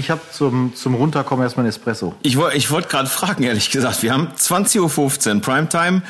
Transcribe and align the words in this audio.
Ich 0.00 0.10
habe 0.10 0.22
zum, 0.32 0.74
zum 0.74 0.94
Runterkommen 0.94 1.44
erstmal 1.44 1.64
einen 1.64 1.68
Espresso. 1.68 2.14
Ich, 2.22 2.38
ich 2.54 2.70
wollte 2.70 2.88
gerade 2.88 3.06
fragen, 3.06 3.42
ehrlich 3.42 3.70
gesagt. 3.70 4.02
Wir 4.02 4.14
haben 4.14 4.28
20.15 4.34 5.34
Uhr 5.34 5.40
Primetime 5.42 6.00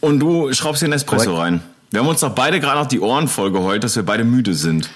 und 0.00 0.20
du 0.20 0.52
schraubst 0.52 0.82
dir 0.82 0.86
einen 0.86 0.92
Espresso 0.92 1.32
Korrekt. 1.32 1.42
rein. 1.42 1.60
Wir 1.90 1.98
haben 1.98 2.06
uns 2.06 2.20
doch 2.20 2.30
beide 2.30 2.60
gerade 2.60 2.78
noch 2.78 2.86
die 2.86 3.00
Ohren 3.00 3.26
voll 3.26 3.50
geheult, 3.50 3.82
dass 3.82 3.96
wir 3.96 4.04
beide 4.04 4.22
müde 4.22 4.54
sind. 4.54 4.88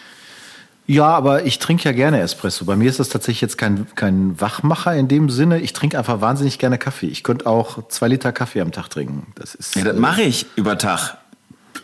Ja, 0.86 1.08
aber 1.08 1.46
ich 1.46 1.58
trinke 1.58 1.82
ja 1.84 1.92
gerne 1.92 2.20
Espresso. 2.20 2.64
Bei 2.64 2.76
mir 2.76 2.88
ist 2.88 3.00
das 3.00 3.08
tatsächlich 3.08 3.40
jetzt 3.40 3.58
kein, 3.58 3.88
kein 3.96 4.40
Wachmacher 4.40 4.94
in 4.94 5.08
dem 5.08 5.30
Sinne. 5.30 5.58
Ich 5.60 5.72
trinke 5.72 5.98
einfach 5.98 6.20
wahnsinnig 6.20 6.60
gerne 6.60 6.78
Kaffee. 6.78 7.08
Ich 7.08 7.24
könnte 7.24 7.46
auch 7.46 7.88
zwei 7.88 8.06
Liter 8.06 8.30
Kaffee 8.30 8.60
am 8.60 8.70
Tag 8.70 8.88
trinken. 8.88 9.32
Das 9.34 9.56
ist. 9.56 9.74
Ja, 9.74 9.82
das 9.82 9.96
mache 9.96 10.22
ich 10.22 10.46
über 10.54 10.78
Tag. 10.78 11.18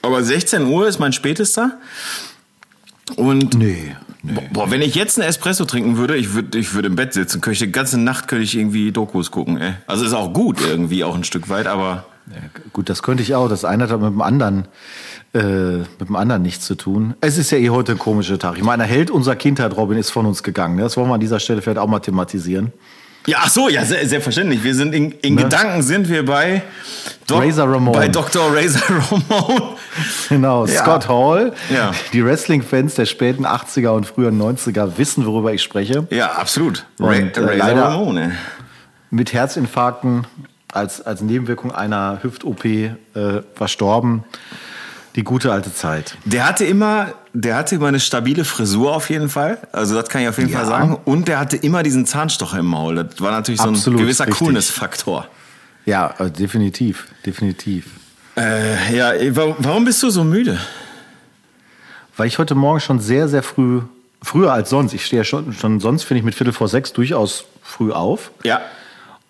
Aber 0.03 0.23
16 0.23 0.67
Uhr 0.67 0.87
ist 0.87 1.01
mein 1.01 1.13
spätester. 1.13 1.79
Und 3.17 3.55
Nee, 3.55 3.97
nee. 4.25 4.49
boah, 4.53 4.71
wenn 4.71 4.83
ich 4.83 4.95
jetzt 4.95 5.19
einen 5.19 5.29
Espresso 5.29 5.65
trinken 5.65 5.97
würde, 5.97 6.17
ich 6.17 6.35
würde 6.35 6.59
ich 6.59 6.75
würde 6.75 6.89
im 6.89 6.97
Bett 6.97 7.13
sitzen, 7.13 7.41
könnte 7.41 7.53
ich 7.53 7.59
die 7.61 7.73
ganze 7.73 7.99
Nacht 7.99 8.29
könnte 8.29 8.45
ich 8.45 8.57
irgendwie 8.57 8.91
Dokus 8.93 9.31
gucken. 9.31 9.59
Ey. 9.59 9.75
Also 9.87 10.05
ist 10.05 10.13
auch 10.13 10.33
gut 10.33 10.61
irgendwie, 10.61 11.05
auch 11.05 11.15
ein 11.15 11.25
Stück 11.25 11.49
weit, 11.49 11.67
aber 11.67 12.07
Ja, 12.31 12.37
gut, 12.73 12.89
das 12.89 13.03
könnte 13.03 13.23
ich 13.23 13.35
auch. 13.35 13.49
Das 13.49 13.65
eine 13.65 13.85
hat 13.85 13.91
aber 13.93 14.07
mit 14.11 14.15
dem 14.15 14.23
anderen, 14.23 14.67
äh, 15.35 15.79
mit 15.79 16.09
dem 16.09 16.17
anderen 16.17 16.43
nichts 16.43 16.65
zu 16.65 16.75
tun. 16.75 17.15
Es 17.21 17.37
ist 17.37 17.51
ja 17.51 17.59
eh 17.59 17.69
heute 17.71 17.93
ein 17.93 17.99
komischer 17.99 18.39
Tag. 18.39 18.57
Ich 18.57 18.65
meine, 18.65 18.85
der 18.85 18.93
Held 18.93 19.11
unserer 19.11 19.37
Kindheit, 19.37 19.77
Robin, 19.77 19.99
ist 19.99 20.11
von 20.11 20.25
uns 20.25 20.43
gegangen. 20.43 20.77
ne? 20.77 20.83
Das 20.83 20.97
wollen 20.97 21.09
wir 21.09 21.15
an 21.15 21.21
dieser 21.21 21.39
Stelle 21.39 21.61
vielleicht 21.61 21.79
auch 21.79 21.87
mal 21.89 22.01
thematisieren. 22.01 22.73
Ja, 23.27 23.39
ach 23.43 23.49
so, 23.49 23.69
ja, 23.69 23.85
sehr, 23.85 24.07
selbstverständlich. 24.07 24.63
Wir 24.63 24.75
sind 24.75 24.95
in, 24.95 25.13
in 25.23 25.37
Gedanken 25.37 25.83
sind 25.83 26.09
wir 26.09 26.25
bei 26.25 26.63
Doc- 27.27 27.43
Razor 27.43 27.73
Ramon. 27.73 27.95
Bei 27.95 28.09
Dr. 28.09 28.55
Razor 28.55 28.83
Ramon. 29.11 29.63
Genau, 30.29 30.67
Ja. 30.67 30.83
Scott 30.83 31.09
Hall. 31.09 31.53
Ja. 31.71 31.93
Die 32.13 32.25
Wrestling-Fans 32.25 32.95
der 32.97 33.07
späten 33.07 33.47
80er 33.47 33.89
und 33.91 34.07
frühen 34.07 34.41
90er 34.41 34.99
wissen, 34.99 35.25
worüber 35.25 35.53
ich 35.55 35.63
spreche. 35.63 36.07
Ja, 36.11 36.33
absolut. 36.33 36.85
Und, 36.99 37.09
Ra 37.39 37.53
äh, 37.53 37.61
Razor 37.61 37.79
Ramon. 37.83 38.17
ey. 38.19 38.31
Mit 39.11 39.33
Herzinfarkten 39.33 40.27
als, 40.73 41.01
als 41.01 41.21
Nebenwirkung 41.23 41.73
einer 41.73 42.19
Hüft-OP 42.23 42.65
äh, 42.65 42.91
verstorben. 43.55 44.25
Die 45.17 45.23
gute 45.23 45.53
alte 45.53 45.73
Zeit. 45.73 46.17
Der 46.25 46.49
hatte 46.49 46.65
immer, 46.65 47.13
der 47.37 47.57
hatte 47.57 47.75
immer 47.75 47.89
eine 47.89 48.01
stabile 48.01 48.45
Frisur 48.45 48.95
auf 48.95 49.11
jeden 49.11 49.29
Fall. 49.29 49.59
Also 49.73 49.95
das 49.95 50.09
kann 50.09 50.23
ich 50.23 50.29
auf 50.29 50.39
jeden 50.39 50.51
Ja. 50.51 50.59
Fall 50.61 50.67
sagen. 50.67 50.99
Und 51.05 51.29
der 51.29 51.39
hatte 51.41 51.57
immer 51.57 51.83
diesen 51.83 52.07
Zahnstocher 52.07 52.59
im 52.61 52.67
Maul. 52.67 52.95
Das 52.95 53.21
war 53.21 53.33
natürlich 53.33 53.61
so 53.61 53.69
ein 53.69 53.75
Absolut, 53.75 54.01
gewisser 54.01 54.27
richtig. 54.27 54.39
Coolness-Faktor. 54.39 55.27
Ja, 55.85 56.15
äh, 56.19 56.31
definitiv, 56.31 57.09
definitiv. 57.27 57.87
Äh, 58.37 58.97
ja, 58.97 59.13
warum, 59.37 59.57
warum 59.59 59.85
bist 59.85 60.03
du 60.03 60.11
so 60.11 60.25
müde? 60.25 60.59
Weil 62.17 62.29
ich 62.29 62.39
heute 62.39 62.55
Morgen 62.55 62.81
schon 62.81 63.01
sehr, 63.01 63.29
sehr 63.29 63.43
früh, 63.43 63.81
früher 64.23 64.53
als 64.53 64.71
sonst, 64.71 64.93
ich 64.95 65.05
stehe 65.05 65.21
ja 65.21 65.25
schon, 65.25 65.53
schon 65.53 65.81
sonst, 65.81 66.05
finde 66.05 66.21
ich, 66.21 66.25
mit 66.25 66.35
Viertel 66.35 66.53
vor 66.53 66.69
sechs 66.69 66.93
durchaus 66.93 67.45
früh 67.63 67.91
auf 67.93 68.31
Ja. 68.45 68.61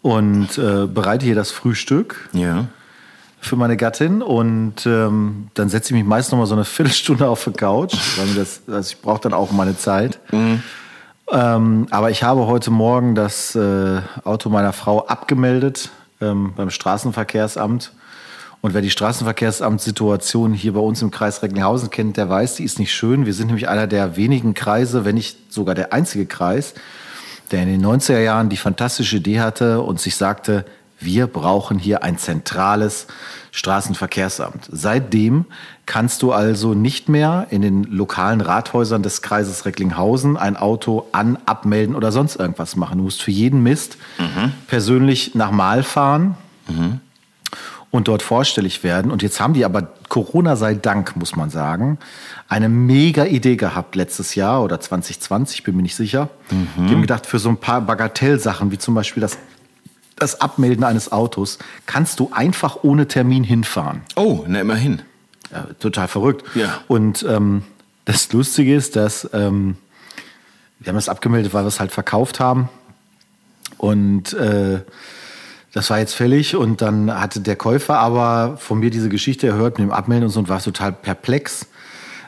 und 0.02 0.58
äh, 0.58 0.86
bereite 0.86 1.24
hier 1.24 1.34
das 1.34 1.50
Frühstück 1.50 2.28
Ja. 2.32 2.66
Für 3.44 3.56
meine 3.56 3.76
Gattin 3.76 4.22
und 4.22 4.86
ähm, 4.86 5.48
dann 5.54 5.68
setze 5.68 5.88
ich 5.88 6.00
mich 6.00 6.04
meist 6.04 6.32
noch 6.32 6.38
mal 6.38 6.46
so 6.46 6.54
eine 6.54 6.64
Viertelstunde 6.64 7.28
auf 7.28 7.44
die 7.44 7.52
Couch, 7.52 7.94
weil 8.16 8.26
mir 8.26 8.34
das, 8.34 8.62
also 8.66 8.92
ich 8.92 9.00
brauche 9.00 9.20
dann 9.20 9.34
auch 9.34 9.52
meine 9.52 9.76
Zeit. 9.76 10.18
Ähm, 11.30 11.86
aber 11.90 12.10
ich 12.10 12.22
habe 12.22 12.46
heute 12.46 12.70
Morgen 12.70 13.14
das 13.14 13.54
äh, 13.54 14.00
Auto 14.24 14.50
meiner 14.50 14.72
Frau 14.72 15.06
abgemeldet 15.06 15.90
ähm, 16.20 16.52
beim 16.54 16.70
Straßenverkehrsamt. 16.70 17.92
Und 18.60 18.72
wer 18.72 18.80
die 18.80 18.90
Straßenverkehrsamtssituation 18.90 20.54
hier 20.54 20.72
bei 20.72 20.80
uns 20.80 21.02
im 21.02 21.10
Kreis 21.10 21.42
Recklinghausen 21.42 21.90
kennt, 21.90 22.16
der 22.16 22.30
weiß, 22.30 22.56
die 22.56 22.64
ist 22.64 22.78
nicht 22.78 22.94
schön. 22.94 23.26
Wir 23.26 23.34
sind 23.34 23.48
nämlich 23.48 23.68
einer 23.68 23.86
der 23.86 24.16
wenigen 24.16 24.54
Kreise, 24.54 25.04
wenn 25.04 25.16
nicht 25.16 25.52
sogar 25.52 25.74
der 25.74 25.92
einzige 25.92 26.24
Kreis, 26.24 26.72
der 27.50 27.62
in 27.62 27.68
den 27.68 27.84
90er 27.84 28.20
Jahren 28.20 28.48
die 28.48 28.56
fantastische 28.56 29.16
Idee 29.16 29.40
hatte 29.40 29.82
und 29.82 30.00
sich 30.00 30.16
sagte, 30.16 30.64
wir 31.04 31.26
brauchen 31.26 31.78
hier 31.78 32.02
ein 32.02 32.18
zentrales 32.18 33.06
Straßenverkehrsamt. 33.52 34.68
Seitdem 34.70 35.44
kannst 35.86 36.22
du 36.22 36.32
also 36.32 36.74
nicht 36.74 37.08
mehr 37.08 37.46
in 37.50 37.62
den 37.62 37.84
lokalen 37.84 38.40
Rathäusern 38.40 39.02
des 39.02 39.22
Kreises 39.22 39.64
Recklinghausen 39.64 40.36
ein 40.36 40.56
Auto 40.56 41.06
an, 41.12 41.38
abmelden 41.46 41.94
oder 41.94 42.10
sonst 42.10 42.36
irgendwas 42.36 42.74
machen. 42.76 42.98
Du 42.98 43.04
musst 43.04 43.22
für 43.22 43.30
jeden 43.30 43.62
Mist 43.62 43.96
persönlich 44.66 45.34
nach 45.34 45.50
Mal 45.52 45.82
fahren 45.82 46.36
und 47.90 48.08
dort 48.08 48.22
vorstellig 48.22 48.82
werden. 48.82 49.12
Und 49.12 49.22
jetzt 49.22 49.38
haben 49.38 49.54
die 49.54 49.64
aber, 49.64 49.86
Corona 50.08 50.56
sei 50.56 50.74
Dank, 50.74 51.14
muss 51.14 51.36
man 51.36 51.48
sagen, 51.50 51.98
eine 52.48 52.68
mega 52.68 53.24
Idee 53.24 53.54
gehabt 53.54 53.94
letztes 53.94 54.34
Jahr 54.34 54.64
oder 54.64 54.80
2020, 54.80 55.62
bin 55.62 55.76
mir 55.76 55.82
nicht 55.82 55.94
sicher. 55.94 56.28
Die 56.50 56.92
haben 56.92 57.02
gedacht, 57.02 57.24
für 57.26 57.38
so 57.38 57.48
ein 57.48 57.56
paar 57.56 57.80
Bagatellsachen, 57.82 58.72
wie 58.72 58.78
zum 58.78 58.94
Beispiel 58.94 59.20
das, 59.20 59.38
das 60.16 60.40
Abmelden 60.40 60.84
eines 60.84 61.12
Autos, 61.12 61.58
kannst 61.86 62.20
du 62.20 62.30
einfach 62.32 62.78
ohne 62.82 63.08
Termin 63.08 63.44
hinfahren. 63.44 64.02
Oh, 64.16 64.44
na 64.46 64.60
immerhin. 64.60 65.02
Ja, 65.50 65.66
total 65.78 66.08
verrückt. 66.08 66.44
Ja. 66.54 66.80
Und 66.88 67.24
ähm, 67.28 67.62
das 68.04 68.32
Lustige 68.32 68.74
ist, 68.74 68.96
dass 68.96 69.28
ähm, 69.32 69.76
wir 70.78 70.88
haben 70.88 70.96
das 70.96 71.08
abgemeldet, 71.08 71.54
weil 71.54 71.64
wir 71.64 71.68
es 71.68 71.80
halt 71.80 71.92
verkauft 71.92 72.40
haben. 72.40 72.68
Und 73.78 74.32
äh, 74.34 74.80
das 75.72 75.90
war 75.90 75.98
jetzt 75.98 76.14
fällig. 76.14 76.56
Und 76.56 76.82
dann 76.82 77.12
hatte 77.12 77.40
der 77.40 77.56
Käufer 77.56 77.98
aber 77.98 78.56
von 78.58 78.78
mir 78.78 78.90
diese 78.90 79.08
Geschichte 79.08 79.46
erhört 79.46 79.78
mit 79.78 79.88
dem 79.88 79.92
Abmelden 79.92 80.26
und 80.26 80.30
so 80.30 80.40
und 80.40 80.48
war 80.48 80.62
total 80.62 80.92
perplex, 80.92 81.66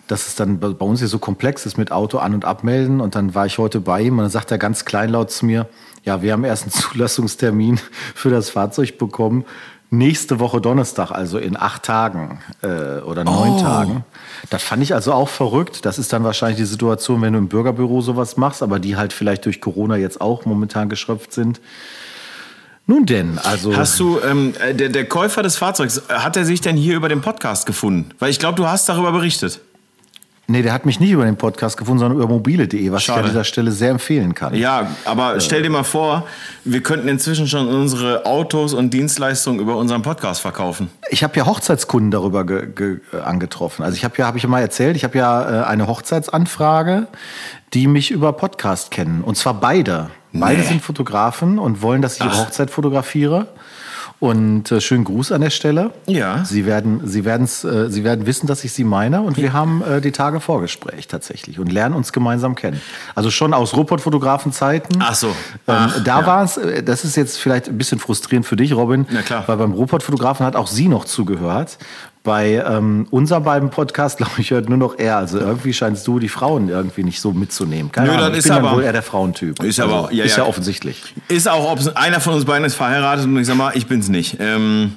dass 0.09 0.29
es 0.29 0.35
dann 0.37 0.59
bei 0.61 0.69
uns 0.69 1.01
hier 1.01 1.09
so 1.09 1.19
komplex 1.19 1.67
ist 1.67 1.79
mit 1.79 1.93
Auto 1.93 2.19
an- 2.19 2.35
und 2.35 2.45
abmelden. 2.45 3.01
Und 3.01 3.15
dann 3.15 3.35
war 3.35 3.47
ich 3.47 3.59
heute 3.59 3.81
bei 3.81 4.03
ihm 4.03 4.15
und 4.19 4.25
dann 4.25 4.31
sagt 4.31 4.51
er 4.51 4.59
ganz 4.59 4.85
kleinlaut 4.85 5.31
zu 5.31 5.47
mir, 5.47 5.69
ja, 6.05 6.23
wir 6.23 6.33
haben 6.33 6.45
erst 6.45 6.65
einen 6.65 6.73
Zulassungstermin 6.73 7.81
für 8.15 8.31
das 8.31 8.51
Fahrzeug 8.51 8.99
bekommen. 8.99 9.45
Nächste 9.91 10.41
Woche 10.41 10.61
Donnerstag, 10.61 11.13
also 11.13 11.39
in 11.39 11.57
acht 11.57 11.85
Tagen 11.85 12.41
äh, 12.63 13.01
oder 13.01 13.23
neun 13.23 13.53
Oh. 13.53 13.61
Tagen. 13.61 14.05
Das 14.51 14.63
fand 14.63 14.83
ich 14.83 14.95
also 14.95 15.13
auch 15.13 15.29
verrückt. 15.29 15.85
Das 15.85 15.99
ist 15.99 16.13
dann 16.13 16.25
wahrscheinlich 16.25 16.59
die 16.59 16.65
Situation, 16.65 17.23
wenn 17.23 17.35
du 17.35 17.39
im 17.39 17.49
Bürgerbüro 17.49 18.01
sowas 18.01 18.37
machst, 18.37 18.65
aber 18.65 18.81
die 18.81 18.97
halt 18.97 19.13
vielleicht 19.13 19.45
durch 19.45 19.61
Corona 19.61 19.97
jetzt 19.97 20.21
auch 20.21 20.45
momentan 20.45 20.89
geschröpft 20.89 21.33
sind. 21.33 21.61
Nun 22.89 23.07
denn, 23.07 23.39
also. 23.39 23.77
Hast 23.77 23.99
du, 23.99 24.21
ähm, 24.21 24.55
äh, 24.61 24.75
der, 24.75 24.89
der 24.89 25.07
Käufer 25.07 25.43
des 25.43 25.57
Fahrzeugs, 25.57 25.99
äh, 26.09 26.15
hat 26.15 26.37
er 26.37 26.45
sich 26.45 26.61
denn 26.61 26.77
hier 26.77 26.97
über 26.97 27.09
den 27.09 27.21
Podcast 27.21 27.67
gefunden? 27.67 28.11
Weil 28.19 28.31
ich 28.31 28.39
glaube, 28.39 28.57
du 28.57 28.67
hast 28.67 28.89
darüber 28.89 29.13
berichtet. 29.13 29.61
Nee, 30.49 30.63
der 30.63 30.73
hat 30.73 30.87
mich 30.87 31.01
nicht 31.01 31.11
über 31.11 31.25
den 31.25 31.37
Podcast 31.37 31.77
gefunden, 31.77 31.99
sondern 31.99 32.19
über 32.19 32.29
mobile.de, 32.29 32.93
was 32.93 33.01
ich 33.01 33.07
Schade. 33.07 33.23
an 33.23 33.27
dieser 33.27 33.43
Stelle 33.43 33.73
sehr 33.73 33.91
empfehlen 33.91 34.33
kann. 34.33 34.55
Ja, 34.55 34.89
aber 35.05 35.41
stell 35.41 35.63
dir 35.63 35.71
mal 35.71 35.83
vor, 35.83 36.25
wir 36.65 36.83
könnten 36.83 37.09
inzwischen 37.09 37.49
schon 37.49 37.67
unsere 37.67 38.25
Autos 38.27 38.73
und 38.73 38.95
Dienstleistungen 38.95 39.59
über 39.59 39.77
unseren 39.77 40.03
Podcast 40.03 40.41
verkaufen. 40.41 40.89
Ich 41.11 41.25
habe 41.25 41.37
ja 41.37 41.47
Hochzeitskunden 41.47 42.13
darüber 42.13 42.45
äh, 42.49 42.99
angetroffen. 43.25 43.85
Also 43.85 43.97
ich 43.97 44.05
habe 44.05 44.15
ja, 44.19 44.27
habe 44.27 44.37
ich 44.37 44.45
ja 44.45 44.49
mal 44.49 44.61
erzählt, 44.61 44.95
ich 44.97 45.03
habe 45.03 45.19
ja 45.19 45.63
äh, 45.63 45.67
eine 45.67 45.89
Hochzeitsanfrage, 45.89 47.09
die 47.75 47.89
mich 47.89 48.13
über 48.13 48.33
Podcast 48.33 48.93
kennen. 48.93 49.23
Und 49.25 49.37
zwar 49.37 49.55
beide. 49.55 50.11
Beide 50.33 50.61
Nee. 50.61 50.67
sind 50.69 50.83
Fotografen 50.83 51.59
und 51.59 51.83
wollen, 51.83 52.03
dass 52.03 52.17
ich 52.17 52.21
ihre 52.21 52.31
Ach. 52.31 52.47
Hochzeit 52.47 52.71
fotografiere. 52.71 53.49
Und 54.19 54.73
äh, 54.73 54.81
schönen 54.81 55.05
Gruß 55.05 55.31
an 55.33 55.43
der 55.43 55.51
Stelle. 55.51 55.91
Ja. 56.07 56.43
Sie 56.45 56.65
werden, 56.65 57.03
Sie 57.05 57.27
werden's, 57.27 57.65
äh, 57.65 57.91
Sie 57.91 58.03
werden 58.03 58.25
wissen, 58.25 58.47
dass 58.47 58.65
ich 58.65 58.73
Sie 58.73 58.85
meine. 58.85 59.21
Und 59.21 59.37
wir 59.37 59.53
haben 59.53 59.83
äh, 59.83 60.01
die 60.01 60.13
Tage 60.13 60.41
Vorgespräch 60.41 61.07
tatsächlich 61.07 61.59
und 61.59 61.71
lernen 61.71 61.95
uns 61.95 62.13
gemeinsam 62.15 62.55
kennen. 62.55 62.81
Also 63.15 63.31
schon 63.31 63.53
aus 63.53 63.75
Ruhrpott-Fotografenzeiten. 63.77 65.03
Ach 65.03 65.15
so. 65.15 65.29
Ähm, 65.29 65.35
Ach, 65.67 66.03
da 66.03 66.21
ja. 66.21 66.27
war 66.27 66.45
es, 66.45 66.57
äh, 66.57 66.83
das 66.83 67.05
ist 67.05 67.17
jetzt 67.17 67.39
vielleicht 67.39 67.69
ein 67.69 67.77
bisschen 67.77 67.99
frustrierend 67.99 68.47
für 68.47 68.57
dich, 68.57 68.73
Robin. 68.73 69.07
Na 69.11 69.21
klar. 69.21 69.45
Weil 69.47 69.59
beim 69.59 69.73
Ruhrpott-Fotografen 69.73 70.47
hat 70.47 70.57
auch 70.57 70.67
sie 70.67 70.89
noch 70.89 71.05
zugehört. 71.05 71.77
Bei 72.27 72.55
ähm, 72.69 73.07
unserem 73.13 73.45
beiden 73.45 73.71
Podcast, 73.71 74.17
glaube 74.19 74.33
ich, 74.39 74.51
hört 74.51 74.69
nur 74.69 74.77
noch 74.77 74.99
er. 74.99 75.17
Also 75.17 75.39
irgendwie 75.39 75.73
scheinst 75.73 76.05
du 76.09 76.19
die 76.19 76.29
Frauen 76.29 76.69
irgendwie 76.69 77.05
nicht 77.05 77.21
so 77.21 77.33
mitzunehmen. 77.33 77.93
Keine 77.93 78.09
Nö, 78.09 78.15
Ahnung. 78.15 78.27
das 78.31 78.33
ich 78.33 78.39
ist 78.39 78.45
bin 78.47 78.57
dann 78.57 78.65
aber- 78.67 78.77
wohl 78.77 78.83
eher 78.83 78.93
der 78.93 79.03
Frauentyp. 79.05 79.63
Ist 79.63 79.79
aber 79.79 79.95
also, 80.07 80.11
ja, 80.11 80.25
ist 80.25 80.37
ja, 80.37 80.43
ja. 80.43 80.49
offensichtlich. 80.49 81.15
Ist 81.29 81.49
auch, 81.49 81.71
ob 81.71 81.97
einer 81.97 82.19
von 82.21 82.35
uns 82.35 82.45
beiden 82.45 82.65
ist 82.65 82.75
verheiratet 82.75 83.27
und 83.27 83.37
ich 83.39 83.47
sag 83.47 83.57
mal, 83.57 83.71
ich 83.77 83.87
bin's 83.87 84.09
nicht. 84.09 84.39
Ähm, 84.41 84.97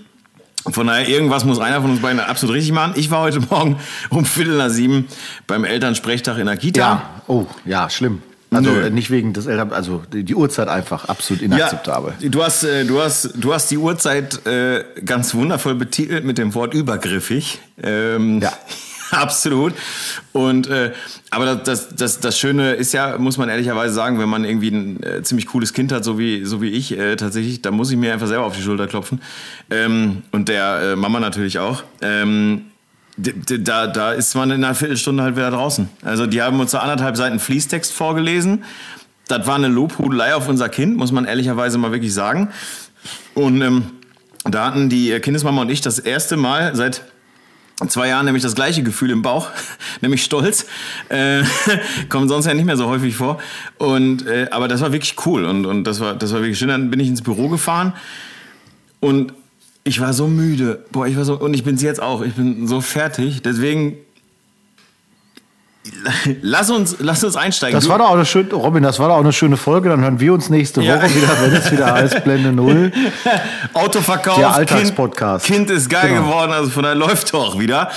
von 0.72 0.88
daher, 0.88 1.08
irgendwas 1.08 1.46
muss 1.46 1.60
einer 1.60 1.82
von 1.82 1.92
uns 1.92 2.02
beiden 2.02 2.20
absolut 2.20 2.56
richtig 2.56 2.74
machen. 2.74 2.94
Ich 2.96 3.12
war 3.12 3.22
heute 3.22 3.40
Morgen 3.50 3.78
um 4.10 4.26
Viertel 4.26 4.58
nach 4.58 4.70
sieben 4.70 5.08
beim 5.46 5.64
Elternsprechtag 5.66 6.40
in 6.40 6.48
der 6.48 6.58
Kita. 6.58 6.80
Ja, 6.82 7.02
oh, 7.28 7.46
ja, 7.64 7.90
schlimm. 7.92 8.24
Also 8.52 8.72
Nö. 8.72 8.82
äh, 8.82 8.90
nicht 8.90 9.12
wegen 9.12 9.34
des 9.34 9.46
Eltern, 9.46 9.72
also 9.72 10.02
die, 10.12 10.34
Uhrzeit 10.34 10.68
einfach 10.70 11.06
absolut 11.06 11.44
inakzeptabel. 11.44 12.14
Ja, 12.20 12.30
du 12.30 12.44
hast, 12.44 12.64
äh, 12.64 12.84
du 12.84 13.00
hast, 13.00 13.32
du 13.36 13.54
hast 13.54 13.70
die 13.70 13.78
Uhrzeit 13.78 14.46
äh, 14.48 14.84
ganz 15.06 15.36
wundervoll 15.36 15.76
betitelt 15.76 16.26
mit 16.26 16.38
dem 16.40 16.56
Wort 16.56 16.74
übergriffig. 16.74 17.60
Ähm, 17.82 18.42
Ja. 18.42 18.52
Absolut. 19.12 19.74
Und 20.34 20.68
äh, 20.68 20.92
aber 21.32 21.46
das, 21.46 21.64
das, 21.64 21.96
das, 21.96 22.20
das 22.20 22.38
Schöne 22.40 22.74
ist 22.74 22.94
ja, 22.94 23.18
muss 23.18 23.38
man 23.38 23.50
ehrlicherweise 23.50 23.94
sagen, 23.94 24.20
wenn 24.20 24.30
man 24.30 24.46
irgendwie 24.46 24.70
ein 24.70 25.04
äh, 25.04 25.24
ziemlich 25.24 25.48
cooles 25.48 25.74
Kind 25.74 25.92
hat, 25.92 26.04
so 26.04 26.20
wie, 26.20 26.46
so 26.46 26.62
wie 26.62 26.70
ich 26.70 26.98
äh, 26.98 27.16
tatsächlich, 27.16 27.62
da 27.62 27.72
muss 27.72 27.90
ich 27.90 27.98
mir 27.98 28.14
einfach 28.14 28.28
selber 28.28 28.46
auf 28.46 28.56
die 28.56 28.62
Schulter 28.62 28.88
klopfen. 28.88 29.22
Ähm, 29.72 30.24
und 30.32 30.48
der 30.48 30.92
äh, 30.92 30.96
Mama 30.96 31.20
natürlich 31.20 31.60
auch. 31.60 31.84
Ähm, 32.02 32.66
da, 33.22 33.88
da 33.88 34.12
ist 34.14 34.36
man 34.36 34.52
in 34.52 34.64
einer 34.64 34.76
Viertelstunde 34.76 35.24
halt 35.24 35.36
wieder 35.36 35.52
draußen. 35.52 35.90
Also 36.04 36.26
die 36.26 36.42
haben 36.42 36.60
uns 36.60 36.72
so 36.72 36.78
anderthalb 36.78 37.18
Seiten 37.18 37.40
Fließtext 37.40 37.92
vorgelesen. 37.92 38.64
das 39.28 39.46
war 39.46 39.56
eine 39.56 39.68
Lobhudelei 39.68 40.34
auf 40.36 40.48
unser 40.48 40.70
Kind, 40.70 40.98
muss 40.98 41.12
man 41.12 41.26
ehrlicherweise 41.26 41.78
mal 41.78 41.92
wirklich 41.92 42.14
sagen. 42.14 42.50
Und 43.36 43.62
ähm, 43.62 43.84
da 44.46 44.66
hatten 44.66 44.90
die 44.90 45.20
Kindesmama 45.20 45.62
und 45.62 45.70
ich 45.70 45.82
das 45.82 46.00
erste 46.00 46.38
Mal 46.38 46.76
seit 46.76 47.04
zwei 47.88 48.10
Jahren 48.10 48.26
nämlich 48.26 48.44
das 48.44 48.56
gleiche 48.56 48.84
Gefühl 48.84 49.12
im 49.12 49.22
Bauch, 49.22 49.50
nämlich 50.02 50.24
Stolz. 50.24 50.66
Äh, 51.10 51.44
kommt 52.10 52.30
sonst 52.30 52.46
ja 52.46 52.54
nicht 52.54 52.66
mehr 52.66 52.78
so 52.78 52.88
häufig 52.88 53.16
vor. 53.16 53.40
Und, 53.78 54.28
äh, 54.28 54.48
aber 54.52 54.68
das 54.68 54.82
war 54.82 54.92
wirklich 54.92 55.16
cool 55.26 55.46
und, 55.46 55.66
und 55.66 55.84
das, 55.84 56.00
war, 56.00 56.16
das 56.16 56.34
war 56.34 56.42
wirklich 56.42 56.60
schön. 56.60 56.70
Dann 56.70 56.90
bin 56.90 57.00
ich 57.00 57.08
ins 57.08 57.22
Büro 57.22 57.50
gefahren 57.50 57.94
und 59.00 59.34
ich 59.84 60.00
war 60.00 60.14
so 60.14 60.28
müde. 60.28 60.86
Boah, 60.92 61.08
ich 61.08 61.18
war 61.18 61.26
so, 61.26 61.40
und 61.40 61.54
ich 61.54 61.64
bin 61.64 61.76
es 61.76 61.82
jetzt 61.82 62.02
auch. 62.02 62.22
Ich 62.22 62.34
bin 62.34 62.68
so 62.68 62.82
fertig. 62.82 63.42
Deswegen 63.42 63.98
Lass 66.42 66.70
uns, 66.70 66.98
lass 67.00 67.24
uns 67.24 67.36
einsteigen. 67.36 67.74
Das 67.74 67.88
war 67.88 67.98
doch 67.98 68.10
auch 68.10 68.14
eine 68.14 68.26
schöne, 68.26 68.54
Robin, 68.54 68.84
das 68.84 69.00
war 69.00 69.08
doch 69.08 69.16
auch 69.16 69.22
eine 69.22 69.34
schöne 69.34 69.58
Folge. 69.58 69.90
Dann 69.90 70.02
hören 70.02 70.20
wir 70.20 70.34
uns 70.34 70.50
nächste 70.50 70.82
Woche 70.82 70.88
ja. 70.88 71.16
wieder, 71.16 71.42
wenn 71.42 71.54
es 71.54 71.72
wieder 71.72 71.94
heißt 71.94 72.24
Blende 72.24 72.52
Null. 72.52 72.92
Autoverkauf. 73.74 74.38
Der 74.38 74.54
Alltagspodcast. 74.54 75.46
Kind, 75.46 75.68
kind 75.68 75.78
ist 75.78 75.90
geil 75.90 76.10
genau. 76.10 76.28
geworden, 76.28 76.52
also 76.52 76.70
von 76.70 76.84
daher 76.84 76.96
läuft 76.98 77.34
doch 77.34 77.58
wieder. 77.58 77.90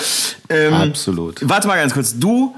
Ähm, 0.48 0.74
Absolut. 0.74 1.40
Warte 1.42 1.68
mal 1.68 1.76
ganz 1.76 1.92
kurz. 1.92 2.18
Du, 2.18 2.54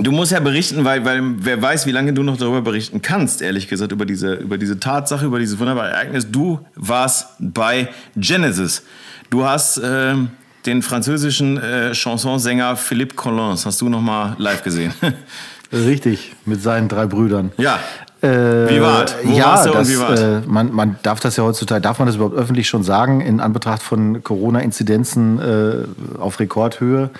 du 0.00 0.12
musst 0.12 0.32
ja 0.32 0.40
berichten, 0.40 0.84
weil, 0.84 1.04
weil 1.04 1.22
wer 1.38 1.60
weiß, 1.60 1.86
wie 1.86 1.92
lange 1.92 2.12
du 2.12 2.22
noch 2.22 2.36
darüber 2.36 2.62
berichten 2.62 3.02
kannst, 3.02 3.42
ehrlich 3.42 3.68
gesagt, 3.68 3.92
über 3.92 4.06
diese, 4.06 4.34
über 4.34 4.58
diese 4.58 4.80
Tatsache, 4.80 5.26
über 5.26 5.38
dieses 5.38 5.58
wunderbare 5.58 5.90
Ereignis. 5.90 6.30
Du 6.30 6.60
warst 6.74 7.28
bei 7.38 7.88
Genesis. 8.16 8.82
Du 9.30 9.44
hast. 9.44 9.80
Ähm, 9.82 10.30
den 10.66 10.80
französischen 10.80 11.58
äh, 11.58 11.92
Chansonsänger 11.92 12.76
Philippe 12.76 13.14
Collins 13.14 13.66
hast 13.66 13.80
du 13.82 13.88
noch 13.90 14.00
mal 14.00 14.34
live 14.38 14.62
gesehen. 14.62 14.94
Richtig, 15.72 16.32
mit 16.46 16.62
seinen 16.62 16.88
drei 16.88 17.06
Brüdern. 17.06 17.52
Ja. 17.58 17.80
Äh, 18.24 18.70
wie 18.70 18.80
war 18.80 19.04
es? 19.04 19.14
Ja, 19.24 19.66
das, 19.66 19.90
äh, 19.90 20.40
man, 20.46 20.72
man 20.72 20.96
darf 21.02 21.20
das 21.20 21.36
ja 21.36 21.44
heutzutage, 21.44 21.82
darf 21.82 21.98
man 21.98 22.06
das 22.06 22.16
überhaupt 22.16 22.36
öffentlich 22.36 22.68
schon 22.68 22.82
sagen, 22.82 23.20
in 23.20 23.38
Anbetracht 23.40 23.82
von 23.82 24.22
Corona-Inzidenzen 24.22 25.38
äh, 25.38 26.18
auf 26.18 26.40
Rekordhöhe. 26.40 27.10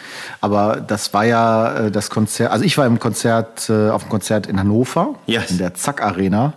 Aber 0.41 0.81
das 0.81 1.13
war 1.13 1.27
ja 1.27 1.75
äh, 1.75 1.91
das 1.91 2.09
Konzert, 2.09 2.53
also 2.53 2.65
ich 2.65 2.79
war 2.79 2.87
im 2.87 2.99
Konzert, 2.99 3.69
äh, 3.69 3.91
auf 3.91 4.05
dem 4.05 4.09
Konzert 4.09 4.47
in 4.47 4.59
Hannover, 4.59 5.15
yes. 5.27 5.51
in 5.51 5.59
der 5.59 5.75
Zack 5.75 6.03
Arena 6.03 6.55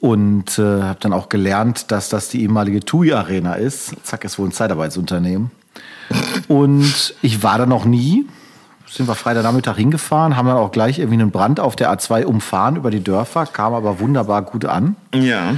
und 0.00 0.58
äh, 0.58 0.62
habe 0.62 1.00
dann 1.00 1.12
auch 1.12 1.28
gelernt, 1.28 1.90
dass 1.90 2.08
das 2.08 2.28
die 2.28 2.42
ehemalige 2.42 2.80
TUI 2.80 3.12
Arena 3.12 3.54
ist. 3.54 3.94
Zack 4.04 4.24
ist 4.24 4.38
wohl 4.38 4.48
ein 4.48 4.52
Zeitarbeitsunternehmen. 4.52 5.50
Und 6.46 7.14
ich 7.22 7.42
war 7.42 7.58
da 7.58 7.66
noch 7.66 7.84
nie. 7.84 8.24
Sind 8.90 9.06
wir 9.06 9.14
Freitagnachmittag 9.14 9.76
hingefahren, 9.76 10.36
haben 10.36 10.46
dann 10.46 10.56
auch 10.56 10.72
gleich 10.72 10.98
irgendwie 10.98 11.20
einen 11.20 11.30
Brand 11.30 11.60
auf 11.60 11.76
der 11.76 11.92
A2 11.92 12.24
umfahren 12.24 12.76
über 12.76 12.90
die 12.90 13.02
Dörfer, 13.02 13.46
kam 13.46 13.74
aber 13.74 14.00
wunderbar 14.00 14.42
gut 14.42 14.64
an. 14.64 14.96
Ja. 15.14 15.54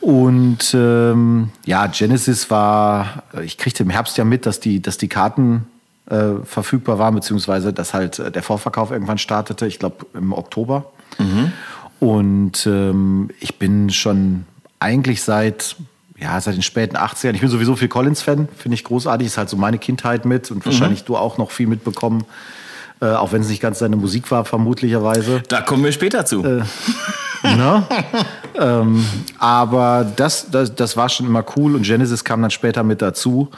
Und 0.00 0.74
ähm, 0.74 1.50
ja, 1.64 1.86
Genesis 1.86 2.50
war, 2.50 3.22
ich 3.42 3.58
kriegte 3.58 3.82
im 3.82 3.90
Herbst 3.90 4.18
ja 4.18 4.24
mit, 4.24 4.46
dass 4.46 4.60
die, 4.60 4.80
dass 4.80 4.98
die 4.98 5.08
Karten 5.08 5.66
äh, 6.10 6.44
verfügbar 6.44 6.98
waren, 6.98 7.14
beziehungsweise 7.14 7.72
dass 7.72 7.94
halt 7.94 8.18
äh, 8.18 8.30
der 8.30 8.42
Vorverkauf 8.42 8.90
irgendwann 8.90 9.18
startete, 9.18 9.66
ich 9.66 9.78
glaube 9.78 10.06
im 10.14 10.32
Oktober. 10.32 10.86
Mhm. 11.18 11.52
Und 11.98 12.66
ähm, 12.66 13.30
ich 13.40 13.58
bin 13.58 13.90
schon 13.90 14.44
eigentlich 14.78 15.22
seit 15.22 15.76
ja, 16.18 16.40
seit 16.40 16.54
den 16.54 16.62
späten 16.62 16.96
80ern. 16.96 17.34
Ich 17.34 17.40
bin 17.40 17.50
sowieso 17.50 17.76
viel 17.76 17.88
Collins-Fan, 17.88 18.48
finde 18.56 18.74
ich 18.74 18.84
großartig. 18.84 19.26
Ist 19.26 19.38
halt 19.38 19.48
so 19.48 19.56
meine 19.56 19.78
Kindheit 19.78 20.24
mit 20.24 20.50
und 20.50 20.64
wahrscheinlich 20.64 21.02
mhm. 21.02 21.06
du 21.06 21.16
auch 21.16 21.38
noch 21.38 21.50
viel 21.50 21.66
mitbekommen. 21.66 22.24
Äh, 23.00 23.06
auch 23.10 23.32
wenn 23.32 23.42
es 23.42 23.48
nicht 23.48 23.60
ganz 23.60 23.78
seine 23.78 23.96
Musik 23.96 24.30
war, 24.30 24.46
vermutlicherweise. 24.46 25.42
Da 25.48 25.60
kommen 25.60 25.84
wir 25.84 25.92
später 25.92 26.24
zu. 26.24 26.42
Äh, 26.42 26.62
ne? 27.42 27.82
ähm, 28.58 29.04
aber 29.38 30.10
das, 30.16 30.50
das, 30.50 30.74
das 30.74 30.96
war 30.96 31.10
schon 31.10 31.26
immer 31.26 31.44
cool 31.56 31.74
und 31.74 31.82
Genesis 31.82 32.24
kam 32.24 32.40
dann 32.40 32.50
später 32.50 32.82
mit 32.82 33.02
dazu. 33.02 33.50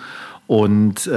Und 0.48 1.06
äh, 1.06 1.10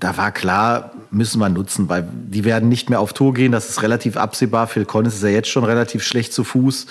da 0.00 0.16
war 0.16 0.32
klar, 0.32 0.92
müssen 1.10 1.38
wir 1.38 1.48
nutzen, 1.48 1.88
weil 1.88 2.06
die 2.12 2.44
werden 2.44 2.68
nicht 2.68 2.90
mehr 2.90 3.00
auf 3.00 3.12
Tour 3.12 3.34
gehen. 3.34 3.52
Das 3.52 3.68
ist 3.68 3.82
relativ 3.82 4.16
absehbar. 4.16 4.66
Phil 4.66 4.84
Collins 4.84 5.14
ist 5.14 5.22
ja 5.22 5.28
jetzt 5.28 5.48
schon 5.48 5.64
relativ 5.64 6.02
schlecht 6.02 6.32
zu 6.32 6.44
Fuß, 6.44 6.86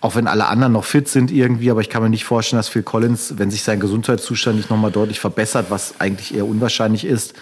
auch 0.00 0.14
wenn 0.16 0.26
alle 0.26 0.46
anderen 0.46 0.72
noch 0.72 0.84
fit 0.84 1.08
sind 1.08 1.30
irgendwie. 1.30 1.70
Aber 1.70 1.80
ich 1.80 1.88
kann 1.88 2.02
mir 2.02 2.10
nicht 2.10 2.24
vorstellen, 2.24 2.58
dass 2.58 2.68
Phil 2.68 2.82
Collins, 2.82 3.34
wenn 3.36 3.50
sich 3.50 3.62
sein 3.62 3.80
Gesundheitszustand 3.80 4.56
nicht 4.56 4.70
nochmal 4.70 4.90
deutlich 4.90 5.20
verbessert, 5.20 5.66
was 5.70 5.94
eigentlich 6.00 6.34
eher 6.34 6.46
unwahrscheinlich 6.46 7.04
ist, 7.04 7.34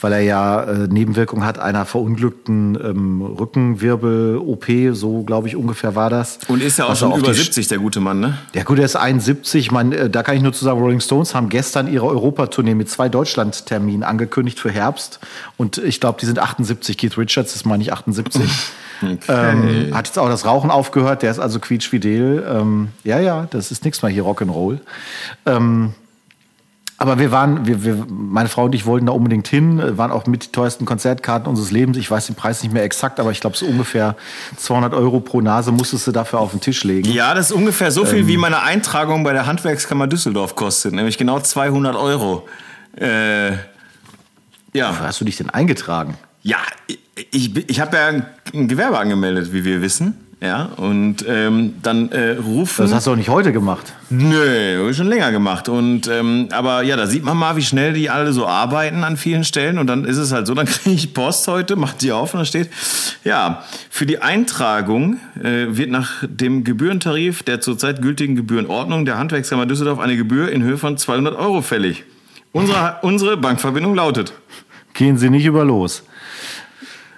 weil 0.00 0.12
er 0.12 0.20
ja 0.20 0.62
äh, 0.62 0.88
Nebenwirkungen 0.88 1.44
hat 1.44 1.58
einer 1.58 1.84
verunglückten 1.86 2.78
ähm, 2.82 3.22
Rückenwirbel-OP, 3.22 4.66
so 4.92 5.22
glaube 5.22 5.48
ich 5.48 5.56
ungefähr 5.56 5.94
war 5.94 6.10
das. 6.10 6.38
Und 6.48 6.62
ist 6.62 6.78
ja 6.78 6.86
auch 6.86 6.90
also 6.90 7.10
schon 7.10 7.20
über 7.20 7.34
70, 7.34 7.68
der 7.68 7.78
gute 7.78 8.00
Mann, 8.00 8.20
ne? 8.20 8.38
Ja 8.54 8.62
gut, 8.62 8.78
er 8.78 8.84
ist 8.84 8.96
71. 8.96 9.66
Ich 9.66 9.70
meine, 9.70 9.96
äh, 9.96 10.10
da 10.10 10.22
kann 10.22 10.36
ich 10.36 10.42
nur 10.42 10.52
zu 10.52 10.64
sagen, 10.64 10.80
Rolling 10.80 11.00
Stones 11.00 11.34
haben 11.34 11.48
gestern 11.48 11.92
ihre 11.92 12.06
Europatournee 12.06 12.74
mit 12.74 12.88
zwei 12.88 13.08
Deutschland-Terminen 13.08 14.02
angekündigt 14.02 14.58
für 14.58 14.70
Herbst. 14.70 15.20
Und 15.58 15.76
ich 15.76 16.00
glaube, 16.00 16.18
die 16.20 16.26
sind 16.26 16.38
78. 16.38 16.96
Keith 16.96 17.18
Richards 17.18 17.54
ist, 17.54 17.66
meine 17.66 17.82
ich, 17.82 17.92
78. 17.92 18.42
Okay. 19.00 19.16
Ähm, 19.28 19.94
hat 19.96 20.08
jetzt 20.08 20.18
auch 20.18 20.28
das 20.28 20.44
Rauchen 20.44 20.72
aufgehört. 20.72 21.22
Der 21.22 21.30
ist 21.30 21.38
also 21.38 21.60
quietschfidel. 21.60 22.44
Ähm, 22.50 22.88
ja, 23.04 23.20
ja, 23.20 23.46
das 23.48 23.70
ist 23.70 23.84
nichts 23.84 24.02
mehr 24.02 24.10
hier 24.10 24.24
Rock'n'Roll. 24.24 24.80
Ähm, 25.46 25.94
aber 27.00 27.20
wir 27.20 27.30
waren, 27.30 27.64
wir, 27.64 27.84
wir, 27.84 28.06
meine 28.08 28.48
Frau 28.48 28.64
und 28.64 28.74
ich 28.74 28.84
wollten 28.84 29.06
da 29.06 29.12
unbedingt 29.12 29.46
hin, 29.46 29.96
waren 29.96 30.10
auch 30.10 30.26
mit 30.26 30.46
die 30.46 30.48
teuersten 30.50 30.84
Konzertkarten 30.84 31.48
unseres 31.48 31.70
Lebens. 31.70 31.96
Ich 31.96 32.10
weiß 32.10 32.26
den 32.26 32.34
Preis 32.34 32.60
nicht 32.64 32.72
mehr 32.72 32.82
exakt, 32.82 33.20
aber 33.20 33.30
ich 33.30 33.40
glaube, 33.40 33.56
so 33.56 33.66
ungefähr 33.66 34.16
200 34.56 34.92
Euro 34.94 35.20
pro 35.20 35.40
Nase 35.40 35.70
musstest 35.70 36.08
du 36.08 36.10
dafür 36.10 36.40
auf 36.40 36.50
den 36.50 36.60
Tisch 36.60 36.82
legen. 36.82 37.08
Ja, 37.08 37.34
das 37.34 37.50
ist 37.50 37.56
ungefähr 37.56 37.92
so 37.92 38.04
viel, 38.04 38.20
ähm, 38.20 38.26
wie 38.26 38.36
meine 38.36 38.62
Eintragung 38.62 39.22
bei 39.22 39.32
der 39.32 39.46
Handwerkskammer 39.46 40.08
Düsseldorf 40.08 40.56
kostet, 40.56 40.92
nämlich 40.92 41.18
genau 41.18 41.38
200 41.38 41.94
Euro. 41.94 42.48
Äh, 42.96 43.52
ja. 44.72 44.90
Wofür 44.90 45.06
hast 45.06 45.20
du 45.20 45.24
dich 45.24 45.36
denn 45.36 45.50
eingetragen? 45.50 46.16
Ja, 46.42 46.58
ich, 47.30 47.56
ich 47.68 47.80
habe 47.80 47.96
ja 47.96 48.06
ein 48.54 48.68
Gewerbe 48.68 48.98
angemeldet, 48.98 49.52
wie 49.52 49.64
wir 49.64 49.82
wissen. 49.82 50.14
Ja, 50.40 50.66
und 50.76 51.24
ähm, 51.26 51.74
dann 51.82 52.12
äh, 52.12 52.36
rufen. 52.36 52.82
Das 52.82 52.94
hast 52.94 53.08
du 53.08 53.10
auch 53.10 53.16
nicht 53.16 53.28
heute 53.28 53.52
gemacht. 53.52 53.92
Nö, 54.08 54.94
schon 54.94 55.08
länger 55.08 55.32
gemacht. 55.32 55.68
Und 55.68 56.06
ähm, 56.06 56.48
aber 56.52 56.82
ja, 56.82 56.94
da 56.94 57.08
sieht 57.08 57.24
man 57.24 57.36
mal, 57.36 57.56
wie 57.56 57.62
schnell 57.62 57.92
die 57.92 58.08
alle 58.08 58.32
so 58.32 58.46
arbeiten 58.46 59.02
an 59.02 59.16
vielen 59.16 59.42
Stellen. 59.42 59.78
Und 59.78 59.88
dann 59.88 60.04
ist 60.04 60.16
es 60.16 60.30
halt 60.30 60.46
so, 60.46 60.54
dann 60.54 60.66
kriege 60.66 60.94
ich 60.94 61.12
Post 61.12 61.48
heute, 61.48 61.74
macht 61.74 62.02
die 62.02 62.12
auf 62.12 62.34
und 62.34 62.38
da 62.38 62.44
steht, 62.44 62.70
ja, 63.24 63.64
für 63.90 64.06
die 64.06 64.22
Eintragung 64.22 65.18
äh, 65.42 65.76
wird 65.76 65.90
nach 65.90 66.22
dem 66.22 66.62
Gebührentarif 66.62 67.42
der 67.42 67.60
zurzeit 67.60 68.00
gültigen 68.00 68.36
Gebührenordnung 68.36 69.06
der 69.06 69.18
Handwerkskammer 69.18 69.66
Düsseldorf 69.66 69.98
eine 69.98 70.16
Gebühr 70.16 70.52
in 70.52 70.62
Höhe 70.62 70.78
von 70.78 70.96
200 70.96 71.34
Euro 71.34 71.62
fällig. 71.62 72.04
Unsere, 72.58 72.96
unsere 73.02 73.36
Bankverbindung 73.36 73.94
lautet. 73.94 74.32
Gehen 74.94 75.16
Sie 75.16 75.30
nicht 75.30 75.44
über 75.44 75.64
los. 75.64 76.02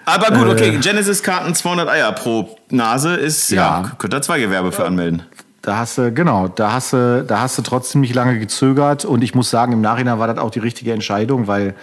Aber 0.05 0.37
gut, 0.37 0.49
okay, 0.49 0.75
äh, 0.75 0.79
Genesis-Karten 0.79 1.55
200 1.55 1.89
Eier 1.89 2.13
pro 2.13 2.59
Nase 2.69 3.15
ist, 3.15 3.51
ja, 3.51 3.83
ja 3.83 3.93
könnt 3.99 4.15
ihr 4.15 4.23
zwei 4.23 4.41
Gewerbe 4.41 4.73
für 4.73 4.85
anmelden. 4.85 5.23
Da 5.63 5.77
hast 5.77 5.99
du, 5.99 6.13
genau, 6.13 6.49
da 6.49 6.73
hast 6.73 6.95
du, 6.95 7.25
da 7.27 7.41
hast 7.41 7.59
du 7.59 7.63
trotzdem 7.63 8.01
nicht 8.01 8.15
lange 8.15 8.39
gezögert 8.39 9.05
und 9.05 9.23
ich 9.23 9.35
muss 9.35 9.51
sagen, 9.51 9.73
im 9.73 9.83
Nachhinein 9.83 10.19
war 10.19 10.27
das 10.27 10.39
auch 10.39 10.51
die 10.51 10.59
richtige 10.59 10.93
Entscheidung, 10.93 11.47
weil 11.47 11.75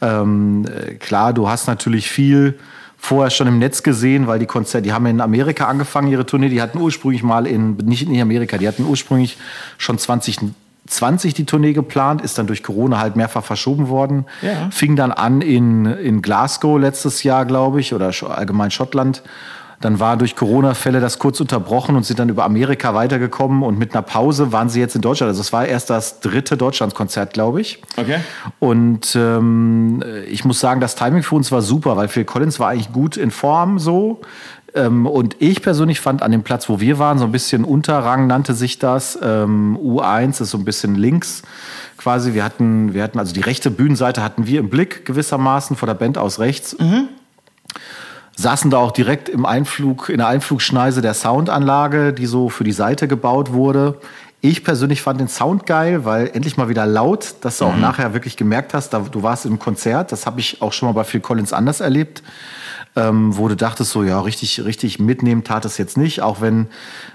ähm, 0.00 0.66
klar, 0.98 1.32
du 1.32 1.48
hast 1.48 1.66
natürlich 1.66 2.10
viel 2.10 2.58
vorher 2.96 3.30
schon 3.30 3.46
im 3.46 3.58
Netz 3.58 3.82
gesehen, 3.82 4.26
weil 4.26 4.38
die 4.38 4.46
Konzerte, 4.46 4.82
die 4.82 4.92
haben 4.92 5.06
in 5.06 5.20
Amerika 5.20 5.66
angefangen, 5.66 6.08
ihre 6.08 6.26
Tournee, 6.26 6.48
die 6.48 6.62
hatten 6.62 6.78
ursprünglich 6.78 7.22
mal 7.22 7.46
in, 7.46 7.76
nicht 7.76 8.08
in 8.08 8.20
Amerika, 8.20 8.58
die 8.58 8.68
hatten 8.68 8.84
ursprünglich 8.84 9.36
schon 9.78 9.98
20 9.98 10.38
20 10.90 11.34
die 11.34 11.46
Tournee 11.46 11.72
geplant, 11.72 12.20
ist 12.22 12.36
dann 12.38 12.46
durch 12.46 12.62
Corona 12.62 12.98
halt 12.98 13.16
mehrfach 13.16 13.44
verschoben 13.44 13.88
worden. 13.88 14.26
Ja. 14.42 14.70
Fing 14.70 14.96
dann 14.96 15.12
an 15.12 15.40
in, 15.40 15.86
in 15.86 16.20
Glasgow 16.20 16.78
letztes 16.78 17.22
Jahr, 17.22 17.44
glaube 17.44 17.80
ich, 17.80 17.94
oder 17.94 18.12
allgemein 18.28 18.70
Schottland. 18.70 19.22
Dann 19.80 19.98
war 19.98 20.18
durch 20.18 20.36
Corona-Fälle 20.36 21.00
das 21.00 21.18
kurz 21.18 21.40
unterbrochen 21.40 21.96
und 21.96 22.04
sind 22.04 22.18
dann 22.18 22.28
über 22.28 22.44
Amerika 22.44 22.94
weitergekommen 22.94 23.62
und 23.62 23.78
mit 23.78 23.94
einer 23.94 24.02
Pause 24.02 24.52
waren 24.52 24.68
sie 24.68 24.78
jetzt 24.78 24.94
in 24.94 25.00
Deutschland. 25.00 25.28
Also 25.28 25.40
es 25.40 25.54
war 25.54 25.64
erst 25.64 25.88
das 25.88 26.20
dritte 26.20 26.58
Deutschlandskonzert, 26.58 27.32
glaube 27.32 27.62
ich. 27.62 27.82
Okay. 27.96 28.18
Und 28.58 29.16
ähm, 29.16 30.02
ich 30.28 30.44
muss 30.44 30.60
sagen, 30.60 30.82
das 30.82 30.96
Timing 30.96 31.22
für 31.22 31.34
uns 31.34 31.50
war 31.50 31.62
super, 31.62 31.96
weil 31.96 32.08
Phil 32.08 32.26
Collins 32.26 32.60
war 32.60 32.68
eigentlich 32.68 32.92
gut 32.92 33.16
in 33.16 33.30
Form 33.30 33.78
so. 33.78 34.20
Ähm, 34.74 35.06
und 35.06 35.36
ich 35.40 35.62
persönlich 35.62 36.00
fand 36.00 36.22
an 36.22 36.30
dem 36.30 36.42
Platz, 36.42 36.68
wo 36.68 36.80
wir 36.80 36.98
waren, 36.98 37.18
so 37.18 37.24
ein 37.24 37.32
bisschen 37.32 37.64
Unterrang 37.64 38.26
nannte 38.26 38.54
sich 38.54 38.78
das. 38.78 39.18
Ähm, 39.22 39.78
U1 39.82 40.40
ist 40.42 40.50
so 40.50 40.58
ein 40.58 40.64
bisschen 40.64 40.94
links 40.94 41.42
quasi. 41.96 42.34
Wir 42.34 42.44
hatten, 42.44 42.94
wir 42.94 43.02
hatten 43.02 43.18
also 43.18 43.32
die 43.32 43.40
rechte 43.40 43.70
Bühnenseite 43.70 44.22
hatten 44.22 44.46
wir 44.46 44.60
im 44.60 44.70
Blick 44.70 45.04
gewissermaßen 45.04 45.76
vor 45.76 45.86
der 45.86 45.94
Band 45.94 46.18
aus 46.18 46.38
rechts. 46.38 46.76
Mhm. 46.78 47.08
Saßen 48.36 48.70
da 48.70 48.78
auch 48.78 48.92
direkt 48.92 49.28
im 49.28 49.44
Einflug, 49.44 50.08
in 50.08 50.18
der 50.18 50.28
Einflugschneise 50.28 51.02
der 51.02 51.14
Soundanlage, 51.14 52.12
die 52.12 52.26
so 52.26 52.48
für 52.48 52.64
die 52.64 52.72
Seite 52.72 53.06
gebaut 53.06 53.52
wurde. 53.52 53.98
Ich 54.40 54.64
persönlich 54.64 55.02
fand 55.02 55.20
den 55.20 55.28
Sound 55.28 55.66
geil, 55.66 56.06
weil 56.06 56.28
endlich 56.32 56.56
mal 56.56 56.70
wieder 56.70 56.86
laut, 56.86 57.34
dass 57.42 57.58
du 57.58 57.66
auch 57.66 57.74
Mhm. 57.74 57.82
nachher 57.82 58.14
wirklich 58.14 58.38
gemerkt 58.38 58.72
hast, 58.72 58.90
da, 58.90 59.00
du 59.00 59.22
warst 59.22 59.44
im 59.44 59.58
Konzert. 59.58 60.12
Das 60.12 60.24
habe 60.24 60.40
ich 60.40 60.62
auch 60.62 60.72
schon 60.72 60.88
mal 60.88 60.94
bei 60.94 61.04
Phil 61.04 61.20
Collins 61.20 61.52
anders 61.52 61.80
erlebt, 61.80 62.22
ähm, 62.96 63.36
wo 63.36 63.46
du 63.48 63.54
dachtest 63.56 63.92
so, 63.92 64.02
ja, 64.02 64.20
richtig, 64.20 64.64
richtig 64.64 64.98
mitnehmen 64.98 65.44
tat 65.44 65.64
es 65.64 65.78
jetzt 65.78 65.96
nicht. 65.96 66.22
Auch 66.22 66.40
wenn 66.40 66.66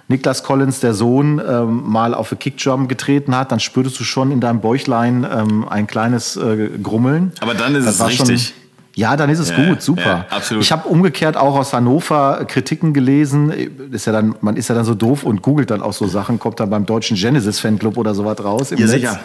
Niklas 0.07 0.43
Collins, 0.43 0.79
der 0.79 0.93
Sohn, 0.93 1.41
ähm, 1.45 1.83
mal 1.85 2.13
auf 2.13 2.31
eine 2.31 2.39
Kickdrum 2.39 2.87
getreten 2.87 3.35
hat, 3.35 3.51
dann 3.51 3.59
spürtest 3.59 3.99
du 3.99 4.03
schon 4.03 4.31
in 4.31 4.39
deinem 4.39 4.61
Bäuchlein 4.61 5.25
ähm, 5.29 5.67
ein 5.67 5.85
kleines 5.87 6.37
äh, 6.37 6.69
Grummeln. 6.81 7.33
Aber 7.41 7.53
dann 7.53 7.75
ist 7.75 7.85
Das 7.85 7.95
es 7.95 7.99
war 7.99 8.09
schon- 8.11 8.27
richtig. 8.27 8.53
ja, 8.95 9.17
dann 9.17 9.29
ist 9.29 9.39
es 9.39 9.49
Ja, 9.49 9.67
gut, 9.67 9.81
super. 9.81 10.01
ja, 10.01 10.25
absolut. 10.29 10.63
Ich 10.63 10.71
habe 10.71 10.87
umgekehrt 10.87 11.35
auch 11.35 11.55
aus 11.57 11.73
Hannover 11.73 12.45
Kritiken 12.47 12.93
gelesen. 12.93 13.51
Ist 13.91 14.05
ja 14.05 14.13
dann, 14.13 14.35
man 14.39 14.55
ist 14.55 14.69
ja 14.69 14.75
dann 14.75 14.85
so 14.85 14.95
doof 14.95 15.23
und 15.23 15.41
googelt 15.41 15.71
dann 15.71 15.81
auch 15.81 15.93
so 15.93 16.07
Sachen, 16.07 16.39
kommt 16.39 16.61
dann 16.61 16.69
beim 16.69 16.85
deutschen 16.85 17.17
Genesis 17.17 17.59
Fanclub 17.59 17.97
oder 17.97 18.15
sowas 18.15 18.41
raus 18.41 18.71
im 18.71 18.77
Ja, 18.77 18.85
Netz. 18.85 18.93
sicher. 18.95 19.19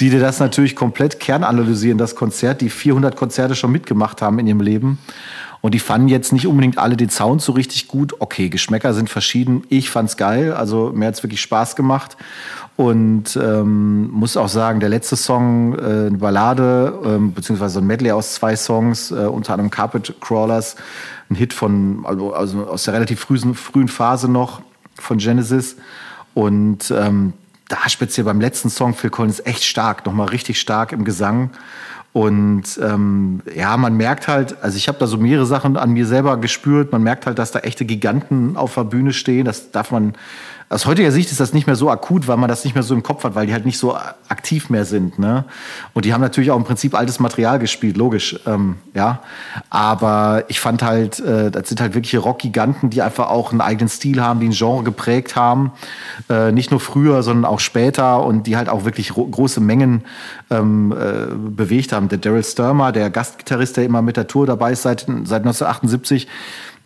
Die 0.00 0.10
dir 0.10 0.20
das 0.20 0.38
natürlich 0.38 0.76
komplett 0.76 1.18
kernanalysieren, 1.18 1.98
das 1.98 2.14
Konzert, 2.14 2.60
die 2.60 2.70
400 2.70 3.16
Konzerte 3.16 3.56
schon 3.56 3.72
mitgemacht 3.72 4.22
haben 4.22 4.38
in 4.38 4.46
ihrem 4.46 4.60
Leben. 4.60 4.98
Und 5.60 5.74
die 5.74 5.78
fanden 5.80 6.08
jetzt 6.08 6.32
nicht 6.32 6.46
unbedingt 6.46 6.78
alle 6.78 6.96
den 6.96 7.10
Sound 7.10 7.42
so 7.42 7.52
richtig 7.52 7.88
gut. 7.88 8.14
Okay, 8.20 8.48
Geschmäcker 8.48 8.94
sind 8.94 9.10
verschieden. 9.10 9.64
Ich 9.68 9.90
fand's 9.90 10.16
geil. 10.16 10.52
Also 10.52 10.92
mir 10.94 11.06
hat's 11.06 11.22
wirklich 11.22 11.40
Spaß 11.40 11.74
gemacht. 11.74 12.16
Und 12.76 13.36
ähm, 13.36 14.08
muss 14.12 14.36
auch 14.36 14.48
sagen, 14.48 14.78
der 14.78 14.88
letzte 14.88 15.16
Song, 15.16 15.74
äh, 15.74 16.06
eine 16.06 16.18
Ballade, 16.18 16.96
ähm, 17.04 17.32
beziehungsweise 17.32 17.74
so 17.74 17.80
ein 17.80 17.86
Medley 17.88 18.12
aus 18.12 18.34
zwei 18.34 18.54
Songs, 18.54 19.10
äh, 19.10 19.14
unter 19.14 19.54
anderem 19.54 19.70
Carpet 19.70 20.14
Crawlers, 20.20 20.76
ein 21.28 21.34
Hit 21.34 21.52
von, 21.52 22.04
also, 22.04 22.32
also 22.32 22.68
aus 22.68 22.84
der 22.84 22.94
relativ 22.94 23.18
frühen, 23.18 23.56
frühen 23.56 23.88
Phase 23.88 24.30
noch 24.30 24.62
von 24.94 25.18
Genesis. 25.18 25.76
Und 26.34 26.92
ähm, 26.92 27.32
da 27.68 27.88
speziell 27.88 28.24
beim 28.24 28.40
letzten 28.40 28.70
Song 28.70 28.94
Phil 28.94 29.10
Collins 29.10 29.40
echt 29.44 29.64
stark, 29.64 30.06
nochmal 30.06 30.28
richtig 30.28 30.60
stark 30.60 30.92
im 30.92 31.04
Gesang. 31.04 31.50
Und 32.12 32.80
ähm, 32.82 33.42
ja, 33.54 33.76
man 33.76 33.96
merkt 33.96 34.28
halt, 34.28 34.62
also 34.62 34.76
ich 34.76 34.88
habe 34.88 34.98
da 34.98 35.06
so 35.06 35.18
mehrere 35.18 35.46
Sachen 35.46 35.76
an 35.76 35.92
mir 35.92 36.06
selber 36.06 36.38
gespürt. 36.38 36.90
Man 36.90 37.02
merkt 37.02 37.26
halt, 37.26 37.38
dass 37.38 37.52
da 37.52 37.60
echte 37.60 37.84
Giganten 37.84 38.56
auf 38.56 38.74
der 38.74 38.84
Bühne 38.84 39.12
stehen. 39.12 39.44
Das 39.44 39.70
darf 39.70 39.90
man, 39.90 40.14
aus 40.70 40.84
heutiger 40.84 41.10
Sicht 41.12 41.30
ist 41.30 41.40
das 41.40 41.54
nicht 41.54 41.66
mehr 41.66 41.76
so 41.76 41.90
akut, 41.90 42.28
weil 42.28 42.36
man 42.36 42.48
das 42.48 42.62
nicht 42.64 42.74
mehr 42.74 42.82
so 42.82 42.92
im 42.94 43.02
Kopf 43.02 43.24
hat, 43.24 43.34
weil 43.34 43.46
die 43.46 43.54
halt 43.54 43.64
nicht 43.64 43.78
so 43.78 43.96
aktiv 44.28 44.68
mehr 44.68 44.84
sind. 44.84 45.18
Ne? 45.18 45.44
Und 45.94 46.04
die 46.04 46.12
haben 46.12 46.20
natürlich 46.20 46.50
auch 46.50 46.58
im 46.58 46.64
Prinzip 46.64 46.94
altes 46.94 47.20
Material 47.20 47.58
gespielt, 47.58 47.96
logisch. 47.96 48.38
Ähm, 48.46 48.76
ja, 48.94 49.20
aber 49.70 50.44
ich 50.48 50.60
fand 50.60 50.82
halt, 50.82 51.20
äh, 51.20 51.50
das 51.50 51.68
sind 51.70 51.80
halt 51.80 51.94
wirkliche 51.94 52.18
Rockgiganten, 52.18 52.90
die 52.90 53.00
einfach 53.00 53.30
auch 53.30 53.50
einen 53.50 53.62
eigenen 53.62 53.88
Stil 53.88 54.20
haben, 54.22 54.40
die 54.40 54.48
ein 54.48 54.52
Genre 54.52 54.82
geprägt 54.82 55.36
haben. 55.36 55.72
Äh, 56.28 56.52
nicht 56.52 56.70
nur 56.70 56.80
früher, 56.80 57.22
sondern 57.22 57.46
auch 57.46 57.60
später 57.60 58.22
und 58.24 58.46
die 58.46 58.56
halt 58.58 58.68
auch 58.68 58.84
wirklich 58.84 59.16
ro- 59.16 59.26
große 59.26 59.60
Mengen 59.60 60.04
ähm, 60.50 60.92
äh, 60.92 61.34
bewegt 61.34 61.92
haben. 61.92 62.10
Der 62.10 62.18
Daryl 62.18 62.44
Sturmer, 62.44 62.92
der 62.92 63.08
Gastgitarrist, 63.08 63.78
der 63.78 63.84
immer 63.84 64.02
mit 64.02 64.18
der 64.18 64.26
Tour 64.26 64.46
dabei 64.46 64.72
ist 64.72 64.82
seit, 64.82 65.00
seit 65.00 65.42
1978, 65.42 66.28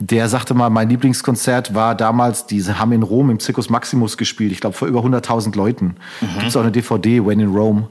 der 0.04 0.28
sagte 0.28 0.54
mal, 0.54 0.68
mein 0.68 0.88
Lieblingskonzert 0.88 1.74
war 1.74 1.94
damals, 1.94 2.46
diese 2.46 2.78
haben 2.78 2.92
in 2.92 3.02
Rom 3.02 3.30
im 3.30 3.38
Circus 3.38 3.70
Maximus 3.70 4.16
gespielt, 4.16 4.50
ich 4.50 4.60
glaube 4.60 4.76
vor 4.76 4.88
über 4.88 5.00
100.000 5.00 5.56
Leuten. 5.56 5.96
Gibt's 6.40 6.56
auch 6.56 6.62
eine 6.62 6.72
DVD, 6.72 7.24
When 7.24 7.38
in 7.38 7.54
Rome. 7.54 7.88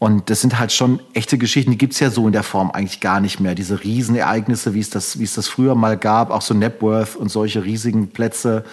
Und 0.00 0.28
das 0.28 0.40
sind 0.42 0.58
halt 0.58 0.70
schon 0.72 1.00
echte 1.14 1.38
Geschichten, 1.38 1.70
die 1.70 1.78
gibt's 1.78 1.98
ja 2.00 2.10
so 2.10 2.26
in 2.26 2.32
der 2.32 2.42
Form 2.42 2.70
eigentlich 2.70 3.00
gar 3.00 3.20
nicht 3.20 3.40
mehr. 3.40 3.54
Diese 3.54 3.82
Riesenereignisse, 3.82 4.74
wie 4.74 4.80
es 4.80 4.90
das, 4.90 5.18
wie 5.18 5.24
es 5.24 5.34
das 5.34 5.48
früher 5.48 5.74
mal 5.74 5.96
gab, 5.96 6.30
auch 6.30 6.42
so 6.42 6.52
Napworth 6.52 7.16
und 7.16 7.30
solche 7.30 7.64
riesigen 7.64 8.08
Plätze 8.08 8.64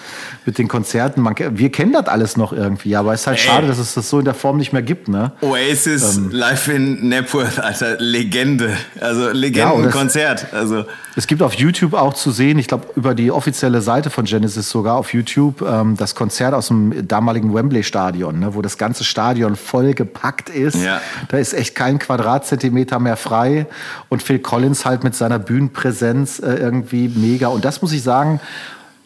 mit 0.46 0.58
den 0.58 0.68
Konzerten. 0.68 1.22
Man, 1.22 1.36
wir 1.38 1.72
kennen 1.72 1.94
das 1.94 2.08
alles 2.08 2.36
noch 2.36 2.52
irgendwie, 2.52 2.96
aber 2.96 3.14
es 3.14 3.22
ist 3.22 3.28
halt 3.28 3.38
Ey. 3.38 3.44
schade, 3.46 3.68
dass 3.68 3.78
es 3.78 3.94
das 3.94 4.10
so 4.10 4.20
in 4.20 4.26
der 4.26 4.34
Form 4.34 4.58
nicht 4.58 4.74
mehr 4.74 4.82
gibt, 4.82 5.08
ne? 5.08 5.32
Oasis 5.42 6.18
Ähm. 6.18 6.32
live 6.32 6.68
in 6.68 7.08
Napworth, 7.08 7.60
Alter, 7.60 7.98
Legende. 8.00 8.76
Also 9.00 9.28
Ja, 9.28 9.32
Legendenkonzert. 9.32 10.54
Also 10.54 10.86
Es 11.16 11.28
gibt 11.28 11.42
auf 11.42 11.54
YouTube 11.54 11.94
auch 11.94 12.14
zu 12.14 12.32
sehen, 12.32 12.58
ich 12.60 12.68
glaube 12.68 12.88
über 12.96 13.16
die 13.16 13.32
offizielle 13.32 13.82
Seite 13.82 14.10
von 14.10 14.26
Genesis 14.26 14.70
sogar 14.70 14.96
auf 14.96 15.14
YouTube, 15.14 15.62
ähm, 15.62 15.96
das 15.98 16.16
Konzert 16.16 16.54
aus 16.54 16.68
dem 16.70 17.08
damaligen 17.08 17.54
Wembley-Stadion, 17.54 18.40
ne, 18.40 18.56
wo 18.56 18.62
das 18.62 18.78
ganze 18.78 19.04
Stadion 19.04 19.56
voll 19.56 19.94
gepackt 19.94 20.50
ist. 20.50 20.76
Ja. 20.84 21.02
Da 21.30 21.38
ist 21.38 21.54
echt 21.54 21.76
kein 21.76 22.00
Quadratzentimeter 22.00 23.00
mehr 23.00 23.18
frei. 23.18 23.68
Und 24.10 24.24
Phil 24.24 24.40
Collins 24.40 24.86
halt 24.86 25.04
mit 25.04 25.16
seiner 25.16 25.40
Bühnenpräsenz 25.40 26.40
äh, 26.40 26.54
irgendwie 26.54 27.08
mega. 27.08 27.48
Und 27.48 27.66
das 27.66 27.82
muss 27.82 27.92
ich 27.92 28.04
sagen, 28.04 28.40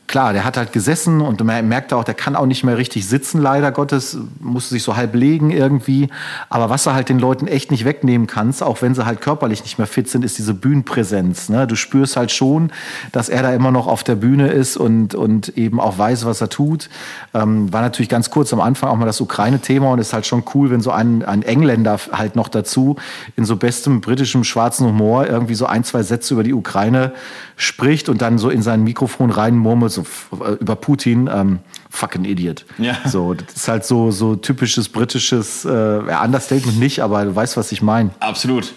Klar, 0.07 0.33
der 0.33 0.45
hat 0.45 0.55
halt 0.55 0.71
gesessen 0.71 1.19
und 1.19 1.43
man 1.43 1.67
merkte 1.67 1.97
auch, 1.97 2.03
der 2.03 2.13
kann 2.13 2.35
auch 2.35 2.45
nicht 2.45 2.63
mehr 2.63 2.77
richtig 2.77 3.07
sitzen, 3.07 3.41
leider 3.41 3.71
Gottes, 3.71 4.17
musste 4.39 4.75
sich 4.75 4.83
so 4.83 4.95
halb 4.95 5.15
legen 5.15 5.50
irgendwie. 5.50 6.09
Aber 6.47 6.69
was 6.69 6.83
du 6.83 6.93
halt 6.93 7.09
den 7.09 7.17
Leuten 7.17 7.47
echt 7.47 7.71
nicht 7.71 7.85
wegnehmen 7.85 8.27
kannst, 8.27 8.62
auch 8.62 8.83
wenn 8.83 8.93
sie 8.93 9.05
halt 9.05 9.19
körperlich 9.19 9.63
nicht 9.63 9.79
mehr 9.79 9.88
fit 9.88 10.07
sind, 10.07 10.24
ist 10.24 10.38
diese 10.38 10.53
Bühnenpräsenz. 10.53 11.50
Ne? 11.50 11.65
Du 11.65 11.75
spürst 11.75 12.17
halt 12.17 12.31
schon, 12.31 12.71
dass 13.13 13.29
er 13.29 13.41
da 13.41 13.51
immer 13.53 13.71
noch 13.71 13.88
auf 13.88 14.03
der 14.03 14.13
Bühne 14.13 14.50
ist 14.50 14.77
und, 14.77 15.15
und 15.15 15.57
eben 15.57 15.79
auch 15.79 15.97
weiß, 15.97 16.25
was 16.25 16.39
er 16.39 16.50
tut. 16.50 16.89
Ähm, 17.33 17.74
war 17.74 17.81
natürlich 17.81 18.09
ganz 18.09 18.29
kurz 18.29 18.53
am 18.53 18.62
Anfang 18.62 18.89
auch 18.89 18.97
mal 18.97 19.07
das 19.07 19.21
Ukraine-Thema 19.21 19.91
und 19.91 19.97
ist 19.97 20.13
halt 20.13 20.27
schon 20.27 20.43
cool, 20.53 20.69
wenn 20.69 20.81
so 20.81 20.91
ein, 20.91 21.25
ein 21.25 21.41
Engländer 21.41 22.00
halt 22.12 22.35
noch 22.35 22.47
dazu 22.47 22.95
in 23.35 23.45
so 23.45 23.55
bestem 23.55 24.01
britischem 24.01 24.43
schwarzen 24.43 24.85
Humor 24.85 25.25
irgendwie 25.25 25.55
so 25.55 25.65
ein, 25.65 25.83
zwei 25.83 26.03
Sätze 26.03 26.35
über 26.35 26.43
die 26.43 26.53
Ukraine 26.53 27.13
spricht 27.57 28.07
und 28.07 28.21
dann 28.21 28.38
so 28.38 28.50
in 28.50 28.62
sein 28.62 28.83
Mikrofon 28.83 29.31
reinmurmelt, 29.31 29.94
so 29.95 30.05
äh, 30.43 30.53
über 30.53 30.75
Putin, 30.75 31.29
ähm, 31.31 31.59
fucking 31.89 32.25
Idiot. 32.25 32.65
Ja. 32.77 32.97
So, 33.05 33.33
das 33.33 33.55
ist 33.55 33.67
halt 33.67 33.85
so, 33.85 34.11
so 34.11 34.35
typisches 34.35 34.89
britisches, 34.89 35.65
äh, 35.65 35.69
ja, 35.71 36.23
Understatement 36.23 36.79
nicht, 36.79 37.01
aber 37.01 37.25
du 37.25 37.35
weißt, 37.35 37.57
was 37.57 37.71
ich 37.71 37.81
meine. 37.81 38.11
absolut. 38.19 38.73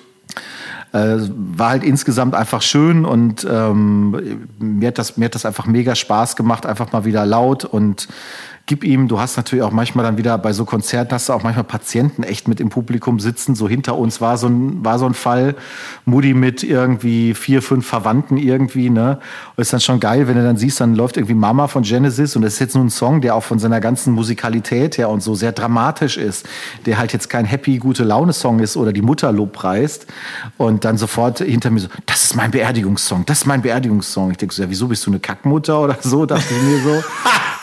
Äh, 0.92 1.18
war 1.28 1.70
halt 1.70 1.84
insgesamt 1.84 2.34
einfach 2.34 2.62
schön 2.62 3.04
und 3.04 3.46
ähm, 3.48 4.48
mir, 4.58 4.88
hat 4.88 4.96
das, 4.96 5.18
mir 5.18 5.26
hat 5.26 5.34
das 5.34 5.44
einfach 5.44 5.66
mega 5.66 5.94
Spaß 5.94 6.34
gemacht, 6.34 6.64
einfach 6.64 6.92
mal 6.92 7.04
wieder 7.04 7.26
laut 7.26 7.66
und 7.66 8.08
gib 8.68 8.84
ihm, 8.84 9.08
du 9.08 9.18
hast 9.18 9.37
natürlich 9.38 9.64
auch 9.64 9.72
manchmal 9.72 10.04
dann 10.04 10.18
wieder 10.18 10.37
bei 10.37 10.52
so 10.52 10.66
Konzerten 10.66 11.12
hast 11.12 11.28
du 11.30 11.32
auch 11.32 11.42
manchmal 11.42 11.64
Patienten 11.64 12.22
echt 12.22 12.48
mit 12.48 12.60
im 12.60 12.68
Publikum 12.68 13.18
sitzen. 13.18 13.54
So 13.54 13.66
hinter 13.66 13.96
uns 13.96 14.20
war 14.20 14.37
so 14.37 14.46
ein, 14.46 14.84
war 14.84 14.98
so 14.98 15.06
ein 15.06 15.14
Fall, 15.14 15.56
Mutti 16.04 16.34
mit 16.34 16.62
irgendwie 16.62 17.32
vier, 17.32 17.62
fünf 17.62 17.87
Verwandten 17.87 18.37
irgendwie, 18.37 18.90
ne? 18.90 19.18
Und 19.56 19.62
ist 19.62 19.72
dann 19.72 19.80
schon 19.80 20.00
geil, 20.00 20.28
wenn 20.28 20.37
du 20.37 20.44
dann 20.44 20.58
siehst, 20.58 20.80
dann 20.80 20.94
läuft 20.94 21.16
irgendwie 21.16 21.34
Mama 21.34 21.66
von 21.66 21.82
Genesis 21.82 22.37
und 22.37 22.42
das 22.42 22.54
ist 22.54 22.58
jetzt 22.60 22.75
nur 22.75 22.84
ein 22.84 22.90
Song, 22.90 23.22
der 23.22 23.34
auch 23.34 23.42
von 23.42 23.58
seiner 23.58 23.80
ganzen 23.80 24.12
Musikalität 24.12 24.98
her 24.98 25.08
und 25.08 25.22
so 25.22 25.34
sehr 25.34 25.52
dramatisch 25.52 26.18
ist, 26.18 26.46
der 26.84 26.98
halt 26.98 27.14
jetzt 27.14 27.30
kein 27.30 27.46
happy, 27.46 27.78
gute 27.78 28.04
Laune-Song 28.04 28.60
ist 28.60 28.76
oder 28.76 28.92
die 28.92 29.02
Mutter 29.02 29.32
lobpreist 29.32 30.06
und 30.58 30.84
dann 30.84 30.98
sofort 30.98 31.38
hinter 31.38 31.70
mir 31.70 31.80
so, 31.80 31.88
das 32.04 32.25
ist 32.25 32.37
mein 32.37 32.50
Beerdigungssong, 32.50 33.25
das 33.25 33.38
ist 33.38 33.46
mein 33.46 33.62
Beerdigungssong. 33.62 34.32
Ich 34.32 34.37
denke 34.37 34.54
so, 34.54 34.62
ja, 34.62 34.68
wieso 34.68 34.88
bist 34.88 35.06
du 35.06 35.10
eine 35.10 35.20
Kackmutter 35.20 35.80
oder 35.80 35.96
so, 36.02 36.26
dachte 36.26 36.52
ich 36.54 36.62
mir 36.62 36.82
so. 36.82 37.02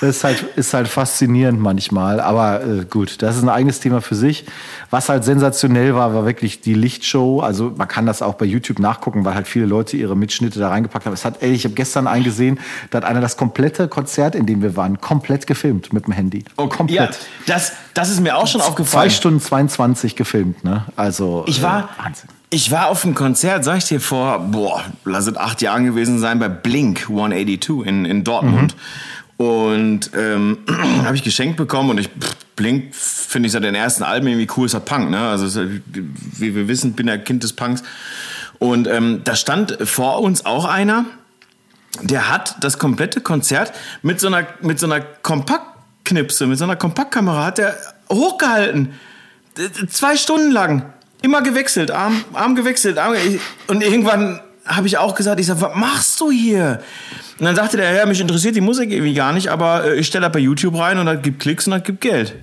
Das 0.01 0.17
ist 0.17 0.23
halt, 0.25 0.43
ist 0.57 0.73
halt 0.73 0.87
faszinierend 0.95 1.59
manchmal. 1.59 2.19
Aber 2.19 2.63
äh, 2.63 2.85
gut, 2.89 3.21
das 3.21 3.35
ist 3.37 3.43
ein 3.43 3.49
eigenes 3.49 3.79
Thema 3.79 4.01
für 4.01 4.15
sich. 4.15 4.45
Was 4.89 5.09
halt 5.09 5.23
sensationell 5.23 5.93
war, 5.93 6.13
war 6.13 6.25
wirklich 6.25 6.61
die 6.61 6.73
Lichtshow. 6.73 7.41
Also 7.41 7.73
man 7.77 7.87
kann 7.87 8.05
das 8.05 8.21
auch 8.21 8.35
bei 8.35 8.45
YouTube 8.45 8.79
nachgucken, 8.79 9.25
weil 9.25 9.35
halt 9.35 9.47
viele 9.47 9.65
Leute 9.65 9.97
ihre 9.97 10.15
Mitschnitte 10.15 10.57
da 10.59 10.69
reingepackt 10.69 11.05
haben. 11.05 11.13
Es 11.13 11.25
hat, 11.25 11.43
ey, 11.43 11.51
ich 11.51 11.65
habe 11.65 11.75
gestern 11.75 12.07
eingesehen, 12.07 12.59
da 12.89 12.97
hat 12.99 13.05
einer 13.05 13.21
das 13.21 13.37
komplette 13.37 13.87
Konzert, 13.87 14.33
in 14.35 14.45
dem 14.45 14.61
wir 14.61 14.75
waren, 14.75 14.99
komplett 15.01 15.45
gefilmt 15.47 15.93
mit 15.93 16.07
dem 16.07 16.13
Handy. 16.13 16.45
Ja, 16.57 16.67
komplett. 16.67 17.19
das, 17.45 17.73
das 17.93 18.09
ist 18.09 18.21
mir 18.21 18.37
auch 18.37 18.47
schon 18.47 18.61
Zwei 18.61 18.67
aufgefallen. 18.69 19.11
Stunden 19.11 19.41
22 19.41 20.15
gefilmt, 20.15 20.63
ne? 20.63 20.85
Also 20.95 21.43
Ich 21.47 21.61
war, 21.61 21.89
äh, 21.99 22.03
Wahnsinn. 22.05 22.29
ich 22.49 22.71
war 22.71 22.87
auf 22.87 23.03
einem 23.05 23.15
Konzert, 23.15 23.63
sag 23.65 23.77
ich 23.79 23.85
dir, 23.85 23.99
vor, 23.99 24.39
boah, 24.39 24.81
lass 25.03 25.27
es 25.27 25.35
acht 25.35 25.61
Jahren 25.61 25.83
gewesen 25.85 26.19
sein, 26.19 26.39
bei 26.39 26.47
Blink 26.49 27.01
182 27.09 27.85
in, 27.85 28.05
in 28.05 28.23
Dortmund. 28.23 28.75
Und 29.37 30.11
ähm, 30.15 30.59
habe 31.03 31.15
ich 31.15 31.23
geschenkt 31.23 31.57
bekommen 31.57 31.89
und 31.89 31.97
ich, 31.99 32.09
Blink 32.55 32.95
finde 32.95 33.47
ich 33.47 33.53
seit 33.53 33.63
den 33.63 33.75
ersten 33.75 34.03
Alben 34.03 34.27
irgendwie 34.27 34.47
cool, 34.55 34.65
ist 34.65 34.73
halt 34.73 34.85
Punk, 34.85 35.09
ne? 35.09 35.19
Also, 35.19 35.45
ist, 35.45 35.59
wie 36.39 36.55
wir 36.55 36.67
wissen, 36.67 36.93
bin 36.93 37.07
ja 37.07 37.17
Kind 37.17 37.43
des 37.43 37.53
Punks. 37.53 37.83
Und 38.59 38.87
ähm, 38.87 39.21
da 39.25 39.35
stand 39.35 39.77
vor 39.83 40.21
uns 40.21 40.45
auch 40.45 40.63
einer, 40.65 41.03
der 42.01 42.29
hat 42.31 42.55
das 42.61 42.77
komplette 42.79 43.19
Konzert 43.21 43.73
mit 44.01 44.19
so 44.21 44.27
einer, 44.27 44.47
mit 44.61 44.79
so 44.79 44.85
einer 44.85 45.01
Kompaktknipse, 45.01 46.47
mit 46.47 46.57
so 46.57 46.63
einer 46.63 46.75
Kompaktkamera 46.77 47.45
hat 47.45 47.59
er 47.59 47.75
hochgehalten. 48.09 48.93
D- 49.57 49.87
Zwei 49.87 50.15
Stunden 50.15 50.51
lang. 50.51 50.93
Immer 51.21 51.41
gewechselt, 51.41 51.91
Arm, 51.91 52.23
Arm 52.33 52.55
gewechselt. 52.55 52.97
Arm, 52.97 53.15
und 53.67 53.81
irgendwann 53.81 54.39
habe 54.65 54.87
ich 54.87 54.97
auch 54.97 55.15
gesagt, 55.15 55.39
ich 55.39 55.45
sag, 55.47 55.61
was 55.61 55.75
machst 55.75 56.19
du 56.19 56.31
hier? 56.31 56.81
Und 57.39 57.45
dann 57.45 57.55
sagte 57.55 57.77
der, 57.77 57.91
ja, 57.93 58.05
mich 58.05 58.19
interessiert 58.19 58.55
die 58.55 58.61
Musik 58.61 58.91
irgendwie 58.91 59.13
gar 59.13 59.31
nicht, 59.33 59.49
aber 59.49 59.85
äh, 59.85 59.95
ich 59.99 60.07
stelle 60.07 60.23
das 60.25 60.31
bei 60.33 60.39
YouTube 60.39 60.77
rein 60.77 60.97
und 60.97 61.05
das 61.05 61.21
gibt 61.21 61.39
Klicks 61.39 61.67
und 61.67 61.71
das 61.71 61.83
gibt 61.83 62.01
Geld. 62.01 62.35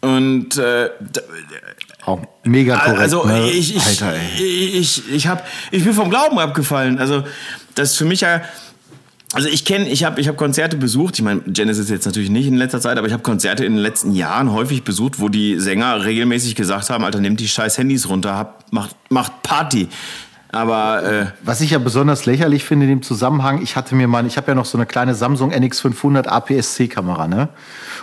Und 0.00 0.56
äh, 0.58 0.90
da- 1.00 1.20
Auch 2.06 2.20
mega 2.44 2.76
korrekt. 2.78 3.00
also 3.00 3.24
ne? 3.24 3.50
ich, 3.50 3.76
ich, 3.76 3.84
Alter, 3.84 4.14
ich, 4.38 5.02
ich, 5.12 5.26
hab, 5.26 5.46
ich 5.70 5.84
bin 5.84 5.92
vom 5.92 6.08
Glauben 6.10 6.38
abgefallen. 6.38 6.98
Also 6.98 7.24
das 7.74 7.90
ist 7.92 7.96
für 7.96 8.04
mich 8.04 8.20
ja 8.22 8.42
Also 9.34 9.48
ich 9.48 9.64
kenne, 9.64 9.88
ich 9.88 10.04
habe 10.04 10.20
ich 10.20 10.28
hab 10.28 10.36
Konzerte 10.36 10.76
besucht, 10.76 11.16
ich 11.18 11.22
meine, 11.24 11.40
Genesis 11.46 11.90
jetzt 11.90 12.06
natürlich 12.06 12.30
nicht 12.30 12.46
in 12.46 12.54
letzter 12.56 12.80
Zeit, 12.80 12.96
aber 12.96 13.06
ich 13.08 13.12
habe 13.12 13.22
Konzerte 13.22 13.64
in 13.64 13.74
den 13.74 13.82
letzten 13.82 14.12
Jahren 14.12 14.52
häufig 14.52 14.84
besucht, 14.84 15.20
wo 15.20 15.28
die 15.28 15.58
Sänger 15.60 16.04
regelmäßig 16.04 16.54
gesagt 16.54 16.88
haben, 16.90 17.04
Alter, 17.04 17.20
nehmt 17.20 17.38
die 17.40 17.48
scheiß 17.48 17.76
Handys 17.76 18.08
runter, 18.08 18.34
hab, 18.36 18.72
macht, 18.72 18.96
macht 19.10 19.42
Party. 19.42 19.88
Aber 20.50 21.02
äh, 21.02 21.26
was 21.42 21.60
ich 21.60 21.70
ja 21.70 21.78
besonders 21.78 22.24
lächerlich 22.24 22.64
finde 22.64 22.86
in 22.86 22.90
dem 22.90 23.02
Zusammenhang, 23.02 23.60
ich 23.60 23.76
hatte 23.76 23.94
mir 23.94 24.08
mal, 24.08 24.26
ich 24.26 24.36
habe 24.38 24.48
ja 24.48 24.54
noch 24.54 24.64
so 24.64 24.78
eine 24.78 24.86
kleine 24.86 25.14
Samsung 25.14 25.52
NX500 25.52 26.26
APS-C-Kamera, 26.26 27.28
ne? 27.28 27.48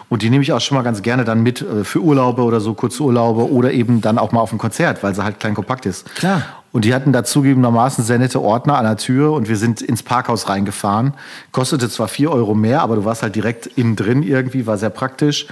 Und 0.10 0.22
die 0.22 0.30
nehme 0.30 0.44
ich 0.44 0.54
auch 0.54 0.62
schon 0.62 0.78
mal 0.78 0.84
ganz 0.84 1.02
gerne 1.02 1.24
dann 1.24 1.42
mit 1.42 1.62
äh, 1.62 1.84
für 1.84 2.02
Urlaube 2.02 2.44
oder 2.44 2.60
so 2.60 2.76
Kurzurlaube 2.76 3.52
oder 3.52 3.72
eben 3.72 4.02
dann 4.02 4.20
auch 4.20 4.32
mal 4.32 4.42
auf 4.42 4.52
ein 4.52 4.60
Konzert, 4.60 5.02
weil 5.02 5.16
sie 5.16 5.24
halt 5.24 5.40
klein 5.40 5.56
kompakt 5.56 5.88
ist. 5.88 6.14
Klar. 6.16 6.44
Und 6.72 6.86
die 6.86 6.94
hatten 6.94 7.14
dazugegebenermaßen 7.14 8.04
sehr 8.04 8.20
nette 8.20 8.42
Ordner 8.42 8.78
an 8.78 8.84
der 8.84 8.98
Tür 8.98 9.32
und 9.32 9.48
wir 9.48 9.56
sind 9.56 9.82
ins 9.82 10.04
Parkhaus 10.04 10.50
reingefahren. 10.50 11.14
Kostete 11.52 11.90
zwar 11.90 12.10
vier 12.10 12.32
Euro 12.32 12.54
mehr, 12.54 12.82
aber 12.82 12.98
du 12.98 13.06
warst 13.06 13.24
halt 13.24 13.36
direkt 13.36 13.66
innen 13.66 13.96
drin 13.96 14.24
irgendwie, 14.24 14.68
war 14.68 14.78
sehr 14.78 14.90
praktisch. 14.90 15.48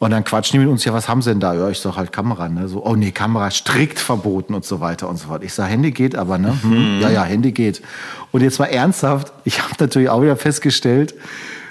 Und 0.00 0.12
dann 0.12 0.22
quatschen 0.22 0.58
die 0.58 0.64
mit 0.64 0.72
uns, 0.72 0.84
ja, 0.84 0.92
was 0.92 1.08
haben 1.08 1.22
sie 1.22 1.30
denn 1.30 1.40
da? 1.40 1.54
Ja, 1.54 1.68
ich 1.68 1.80
sag 1.80 1.96
halt 1.96 2.12
Kamera, 2.12 2.48
ne? 2.48 2.68
So, 2.68 2.84
oh 2.84 2.94
nee, 2.94 3.10
Kamera 3.10 3.50
strikt 3.50 3.98
verboten 3.98 4.54
und 4.54 4.64
so 4.64 4.80
weiter 4.80 5.08
und 5.08 5.16
so 5.16 5.26
fort. 5.26 5.42
Ich 5.42 5.52
sag, 5.52 5.68
Handy 5.68 5.90
geht 5.90 6.14
aber, 6.14 6.38
ne? 6.38 6.56
Hm, 6.62 7.00
ja, 7.00 7.10
ja, 7.10 7.24
Handy 7.24 7.50
geht. 7.50 7.82
Und 8.30 8.42
jetzt 8.42 8.60
mal 8.60 8.66
ernsthaft, 8.66 9.32
ich 9.44 9.60
habe 9.60 9.74
natürlich 9.80 10.08
auch 10.08 10.22
wieder 10.22 10.36
festgestellt, 10.36 11.14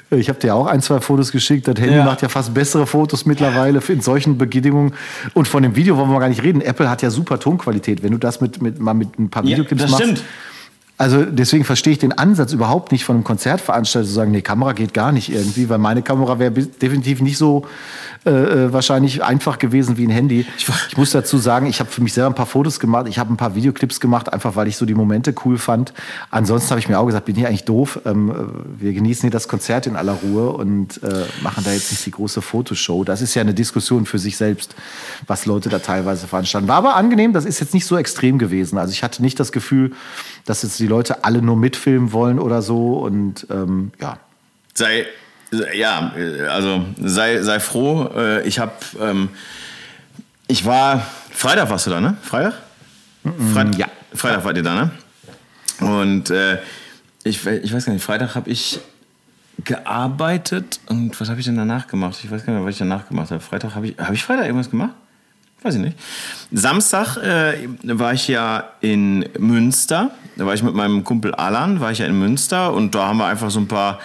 ich 0.09 0.29
habe 0.29 0.39
dir 0.39 0.55
auch 0.55 0.67
ein, 0.67 0.81
zwei 0.81 1.01
Fotos 1.01 1.31
geschickt. 1.33 1.67
Das 1.67 1.77
Handy 1.79 1.95
ja. 1.95 2.05
macht 2.05 2.21
ja 2.21 2.29
fast 2.29 2.53
bessere 2.53 2.87
Fotos 2.87 3.25
mittlerweile 3.25 3.81
in 3.89 3.99
solchen 3.99 4.37
Bedingungen. 4.37 4.93
Und 5.33 5.49
von 5.49 5.63
dem 5.63 5.75
Video 5.75 5.97
wollen 5.97 6.09
wir 6.11 6.19
gar 6.19 6.29
nicht 6.29 6.43
reden. 6.43 6.61
Apple 6.61 6.89
hat 6.89 7.01
ja 7.01 7.09
super 7.09 7.39
Tonqualität. 7.39 8.03
Wenn 8.03 8.13
du 8.13 8.17
das 8.17 8.39
mit, 8.39 8.61
mit, 8.61 8.79
mal 8.79 8.93
mit 8.93 9.19
ein 9.19 9.29
paar 9.29 9.43
Videoclips 9.43 9.81
ja, 9.81 9.87
das 9.87 9.91
machst. 9.91 10.03
Stimmt. 10.05 10.23
Also 10.99 11.25
deswegen 11.25 11.63
verstehe 11.63 11.93
ich 11.93 11.99
den 11.99 12.11
Ansatz 12.11 12.53
überhaupt 12.53 12.91
nicht 12.91 13.05
von 13.05 13.17
einem 13.17 13.23
Konzertveranstalter 13.23 14.07
zu 14.07 14.13
sagen, 14.13 14.31
nee, 14.31 14.41
Kamera 14.41 14.73
geht 14.73 14.95
gar 14.95 15.11
nicht 15.11 15.31
irgendwie, 15.31 15.69
weil 15.69 15.77
meine 15.77 16.01
Kamera 16.01 16.39
wäre 16.39 16.51
definitiv 16.51 17.21
nicht 17.21 17.37
so 17.37 17.67
äh, 18.25 18.31
äh, 18.31 18.73
wahrscheinlich 18.73 19.23
einfach 19.23 19.59
gewesen 19.59 19.97
wie 19.97 20.07
ein 20.07 20.09
Handy. 20.09 20.47
Ich 20.57 20.97
muss 20.97 21.11
dazu 21.11 21.37
sagen, 21.37 21.67
ich 21.67 21.79
habe 21.79 21.91
für 21.91 22.01
mich 22.01 22.13
selber 22.13 22.31
ein 22.31 22.35
paar 22.35 22.47
Fotos 22.47 22.79
gemacht, 22.79 23.05
ich 23.07 23.19
habe 23.19 23.31
ein 23.31 23.37
paar 23.37 23.53
Videoclips 23.53 23.99
gemacht, 23.99 24.33
einfach 24.33 24.55
weil 24.55 24.67
ich 24.67 24.75
so 24.75 24.87
die 24.87 24.95
Momente 24.95 25.35
cool 25.45 25.59
fand. 25.59 25.93
Ansonsten 26.31 26.71
habe 26.71 26.79
ich 26.79 26.89
mir 26.89 26.97
auch 26.97 27.05
gesagt, 27.05 27.25
bin 27.25 27.37
ich 27.37 27.45
eigentlich 27.45 27.65
doof. 27.65 27.99
Ähm, 28.05 28.33
wir 28.79 28.91
genießen 28.93 29.21
hier 29.21 29.29
das 29.29 29.47
Konzert 29.47 29.85
in 29.85 29.95
aller 29.95 30.13
Ruhe 30.13 30.49
und 30.49 31.01
äh, 31.03 31.25
machen 31.43 31.63
da 31.63 31.71
jetzt 31.71 31.91
nicht 31.91 32.07
die 32.07 32.11
große 32.11 32.41
Fotoshow. 32.41 33.03
Das 33.03 33.21
ist 33.21 33.35
ja 33.35 33.43
eine 33.43 33.53
Diskussion 33.53 34.07
für 34.07 34.17
sich 34.17 34.35
selbst, 34.35 34.75
was 35.27 35.45
Leute 35.45 35.69
da 35.69 35.77
teilweise 35.77 36.25
veranstalten. 36.25 36.67
War 36.67 36.77
aber 36.77 36.95
angenehm, 36.95 37.33
das 37.33 37.45
ist 37.45 37.59
jetzt 37.59 37.75
nicht 37.75 37.85
so 37.85 37.97
extrem 37.97 38.39
gewesen. 38.39 38.79
Also 38.79 38.93
ich 38.93 39.03
hatte 39.03 39.21
nicht 39.21 39.39
das 39.39 39.51
Gefühl, 39.51 39.91
dass 40.45 40.63
jetzt 40.63 40.79
die 40.79 40.86
Leute 40.87 41.23
alle 41.23 41.41
nur 41.41 41.55
mitfilmen 41.55 42.11
wollen 42.11 42.39
oder 42.39 42.61
so. 42.61 42.93
Und 42.99 43.47
ähm, 43.49 43.91
ja. 43.99 44.17
Sei, 44.73 45.05
ja, 45.73 46.13
also 46.49 46.85
sei, 47.01 47.41
sei 47.41 47.59
froh. 47.59 48.09
Äh, 48.15 48.47
ich 48.47 48.59
habe, 48.59 48.73
ähm, 49.01 49.29
ich 50.47 50.65
war, 50.65 51.05
Freitag 51.31 51.69
warst 51.69 51.87
du 51.87 51.91
da, 51.91 52.01
ne? 52.01 52.17
Freitag? 52.21 52.53
Freitag 53.53 53.77
ja. 53.77 53.87
Freitag 54.13 54.45
wart 54.45 54.57
ihr 54.57 54.63
da, 54.63 54.75
ne? 54.75 54.91
Und 55.79 56.29
äh, 56.29 56.57
ich, 57.23 57.45
ich 57.45 57.73
weiß 57.73 57.85
gar 57.85 57.93
nicht, 57.93 58.03
Freitag 58.03 58.35
habe 58.35 58.49
ich 58.49 58.79
gearbeitet 59.63 60.79
und 60.87 61.19
was 61.19 61.29
habe 61.29 61.39
ich 61.39 61.45
denn 61.45 61.57
danach 61.57 61.87
gemacht? 61.87 62.19
Ich 62.23 62.31
weiß 62.31 62.45
gar 62.45 62.53
nicht, 62.53 62.63
was 62.63 62.71
ich 62.71 62.79
danach 62.79 63.07
gemacht 63.07 63.31
habe. 63.31 63.41
Freitag 63.41 63.75
habe 63.75 63.87
ich, 63.87 63.97
habe 63.97 64.13
ich 64.13 64.23
Freitag 64.23 64.45
irgendwas 64.45 64.69
gemacht? 64.69 64.93
Weiß 65.63 65.75
ich 65.75 65.81
nicht. 65.81 65.97
Samstag 66.51 67.17
äh, 67.17 67.67
war 67.83 68.13
ich 68.13 68.27
ja 68.27 68.63
in 68.81 69.27
Münster. 69.39 70.11
Da 70.35 70.45
war 70.45 70.53
ich 70.53 70.63
mit 70.63 70.75
meinem 70.75 71.03
Kumpel 71.03 71.33
Alan, 71.33 71.79
war 71.79 71.91
ich 71.91 71.99
ja 71.99 72.05
in 72.05 72.17
Münster 72.17 72.73
und 72.73 72.93
da 72.93 73.07
haben 73.07 73.17
wir 73.17 73.25
einfach 73.25 73.49
so 73.49 73.59
ein 73.59 73.67
paar 73.67 73.99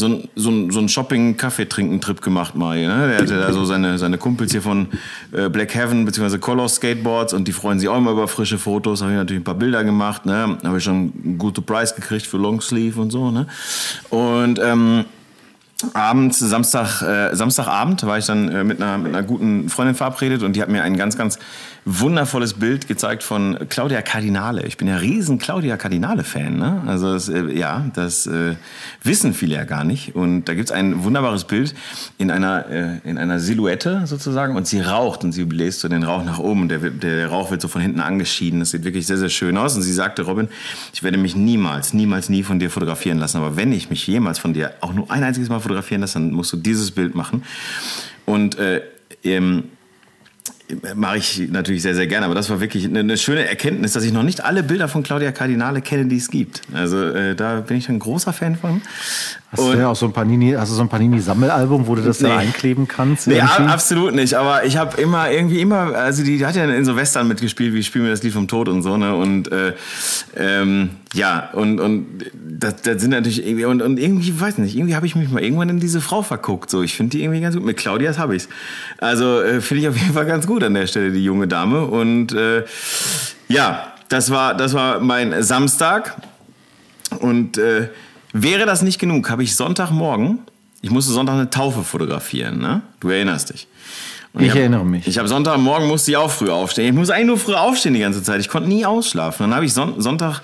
so 0.00 0.06
ein, 0.06 0.28
so 0.34 0.50
ein, 0.50 0.70
so 0.70 0.80
ein 0.80 0.88
Shopping-Kaffee-Trinken-Trip 0.88 2.20
gemacht 2.20 2.54
mal. 2.54 2.78
Ne? 2.78 3.08
Der 3.08 3.18
hatte 3.18 3.38
da 3.38 3.52
so 3.52 3.64
seine, 3.64 3.98
seine 3.98 4.18
Kumpels 4.18 4.50
hier 4.50 4.62
von 4.62 4.88
äh, 5.32 5.48
Black 5.48 5.74
Heaven 5.74 6.04
bzw. 6.04 6.38
Color 6.38 6.68
Skateboards 6.68 7.32
und 7.34 7.46
die 7.46 7.52
freuen 7.52 7.78
sich 7.78 7.88
auch 7.88 7.98
immer 7.98 8.12
über 8.12 8.26
frische 8.26 8.58
Fotos. 8.58 9.02
Habe 9.02 9.12
ich 9.12 9.18
natürlich 9.18 9.40
ein 9.40 9.44
paar 9.44 9.54
Bilder 9.54 9.84
gemacht. 9.84 10.26
Ne? 10.26 10.58
Habe 10.64 10.78
ich 10.78 10.84
schon 10.84 11.12
einen 11.24 11.38
guten 11.38 11.62
Preis 11.62 11.94
gekriegt 11.94 12.26
für 12.26 12.38
Longsleeve 12.38 13.00
und 13.00 13.10
so. 13.10 13.30
Ne? 13.30 13.46
Und 14.08 14.58
ähm, 14.62 15.04
abends, 15.94 16.38
Samstag, 16.38 17.02
äh, 17.02 17.34
Samstagabend 17.34 18.04
war 18.04 18.18
ich 18.18 18.26
dann 18.26 18.48
äh, 18.48 18.64
mit, 18.64 18.82
einer, 18.82 18.98
mit 18.98 19.14
einer 19.14 19.22
guten 19.22 19.68
Freundin 19.68 19.94
verabredet 19.94 20.42
und 20.42 20.54
die 20.54 20.62
hat 20.62 20.68
mir 20.68 20.82
einen 20.82 20.96
ganz, 20.96 21.16
ganz 21.16 21.38
wundervolles 21.84 22.54
Bild 22.54 22.88
gezeigt 22.88 23.22
von 23.22 23.58
Claudia 23.68 24.02
Cardinale. 24.02 24.66
Ich 24.66 24.76
bin 24.76 24.86
ja 24.86 24.96
riesen 24.96 25.38
Claudia 25.38 25.76
Cardinale-Fan. 25.76 26.56
Ne? 26.56 26.82
Also 26.86 27.12
das, 27.12 27.28
äh, 27.28 27.46
ja, 27.52 27.86
das 27.94 28.26
äh, 28.26 28.56
wissen 29.02 29.32
viele 29.32 29.54
ja 29.54 29.64
gar 29.64 29.84
nicht. 29.84 30.14
Und 30.14 30.44
da 30.44 30.52
es 30.52 30.72
ein 30.72 31.04
wunderbares 31.04 31.44
Bild 31.44 31.74
in 32.18 32.30
einer, 32.30 32.68
äh, 32.68 32.98
in 33.04 33.16
einer 33.16 33.40
Silhouette 33.40 34.02
sozusagen 34.04 34.56
und 34.56 34.66
sie 34.66 34.80
raucht 34.80 35.24
und 35.24 35.32
sie 35.32 35.44
bläst 35.44 35.80
so 35.80 35.88
den 35.88 36.02
Rauch 36.02 36.22
nach 36.22 36.38
oben 36.38 36.62
und 36.62 36.68
der, 36.68 36.78
der 36.78 37.28
Rauch 37.28 37.50
wird 37.50 37.62
so 37.62 37.68
von 37.68 37.80
hinten 37.80 38.00
angeschieden. 38.00 38.60
Das 38.60 38.70
sieht 38.70 38.84
wirklich 38.84 39.06
sehr, 39.06 39.18
sehr 39.18 39.30
schön 39.30 39.56
aus. 39.56 39.74
Und 39.74 39.82
sie 39.82 39.92
sagte, 39.92 40.22
Robin, 40.22 40.48
ich 40.92 41.02
werde 41.02 41.16
mich 41.16 41.34
niemals, 41.34 41.94
niemals, 41.94 42.28
nie 42.28 42.42
von 42.42 42.58
dir 42.58 42.70
fotografieren 42.70 43.18
lassen. 43.18 43.38
Aber 43.38 43.56
wenn 43.56 43.72
ich 43.72 43.88
mich 43.88 44.06
jemals 44.06 44.38
von 44.38 44.52
dir 44.52 44.74
auch 44.80 44.92
nur 44.92 45.10
ein 45.10 45.24
einziges 45.24 45.48
Mal 45.48 45.60
fotografieren 45.70 46.00
lasse, 46.00 46.14
dann 46.14 46.32
musst 46.32 46.52
du 46.52 46.56
dieses 46.56 46.90
Bild 46.90 47.14
machen. 47.14 47.44
Und 48.26 48.58
äh, 48.58 48.82
ähm, 49.24 49.64
mache 50.94 51.18
ich 51.18 51.48
natürlich 51.50 51.82
sehr, 51.82 51.94
sehr 51.94 52.06
gerne. 52.06 52.26
Aber 52.26 52.34
das 52.34 52.50
war 52.50 52.60
wirklich 52.60 52.84
eine, 52.84 53.00
eine, 53.00 53.16
schöne 53.16 53.48
Erkenntnis, 53.48 53.92
dass 53.92 54.04
ich 54.04 54.12
noch 54.12 54.22
nicht 54.22 54.44
alle 54.44 54.62
Bilder 54.62 54.88
von 54.88 55.02
Claudia 55.02 55.32
Cardinale 55.32 55.80
kenne, 55.80 56.06
die 56.06 56.16
es 56.16 56.30
gibt. 56.30 56.62
Also 56.72 57.02
äh, 57.02 57.34
da 57.34 57.60
bin 57.60 57.76
ich 57.76 57.88
ein 57.88 57.98
großer 57.98 58.32
Fan 58.32 58.56
von. 58.56 58.82
Hast 59.52 59.58
und 59.58 59.72
du 59.72 59.78
ja 59.78 59.88
auch 59.88 59.96
so 59.96 60.06
ein 60.06 60.12
Panini, 60.12 60.52
hast 60.52 60.70
du 60.70 60.76
so 60.76 60.82
ein 60.82 60.88
Panini-Sammelalbum, 60.88 61.88
wo 61.88 61.96
du 61.96 62.02
das 62.02 62.20
nee. 62.20 62.28
da 62.28 62.38
einkleben 62.38 62.86
kannst? 62.86 63.26
Nee, 63.26 63.40
absolut 63.40 64.14
nicht. 64.14 64.34
Aber 64.34 64.64
ich 64.64 64.76
habe 64.76 65.00
immer 65.00 65.28
irgendwie 65.28 65.60
immer, 65.60 65.92
also 65.92 66.22
die, 66.22 66.38
die, 66.38 66.46
hat 66.46 66.54
ja 66.54 66.64
in 66.66 66.84
so 66.84 66.94
Western 66.94 67.26
mitgespielt, 67.26 67.74
wie 67.74 67.82
Spiel 67.82 68.02
mir 68.02 68.10
das 68.10 68.22
Lied 68.22 68.32
vom 68.32 68.46
Tod 68.46 68.68
und 68.68 68.82
so, 68.82 68.96
ne? 68.96 69.12
Und 69.16 69.50
äh, 69.50 69.72
ähm, 70.36 70.90
ja, 71.14 71.50
und, 71.52 71.80
und 71.80 72.06
das, 72.32 72.76
das 72.82 73.00
sind 73.00 73.10
natürlich 73.10 73.44
irgendwie, 73.44 73.64
und, 73.64 73.82
und 73.82 73.98
irgendwie, 73.98 74.40
weiß 74.40 74.58
nicht, 74.58 74.76
irgendwie 74.76 74.94
habe 74.94 75.06
ich 75.06 75.16
mich 75.16 75.28
mal 75.30 75.42
irgendwann 75.42 75.68
in 75.68 75.80
diese 75.80 76.00
Frau 76.00 76.22
verguckt. 76.22 76.70
So, 76.70 76.84
ich 76.84 76.94
finde 76.94 77.10
die 77.16 77.24
irgendwie 77.24 77.40
ganz 77.40 77.56
gut. 77.56 77.64
Mit 77.64 77.76
Claudias 77.76 78.20
habe 78.20 78.36
ich's. 78.36 78.48
Also 78.98 79.40
äh, 79.42 79.60
finde 79.60 79.82
ich 79.82 79.88
auf 79.88 79.96
jeden 79.96 80.14
Fall 80.14 80.26
ganz 80.26 80.46
gut 80.46 80.62
an 80.62 80.74
der 80.74 80.86
Stelle, 80.86 81.10
die 81.10 81.24
junge 81.24 81.48
Dame. 81.48 81.86
Und 81.86 82.32
äh, 82.34 82.62
ja, 83.48 83.94
das 84.08 84.30
war, 84.30 84.54
das 84.54 84.74
war 84.74 85.00
mein 85.00 85.42
Samstag. 85.42 86.14
Und 87.18 87.58
äh, 87.58 87.88
Wäre 88.32 88.66
das 88.66 88.82
nicht 88.82 88.98
genug, 88.98 89.30
habe 89.30 89.42
ich 89.42 89.56
Sonntagmorgen, 89.56 90.40
ich 90.82 90.90
musste 90.90 91.12
Sonntag 91.12 91.34
eine 91.34 91.50
Taufe 91.50 91.82
fotografieren, 91.82 92.58
ne? 92.58 92.82
Du 93.00 93.08
erinnerst 93.08 93.52
dich. 93.52 93.66
Und 94.32 94.42
ich, 94.42 94.46
ich 94.46 94.52
hab, 94.52 94.60
erinnere 94.60 94.84
mich. 94.84 95.06
Ich 95.06 95.18
habe 95.18 95.28
Sonntagmorgen 95.28 95.88
musste 95.88 96.12
ich 96.12 96.16
auch 96.16 96.30
früh 96.30 96.50
aufstehen. 96.50 96.86
Ich 96.86 96.92
muss 96.92 97.10
eigentlich 97.10 97.26
nur 97.26 97.38
früh 97.38 97.54
aufstehen 97.54 97.94
die 97.94 98.00
ganze 98.00 98.22
Zeit. 98.22 98.40
Ich 98.40 98.48
konnte 98.48 98.68
nie 98.68 98.86
ausschlafen. 98.86 99.44
Dann 99.44 99.54
habe 99.54 99.66
ich 99.66 99.74
Son 99.74 100.00
Sonntag 100.00 100.40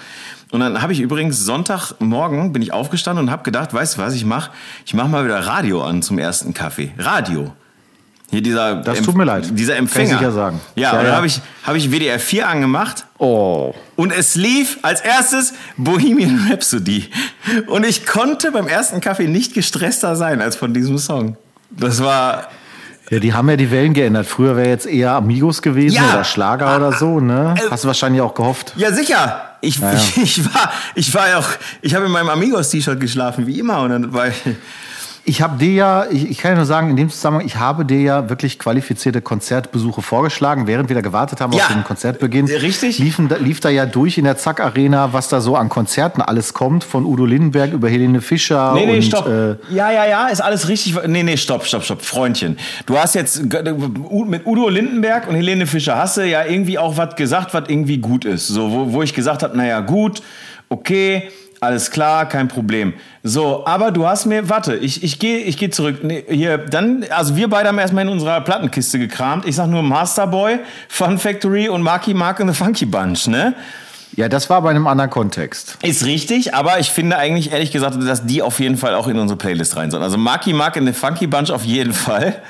und 0.51 0.61
dann 0.61 0.81
habe 0.83 0.92
ich 0.92 1.01
übrigens 1.01 1.44
Sonntagmorgen 1.44 2.53
bin 2.53 2.62
ich 2.62 2.72
aufgestanden 2.72 3.27
und 3.27 3.31
habe 3.31 3.42
gedacht, 3.42 3.72
weißt 3.72 3.96
du 3.96 4.03
was 4.03 4.14
ich 4.14 4.25
mache? 4.25 4.51
Ich 4.85 4.94
mache 4.94 5.09
mal 5.09 5.25
wieder 5.25 5.38
Radio 5.40 5.83
an 5.83 6.03
zum 6.03 6.18
ersten 6.18 6.55
Kaffee. 6.55 6.92
Radio. 6.99 7.53
Hier 8.31 8.43
dieser 8.43 8.77
das 8.77 9.03
tut 9.03 9.15
mir 9.15 9.25
leid. 9.25 9.47
Dieser 9.53 9.77
Empfänger. 9.77 10.09
Kann 10.09 10.17
ich 10.17 10.23
ja 10.23 10.33
sagen. 10.33 10.61
Ja, 10.75 10.95
ja 10.95 11.09
ja. 11.09 11.17
habe 11.17 11.27
ich, 11.27 11.41
hab 11.65 11.77
ich 11.77 11.91
WDR 11.93 12.19
4 12.19 12.49
angemacht. 12.49 13.07
Oh. 13.19 13.73
Und 13.95 14.12
es 14.12 14.35
lief 14.35 14.79
als 14.83 15.01
erstes 15.01 15.55
Bohemian 15.77 16.49
Rhapsody. 16.51 17.09
Und 17.69 17.87
ich 17.87 18.05
konnte 18.05 18.51
beim 18.51 18.67
ersten 18.67 19.01
Kaffee 19.01 19.29
nicht 19.29 19.55
gestresster 19.55 20.17
sein 20.17 20.43
als 20.43 20.57
von 20.57 20.75
diesem 20.75 20.99
Song. 20.99 21.37
Das 21.71 22.03
war. 22.03 22.49
Ja, 23.11 23.21
die 23.21 23.33
haben 23.33 23.49
ja 23.49 23.57
die 23.57 23.71
Wellen 23.71 23.95
geändert. 23.95 24.27
Früher 24.27 24.57
wäre 24.57 24.69
jetzt 24.69 24.87
eher 24.87 25.12
Amigos 25.12 25.62
gewesen 25.62 25.95
ja. 25.95 26.12
oder 26.12 26.25
Schlager 26.25 26.67
ah, 26.67 26.77
oder 26.77 26.93
so, 26.93 27.21
ne? 27.21 27.55
Äh, 27.57 27.71
Hast 27.71 27.85
du 27.85 27.89
wahrscheinlich 27.89 28.21
auch 28.21 28.35
gehofft. 28.35 28.73
Ja, 28.77 28.93
sicher. 28.93 29.43
Ich, 29.61 29.79
ja, 29.79 29.93
ich, 29.93 30.17
ich 30.23 30.45
war, 30.45 30.73
ich 30.97 31.15
war 31.15 31.29
ja 31.29 31.39
auch, 31.39 31.49
ich 31.83 31.95
habe 31.95 32.07
in 32.07 32.12
meinem 32.12 32.29
Amigos-T-Shirt 32.29 32.99
geschlafen, 32.99 33.47
wie 33.47 33.61
immer. 33.61 33.83
Und 33.83 33.91
dann 33.91 34.12
war 34.12 34.27
ich, 34.27 34.35
ich 35.29 35.43
habe 35.43 35.59
dir 35.59 35.73
ja, 35.73 36.07
ich, 36.09 36.31
ich, 36.31 36.39
kann 36.39 36.53
ja 36.53 36.57
nur 36.57 36.67
sagen, 36.67 36.89
in 36.89 36.97
dem 36.97 37.11
Zusammenhang, 37.11 37.45
ich 37.45 37.57
habe 37.57 37.85
dir 37.85 38.01
ja 38.01 38.29
wirklich 38.29 38.61
qualifizierte 38.61 39.21
Konzertbesuche 39.21 40.01
vorgeschlagen, 40.01 40.69
während 40.69 40.89
wir 40.89 40.95
da 40.95 41.03
gewartet 41.03 41.41
haben 41.41 41.53
ja, 41.53 41.65
auf 41.65 41.73
den 41.73 41.83
Konzertbeginn. 41.83 42.47
Richtig. 42.47 42.99
Liefen, 42.99 43.29
lief 43.41 43.59
da 43.59 43.69
ja 43.69 43.87
durch 43.87 44.19
in 44.19 44.25
der 44.25 44.37
Zack 44.37 44.61
Arena, 44.61 45.12
was 45.12 45.29
da 45.29 45.41
so 45.41 45.57
an 45.57 45.69
Konzerten 45.69 46.23
alles 46.23 46.55
kommt, 46.55 46.85
von 46.85 47.05
Udo 47.05 47.27
Lindenberg 47.27 47.73
über 47.73 47.89
Helene 47.89 48.21
Fischer. 48.21 48.73
Nee, 48.75 48.87
nee, 48.87 48.97
und, 48.97 49.03
stopp. 49.03 49.27
Äh, 49.27 49.57
ja, 49.75 49.91
ja, 49.91 50.07
ja, 50.07 50.29
ist 50.29 50.41
alles 50.41 50.69
richtig. 50.69 50.95
Nee, 51.09 51.25
nee, 51.25 51.37
stopp, 51.37 51.67
stopp, 51.67 51.83
stopp, 51.83 52.03
Freundchen. 52.03 52.57
Du 52.87 52.97
hast 52.97 53.17
jetzt 53.17 53.43
mit 53.43 54.47
Udo 54.47 54.69
Lindenberg 54.69 55.29
und 55.29 55.35
Helene 55.35 55.67
Fischer 55.67 55.97
hast 55.97 56.19
du 56.19 56.27
ja 56.27 56.45
irgendwie 56.45 56.79
auch 56.79 56.97
was 56.97 57.17
gesagt, 57.17 57.53
was 57.53 57.65
irgendwie 57.69 57.99
gut 57.99 58.25
ist. 58.25 58.47
So, 58.47 58.71
wo, 58.71 58.93
wo 58.93 59.03
ich 59.03 59.12
gesagt 59.12 59.43
habe, 59.43 59.57
naja, 59.57 59.81
gut, 59.81 60.23
okay 60.69 61.31
alles 61.61 61.90
klar, 61.90 62.29
kein 62.29 62.49
Problem. 62.49 62.95
So, 63.23 63.66
aber 63.66 63.90
du 63.90 64.07
hast 64.07 64.27
mir, 64.27 64.49
warte, 64.49 64.77
ich, 64.77 65.03
ich 65.03 65.19
gehe 65.19 65.38
ich 65.38 65.57
geh 65.57 65.71
zurück. 65.71 66.03
Nee, 66.03 66.25
hier, 66.29 66.59
dann, 66.59 67.05
also 67.11 67.37
wir 67.37 67.49
beide 67.49 67.69
haben 67.69 67.79
erstmal 67.79 68.05
in 68.05 68.11
unserer 68.11 68.40
Plattenkiste 68.42 68.99
gekramt. 68.99 69.47
Ich 69.47 69.57
sag 69.57 69.69
nur 69.69 69.83
Masterboy, 69.83 70.59
Fun 70.88 71.19
Factory 71.19 71.69
und 71.69 71.83
Marky 71.83 72.14
Mark 72.14 72.40
and 72.40 72.51
the 72.51 72.57
Funky 72.57 72.87
Bunch, 72.87 73.27
ne? 73.27 73.55
Ja, 74.14 74.29
das 74.29 74.49
war 74.49 74.62
bei 74.62 74.71
einem 74.71 74.87
anderen 74.87 75.11
Kontext. 75.11 75.77
Ist 75.83 76.07
richtig, 76.07 76.55
aber 76.55 76.79
ich 76.79 76.90
finde 76.90 77.19
eigentlich 77.19 77.53
ehrlich 77.53 77.71
gesagt, 77.71 77.97
dass 78.01 78.25
die 78.25 78.40
auf 78.40 78.61
jeden 78.61 78.77
Fall 78.77 78.95
auch 78.95 79.09
in 79.09 79.19
unsere 79.19 79.37
Playlist 79.37 79.77
rein 79.77 79.90
sollen. 79.90 80.03
Also 80.03 80.16
Marky 80.16 80.53
Mark 80.53 80.77
in 80.77 80.87
the 80.87 80.92
Funky 80.92 81.27
Bunch 81.27 81.51
auf 81.51 81.64
jeden 81.64 81.92
Fall. 81.92 82.40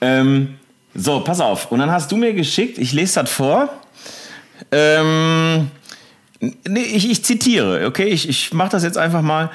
Ähm, 0.00 0.58
so, 0.94 1.20
pass 1.20 1.40
auf. 1.40 1.70
Und 1.70 1.80
dann 1.80 1.90
hast 1.90 2.10
du 2.10 2.16
mir 2.16 2.32
geschickt, 2.32 2.78
ich 2.78 2.92
lese 2.92 3.20
das 3.20 3.30
vor. 3.30 3.68
Ähm, 4.72 5.70
nee, 6.40 6.80
ich, 6.80 7.10
ich 7.10 7.24
zitiere, 7.24 7.86
okay? 7.86 8.04
Ich, 8.04 8.28
ich 8.28 8.52
mache 8.52 8.70
das 8.70 8.82
jetzt 8.82 8.98
einfach 8.98 9.22
mal. 9.22 9.50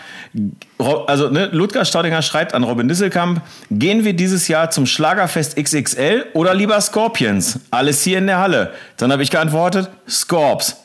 Also, 1.08 1.30
ne, 1.30 1.50
Ludger 1.52 1.86
Staudinger 1.86 2.22
schreibt 2.22 2.54
an 2.54 2.63
Robin 2.63 2.88
Disselkamp: 2.88 3.41
Gehen 3.69 4.04
wir 4.04 4.13
dieses 4.13 4.48
Jahr 4.48 4.69
zum 4.72 4.86
Schlagerfest 4.86 5.56
XXL 5.56 6.26
oder 6.34 6.54
lieber 6.54 6.80
Scorpions? 6.82 7.60
Alles 7.72 8.04
hier 8.04 8.17
in 8.17 8.28
der 8.28 8.39
Halle. 8.39 8.74
Dann 8.98 9.12
habe 9.12 9.24
ich 9.24 9.32
geantwortet: 9.32 9.89
Scorps. 10.08 10.78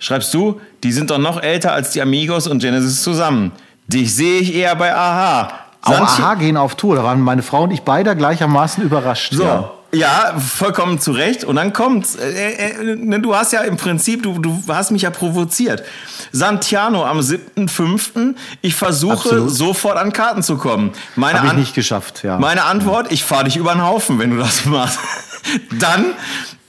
Schreibst 0.00 0.32
du, 0.32 0.60
die 0.84 0.92
sind 0.92 1.10
doch 1.10 1.18
noch 1.18 1.42
älter 1.42 1.72
als 1.72 1.90
die 1.90 2.00
Amigos 2.00 2.46
und 2.46 2.60
Genesis 2.60 3.02
zusammen. 3.02 3.52
Dich 3.88 4.14
sehe 4.14 4.40
ich 4.40 4.54
eher 4.54 4.76
bei 4.76 4.94
Aha. 4.94 5.52
Auch 5.82 6.00
Aha 6.00 6.34
gehen 6.34 6.56
auf 6.56 6.76
Tour. 6.76 6.96
Da 6.96 7.02
waren 7.02 7.20
meine 7.20 7.42
Frau 7.42 7.64
und 7.64 7.72
ich 7.72 7.82
beide 7.82 8.14
gleichermaßen 8.14 8.84
überrascht. 8.84 9.32
So. 9.32 9.42
Ja. 9.42 9.70
Ja, 9.90 10.38
vollkommen 10.38 11.00
zu 11.00 11.12
Recht. 11.12 11.44
Und 11.44 11.56
dann 11.56 11.72
kommt's. 11.72 12.16
Äh, 12.16 12.52
äh, 12.52 12.96
ne, 12.96 13.20
du 13.20 13.34
hast 13.34 13.52
ja 13.52 13.60
im 13.62 13.76
Prinzip, 13.76 14.22
du, 14.22 14.38
du 14.38 14.62
hast 14.68 14.90
mich 14.90 15.02
ja 15.02 15.10
provoziert. 15.10 15.82
Santiano 16.30 17.06
am 17.06 17.20
7.5. 17.20 18.34
Ich 18.60 18.74
versuche 18.74 19.14
Absolut. 19.14 19.50
sofort 19.50 19.96
an 19.96 20.12
Karten 20.12 20.42
zu 20.42 20.58
kommen. 20.58 20.92
Meine 21.16 21.40
Hab 21.40 21.46
ich 21.46 21.52
nicht 21.54 21.74
geschafft, 21.74 22.22
ja. 22.22 22.38
Meine 22.38 22.64
Antwort, 22.64 23.10
ich 23.10 23.24
fahre 23.24 23.44
dich 23.44 23.56
über 23.56 23.72
den 23.72 23.82
Haufen, 23.82 24.18
wenn 24.18 24.30
du 24.30 24.36
das 24.36 24.66
machst. 24.66 24.98
dann, 25.80 26.06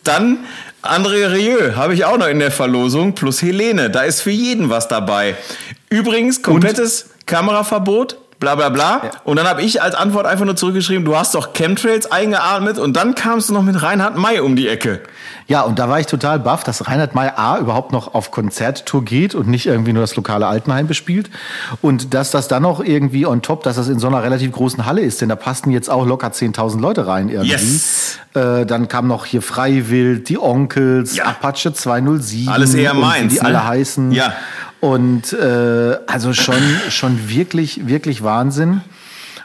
dann 0.04 0.38
André 0.82 1.34
Rieu 1.34 1.76
habe 1.76 1.94
ich 1.94 2.06
auch 2.06 2.18
noch 2.18 2.28
in 2.28 2.40
der 2.40 2.52
Verlosung, 2.52 3.16
plus 3.16 3.42
Helene. 3.42 3.90
Da 3.90 4.04
ist 4.04 4.22
für 4.22 4.32
jeden 4.32 4.70
was 4.70 4.88
dabei. 4.88 5.36
Übrigens, 5.90 6.42
komplettes 6.42 7.04
Und? 7.04 7.28
Kameraverbot 7.28 8.18
bla 8.40 8.56
bla 8.56 8.70
bla. 8.70 9.02
Ja. 9.04 9.12
Und 9.24 9.38
dann 9.38 9.48
habe 9.48 9.62
ich 9.62 9.82
als 9.82 9.96
Antwort 9.96 10.26
einfach 10.26 10.46
nur 10.46 10.56
zurückgeschrieben, 10.56 11.06
du 11.06 11.18
hast 11.18 11.36
doch 11.36 11.54
Chemtrails 11.54 12.12
eingeatmet 12.12 12.80
und 12.80 12.96
dann 12.96 13.16
kamst 13.16 13.50
du 13.50 13.54
noch 13.54 13.64
mit 13.64 13.82
Reinhard 13.82 14.18
May 14.18 14.40
um 14.40 14.56
die 14.56 14.68
Ecke. 14.68 15.02
Ja, 15.48 15.62
und 15.62 15.80
da 15.80 15.90
war 15.90 16.00
ich 16.00 16.06
total 16.06 16.40
baff, 16.40 16.64
dass 16.64 16.88
Reinhard 16.88 17.16
May 17.16 17.30
A 17.36 17.58
überhaupt 17.58 17.92
noch 17.92 18.14
auf 18.14 18.32
Konzerttour 18.32 19.04
geht 19.04 19.36
und 19.36 19.48
nicht 19.48 19.66
irgendwie 19.66 19.94
nur 19.94 20.04
das 20.04 20.16
lokale 20.16 20.46
Altenheim 20.48 20.88
bespielt. 20.88 21.30
Und 21.82 22.14
dass 22.14 22.32
das 22.32 22.48
dann 22.48 22.64
noch 22.64 22.80
irgendwie 22.80 23.26
on 23.26 23.42
top, 23.42 23.64
dass 23.64 23.76
das 23.76 23.88
in 23.88 24.00
so 24.00 24.08
einer 24.08 24.24
relativ 24.24 24.52
großen 24.52 24.86
Halle 24.86 25.02
ist, 25.02 25.22
denn 25.22 25.30
da 25.30 25.36
passten 25.36 25.72
jetzt 25.72 25.90
auch 25.90 26.06
locker 26.06 26.28
10.000 26.28 26.80
Leute 26.80 27.08
rein 27.08 27.30
irgendwie. 27.30 27.52
Yes. 27.52 28.20
Äh, 28.36 28.66
dann 28.66 28.88
kam 28.88 29.08
noch 29.08 29.26
hier 29.26 29.42
Freiwild, 29.42 30.30
die 30.30 30.38
Onkels, 30.38 31.16
ja. 31.16 31.26
Apache 31.26 31.74
207. 31.74 32.48
Alles 32.48 32.76
eher 32.76 32.94
meins. 32.94 33.34
Die 33.34 33.40
ne? 33.40 33.46
alle 33.46 33.68
heißen. 33.68 34.12
Ja. 34.12 34.34
Und 34.82 35.34
äh, 35.34 35.98
also 36.08 36.34
schon, 36.34 36.62
schon 36.90 37.30
wirklich, 37.30 37.88
wirklich 37.88 38.24
Wahnsinn. 38.24 38.82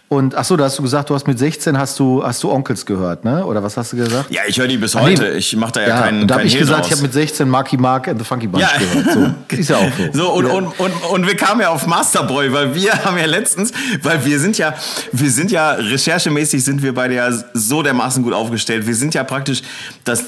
Und 0.08 0.34
ach 0.34 0.44
so, 0.44 0.56
da 0.56 0.64
hast 0.64 0.78
du 0.78 0.82
gesagt, 0.82 1.08
du 1.08 1.14
hast 1.14 1.26
mit 1.26 1.38
16 1.38 1.78
hast 1.78 1.98
du, 1.98 2.22
hast 2.22 2.42
du 2.42 2.52
Onkels 2.52 2.84
gehört, 2.84 3.24
ne? 3.24 3.44
Oder 3.44 3.62
was 3.62 3.76
hast 3.78 3.94
du 3.94 3.96
gesagt? 3.96 4.30
Ja, 4.30 4.42
ich 4.46 4.58
höre 4.58 4.68
die 4.68 4.76
bis 4.76 4.94
heute. 4.94 5.30
Ich 5.30 5.56
mache 5.56 5.72
da 5.72 5.80
ja, 5.80 5.88
ja 5.88 6.00
keinen. 6.02 6.22
Und 6.22 6.28
da 6.28 6.36
habe 6.36 6.44
ich 6.44 6.58
gesagt, 6.58 6.80
raus. 6.80 6.86
ich 6.88 6.92
habe 6.92 7.02
mit 7.02 7.12
16 7.14 7.48
Marky 7.48 7.78
Mark 7.78 8.06
and 8.06 8.18
the 8.18 8.24
Funky 8.24 8.46
Bunch 8.46 8.62
ja. 8.62 8.70
gehört. 8.78 9.34
So, 9.48 9.56
ist 9.56 9.70
ja 9.70 9.76
auch 9.78 9.90
so. 10.12 10.12
so 10.12 10.32
und, 10.32 10.46
ja. 10.46 10.52
und, 10.52 10.66
und, 10.78 10.92
und 11.10 11.26
wir 11.26 11.36
kamen 11.36 11.62
ja 11.62 11.70
auf 11.70 11.86
Masterboy, 11.86 12.52
weil 12.52 12.74
wir 12.74 12.92
haben 13.04 13.16
ja 13.16 13.24
letztens, 13.24 13.72
weil 14.02 14.24
wir 14.26 14.38
sind 14.38 14.58
ja, 14.58 14.74
wir 15.10 15.30
sind 15.30 15.50
ja 15.50 15.72
recherchemäßig 15.72 16.62
sind 16.62 16.82
wir 16.82 16.94
beide 16.94 17.14
ja 17.14 17.30
so 17.54 17.82
dermaßen 17.82 18.22
gut 18.22 18.34
aufgestellt. 18.34 18.86
Wir 18.86 18.94
sind 18.94 19.14
ja 19.14 19.24
praktisch, 19.24 19.62
das, 20.04 20.26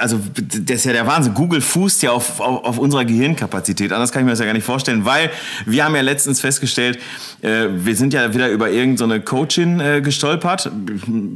also 0.00 0.18
das 0.34 0.76
ist 0.76 0.84
ja 0.84 0.94
der 0.94 1.06
Wahnsinn. 1.06 1.34
Google 1.34 1.60
fußt 1.60 2.02
ja 2.02 2.12
auf, 2.12 2.40
auf, 2.40 2.64
auf 2.64 2.78
unserer 2.78 3.04
Gehirnkapazität. 3.04 3.92
Anders 3.92 4.10
kann 4.10 4.22
ich 4.22 4.24
mir 4.24 4.32
das 4.32 4.40
ja 4.40 4.46
gar 4.46 4.54
nicht 4.54 4.64
vorstellen, 4.64 5.04
weil 5.04 5.30
wir 5.66 5.84
haben 5.84 5.94
ja 5.94 6.00
letztens 6.00 6.40
festgestellt, 6.40 6.98
äh, 7.42 7.66
wir 7.70 7.94
sind 7.94 8.14
ja 8.14 8.32
wieder 8.32 8.48
über 8.48 8.70
irgendeine 8.70 9.17
so 9.17 9.17
Coachin 9.20 9.80
äh, 9.80 10.00
gestolpert. 10.00 10.70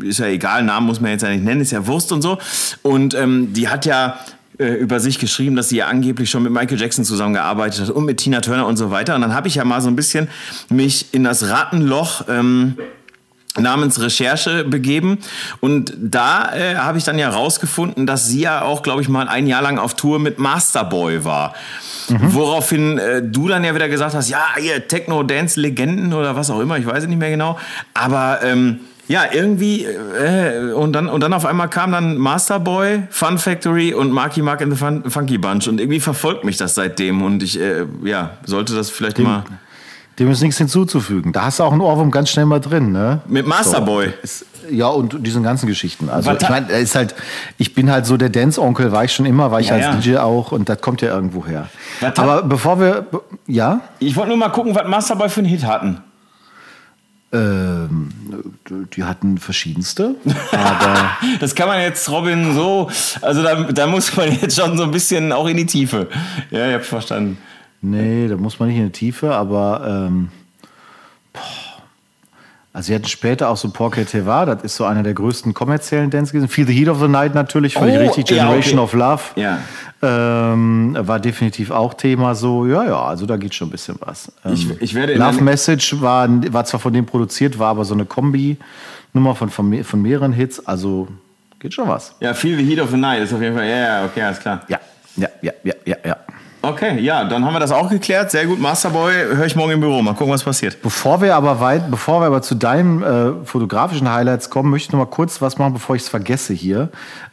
Ist 0.03 0.18
ja 0.18 0.27
egal, 0.27 0.62
Namen 0.62 0.87
muss 0.87 1.01
man 1.01 1.11
jetzt 1.11 1.23
ja 1.23 1.31
nicht 1.31 1.45
nennen, 1.45 1.61
ist 1.61 1.73
ja 1.73 1.87
Wurst 1.87 2.12
und 2.12 2.23
so. 2.23 2.38
Und 2.83 3.14
ähm, 3.14 3.53
die 3.53 3.68
hat 3.68 3.87
ja 3.87 4.18
äh, 4.59 4.75
über 4.75 5.01
sich 5.01 5.18
geschrieben, 5.18 5.57
dass 5.57 5.71
sie 5.71 5.79
ja 5.79 5.87
angeblich 5.87 6.31
schon 6.31 6.42
mit 6.42 6.53
Michael 6.53 6.81
Jackson 6.81 7.05
zusammengearbeitet 7.05 7.83
hat 7.83 7.90
und 7.90 8.05
mit 8.05 8.18
Tina 8.18 8.40
Turner 8.40 8.66
und 8.66 8.77
so 8.77 8.90
weiter. 8.90 9.14
Und 9.14 9.23
dann 9.23 9.35
habe 9.35 9.49
ich 9.49 9.57
ja 9.57 9.64
mal 9.64 9.81
so 9.81 9.88
ein 9.88 9.97
bisschen 9.97 10.29
mich 10.68 11.07
in 11.12 11.25
das 11.25 11.49
Rattenloch 11.49 12.27
ähm, 12.29 12.77
namens 13.58 14.00
Recherche 14.00 14.64
begeben 14.64 15.18
und 15.60 15.92
da 15.98 16.54
äh, 16.54 16.76
habe 16.76 16.98
ich 16.98 17.04
dann 17.04 17.18
ja 17.18 17.28
rausgefunden, 17.28 18.06
dass 18.06 18.26
sie 18.26 18.40
ja 18.40 18.62
auch, 18.62 18.82
glaube 18.82 19.02
ich, 19.02 19.08
mal 19.08 19.28
ein 19.28 19.46
Jahr 19.46 19.62
lang 19.62 19.78
auf 19.78 19.94
Tour 19.94 20.18
mit 20.18 20.38
Masterboy 20.38 21.24
war. 21.24 21.54
Mhm. 22.08 22.34
Woraufhin 22.34 22.98
äh, 22.98 23.22
du 23.22 23.48
dann 23.48 23.64
ja 23.64 23.74
wieder 23.74 23.88
gesagt 23.88 24.14
hast, 24.14 24.28
ja, 24.28 24.44
ihr 24.60 24.88
Techno-Dance-Legenden 24.88 26.12
oder 26.14 26.34
was 26.34 26.50
auch 26.50 26.60
immer, 26.60 26.78
ich 26.78 26.86
weiß 26.86 27.02
es 27.02 27.08
nicht 27.08 27.18
mehr 27.18 27.30
genau. 27.30 27.58
Aber 27.94 28.40
ähm, 28.42 28.80
ja, 29.08 29.24
irgendwie 29.30 29.84
äh, 29.84 30.72
und 30.72 30.92
dann 30.92 31.08
und 31.08 31.20
dann 31.20 31.32
auf 31.32 31.44
einmal 31.44 31.68
kam 31.68 31.92
dann 31.92 32.16
Masterboy, 32.16 33.02
Fun 33.10 33.36
Factory 33.38 33.92
und 33.92 34.12
Marky 34.12 34.42
Mark 34.42 34.62
and 34.62 34.72
the 34.72 34.78
Fun, 34.78 35.10
Funky 35.10 35.38
Bunch 35.38 35.68
und 35.68 35.80
irgendwie 35.80 36.00
verfolgt 36.00 36.44
mich 36.44 36.56
das 36.56 36.74
seitdem 36.74 37.22
und 37.22 37.42
ich 37.42 37.60
äh, 37.60 37.84
ja 38.04 38.38
sollte 38.46 38.74
das 38.74 38.90
vielleicht 38.90 39.18
Dem, 39.18 39.24
mal. 39.24 39.44
Dem 40.18 40.31
ist 40.31 40.42
nichts 40.42 40.59
hinzuzufügen. 40.59 41.33
Da 41.33 41.46
hast 41.46 41.59
du 41.59 41.64
auch 41.64 41.72
einen 41.72 41.81
Ohrwurm 41.81 42.11
ganz 42.11 42.29
schnell 42.29 42.44
mal 42.44 42.61
drin, 42.61 42.92
ne? 42.92 43.22
Mit 43.27 43.46
Masterboy. 43.46 44.12
So, 44.22 44.44
ja, 44.70 44.88
und 44.88 45.27
diesen 45.27 45.42
ganzen 45.42 45.66
Geschichten. 45.66 46.09
Also 46.09 46.33
ich 46.33 46.48
meine, 46.48 46.70
ist 46.72 46.94
halt, 46.94 47.14
ich 47.59 47.75
bin 47.75 47.90
halt 47.90 48.07
so 48.07 48.16
der 48.16 48.29
Dance-Onkel, 48.29 48.92
war 48.92 49.05
ich 49.05 49.12
schon 49.12 49.27
immer, 49.27 49.51
war 49.51 49.61
ich 49.61 49.68
ja, 49.68 49.75
als 49.75 49.85
ja. 49.85 49.94
DJ 49.96 50.16
auch 50.18 50.53
und 50.53 50.68
das 50.68 50.81
kommt 50.81 51.03
ja 51.03 51.09
irgendwo 51.14 51.46
her. 51.46 51.68
Was 52.01 52.18
Aber 52.18 52.42
bevor 52.42 52.79
wir, 52.79 53.07
ja? 53.46 53.81
Ich 53.98 54.14
wollte 54.16 54.29
nur 54.29 54.38
mal 54.38 54.51
gucken, 54.51 54.75
was 54.75 54.87
Masterboy 54.87 55.29
für 55.29 55.40
einen 55.40 55.48
Hit 55.48 55.64
hatten. 55.64 56.03
Ähm, 57.35 58.11
die 58.94 59.05
hatten 59.05 59.38
verschiedenste, 59.38 60.16
das 61.40 61.55
kann 61.55 61.66
man 61.66 61.81
jetzt 61.81 62.11
Robin 62.11 62.55
so, 62.55 62.90
also 63.22 63.42
da, 63.42 63.55
da 63.55 63.87
muss 63.87 64.14
man 64.14 64.31
jetzt 64.38 64.55
schon 64.55 64.77
so 64.77 64.83
ein 64.83 64.90
bisschen 64.90 65.33
auch 65.33 65.46
in 65.46 65.57
die 65.57 65.64
Tiefe. 65.64 66.09
Ja, 66.51 66.68
ich 66.68 66.75
habe 66.75 66.85
verstanden. 66.85 67.38
Nee, 67.83 68.29
da 68.29 68.37
muss 68.37 68.61
man 68.61 68.68
nicht 68.68 68.79
in 68.79 68.87
die 68.87 68.92
Tiefe, 68.92 69.35
aber 69.35 70.09
ähm, 70.09 70.29
also 72.73 72.87
sie 72.87 72.95
hatten 72.95 73.07
später 73.07 73.51
auch 73.51 73.57
so 73.57 73.68
Porke 73.71 74.07
Teva, 74.07 74.47
das 74.47 74.62
ist 74.62 74.77
so 74.77 74.85
einer 74.85 75.03
der 75.03 75.12
größten 75.12 75.53
kommerziellen 75.53 76.09
Dance 76.09 76.33
gewesen. 76.33 76.49
Feel 76.49 76.66
the 76.66 76.73
Heat 76.73 76.88
of 76.88 77.01
the 77.01 77.09
Night 77.09 77.35
natürlich, 77.35 77.75
völlig 77.75 77.97
oh, 77.99 78.03
richtig. 78.03 78.25
Generation 78.27 78.79
ja, 78.79 78.85
okay. 78.85 78.97
of 78.97 79.01
Love 79.01 79.23
ja. 79.35 79.59
ähm, 80.01 80.97
war 80.99 81.21
definitiv 81.21 81.71
auch 81.71 81.92
Thema 81.95 82.35
so. 82.35 82.66
Ja, 82.66 82.85
ja, 82.85 83.03
also 83.03 83.27
da 83.27 83.37
geht 83.37 83.55
schon 83.55 83.68
ein 83.68 83.73
bisschen 83.73 83.97
was. 84.01 84.33
Ähm, 84.45 84.55
ich, 84.55 84.81
ich 84.81 84.95
werde 84.95 85.14
Love 85.14 85.42
Message 85.42 86.01
war, 86.01 86.29
war 86.53 86.64
zwar 86.64 86.81
von 86.81 86.92
dem 86.95 87.05
produziert, 87.05 87.59
war 87.59 87.68
aber 87.71 87.85
so 87.85 87.92
eine 87.92 88.07
Kombi-Nummer 88.07 89.35
von, 89.35 89.51
von, 89.51 89.85
von 89.85 90.01
mehreren 90.01 90.33
Hits, 90.33 90.64
also 90.66 91.09
geht 91.59 91.75
schon 91.75 91.88
was. 91.88 92.14
Ja, 92.21 92.33
Feel 92.33 92.57
the 92.57 92.64
Heat 92.64 92.81
of 92.81 92.90
the 92.90 92.97
Night 92.97 93.23
ist 93.23 93.35
auf 93.35 93.42
jeden 93.42 93.55
Fall, 93.55 93.66
ja, 93.66 93.77
ja, 93.77 94.05
okay, 94.07 94.23
alles 94.23 94.40
klar. 94.40 94.62
Ja, 94.68 94.79
ja, 95.16 95.29
ja, 95.42 95.53
ja, 95.62 95.75
ja, 95.85 95.97
ja. 96.07 96.16
Okay, 96.64 97.01
ja, 97.01 97.25
dann 97.25 97.44
haben 97.44 97.55
wir 97.55 97.61
das 97.61 97.72
auch 97.72 97.90
geklärt. 97.90 98.31
Sehr 98.31 98.46
gut, 98.46 98.61
Masterboy, 98.61 99.12
höre 99.12 99.46
ich 99.46 99.57
morgen 99.57 99.72
im 99.72 99.81
Büro. 99.81 100.01
Mal 100.01 100.14
gucken, 100.14 100.33
was 100.33 100.44
passiert. 100.44 100.81
Bevor 100.81 101.20
wir 101.20 101.35
aber 101.35 101.59
weit, 101.59 101.90
bevor 101.90 102.20
wir 102.20 102.27
aber 102.27 102.40
zu 102.40 102.55
deinen 102.55 103.03
äh, 103.03 103.33
fotografischen 103.44 104.11
Highlights 104.11 104.48
kommen, 104.48 104.70
möchte 104.70 104.88
ich 104.88 104.92
noch 104.92 105.01
mal 105.01 105.07
kurz 105.07 105.42
was 105.42 105.59
machen, 105.59 105.72
bevor 105.72 105.96
ich 105.96 106.03
es 106.03 106.09
vergesse 106.09 106.53
hier. 106.55 106.90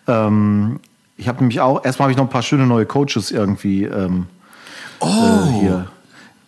Ähm, 0.08 0.80
ich 1.16 1.28
habe 1.28 1.40
nämlich 1.40 1.62
auch, 1.62 1.86
erstmal 1.86 2.06
habe 2.06 2.12
ich 2.12 2.18
noch 2.18 2.26
ein 2.26 2.32
paar 2.32 2.42
schöne 2.42 2.66
neue 2.66 2.88
Coaches 2.88 3.30
irgendwie 3.30 3.84
ähm, 3.84 4.26
oh. 5.00 5.08
äh, 5.08 5.60
hier 5.60 5.88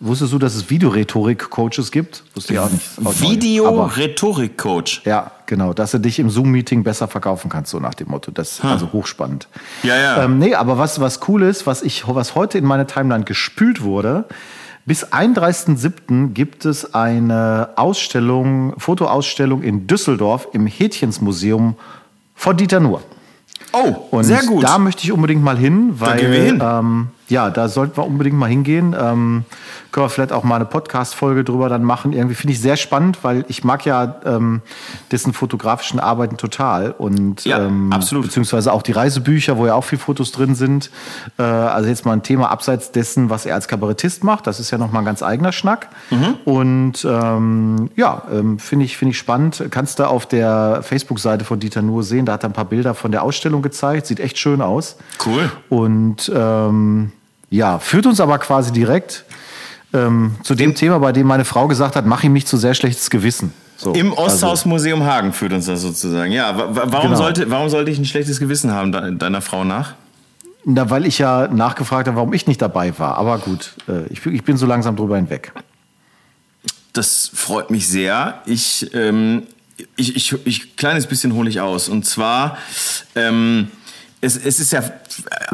Wusstest 0.04 0.32
du, 0.32 0.38
dass 0.38 0.56
es 0.56 0.68
Videorhetorik-Coaches 0.68 1.92
gibt? 1.92 2.24
Wusste 2.34 2.54
ich 2.54 2.58
auch 2.58 2.70
nicht. 2.70 3.20
Videorhetorik-Coach? 3.20 5.02
Ja, 5.04 5.30
genau. 5.46 5.72
Dass 5.72 5.92
du 5.92 5.98
dich 5.98 6.18
im 6.18 6.28
Zoom-Meeting 6.28 6.82
besser 6.82 7.06
verkaufen 7.06 7.48
kannst, 7.48 7.70
so 7.70 7.78
nach 7.78 7.94
dem 7.94 8.08
Motto. 8.08 8.32
Das 8.32 8.50
ist 8.50 8.62
hm. 8.64 8.70
also 8.70 8.92
hochspannend. 8.92 9.46
Ja, 9.84 9.96
ja. 9.96 10.24
Ähm, 10.24 10.40
nee, 10.40 10.56
aber 10.56 10.76
was, 10.76 11.00
was 11.00 11.20
cool 11.28 11.44
ist, 11.44 11.68
was, 11.68 11.82
ich, 11.82 12.02
was 12.08 12.34
heute 12.34 12.58
in 12.58 12.64
meine 12.64 12.88
Timeline 12.88 13.22
gespült 13.22 13.82
wurde, 13.82 14.24
bis 14.86 15.12
31.07. 15.12 16.32
gibt 16.32 16.64
es 16.64 16.94
eine 16.94 17.68
Ausstellung, 17.76 18.74
Fotoausstellung 18.78 19.62
in 19.62 19.86
Düsseldorf 19.86 20.48
im 20.52 20.66
Hätchensmuseum 20.66 21.76
von 22.34 22.56
Dieter 22.56 22.80
Nuhr. 22.80 23.02
Oh, 23.72 23.94
und 24.10 24.24
sehr 24.24 24.42
gut. 24.42 24.64
Da 24.64 24.78
möchte 24.78 25.04
ich 25.04 25.12
unbedingt 25.12 25.44
mal 25.44 25.56
hin, 25.56 26.00
weil 26.00 26.20
da 26.20 26.26
hin. 26.26 26.60
Ähm, 26.60 27.08
ja, 27.32 27.50
da 27.50 27.68
sollten 27.68 27.96
wir 27.96 28.06
unbedingt 28.06 28.36
mal 28.36 28.46
hingehen. 28.46 28.94
Ähm, 28.98 29.44
können 29.90 30.06
wir 30.06 30.10
vielleicht 30.10 30.32
auch 30.32 30.44
mal 30.44 30.56
eine 30.56 30.66
Podcast-Folge 30.66 31.44
drüber 31.44 31.68
dann 31.68 31.82
machen. 31.82 32.12
Irgendwie 32.12 32.34
finde 32.34 32.52
ich 32.52 32.60
sehr 32.60 32.76
spannend, 32.76 33.24
weil 33.24 33.44
ich 33.48 33.64
mag 33.64 33.84
ja 33.86 34.20
ähm, 34.24 34.60
dessen 35.10 35.32
fotografischen 35.32 35.98
Arbeiten 35.98 36.36
total. 36.36 36.92
Und 36.92 37.44
ja, 37.44 37.64
ähm, 37.64 37.90
absolut. 37.92 38.26
beziehungsweise 38.26 38.72
auch 38.72 38.82
die 38.82 38.92
Reisebücher, 38.92 39.56
wo 39.56 39.66
ja 39.66 39.74
auch 39.74 39.84
viel 39.84 39.98
Fotos 39.98 40.30
drin 40.32 40.54
sind. 40.54 40.90
Äh, 41.38 41.42
also 41.42 41.88
jetzt 41.88 42.04
mal 42.04 42.12
ein 42.12 42.22
Thema 42.22 42.50
abseits 42.50 42.92
dessen, 42.92 43.30
was 43.30 43.46
er 43.46 43.54
als 43.54 43.66
Kabarettist 43.66 44.24
macht. 44.24 44.46
Das 44.46 44.60
ist 44.60 44.70
ja 44.70 44.76
nochmal 44.76 45.02
ein 45.02 45.06
ganz 45.06 45.22
eigener 45.22 45.52
Schnack. 45.52 45.88
Mhm. 46.10 46.34
Und 46.44 47.06
ähm, 47.08 47.90
ja, 47.96 48.22
ähm, 48.30 48.58
finde 48.58 48.84
ich, 48.84 48.98
finde 48.98 49.12
ich 49.12 49.18
spannend. 49.18 49.64
Kannst 49.70 49.98
du 49.98 50.06
auf 50.06 50.26
der 50.26 50.80
Facebook-Seite 50.82 51.46
von 51.46 51.60
Dieter 51.60 51.80
Nuhr 51.80 52.02
sehen. 52.02 52.26
Da 52.26 52.34
hat 52.34 52.44
er 52.44 52.50
ein 52.50 52.54
paar 52.54 52.66
Bilder 52.66 52.94
von 52.94 53.10
der 53.10 53.22
Ausstellung 53.22 53.62
gezeigt. 53.62 54.06
Sieht 54.06 54.20
echt 54.20 54.38
schön 54.38 54.60
aus. 54.60 54.96
Cool. 55.24 55.50
Und 55.70 56.30
ähm, 56.34 57.12
Ja, 57.52 57.78
führt 57.78 58.06
uns 58.06 58.18
aber 58.18 58.38
quasi 58.38 58.72
direkt 58.72 59.24
ähm, 59.92 60.36
zu 60.42 60.54
dem 60.54 60.74
Thema, 60.74 60.98
bei 60.98 61.12
dem 61.12 61.26
meine 61.26 61.44
Frau 61.44 61.68
gesagt 61.68 61.96
hat, 61.96 62.06
mach 62.06 62.24
ihm 62.24 62.32
nicht 62.32 62.48
zu 62.48 62.56
sehr 62.56 62.72
schlechtes 62.74 63.10
Gewissen. 63.10 63.52
So, 63.76 63.92
Im 63.92 64.12
Osthausmuseum 64.14 65.04
Hagen 65.04 65.32
führt 65.32 65.52
uns 65.52 65.66
das 65.66 65.82
sozusagen. 65.82 66.32
Ja, 66.32 66.56
wa- 66.56 66.68
wa- 66.74 66.84
warum, 66.86 67.08
Genau. 67.08 67.16
sollte, 67.18 67.50
warum 67.50 67.68
sollte 67.68 67.90
ich 67.90 67.98
ein 67.98 68.04
schlechtes 68.06 68.40
Gewissen 68.40 68.70
haben, 68.72 68.90
de 68.92 69.14
deiner 69.16 69.42
Frau 69.42 69.64
nach? 69.64 69.94
Na, 70.64 70.88
weil 70.88 71.04
ich 71.06 71.18
ja 71.18 71.48
nachgefragt 71.48 72.06
habe, 72.08 72.16
warum 72.16 72.32
ich 72.32 72.46
nicht 72.46 72.62
dabei 72.62 72.96
war. 72.98 73.18
Aber 73.18 73.38
gut, 73.38 73.74
äh, 73.88 74.06
ich, 74.08 74.22
bin- 74.22 74.34
ich 74.34 74.44
bin 74.44 74.56
so 74.56 74.64
langsam 74.66 74.96
drüber 74.96 75.16
hinweg. 75.16 75.52
Das 76.92 77.30
freut 77.34 77.70
mich 77.70 77.88
sehr. 77.88 78.40
Ich, 78.46 78.90
ähm, 78.94 79.42
ich, 79.96 80.14
ich, 80.16 80.34
ich 80.46 80.76
kleines 80.76 81.06
bisschen 81.06 81.34
hole 81.34 81.50
ich 81.50 81.60
aus. 81.60 81.88
Und 81.88 82.06
zwar, 82.06 82.56
ähm, 83.16 83.68
es, 84.22 84.36
es 84.36 84.60
ist 84.60 84.72
ja 84.72 84.84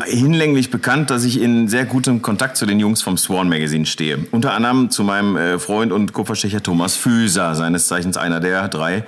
hinlänglich 0.04 0.70
bekannt, 0.70 1.08
dass 1.08 1.24
ich 1.24 1.40
in 1.40 1.68
sehr 1.68 1.86
gutem 1.86 2.20
Kontakt 2.20 2.58
zu 2.58 2.66
den 2.66 2.78
Jungs 2.78 3.00
vom 3.00 3.16
Swan 3.16 3.48
Magazine 3.48 3.86
stehe. 3.86 4.18
Unter 4.30 4.52
anderem 4.52 4.90
zu 4.90 5.04
meinem 5.04 5.36
äh, 5.36 5.58
Freund 5.58 5.90
und 5.90 6.12
Kupferstecher 6.12 6.62
Thomas 6.62 6.94
Füser, 6.94 7.54
seines 7.54 7.88
Zeichens 7.88 8.18
einer 8.18 8.40
der 8.40 8.68
drei 8.68 9.04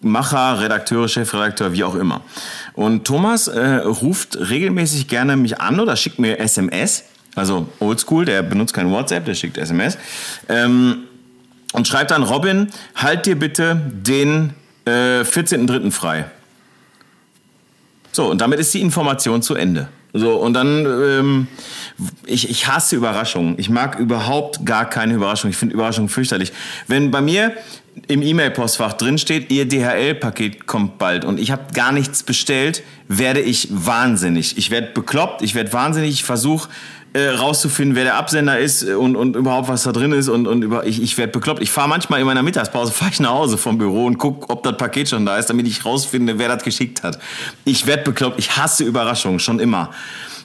Macher, 0.00 0.60
Redakteure, 0.60 1.08
Chefredakteur, 1.08 1.72
wie 1.72 1.84
auch 1.84 1.94
immer. 1.94 2.22
Und 2.74 3.04
Thomas 3.04 3.46
äh, 3.48 3.76
ruft 3.76 4.36
regelmäßig 4.36 5.06
gerne 5.08 5.36
mich 5.36 5.60
an 5.60 5.78
oder 5.78 5.96
schickt 5.96 6.18
mir 6.18 6.38
SMS. 6.38 7.04
Also 7.36 7.68
oldschool, 7.78 8.24
der 8.24 8.42
benutzt 8.42 8.74
kein 8.74 8.90
WhatsApp, 8.90 9.24
der 9.24 9.34
schickt 9.34 9.58
SMS. 9.58 9.96
Ähm, 10.48 11.04
und 11.72 11.86
schreibt 11.86 12.10
dann, 12.10 12.24
Robin, 12.24 12.68
halt 12.96 13.26
dir 13.26 13.38
bitte 13.38 13.80
den 13.92 14.54
äh, 14.86 15.20
14.3. 15.22 15.92
frei. 15.92 16.26
So, 18.12 18.30
und 18.30 18.40
damit 18.40 18.58
ist 18.58 18.72
die 18.74 18.80
Information 18.80 19.42
zu 19.42 19.54
Ende. 19.54 19.88
So, 20.14 20.36
und 20.36 20.54
dann, 20.54 20.86
ähm, 20.86 21.46
ich, 22.26 22.48
ich 22.48 22.66
hasse 22.66 22.96
Überraschungen. 22.96 23.54
Ich 23.58 23.68
mag 23.68 23.98
überhaupt 23.98 24.64
gar 24.64 24.88
keine 24.88 25.14
Überraschung. 25.14 25.50
Ich 25.50 25.56
finde 25.56 25.74
Überraschungen 25.74 26.08
fürchterlich. 26.08 26.52
Wenn 26.86 27.10
bei 27.10 27.20
mir 27.20 27.52
im 28.06 28.22
E-Mail-Postfach 28.22 28.94
drin 28.94 29.18
steht, 29.18 29.50
Ihr 29.50 29.68
DHL-Paket 29.68 30.66
kommt 30.66 30.98
bald 30.98 31.24
und 31.24 31.38
ich 31.38 31.50
habe 31.50 31.72
gar 31.74 31.92
nichts 31.92 32.22
bestellt, 32.22 32.82
werde 33.08 33.40
ich 33.40 33.68
wahnsinnig. 33.70 34.56
Ich 34.56 34.70
werde 34.70 34.88
bekloppt, 34.94 35.42
ich 35.42 35.54
werde 35.54 35.72
wahnsinnig, 35.72 36.10
ich 36.10 36.24
versuche 36.24 36.68
äh, 37.18 37.30
rauszufinden, 37.30 37.96
wer 37.96 38.04
der 38.04 38.14
Absender 38.14 38.58
ist 38.58 38.84
und, 38.84 39.16
und 39.16 39.34
überhaupt 39.34 39.68
was 39.68 39.82
da 39.82 39.92
drin 39.92 40.12
ist 40.12 40.28
und, 40.28 40.46
und 40.46 40.62
über, 40.62 40.86
ich, 40.86 41.02
ich 41.02 41.18
werde 41.18 41.32
bekloppt. 41.32 41.60
Ich 41.60 41.70
fahre 41.70 41.88
manchmal 41.88 42.20
in 42.20 42.26
meiner 42.26 42.42
Mittagspause, 42.42 42.92
fahre 42.92 43.10
ich 43.10 43.20
nach 43.20 43.30
Hause 43.30 43.58
vom 43.58 43.78
Büro 43.78 44.06
und 44.06 44.18
gucke, 44.18 44.48
ob 44.50 44.62
das 44.62 44.76
Paket 44.76 45.08
schon 45.08 45.26
da 45.26 45.36
ist, 45.36 45.50
damit 45.50 45.66
ich 45.66 45.84
rausfinde, 45.84 46.38
wer 46.38 46.48
das 46.48 46.62
geschickt 46.62 47.02
hat. 47.02 47.18
Ich 47.64 47.86
werde 47.86 48.04
bekloppt, 48.04 48.38
ich 48.38 48.56
hasse 48.56 48.84
Überraschungen, 48.84 49.40
schon 49.40 49.58
immer. 49.58 49.90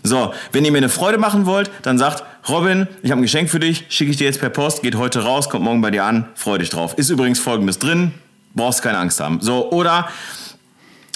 So, 0.01 0.33
wenn 0.51 0.65
ihr 0.65 0.71
mir 0.71 0.79
eine 0.79 0.89
Freude 0.89 1.17
machen 1.17 1.45
wollt, 1.45 1.69
dann 1.83 1.97
sagt, 1.97 2.23
Robin, 2.49 2.88
ich 3.03 3.12
habe 3.12 3.21
ein 3.21 3.23
Geschenk 3.23 3.49
für 3.49 3.59
dich, 3.59 3.86
schicke 3.89 4.12
ich 4.12 4.17
dir 4.17 4.25
jetzt 4.25 4.39
per 4.39 4.49
Post, 4.49 4.81
geht 4.81 4.95
heute 4.95 5.23
raus, 5.23 5.49
kommt 5.49 5.63
morgen 5.63 5.81
bei 5.81 5.91
dir 5.91 6.03
an, 6.03 6.27
freu 6.36 6.57
dich 6.57 6.69
drauf. 6.69 6.97
Ist 6.97 7.09
übrigens 7.09 7.39
folgendes 7.39 7.79
drin, 7.79 8.12
brauchst 8.53 8.81
keine 8.81 8.97
Angst 8.97 9.19
haben. 9.19 9.39
So, 9.41 9.71
oder 9.71 10.09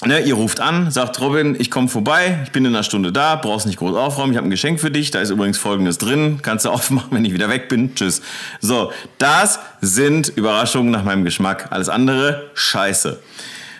Ne, 0.06 0.20
ihr 0.20 0.34
ruft 0.34 0.60
an, 0.60 0.92
sagt 0.92 1.20
Robin, 1.20 1.56
ich 1.58 1.72
komme 1.72 1.88
vorbei, 1.88 2.38
ich 2.44 2.52
bin 2.52 2.64
in 2.64 2.72
einer 2.72 2.84
Stunde 2.84 3.10
da, 3.10 3.34
brauchst 3.34 3.66
nicht 3.66 3.80
groß 3.80 3.96
aufräumen, 3.96 4.30
ich 4.32 4.36
habe 4.36 4.46
ein 4.46 4.50
Geschenk 4.50 4.78
für 4.78 4.92
dich, 4.92 5.10
da 5.10 5.20
ist 5.20 5.30
übrigens 5.30 5.58
folgendes 5.58 5.98
drin, 5.98 6.38
kannst 6.40 6.64
du 6.64 6.70
aufmachen, 6.70 7.08
wenn 7.10 7.24
ich 7.24 7.32
wieder 7.32 7.48
weg 7.48 7.68
bin, 7.68 7.96
tschüss. 7.96 8.22
So, 8.60 8.92
das 9.18 9.58
sind 9.80 10.28
Überraschungen 10.28 10.92
nach 10.92 11.02
meinem 11.02 11.24
Geschmack, 11.24 11.72
alles 11.72 11.88
andere, 11.88 12.48
scheiße. 12.54 13.18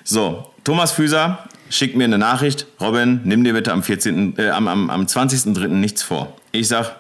So, 0.03 0.53
Thomas 0.65 0.91
Füser 0.91 1.45
schickt 1.71 1.97
mir 1.97 2.05
eine 2.05 2.19
Nachricht, 2.19 2.67
Robin, 2.81 3.21
nimm 3.23 3.45
dir 3.45 3.53
bitte 3.53 3.73
am, 3.73 3.85
14., 3.85 4.39
äh, 4.39 4.49
am, 4.49 4.67
am, 4.67 4.91
am 4.91 5.03
20.03. 5.03 5.69
nichts 5.69 6.03
vor. 6.03 6.37
Ich 6.51 6.67
sag, 6.67 6.97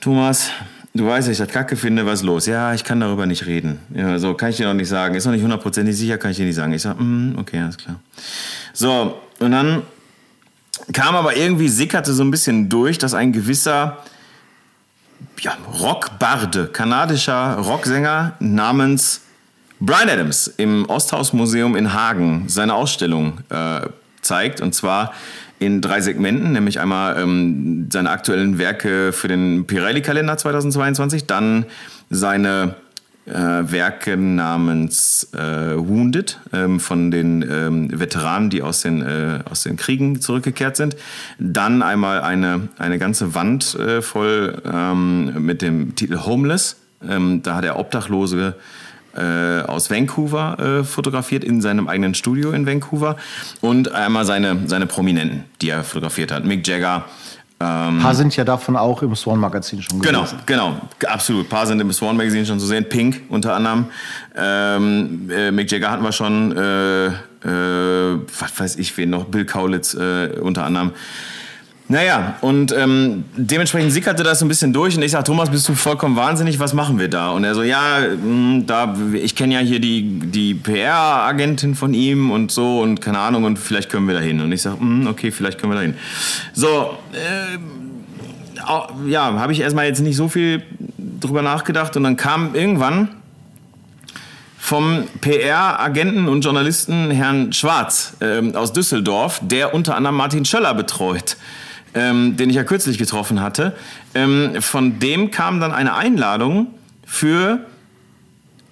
Thomas, 0.00 0.50
du 0.94 1.06
weißt, 1.06 1.28
ich 1.28 1.38
das 1.38 1.48
kacke 1.48 1.76
finde, 1.76 2.06
was 2.06 2.20
ist 2.20 2.26
los? 2.26 2.46
Ja, 2.46 2.74
ich 2.74 2.84
kann 2.84 3.00
darüber 3.00 3.26
nicht 3.26 3.46
reden. 3.46 3.78
Ja, 3.94 4.18
so 4.18 4.34
kann 4.34 4.50
ich 4.50 4.56
dir 4.56 4.66
noch 4.66 4.74
nicht 4.74 4.88
sagen. 4.88 5.14
Ist 5.14 5.24
noch 5.24 5.32
nicht 5.32 5.42
hundertprozentig 5.42 5.96
sicher, 5.96 6.18
kann 6.18 6.30
ich 6.30 6.36
dir 6.36 6.46
nicht 6.46 6.56
sagen. 6.56 6.72
Ich 6.72 6.82
sag, 6.82 6.98
mm, 6.98 7.36
okay, 7.38 7.60
alles 7.60 7.78
klar. 7.78 8.00
So, 8.72 9.20
und 9.38 9.50
dann 9.52 9.82
kam 10.92 11.14
aber 11.14 11.36
irgendwie, 11.36 11.68
sickerte 11.68 12.12
so 12.12 12.22
ein 12.22 12.30
bisschen 12.30 12.68
durch, 12.68 12.98
dass 12.98 13.14
ein 13.14 13.32
gewisser 13.32 13.98
ja, 15.40 15.56
Rockbarde, 15.80 16.66
kanadischer 16.66 17.56
Rocksänger 17.58 18.32
namens 18.40 19.22
Brian 19.78 20.10
Adams 20.10 20.46
im 20.46 20.88
Osthausmuseum 20.88 21.74
in 21.76 21.92
Hagen 21.94 22.44
seine 22.48 22.74
Ausstellung 22.74 23.38
äh, 23.48 23.80
zeigt. 24.20 24.60
Und 24.60 24.74
zwar 24.74 25.14
in 25.60 25.80
drei 25.82 26.00
Segmenten, 26.00 26.52
nämlich 26.52 26.80
einmal 26.80 27.20
ähm, 27.20 27.88
seine 27.92 28.10
aktuellen 28.10 28.58
Werke 28.58 29.12
für 29.12 29.28
den 29.28 29.66
Pirelli-Kalender 29.66 30.36
2022, 30.36 31.26
dann 31.26 31.66
seine 32.08 32.74
äh, 33.26 33.32
Werke 33.32 34.16
namens 34.16 35.28
äh, 35.34 35.76
Wounded 35.76 36.40
ähm, 36.54 36.80
von 36.80 37.10
den 37.10 37.42
ähm, 37.42 38.00
Veteranen, 38.00 38.48
die 38.48 38.62
aus 38.62 38.80
den, 38.80 39.02
äh, 39.02 39.40
aus 39.48 39.62
den 39.62 39.76
Kriegen 39.76 40.22
zurückgekehrt 40.22 40.76
sind. 40.76 40.96
Dann 41.38 41.82
einmal 41.82 42.22
eine, 42.22 42.68
eine 42.78 42.98
ganze 42.98 43.34
Wand 43.34 43.74
äh, 43.74 44.00
voll 44.00 44.62
ähm, 44.64 45.44
mit 45.44 45.60
dem 45.60 45.94
Titel 45.94 46.20
Homeless. 46.24 46.76
Ähm, 47.06 47.42
da 47.42 47.56
hat 47.56 47.66
er 47.66 47.78
Obdachlose 47.78 48.54
äh, 49.16 49.62
aus 49.62 49.90
Vancouver 49.90 50.58
äh, 50.80 50.84
fotografiert 50.84 51.44
in 51.44 51.60
seinem 51.60 51.88
eigenen 51.88 52.14
Studio 52.14 52.52
in 52.52 52.66
Vancouver 52.66 53.16
und 53.60 53.92
einmal 53.92 54.24
seine, 54.24 54.68
seine 54.68 54.86
Prominenten, 54.86 55.44
die 55.60 55.70
er 55.70 55.84
fotografiert 55.84 56.32
hat. 56.32 56.44
Mick 56.44 56.66
Jagger. 56.66 57.04
Ähm, 57.62 57.66
Ein 57.66 57.98
paar 58.00 58.14
sind 58.14 58.34
ja 58.36 58.44
davon 58.44 58.76
auch 58.76 59.02
im 59.02 59.14
Swan-Magazin 59.14 59.82
schon 59.82 60.00
gewesen. 60.00 60.38
Genau, 60.46 60.70
genau, 60.70 60.80
absolut. 61.06 61.46
Ein 61.46 61.48
paar 61.50 61.66
sind 61.66 61.80
im 61.80 61.92
Swan 61.92 62.16
Magazine 62.16 62.46
schon 62.46 62.58
zu 62.58 62.66
sehen. 62.66 62.88
Pink 62.88 63.22
unter 63.28 63.54
anderem. 63.54 63.86
Ähm, 64.34 65.30
äh, 65.30 65.50
Mick 65.50 65.70
Jagger 65.70 65.90
hatten 65.90 66.02
wir 66.02 66.12
schon. 66.12 66.56
Äh, 66.56 67.06
äh, 67.42 68.18
was 68.38 68.58
weiß 68.58 68.76
ich 68.76 68.96
wen 68.96 69.10
noch? 69.10 69.24
Bill 69.24 69.44
Kaulitz 69.44 69.94
äh, 69.94 70.38
unter 70.40 70.64
anderem. 70.64 70.92
Naja, 71.90 72.36
und 72.40 72.72
ähm, 72.72 73.24
dementsprechend 73.36 73.90
sickerte 73.90 74.22
das 74.22 74.38
so 74.38 74.44
ein 74.44 74.48
bisschen 74.48 74.72
durch 74.72 74.96
und 74.96 75.02
ich 75.02 75.10
sag, 75.10 75.24
Thomas, 75.24 75.50
bist 75.50 75.68
du 75.68 75.74
vollkommen 75.74 76.14
wahnsinnig, 76.14 76.60
was 76.60 76.72
machen 76.72 77.00
wir 77.00 77.08
da? 77.08 77.30
Und 77.30 77.42
er 77.42 77.56
so, 77.56 77.64
ja, 77.64 77.98
mh, 77.98 78.62
da, 78.64 78.94
ich 79.12 79.34
kenne 79.34 79.54
ja 79.54 79.60
hier 79.60 79.80
die, 79.80 80.20
die 80.20 80.54
PR-Agentin 80.54 81.74
von 81.74 81.92
ihm 81.92 82.30
und 82.30 82.52
so 82.52 82.80
und 82.80 83.00
keine 83.00 83.18
Ahnung 83.18 83.42
und 83.42 83.58
vielleicht 83.58 83.90
können 83.90 84.06
wir 84.06 84.14
da 84.14 84.20
hin. 84.20 84.40
Und 84.40 84.52
ich 84.52 84.62
sag, 84.62 84.80
mh, 84.80 85.10
okay, 85.10 85.32
vielleicht 85.32 85.58
können 85.58 85.72
wir 85.72 85.78
da 85.78 85.82
hin. 85.82 85.94
So, 86.52 86.96
äh, 87.12 87.58
ja, 89.08 89.34
habe 89.40 89.52
ich 89.52 89.58
erstmal 89.58 89.86
jetzt 89.86 89.98
nicht 89.98 90.14
so 90.16 90.28
viel 90.28 90.62
drüber 90.96 91.42
nachgedacht 91.42 91.96
und 91.96 92.04
dann 92.04 92.16
kam 92.16 92.54
irgendwann 92.54 93.08
vom 94.58 95.08
PR-Agenten 95.22 96.28
und 96.28 96.42
Journalisten 96.44 97.10
Herrn 97.10 97.52
Schwarz 97.52 98.16
ähm, 98.20 98.54
aus 98.54 98.72
Düsseldorf, 98.72 99.40
der 99.42 99.74
unter 99.74 99.96
anderem 99.96 100.14
Martin 100.14 100.44
Schöller 100.44 100.72
betreut, 100.74 101.36
ähm, 101.94 102.36
den 102.36 102.50
ich 102.50 102.56
ja 102.56 102.64
kürzlich 102.64 102.98
getroffen 102.98 103.40
hatte. 103.40 103.74
Ähm, 104.14 104.60
von 104.60 104.98
dem 104.98 105.30
kam 105.30 105.60
dann 105.60 105.72
eine 105.72 105.94
Einladung 105.94 106.68
für 107.06 107.60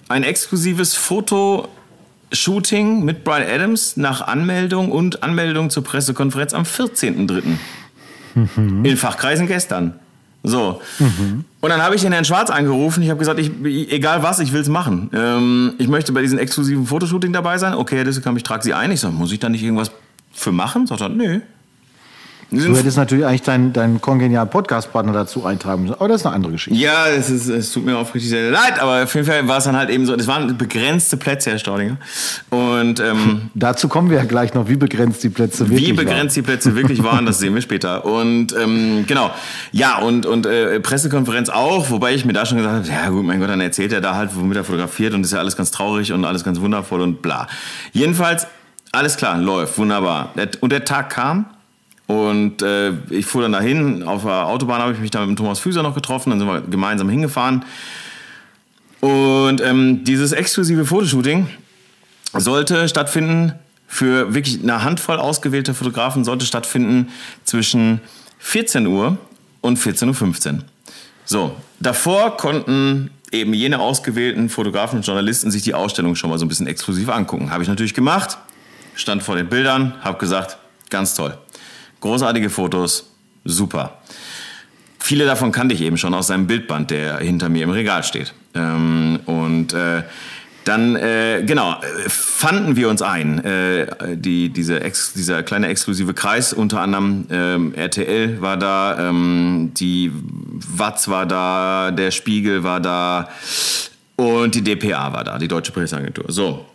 ein 0.07 0.23
exklusives 0.23 0.95
Fotoshooting 0.95 3.03
mit 3.03 3.23
Brian 3.23 3.47
Adams 3.47 3.97
nach 3.97 4.21
Anmeldung 4.21 4.91
und 4.91 5.23
Anmeldung 5.23 5.69
zur 5.69 5.83
Pressekonferenz 5.83 6.53
am 6.53 6.63
14.03. 6.63 7.43
In 8.83 8.97
Fachkreisen 8.97 9.47
gestern. 9.47 9.99
So. 10.43 10.81
Und 11.61 11.69
dann 11.69 11.81
habe 11.81 11.95
ich 11.95 12.01
den 12.01 12.13
Herrn 12.13 12.25
Schwarz 12.25 12.49
angerufen. 12.49 13.03
Ich 13.03 13.09
habe 13.09 13.19
gesagt, 13.19 13.39
ich, 13.39 13.51
egal 13.91 14.23
was, 14.23 14.39
ich 14.39 14.53
will 14.53 14.61
es 14.61 14.69
machen. 14.69 15.09
Ähm, 15.13 15.73
ich 15.77 15.87
möchte 15.87 16.13
bei 16.13 16.21
diesem 16.21 16.39
exklusiven 16.39 16.85
Fotoshooting 16.85 17.33
dabei 17.33 17.57
sein. 17.57 17.73
Okay, 17.73 17.97
Herr 17.97 18.05
Disselkamp, 18.05 18.37
ich 18.37 18.43
trage 18.43 18.63
Sie 18.63 18.73
ein. 18.73 18.91
Ich 18.91 19.01
sage, 19.01 19.13
muss 19.13 19.31
ich 19.31 19.39
da 19.39 19.49
nicht 19.49 19.63
irgendwas 19.63 19.91
für 20.31 20.53
machen? 20.53 20.87
Sagt 20.87 21.01
er, 21.01 21.09
nö. 21.09 21.41
Du 22.51 22.75
hättest 22.75 22.97
natürlich 22.97 23.25
eigentlich 23.25 23.43
deinen, 23.43 23.73
deinen 23.73 24.01
kongenialen 24.01 24.49
Podcast-Partner 24.49 25.13
dazu 25.13 25.45
eintragen 25.45 25.83
müssen. 25.83 25.93
Aber 25.93 26.07
das 26.07 26.21
ist 26.21 26.25
eine 26.25 26.33
andere 26.35 26.53
Geschichte. 26.53 26.79
Ja, 26.79 27.05
es, 27.07 27.29
ist, 27.29 27.47
es 27.47 27.71
tut 27.71 27.85
mir 27.85 27.95
aufrichtig 27.95 28.29
sehr, 28.31 28.41
sehr 28.43 28.51
leid, 28.51 28.79
aber 28.81 29.03
auf 29.03 29.13
jeden 29.13 29.27
Fall 29.27 29.47
war 29.47 29.59
es 29.59 29.65
dann 29.65 29.75
halt 29.77 29.91
eben 29.91 30.05
so, 30.07 30.15
es 30.15 30.25
waren 30.25 30.57
begrenzte 30.57 31.15
Plätze, 31.17 31.51
Herr 31.51 31.59
Staudinger. 31.59 31.97
Und 32.49 32.99
ähm, 32.99 33.49
Dazu 33.53 33.87
kommen 33.87 34.09
wir 34.09 34.17
ja 34.17 34.23
gleich 34.23 34.53
noch, 34.55 34.67
wie 34.67 34.77
begrenzt 34.77 35.23
die 35.23 35.29
Plätze 35.29 35.69
wirklich 35.69 35.89
wie 35.89 35.93
begrenzt 35.93 36.35
die 36.37 36.41
Plätze 36.41 36.75
wirklich 36.75 37.03
waren, 37.03 37.25
das 37.27 37.37
sehen 37.37 37.53
wir 37.53 37.61
später. 37.61 38.03
Und 38.05 38.55
ähm, 38.59 39.03
genau, 39.05 39.31
ja, 39.71 39.99
und, 39.99 40.25
und 40.25 40.45
äh, 40.47 40.79
Pressekonferenz 40.79 41.49
auch, 41.49 41.91
wobei 41.91 42.15
ich 42.15 42.25
mir 42.25 42.33
da 42.33 42.45
schon 42.47 42.57
gesagt 42.57 42.75
habe, 42.75 42.87
ja 42.87 43.09
gut, 43.09 43.25
mein 43.25 43.39
Gott, 43.39 43.49
dann 43.49 43.61
erzählt 43.61 43.93
er 43.93 44.01
da 44.01 44.15
halt, 44.15 44.31
womit 44.33 44.57
er 44.57 44.63
fotografiert 44.63 45.13
und 45.13 45.21
ist 45.23 45.33
ja 45.33 45.39
alles 45.39 45.55
ganz 45.55 45.69
traurig 45.71 46.11
und 46.13 46.25
alles 46.25 46.43
ganz 46.43 46.59
wundervoll 46.59 47.01
und 47.01 47.21
bla. 47.21 47.47
Jedenfalls, 47.93 48.47
alles 48.91 49.17
klar, 49.17 49.37
läuft, 49.37 49.77
wunderbar. 49.77 50.31
Der- 50.35 50.49
Und 50.61 50.71
der 50.71 50.83
Tag 50.83 51.11
kam 51.11 51.45
und 52.09 52.61
äh, 52.61 52.91
ich 53.09 53.25
fuhr 53.25 53.43
dann 53.43 53.53
dahin, 53.53 54.03
auf 54.03 54.23
der 54.23 54.47
Autobahn 54.47 54.81
habe 54.81 54.91
ich 54.91 54.99
mich 54.99 55.11
dann 55.11 55.21
mit 55.21 55.29
dem 55.29 55.35
Thomas 55.37 55.59
Füßer 55.59 55.81
noch 55.81 55.95
getroffen, 55.95 56.31
dann 56.31 56.39
sind 56.39 56.47
wir 56.47 56.61
gemeinsam 56.61 57.07
hingefahren. 57.09 57.63
Und 58.99 59.61
ähm, 59.61 60.03
dieses 60.03 60.33
exklusive 60.33 60.85
Fotoshooting 60.85 61.47
sollte 62.33 62.89
stattfinden 62.89 63.53
für 63.87 64.33
wirklich 64.33 64.61
eine 64.61 64.83
Handvoll 64.83 65.17
ausgewählter 65.17 65.73
Fotografen, 65.73 66.25
sollte 66.25 66.45
stattfinden 66.45 67.09
zwischen 67.45 68.01
14 68.39 68.85
Uhr 68.87 69.07
und 69.07 69.17
und 69.61 69.77
14.15 69.77 70.53
Uhr. 70.53 70.59
So, 71.25 71.55
davor 71.79 72.37
konnten 72.37 73.11
eben 73.31 73.53
jene 73.53 73.79
ausgewählten 73.79 74.49
Fotografen 74.49 74.97
und 74.97 75.05
Journalisten 75.05 75.51
sich 75.51 75.61
die 75.61 75.73
Ausstellung 75.73 76.15
schon 76.15 76.29
mal 76.29 76.39
so 76.39 76.45
ein 76.45 76.49
bisschen 76.49 76.67
exklusiv 76.67 77.09
angucken. 77.09 77.51
Habe 77.51 77.61
ich 77.61 77.69
natürlich 77.69 77.93
gemacht, 77.93 78.37
stand 78.95 79.21
vor 79.21 79.35
den 79.35 79.47
Bildern, 79.47 79.93
habe 80.01 80.17
gesagt, 80.17 80.57
ganz 80.89 81.13
toll. 81.13 81.37
Großartige 82.01 82.49
Fotos, 82.49 83.11
super. 83.43 83.99
Viele 84.99 85.25
davon 85.25 85.51
kannte 85.51 85.73
ich 85.73 85.81
eben 85.81 85.97
schon 85.97 86.13
aus 86.13 86.27
seinem 86.27 86.47
Bildband, 86.47 86.91
der 86.91 87.17
hinter 87.17 87.49
mir 87.49 87.63
im 87.63 87.71
Regal 87.71 88.03
steht. 88.03 88.33
Ähm, 88.53 89.19
und 89.25 89.73
äh, 89.73 90.03
dann, 90.65 90.95
äh, 90.95 91.43
genau, 91.45 91.77
fanden 92.07 92.75
wir 92.75 92.89
uns 92.89 93.01
ein. 93.01 93.43
Äh, 93.43 94.15
die, 94.15 94.49
diese 94.49 94.81
Ex, 94.81 95.13
dieser 95.13 95.41
kleine 95.41 95.67
exklusive 95.67 96.13
Kreis, 96.13 96.53
unter 96.53 96.81
anderem 96.81 97.25
ähm, 97.31 97.73
RTL 97.73 98.39
war 98.41 98.57
da, 98.57 99.09
ähm, 99.09 99.71
die 99.75 100.11
Watz 100.13 101.07
war 101.07 101.25
da, 101.25 101.91
der 101.91 102.11
Spiegel 102.11 102.63
war 102.63 102.79
da 102.79 103.29
und 104.15 104.53
die 104.53 104.61
DPA 104.61 105.11
war 105.11 105.23
da, 105.23 105.39
die 105.39 105.47
Deutsche 105.47 105.71
Presseagentur. 105.71 106.25
So. 106.27 106.65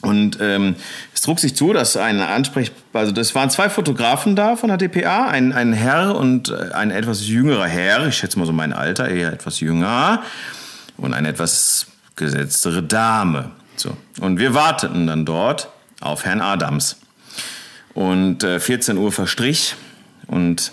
Und 0.00 0.38
ähm, 0.40 0.76
es 1.12 1.22
trug 1.22 1.40
sich 1.40 1.56
zu, 1.56 1.72
dass 1.72 1.96
ein 1.96 2.20
Ansprech, 2.20 2.70
also 2.92 3.10
das 3.10 3.34
waren 3.34 3.50
zwei 3.50 3.68
Fotografen 3.68 4.36
da 4.36 4.54
von 4.54 4.68
der 4.68 4.78
DPA, 4.78 5.26
ein, 5.26 5.52
ein 5.52 5.72
Herr 5.72 6.14
und 6.14 6.50
äh, 6.50 6.72
ein 6.72 6.90
etwas 6.90 7.26
jüngerer 7.26 7.66
Herr, 7.66 8.06
ich 8.06 8.16
schätze 8.16 8.38
mal 8.38 8.46
so 8.46 8.52
mein 8.52 8.72
Alter, 8.72 9.08
eher 9.08 9.32
etwas 9.32 9.58
jünger, 9.58 10.22
und 10.96 11.14
ein 11.14 11.24
etwas 11.24 11.86
gesetztere 12.14 12.82
Dame. 12.82 13.50
So. 13.76 13.96
Und 14.20 14.38
wir 14.38 14.54
warteten 14.54 15.06
dann 15.06 15.24
dort 15.24 15.68
auf 16.00 16.24
Herrn 16.24 16.40
Adams. 16.40 16.96
Und 17.94 18.44
äh, 18.44 18.60
14 18.60 18.96
Uhr 18.96 19.10
verstrich 19.10 19.74
und 20.26 20.72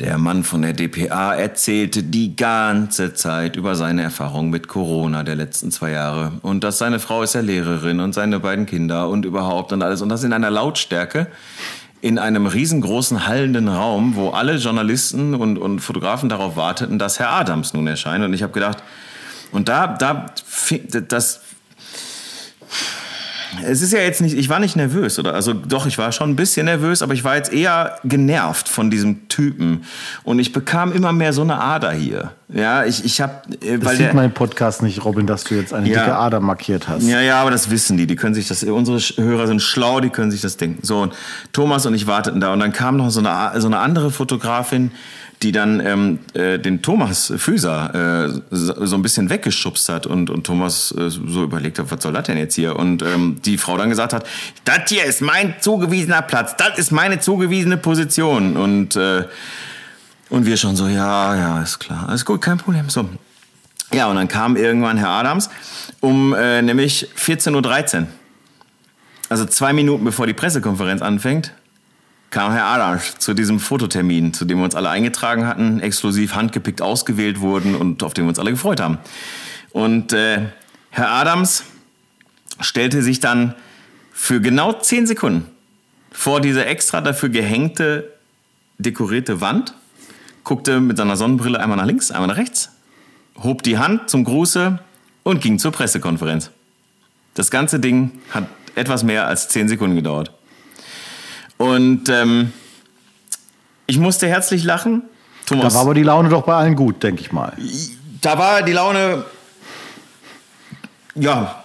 der 0.00 0.18
Mann 0.18 0.44
von 0.44 0.62
der 0.62 0.74
DPA 0.74 1.34
erzählte 1.34 2.02
die 2.02 2.36
ganze 2.36 3.14
Zeit 3.14 3.56
über 3.56 3.74
seine 3.74 4.02
Erfahrungen 4.02 4.50
mit 4.50 4.68
Corona 4.68 5.22
der 5.22 5.36
letzten 5.36 5.70
zwei 5.70 5.92
Jahre 5.92 6.32
und 6.42 6.64
dass 6.64 6.78
seine 6.78 6.98
Frau 6.98 7.22
ist 7.22 7.34
ja 7.34 7.40
Lehrerin 7.40 8.00
und 8.00 8.12
seine 8.12 8.40
beiden 8.40 8.66
Kinder 8.66 9.08
und 9.08 9.24
überhaupt 9.24 9.72
und 9.72 9.82
alles. 9.82 10.02
Und 10.02 10.10
das 10.10 10.22
in 10.22 10.32
einer 10.32 10.50
Lautstärke 10.50 11.28
in 12.02 12.18
einem 12.18 12.46
riesengroßen 12.46 13.26
hallenden 13.26 13.68
Raum, 13.68 14.16
wo 14.16 14.30
alle 14.30 14.56
Journalisten 14.56 15.34
und, 15.34 15.56
und 15.56 15.80
Fotografen 15.80 16.28
darauf 16.28 16.56
warteten, 16.56 16.98
dass 16.98 17.18
Herr 17.18 17.32
Adams 17.32 17.72
nun 17.72 17.86
erscheint. 17.86 18.24
Und 18.24 18.34
ich 18.34 18.42
habe 18.42 18.52
gedacht, 18.52 18.82
und 19.50 19.68
da, 19.68 19.86
da, 19.86 20.26
das, 21.08 21.40
es 23.64 23.82
ist 23.82 23.92
ja 23.92 24.00
jetzt 24.00 24.20
nicht, 24.20 24.36
ich 24.36 24.48
war 24.48 24.58
nicht 24.58 24.76
nervös, 24.76 25.18
oder? 25.18 25.34
Also 25.34 25.52
doch, 25.52 25.86
ich 25.86 25.98
war 25.98 26.12
schon 26.12 26.30
ein 26.30 26.36
bisschen 26.36 26.66
nervös, 26.66 27.02
aber 27.02 27.14
ich 27.14 27.24
war 27.24 27.36
jetzt 27.36 27.52
eher 27.52 27.98
genervt 28.04 28.68
von 28.68 28.90
diesem 28.90 29.28
Typen. 29.28 29.84
Und 30.24 30.38
ich 30.38 30.52
bekam 30.52 30.92
immer 30.92 31.12
mehr 31.12 31.32
so 31.32 31.42
eine 31.42 31.60
Ader 31.60 31.92
hier. 31.92 32.32
Ja, 32.48 32.84
ich, 32.84 33.04
ich 33.04 33.20
habe. 33.20 33.34
Äh, 33.60 33.78
das 33.78 33.96
sieht 33.96 34.14
mein 34.14 34.32
Podcast 34.32 34.82
nicht, 34.82 35.04
Robin, 35.04 35.26
dass 35.26 35.44
du 35.44 35.54
jetzt 35.54 35.74
eine 35.74 35.88
ja, 35.88 36.00
dicke 36.00 36.16
Ader 36.16 36.40
markiert 36.40 36.88
hast. 36.88 37.02
Ja, 37.06 37.20
ja, 37.20 37.40
aber 37.40 37.50
das 37.50 37.70
wissen 37.70 37.96
die. 37.96 38.06
Die 38.06 38.16
können 38.16 38.34
sich 38.34 38.46
das, 38.46 38.62
unsere 38.62 38.98
Hörer 38.98 39.46
sind 39.46 39.60
schlau, 39.60 40.00
die 40.00 40.10
können 40.10 40.30
sich 40.30 40.40
das 40.40 40.56
denken. 40.56 40.86
So, 40.86 41.00
und 41.00 41.14
Thomas 41.52 41.86
und 41.86 41.94
ich 41.94 42.06
warteten 42.06 42.40
da. 42.40 42.52
Und 42.52 42.60
dann 42.60 42.72
kam 42.72 42.96
noch 42.96 43.10
so 43.10 43.20
eine, 43.20 43.60
so 43.60 43.66
eine 43.66 43.78
andere 43.78 44.10
Fotografin, 44.10 44.92
die 45.42 45.52
dann 45.52 45.84
ähm, 45.84 46.18
äh, 46.34 46.58
den 46.58 46.82
Thomas 46.82 47.32
Füser 47.36 48.30
äh, 48.30 48.40
so 48.50 48.96
ein 48.96 49.02
bisschen 49.02 49.28
weggeschubst 49.28 49.88
hat 49.88 50.06
und, 50.06 50.30
und 50.30 50.44
Thomas 50.44 50.92
äh, 50.92 51.10
so 51.10 51.44
überlegt 51.44 51.78
hat, 51.78 51.90
was 51.90 52.02
soll 52.02 52.12
das 52.12 52.24
denn 52.24 52.38
jetzt 52.38 52.54
hier? 52.54 52.76
Und 52.76 53.02
ähm, 53.02 53.36
die 53.44 53.58
Frau 53.58 53.76
dann 53.76 53.90
gesagt 53.90 54.12
hat, 54.12 54.26
das 54.64 54.88
hier 54.88 55.04
ist 55.04 55.20
mein 55.20 55.54
zugewiesener 55.60 56.22
Platz, 56.22 56.56
das 56.56 56.78
ist 56.78 56.90
meine 56.90 57.20
zugewiesene 57.20 57.76
Position. 57.76 58.56
Und, 58.56 58.96
äh, 58.96 59.24
und 60.30 60.46
wir 60.46 60.56
schon 60.56 60.74
so, 60.74 60.88
ja, 60.88 61.36
ja, 61.36 61.62
ist 61.62 61.78
klar, 61.78 62.08
alles 62.08 62.24
gut, 62.24 62.40
kein 62.40 62.56
Problem. 62.56 62.88
So. 62.88 63.08
Ja, 63.92 64.08
und 64.08 64.16
dann 64.16 64.28
kam 64.28 64.56
irgendwann 64.56 64.96
Herr 64.96 65.10
Adams 65.10 65.50
um 66.00 66.34
äh, 66.34 66.62
nämlich 66.62 67.08
14.13 67.16 68.00
Uhr. 68.00 68.06
Also 69.28 69.44
zwei 69.44 69.72
Minuten 69.72 70.04
bevor 70.04 70.26
die 70.26 70.34
Pressekonferenz 70.34 71.02
anfängt, 71.02 71.52
kam 72.36 72.52
Herr 72.52 72.66
Adams 72.66 73.14
zu 73.16 73.32
diesem 73.32 73.58
Fototermin, 73.58 74.34
zu 74.34 74.44
dem 74.44 74.58
wir 74.58 74.64
uns 74.66 74.74
alle 74.74 74.90
eingetragen 74.90 75.46
hatten, 75.46 75.80
exklusiv 75.80 76.34
handgepickt 76.34 76.82
ausgewählt 76.82 77.40
wurden 77.40 77.74
und 77.74 78.02
auf 78.02 78.12
den 78.12 78.24
wir 78.24 78.28
uns 78.28 78.38
alle 78.38 78.50
gefreut 78.50 78.78
haben. 78.78 78.98
Und 79.70 80.12
äh, 80.12 80.42
Herr 80.90 81.12
Adams 81.12 81.64
stellte 82.60 83.02
sich 83.02 83.20
dann 83.20 83.54
für 84.12 84.42
genau 84.42 84.74
zehn 84.74 85.06
Sekunden 85.06 85.46
vor 86.12 86.42
diese 86.42 86.66
extra 86.66 87.00
dafür 87.00 87.30
gehängte, 87.30 88.12
dekorierte 88.76 89.40
Wand, 89.40 89.72
guckte 90.44 90.78
mit 90.82 90.98
seiner 90.98 91.16
Sonnenbrille 91.16 91.58
einmal 91.58 91.78
nach 91.78 91.86
links, 91.86 92.10
einmal 92.10 92.28
nach 92.28 92.36
rechts, 92.36 92.70
hob 93.42 93.62
die 93.62 93.78
Hand 93.78 94.10
zum 94.10 94.24
Gruße 94.24 94.78
und 95.22 95.40
ging 95.40 95.58
zur 95.58 95.72
Pressekonferenz. 95.72 96.50
Das 97.32 97.50
ganze 97.50 97.80
Ding 97.80 98.10
hat 98.30 98.46
etwas 98.74 99.04
mehr 99.04 99.26
als 99.26 99.48
zehn 99.48 99.70
Sekunden 99.70 99.96
gedauert. 99.96 100.35
Und 101.58 102.08
ähm, 102.08 102.52
ich 103.86 103.98
musste 103.98 104.26
herzlich 104.28 104.64
lachen. 104.64 105.02
Thomas, 105.46 105.72
da 105.72 105.74
war 105.74 105.84
aber 105.86 105.94
die 105.94 106.02
Laune 106.02 106.28
doch 106.28 106.42
bei 106.42 106.54
allen 106.54 106.74
gut, 106.76 107.02
denke 107.02 107.22
ich 107.22 107.32
mal. 107.32 107.52
Da 108.20 108.36
war 108.38 108.62
die 108.62 108.72
Laune, 108.72 109.24
ja, 111.14 111.62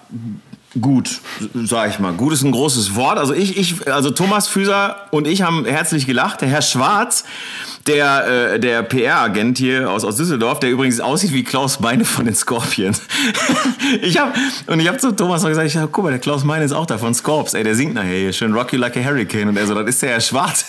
gut, 0.80 1.20
sag 1.54 1.90
ich 1.90 2.00
mal. 2.00 2.14
Gut 2.14 2.34
ist 2.34 2.44
ein 2.44 2.52
großes 2.52 2.96
Wort. 2.96 3.18
Also 3.18 3.34
ich, 3.34 3.58
ich, 3.58 3.92
also 3.92 4.12
Thomas 4.12 4.48
Füser 4.48 5.08
und 5.12 5.28
ich 5.28 5.42
haben 5.42 5.66
herzlich 5.66 6.06
gelacht. 6.06 6.42
Der 6.42 6.48
Herr 6.48 6.62
Schwarz, 6.62 7.26
der, 7.88 8.54
äh, 8.54 8.60
der 8.60 8.84
PR-Agent 8.84 9.58
hier 9.58 9.90
aus, 9.90 10.06
aus 10.06 10.16
Düsseldorf, 10.16 10.60
der 10.60 10.72
übrigens 10.72 11.00
aussieht 11.00 11.34
wie 11.34 11.44
Klaus 11.44 11.80
Meine 11.80 12.06
von 12.06 12.26
den 12.26 12.36
Scorpions. 12.36 13.02
ich 14.02 14.18
hab, 14.18 14.34
und 14.68 14.80
ich 14.80 14.88
habe 14.88 14.98
zu 14.98 15.12
Thomas 15.12 15.42
noch 15.42 15.50
gesagt, 15.50 15.68
ich 15.68 15.76
hab, 15.76 15.92
guck 15.92 16.06
mal, 16.06 16.12
der 16.12 16.20
Klaus 16.20 16.44
Meine 16.44 16.64
ist 16.64 16.74
auch 16.74 16.86
da 16.86 16.98
von 16.98 17.14
Scorps. 17.14 17.54
Ey, 17.54 17.64
der 17.64 17.76
singt 17.76 17.94
nachher 17.94 18.18
hier 18.18 18.34
schön 18.34 18.54
Rocky 18.54 18.78
Like 18.78 18.96
a 18.98 19.04
Hurricane. 19.04 19.50
Und 19.50 19.58
er 19.58 19.68
so, 19.68 19.76
das 19.76 19.88
ist 19.88 20.02
der 20.02 20.12
Herr 20.12 20.22
Schwarz. 20.22 20.66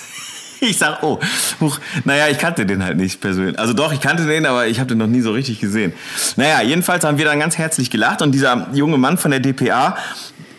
Ich 0.73 0.79
sag, 0.79 1.03
oh, 1.03 1.19
huch, 1.61 1.81
naja, 2.05 2.29
ich 2.29 2.39
kannte 2.39 2.65
den 2.65 2.85
halt 2.85 2.97
nicht 2.97 3.21
persönlich. 3.21 3.59
Also 3.59 3.73
doch, 3.73 3.93
ich 3.93 4.01
kannte 4.01 4.27
den, 4.27 4.47
aber 4.47 4.69
ich 4.69 4.79
habe 4.79 4.89
den 4.89 4.99
noch 4.99 5.09
nie 5.09 5.21
so 5.21 5.33
richtig 5.33 5.59
gesehen. 5.59 5.93
Naja, 6.37 6.63
jedenfalls 6.63 7.05
haben 7.05 7.19
wir 7.19 7.25
dann 7.25 7.41
ganz 7.41 7.59
herzlich 7.59 7.91
gelacht 7.91 8.23
und 8.23 8.31
dieser 8.31 8.69
junge 8.73 8.97
Mann 8.97 9.19
von 9.19 9.33
der 9.33 9.41
DPA 9.41 9.97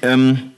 ähm, 0.02 0.52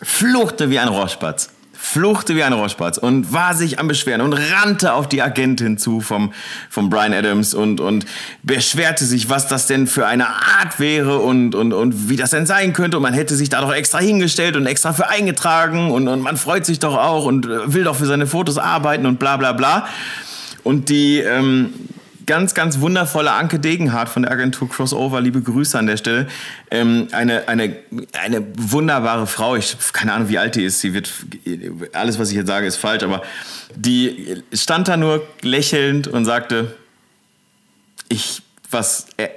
fluchte 0.00 0.70
wie 0.70 0.78
ein 0.78 0.86
Rohrspatz 0.86 1.50
fluchte 1.82 2.36
wie 2.36 2.42
ein 2.42 2.52
Rohrspatz 2.52 2.98
und 2.98 3.32
war 3.32 3.54
sich 3.54 3.78
am 3.78 3.88
Beschweren 3.88 4.20
und 4.20 4.34
rannte 4.34 4.92
auf 4.92 5.08
die 5.08 5.22
Agentin 5.22 5.78
zu 5.78 6.00
vom, 6.00 6.32
vom 6.68 6.90
Brian 6.90 7.14
Adams 7.14 7.54
und, 7.54 7.80
und 7.80 8.04
beschwerte 8.42 9.06
sich, 9.06 9.30
was 9.30 9.48
das 9.48 9.66
denn 9.66 9.86
für 9.86 10.06
eine 10.06 10.28
Art 10.28 10.78
wäre 10.78 11.18
und, 11.18 11.54
und, 11.54 11.72
und 11.72 12.10
wie 12.10 12.16
das 12.16 12.30
denn 12.30 12.44
sein 12.44 12.74
könnte. 12.74 12.98
Und 12.98 13.02
man 13.02 13.14
hätte 13.14 13.34
sich 13.34 13.48
da 13.48 13.62
doch 13.62 13.72
extra 13.72 13.98
hingestellt 13.98 14.56
und 14.56 14.66
extra 14.66 14.92
für 14.92 15.08
eingetragen 15.08 15.90
und, 15.90 16.06
und 16.06 16.20
man 16.20 16.36
freut 16.36 16.66
sich 16.66 16.80
doch 16.80 16.96
auch 16.96 17.24
und 17.24 17.48
will 17.48 17.84
doch 17.84 17.96
für 17.96 18.06
seine 18.06 18.26
Fotos 18.26 18.58
arbeiten 18.58 19.06
und 19.06 19.18
bla 19.18 19.38
bla 19.38 19.52
bla. 19.52 19.88
Und 20.62 20.90
die, 20.90 21.18
ähm, 21.18 21.72
ganz, 22.30 22.54
ganz 22.54 22.78
wundervolle 22.78 23.32
Anke 23.32 23.58
Degenhardt 23.58 24.08
von 24.08 24.22
der 24.22 24.30
Agentur 24.30 24.68
Crossover. 24.68 25.20
Liebe 25.20 25.42
Grüße 25.42 25.76
an 25.76 25.88
der 25.88 25.96
Stelle. 25.96 26.28
Ähm, 26.70 27.08
eine, 27.10 27.48
eine, 27.48 27.74
eine 28.22 28.46
wunderbare 28.56 29.26
Frau. 29.26 29.56
Ich 29.56 29.76
keine 29.92 30.12
Ahnung, 30.12 30.28
wie 30.28 30.38
alt 30.38 30.54
die 30.54 30.62
ist. 30.62 30.78
Sie 30.78 30.94
wird, 30.94 31.12
alles, 31.92 32.20
was 32.20 32.30
ich 32.30 32.36
jetzt 32.36 32.46
sage, 32.46 32.68
ist 32.68 32.76
falsch, 32.76 33.02
aber 33.02 33.22
die 33.74 34.44
stand 34.52 34.86
da 34.86 34.96
nur 34.96 35.26
lächelnd 35.42 36.06
und 36.06 36.24
sagte, 36.24 36.76
ich 38.08 38.42
was, 38.70 39.06
äh, 39.16 39.28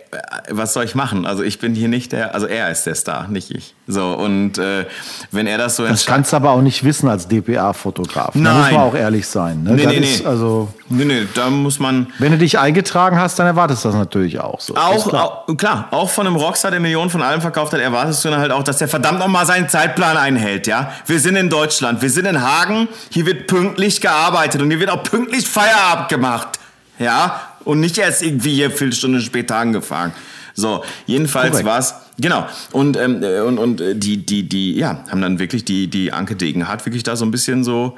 was 0.50 0.74
soll 0.74 0.84
ich 0.84 0.94
machen? 0.94 1.26
Also 1.26 1.44
ich 1.44 1.60
bin 1.60 1.74
hier 1.74 1.88
nicht 1.88 2.12
der, 2.12 2.36
also 2.36 2.46
er 2.46 2.70
ist 2.70 2.86
der 2.86 2.94
Star, 2.94 3.28
nicht 3.28 3.50
ich. 3.50 3.74
So 3.88 4.14
und 4.14 4.60
äh, 4.60 4.86
wenn 5.32 5.48
er 5.48 5.58
das 5.58 5.76
so 5.76 5.88
Das 5.88 6.06
kannst 6.06 6.32
du 6.32 6.38
aber 6.38 6.52
auch 6.52 6.62
nicht 6.62 6.84
wissen 6.84 7.10
als 7.10 7.28
DPA-Fotograf. 7.28 8.36
Nein. 8.36 8.44
Da 8.44 8.54
muss 8.54 8.72
man 8.72 8.82
auch 8.82 8.96
ehrlich 8.96 9.28
sein. 9.28 9.64
Ne? 9.64 9.72
Nee, 9.72 9.86
nee, 9.88 10.00
nee. 10.00 10.26
Also, 10.26 10.70
nee, 10.90 11.06
nee, 11.06 11.28
da 11.34 11.50
muss 11.50 11.80
man. 11.80 12.08
Wenn 12.20 12.32
du 12.32 12.38
dich 12.38 12.60
eingetragen 12.60 13.20
hast, 13.20 13.40
dann 13.40 13.48
erwartest 13.48 13.84
du 13.84 13.90
das 13.90 13.98
natürlich 13.98 14.40
auch 14.40 14.60
so. 14.60 14.76
Auch 14.76 15.10
klar. 15.10 15.44
Auch, 15.48 15.58
klar, 15.58 15.88
auch 15.92 16.10
von 16.10 16.28
einem 16.28 16.36
Rockstar, 16.36 16.70
der 16.72 16.80
Millionen 16.80 17.10
von 17.10 17.22
allem 17.22 17.42
verkauft 17.42 17.74
hat, 17.74 17.80
erwartest 17.80 18.24
du 18.24 18.30
dann 18.30 18.40
halt 18.40 18.52
auch, 18.52 18.64
dass 18.64 18.78
der 18.78 18.88
verdammt 18.88 19.20
nochmal 19.20 19.46
seinen 19.46 19.68
Zeitplan 19.68 20.16
einhält, 20.16 20.68
ja? 20.68 20.92
Wir 21.08 21.20
sind 21.20 21.36
in 21.36 21.50
Deutschland, 21.50 22.02
wir 22.02 22.10
sind 22.10 22.26
in 22.26 22.42
Hagen, 22.42 22.88
hier 23.10 23.26
wird 23.26 23.48
pünktlich 23.48 24.00
gearbeitet 24.00 24.62
und 24.62 24.70
hier 24.70 24.80
wird 24.80 24.92
auch 24.92 25.04
pünktlich 25.04 25.50
Feierabend 25.50 26.10
gemacht. 26.10 26.60
Ja, 27.00 27.42
und 27.66 27.80
nicht 27.80 27.98
erst 27.98 28.24
irgendwie 28.24 28.56
hier 28.56 28.72
viele 28.72 28.92
Stunden 28.92 29.22
später 29.22 29.58
angefangen. 29.58 30.14
So, 30.56 30.84
jedenfalls 31.08 31.64
war 31.64 31.80
es 31.80 31.96
Genau. 32.20 32.48
Und, 32.72 32.98
ähm, 32.98 33.24
äh, 33.24 33.40
und, 33.42 33.58
und 33.58 33.82
äh, 33.82 33.96
die, 33.96 34.18
die, 34.18 34.48
die, 34.48 34.76
ja, 34.76 35.04
haben 35.10 35.22
dann 35.22 35.40
wirklich 35.40 35.66
die, 35.66 35.88
die 35.88 36.12
Anke 36.12 36.36
Degenhardt 36.36 36.86
wirklich 36.86 37.04
da 37.04 37.16
so 37.16 37.26
ein 37.26 37.32
bisschen 37.32 37.64
so, 37.64 37.98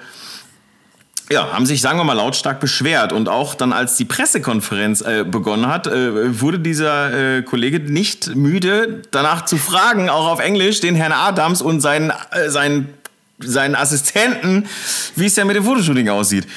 ja, 1.30 1.52
haben 1.52 1.66
sich, 1.66 1.82
sagen 1.82 1.98
wir 1.98 2.04
mal, 2.04 2.14
lautstark 2.14 2.60
beschwert. 2.60 3.12
Und 3.12 3.28
auch 3.28 3.56
dann, 3.56 3.74
als 3.74 3.98
die 3.98 4.06
Pressekonferenz 4.06 5.02
äh, 5.02 5.26
begonnen 5.26 5.68
hat, 5.68 5.88
äh, 5.88 6.40
wurde 6.40 6.60
dieser 6.60 7.38
äh, 7.38 7.42
Kollege 7.42 7.80
nicht 7.80 8.36
müde, 8.36 9.02
danach 9.12 9.46
zu 9.46 9.58
fragen, 9.58 10.10
auch 10.10 10.28
auf 10.28 10.40
Englisch, 10.40 10.80
den 10.80 10.96
Herrn 10.96 11.12
Adams 11.12 11.62
und 11.62 11.82
seinen, 11.82 12.14
äh, 12.32 12.50
seinen, 12.50 12.94
seinen 13.40 13.76
Assistenten, 13.76 14.68
wie 15.16 15.26
es 15.26 15.36
denn 15.36 15.48
mit 15.48 15.56
dem 15.56 15.66
Fotoshooting 15.66 16.08
aussieht. 16.10 16.48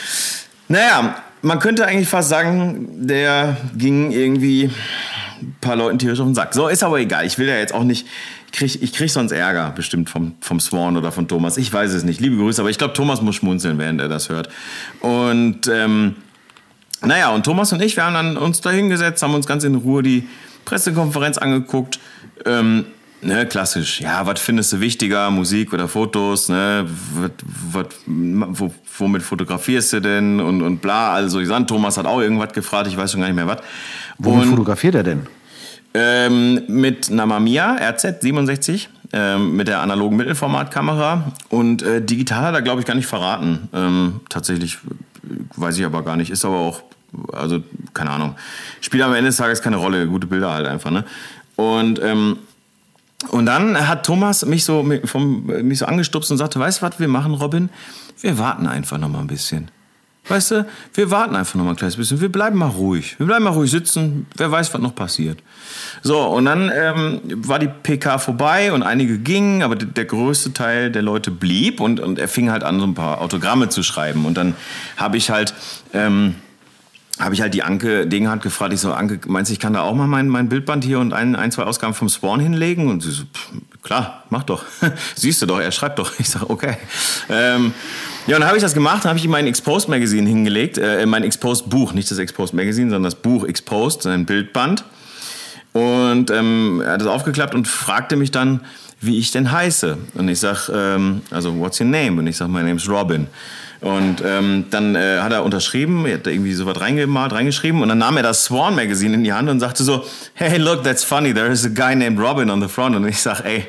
Naja, 0.69 1.17
man 1.43 1.59
könnte 1.59 1.87
eigentlich 1.87 2.09
fast 2.09 2.29
sagen, 2.29 3.07
der 3.07 3.57
ging 3.77 4.11
irgendwie 4.11 4.71
ein 5.41 5.57
paar 5.61 5.77
Leuten 5.77 5.99
tierisch 5.99 6.21
auf 6.21 6.27
den 6.27 6.35
Sack. 6.35 6.55
So, 6.55 6.69
ist 6.69 6.83
aber 6.83 6.99
egal. 6.99 7.27
Ich 7.27 7.39
will 7.39 7.49
ja 7.49 7.57
jetzt 7.57 7.75
auch 7.75 7.85
nicht. 7.85 8.07
Ich 8.47 8.53
krieg, 8.53 8.83
ich 8.83 8.93
krieg 8.93 9.11
sonst 9.11 9.33
Ärger 9.33 9.71
bestimmt 9.71 10.09
vom, 10.09 10.35
vom 10.41 10.59
Swan 10.59 10.97
oder 10.97 11.13
von 11.13 11.29
Thomas. 11.29 11.57
Ich 11.59 11.73
weiß 11.73 11.93
es 11.93 12.03
nicht. 12.03 12.21
Liebe 12.21 12.37
Grüße, 12.37 12.61
aber 12.61 12.71
ich 12.71 12.79
glaube, 12.79 12.95
Thomas 12.95 13.21
muss 13.21 13.37
schmunzeln, 13.37 13.79
während 13.79 14.01
er 14.01 14.09
das 14.09 14.31
hört. 14.31 14.49
Und 15.01 15.69
ähm, 15.69 16.17
naja, 17.05 17.31
und 17.31 17.45
Thomas 17.45 17.73
und 17.73 17.83
ich, 17.83 17.97
wir 17.97 18.05
haben 18.05 18.15
dann 18.15 18.37
uns 18.37 18.61
da 18.61 18.71
hingesetzt, 18.71 19.23
haben 19.23 19.35
uns 19.35 19.47
ganz 19.47 19.65
in 19.65 19.75
Ruhe 19.75 20.03
die 20.03 20.27
Pressekonferenz 20.65 21.39
angeguckt. 21.39 22.01
Ähm, 22.45 22.87
ne, 23.23 23.47
klassisch, 23.47 24.01
ja, 24.01 24.27
was 24.27 24.41
findest 24.41 24.73
du 24.73 24.81
wichtiger, 24.81 25.31
Musik 25.31 25.73
oder 25.73 25.89
Fotos, 25.89 26.49
ne, 26.49 26.87
wat, 27.15 27.33
wat, 27.73 27.95
wo, 28.07 28.75
womit 28.99 29.23
fotografierst 29.23 29.93
du 29.95 30.01
denn 30.01 30.41
und, 30.41 30.63
und 30.63 30.79
bla, 30.79 31.13
also 31.13 31.41
ich 31.41 31.49
sag, 31.49 31.67
Thomas 31.67 31.97
hat 31.97 32.07
auch 32.07 32.21
irgendwas 32.21 32.53
gefragt, 32.53 32.87
ich 32.89 32.97
weiß 32.97 33.13
schon 33.13 33.21
gar 33.21 33.29
nicht 33.29 33.37
mehr 33.37 33.47
was. 33.47 33.59
Womit 34.19 34.47
fotografiert 34.47 34.95
er 34.95 35.03
denn? 35.03 35.27
Ähm, 35.95 36.63
mit 36.69 37.11
einer 37.11 37.27
Mamiya 37.27 37.77
RZ67, 37.77 38.89
ähm, 39.13 39.57
mit 39.57 39.69
der 39.69 39.81
analogen 39.81 40.17
Mittelformatkamera 40.17 41.33
und 41.49 41.83
äh, 41.83 42.03
digital 42.03 42.45
hat 42.45 42.55
er, 42.55 42.63
glaube 42.63 42.81
ich, 42.81 42.87
gar 42.87 42.95
nicht 42.95 43.07
verraten. 43.07 43.69
Ähm, 43.73 44.21
tatsächlich 44.29 44.79
weiß 45.57 45.79
ich 45.79 45.85
aber 45.85 46.03
gar 46.03 46.17
nicht, 46.17 46.31
ist 46.31 46.45
aber 46.45 46.59
auch, 46.59 46.83
also 47.33 47.63
keine 47.95 48.11
Ahnung, 48.11 48.37
spielt 48.81 49.03
am 49.03 49.15
Ende 49.15 49.31
des 49.31 49.37
Tages 49.37 49.63
keine 49.63 49.77
Rolle, 49.77 50.07
gute 50.07 50.27
Bilder 50.27 50.53
halt 50.53 50.67
einfach, 50.67 50.91
ne? 50.91 51.05
Und 51.57 52.01
ähm, 52.03 52.39
und 53.31 53.47
dann 53.47 53.89
hat 53.89 54.07
Thomas 54.07 54.47
mich 54.47 54.65
so, 54.65 54.89
vom, 55.05 55.47
mich 55.47 55.81
so 55.81 55.87
angestupst 55.87 56.31
und 56.31 56.39
sagte, 56.39 56.61
weißt 56.61 56.81
du, 56.81 56.87
was 56.87 57.01
wir 57.01 57.09
machen, 57.09 57.35
Robin? 57.35 57.69
Wir 58.21 58.39
warten 58.39 58.67
einfach 58.67 58.99
noch 58.99 59.09
mal 59.09 59.21
ein 59.21 59.27
bisschen. 59.27 59.71
Weißt 60.29 60.51
du, 60.51 60.67
wir 60.93 61.11
warten 61.11 61.35
einfach 61.37 61.55
noch 61.55 61.65
mal 61.65 61.71
ein 61.71 61.77
kleines 61.77 61.97
bisschen. 61.97 62.21
Wir 62.21 62.31
bleiben 62.31 62.59
mal 62.59 62.69
ruhig. 62.69 63.19
Wir 63.19 63.27
bleiben 63.27 63.45
mal 63.45 63.51
ruhig 63.51 63.71
sitzen. 63.71 64.27
Wer 64.37 64.51
weiß, 64.51 64.73
was 64.75 64.81
noch 64.81 64.95
passiert. 64.95 65.39
So, 66.03 66.21
und 66.21 66.45
dann 66.45 66.71
ähm, 66.73 67.21
war 67.25 67.59
die 67.59 67.69
PK 67.69 68.19
vorbei 68.19 68.73
und 68.73 68.83
einige 68.83 69.19
gingen, 69.19 69.63
aber 69.63 69.75
der 69.75 70.05
größte 70.05 70.53
Teil 70.53 70.93
der 70.93 71.03
Leute 71.03 71.31
blieb 71.31 71.81
und, 71.81 71.99
und 71.99 72.19
er 72.19 72.29
fing 72.29 72.51
halt 72.51 72.63
an, 72.63 72.79
so 72.79 72.87
ein 72.87 72.95
paar 72.95 73.21
Autogramme 73.23 73.69
zu 73.71 73.83
schreiben. 73.83 74.27
Und 74.27 74.35
dann 74.37 74.55
habe 74.97 75.17
ich 75.17 75.31
halt... 75.31 75.55
Ähm, 75.93 76.37
habe 77.19 77.35
ich 77.35 77.41
halt 77.41 77.55
die 77.55 77.63
Anke 77.63 78.07
Degenhardt 78.07 78.43
gefragt. 78.43 78.73
Ich 78.73 78.81
so, 78.81 78.93
Anke, 78.93 79.21
meinst 79.27 79.51
du, 79.51 79.53
ich 79.53 79.59
kann 79.59 79.73
da 79.73 79.83
auch 79.83 79.95
mal 79.95 80.07
mein, 80.07 80.29
mein 80.29 80.49
Bildband 80.49 80.85
hier 80.85 81.01
und 81.01 81.13
ein, 81.13 81.37
ein, 81.37 81.51
zwei 81.51 81.65
Ausgaben 81.65 81.95
vom 81.95 82.09
Spawn 82.09 82.41
hinlegen? 82.41 82.89
Und 82.89 83.03
sie 83.03 83.11
so, 83.11 83.25
pff, 83.25 83.51
klar, 83.83 84.25
mach 84.31 84.45
doch. 84.45 84.65
Siehst 85.15 85.43
du 85.43 85.47
doch, 85.47 85.61
er 85.61 85.73
schreibt 85.73 85.99
doch. 85.99 86.13
Ich 86.19 86.29
sage, 86.29 86.49
okay. 86.49 86.77
Ähm, 87.29 87.73
ja, 88.27 88.37
und 88.37 88.41
dann 88.41 88.49
habe 88.49 88.57
ich 88.57 88.63
das 88.63 88.75
gemacht, 88.75 89.05
dann 89.05 89.11
habe 89.11 89.19
ich 89.19 89.25
ihm 89.25 89.31
mein 89.31 89.47
Exposed 89.47 89.89
Magazine 89.89 90.29
hingelegt, 90.29 90.79
äh, 90.79 91.07
mein 91.07 91.25
Exposed 91.25 91.69
Buch, 91.71 91.93
nicht 91.93 92.11
das 92.11 92.19
Exposed 92.19 92.55
Magazine, 92.55 92.91
sondern 92.91 93.05
das 93.05 93.15
Buch 93.15 93.45
Exposed, 93.45 94.03
sein 94.03 94.27
Bildband. 94.27 94.85
Und 95.73 96.31
ähm, 96.31 96.83
er 96.85 96.93
hat 96.93 97.01
das 97.01 97.09
aufgeklappt 97.09 97.55
und 97.55 97.69
fragte 97.69 98.17
mich 98.17 98.31
dann, 98.31 98.61
wie 99.01 99.19
ich 99.19 99.31
denn 99.31 99.51
heiße. 99.51 99.97
Und 100.15 100.29
ich 100.29 100.41
sage, 100.41 100.73
ähm, 100.75 101.23
also, 101.31 101.59
what's 101.59 101.81
your 101.81 101.87
name? 101.87 102.19
Und 102.19 102.27
ich 102.27 102.37
sage, 102.37 102.51
my 102.51 102.63
name's 102.63 102.89
Robin. 102.89 103.29
Und 103.81 104.23
ähm, 104.25 104.65
dann 104.71 104.97
äh, 104.97 105.19
hat 105.21 105.33
er 105.33 105.45
unterschrieben, 105.45 106.05
er 106.05 106.15
hat 106.15 106.27
da 106.27 106.31
irgendwie 106.31 106.53
so 106.53 106.67
was 106.67 106.81
reingemalt, 106.81 107.33
reingeschrieben 107.33 107.81
und 107.81 107.89
dann 107.89 107.99
nahm 107.99 108.17
er 108.17 108.25
das 108.25 108.45
Swan 108.45 108.75
Magazine 108.75 109.15
in 109.15 109.23
die 109.23 109.33
Hand 109.33 109.49
und 109.49 109.61
sagte 109.61 109.85
so, 109.85 110.05
hey, 110.35 110.59
look, 110.59 110.83
that's 110.83 111.05
funny, 111.05 111.33
there 111.33 111.47
is 111.47 111.65
a 111.65 111.69
guy 111.69 111.95
named 111.95 112.19
Robin 112.19 112.51
on 112.51 112.61
the 112.61 112.67
front. 112.67 112.97
Und 112.97 113.07
ich 113.07 113.21
sag, 113.21 113.45
ey, 113.45 113.67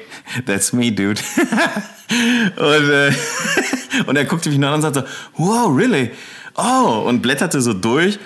that's 0.48 0.74
me, 0.74 0.92
dude. 0.92 1.22
und, 2.56 2.90
äh, 2.90 3.12
und 4.08 4.16
er 4.16 4.26
guckte 4.26 4.50
mich 4.50 4.58
nach 4.58 4.74
und 4.74 4.82
sagte, 4.82 5.06
wow, 5.38 5.70
really? 5.72 6.10
Oh, 6.56 7.04
und 7.08 7.22
blätterte 7.22 7.62
so 7.62 7.74
durch 7.74 8.18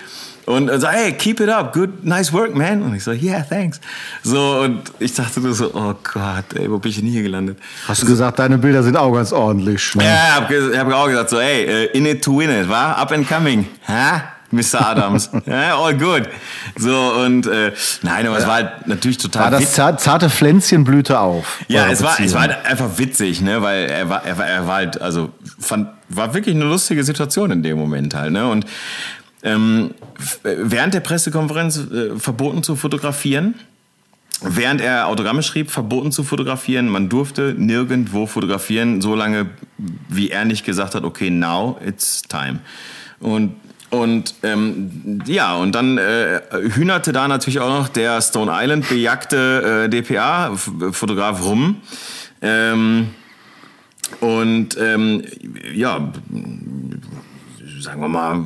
und 0.45 0.69
er 0.69 0.79
so, 0.79 0.87
hey, 0.87 1.13
keep 1.13 1.39
it 1.39 1.49
up, 1.49 1.73
good, 1.73 2.03
nice 2.03 2.33
work, 2.33 2.55
man. 2.55 2.81
Und 2.81 2.95
ich 2.95 3.03
so, 3.03 3.11
yeah, 3.11 3.41
thanks. 3.41 3.79
So, 4.23 4.59
und 4.61 4.81
ich 4.99 5.13
dachte 5.13 5.39
nur 5.39 5.53
so, 5.53 5.73
oh 5.73 5.95
Gott, 6.03 6.53
ey, 6.55 6.69
wo 6.69 6.79
bin 6.79 6.91
ich 6.91 6.99
denn 6.99 7.07
hier 7.07 7.23
gelandet? 7.23 7.57
Hast 7.87 8.01
du 8.01 8.07
gesagt, 8.07 8.39
deine 8.39 8.57
Bilder 8.57 8.83
sind 8.83 8.97
auch 8.97 9.13
ganz 9.13 9.31
ordentlich. 9.31 9.95
Ne? 9.95 10.03
Ja, 10.03 10.45
ich 10.49 10.77
habe 10.77 10.77
hab 10.77 10.93
auch 10.93 11.07
gesagt, 11.07 11.29
so, 11.29 11.39
hey, 11.39 11.87
uh, 11.87 11.97
in 11.97 12.05
it 12.05 12.23
to 12.23 12.37
win 12.37 12.49
it, 12.49 12.67
wa? 12.67 12.93
Up 12.93 13.11
and 13.11 13.27
coming. 13.27 13.67
Ha? 13.87 14.33
Mr. 14.53 14.85
Adams. 14.85 15.29
ja, 15.45 15.77
all 15.77 15.97
good. 15.97 16.29
So, 16.77 16.95
und 17.25 17.47
äh, 17.47 17.73
nein, 18.03 18.27
aber 18.27 18.37
es 18.37 18.45
war 18.45 18.55
halt 18.55 18.87
natürlich 18.87 19.17
total. 19.17 19.51
War 19.51 19.59
das 19.59 19.71
zart, 19.71 19.99
zarte 19.99 20.29
Pflänzchen 20.29 20.83
blühte 20.83 21.19
auf? 21.19 21.59
Ja, 21.67 21.87
es 21.87 22.03
war, 22.03 22.19
es 22.19 22.33
war 22.33 22.41
halt 22.41 22.65
einfach 22.65 22.97
witzig, 22.97 23.41
ne? 23.41 23.61
Weil 23.61 23.89
er 23.89 24.09
war, 24.09 24.23
er 24.23 24.37
war, 24.37 24.45
er 24.45 24.67
war 24.67 24.75
halt, 24.75 25.01
also 25.01 25.31
fand, 25.59 25.89
war 26.09 26.33
wirklich 26.33 26.55
eine 26.55 26.65
lustige 26.65 27.03
Situation 27.03 27.51
in 27.51 27.63
dem 27.63 27.77
Moment 27.77 28.13
halt, 28.13 28.31
ne? 28.31 28.47
Und 28.47 28.65
ähm, 29.43 29.91
während 30.43 30.93
der 30.93 31.01
Pressekonferenz 31.01 31.77
äh, 31.77 32.17
verboten 32.17 32.63
zu 32.63 32.75
fotografieren. 32.75 33.55
Während 34.41 34.81
er 34.81 35.07
Autogramme 35.07 35.41
schrieb, 35.41 35.71
verboten 35.71 36.11
zu 36.11 36.23
fotografieren. 36.23 36.89
Man 36.89 37.07
durfte 37.07 37.55
nirgendwo 37.57 38.25
fotografieren, 38.25 39.01
solange 39.01 39.47
wie 40.09 40.31
er 40.31 40.43
nicht 40.43 40.65
gesagt 40.65 40.95
hat, 40.95 41.03
okay, 41.03 41.29
now 41.29 41.79
it's 41.85 42.23
time. 42.23 42.59
Und 43.19 43.55
und 43.93 44.33
ähm, 44.41 45.21
ja, 45.27 45.55
und 45.55 45.75
dann 45.75 45.99
äh, 45.99 46.41
hühnerte 46.51 47.11
da 47.11 47.27
natürlich 47.27 47.59
auch 47.59 47.69
noch 47.69 47.89
der 47.89 48.23
Stone 48.23 48.51
Island 48.51 48.89
bejagte 48.89 49.83
äh, 49.85 49.89
DPA-Fotograf 49.89 51.43
rum. 51.43 51.75
Ähm, 52.41 53.09
und 54.19 54.75
ähm, 54.79 55.23
ja, 55.75 56.11
sagen 57.81 58.01
wir 58.01 58.07
mal, 58.07 58.45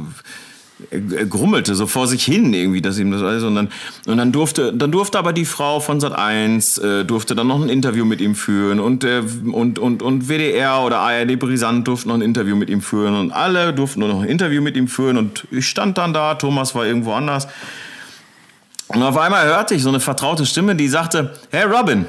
grummelte 1.29 1.73
so 1.73 1.87
vor 1.87 2.07
sich 2.07 2.23
hin 2.23 2.53
irgendwie, 2.53 2.81
dass 2.81 2.99
ihm 2.99 3.11
das 3.11 3.23
alles 3.23 3.43
und 3.43 3.55
dann 3.55 3.69
und 4.05 4.17
dann 4.17 4.31
durfte 4.31 4.73
dann 4.73 4.91
durfte 4.91 5.17
aber 5.17 5.33
die 5.33 5.45
Frau 5.45 5.79
von 5.79 5.99
Sat 5.99 6.13
1 6.13 6.77
äh, 6.77 7.03
durfte 7.03 7.33
dann 7.33 7.47
noch 7.47 7.61
ein 7.61 7.69
Interview 7.69 8.05
mit 8.05 8.21
ihm 8.21 8.35
führen 8.35 8.79
und 8.79 9.03
äh, 9.03 9.23
und 9.51 9.79
und 9.79 10.03
und 10.03 10.29
WDR 10.29 10.81
oder 10.81 10.99
ARD 10.99 11.39
Brisant 11.39 11.87
durften 11.87 12.09
noch 12.09 12.15
ein 12.15 12.21
Interview 12.21 12.55
mit 12.55 12.69
ihm 12.69 12.81
führen 12.81 13.15
und 13.15 13.31
alle 13.31 13.73
durften 13.73 14.01
nur 14.01 14.09
noch 14.09 14.21
ein 14.21 14.29
Interview 14.29 14.61
mit 14.61 14.77
ihm 14.77 14.87
führen 14.87 15.17
und 15.17 15.47
ich 15.49 15.67
stand 15.67 15.97
dann 15.97 16.13
da, 16.13 16.35
Thomas 16.35 16.75
war 16.75 16.85
irgendwo 16.85 17.13
anders. 17.13 17.47
Und 18.89 19.03
auf 19.03 19.17
einmal 19.17 19.45
hörte 19.45 19.73
ich 19.73 19.81
so 19.81 19.89
eine 19.89 19.99
vertraute 19.99 20.45
Stimme, 20.45 20.75
die 20.75 20.87
sagte: 20.87 21.33
"Hey 21.51 21.63
Robin." 21.63 22.05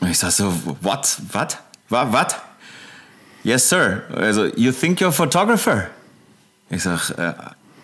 Und 0.00 0.10
ich 0.10 0.18
sag 0.18 0.32
so: 0.32 0.52
"What? 0.82 1.18
What? 1.32 1.58
What? 1.88 2.36
Yes, 3.44 3.68
sir. 3.68 4.02
Also, 4.14 4.46
you 4.56 4.72
think 4.72 5.00
you're 5.00 5.08
a 5.08 5.12
photographer?" 5.12 5.86
Ich 6.68 6.82
sag, 6.82 7.10
äh, 7.10 7.32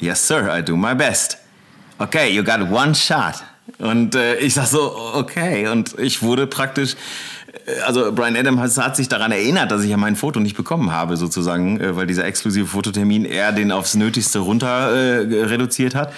yes 0.03 0.27
sir, 0.27 0.51
I 0.51 0.63
do 0.63 0.77
my 0.77 0.95
best. 0.95 1.39
Okay, 1.99 2.31
you 2.31 2.43
got 2.43 2.61
one 2.71 2.95
shot. 2.95 3.43
Und 3.79 4.15
äh, 4.15 4.37
ich 4.37 4.55
sag 4.55 4.67
so, 4.67 4.97
okay. 5.15 5.69
Und 5.69 5.99
ich 5.99 6.23
wurde 6.23 6.47
praktisch, 6.47 6.97
äh, 7.67 7.81
also 7.87 8.13
Brian 8.13 8.37
Adams 8.37 8.77
hat 8.77 8.97
sich 8.97 9.09
daran 9.09 9.31
erinnert, 9.31 9.71
dass 9.71 9.85
ich 9.85 9.91
ja 9.91 9.97
mein 9.97 10.17
Foto 10.17 10.41
nicht 10.41 10.57
bekommen 10.57 10.91
habe, 10.91 11.17
sozusagen, 11.17 11.81
äh, 11.81 11.97
weil 11.97 12.07
dieser 12.07 12.25
exklusive 12.25 12.67
Fototermin 12.67 13.25
er 13.25 13.53
den 13.53 13.71
aufs 13.71 13.95
Nötigste 13.95 14.41
runter 14.41 14.91
äh, 14.93 15.45
reduziert 15.45 15.95
hat. 15.95 16.13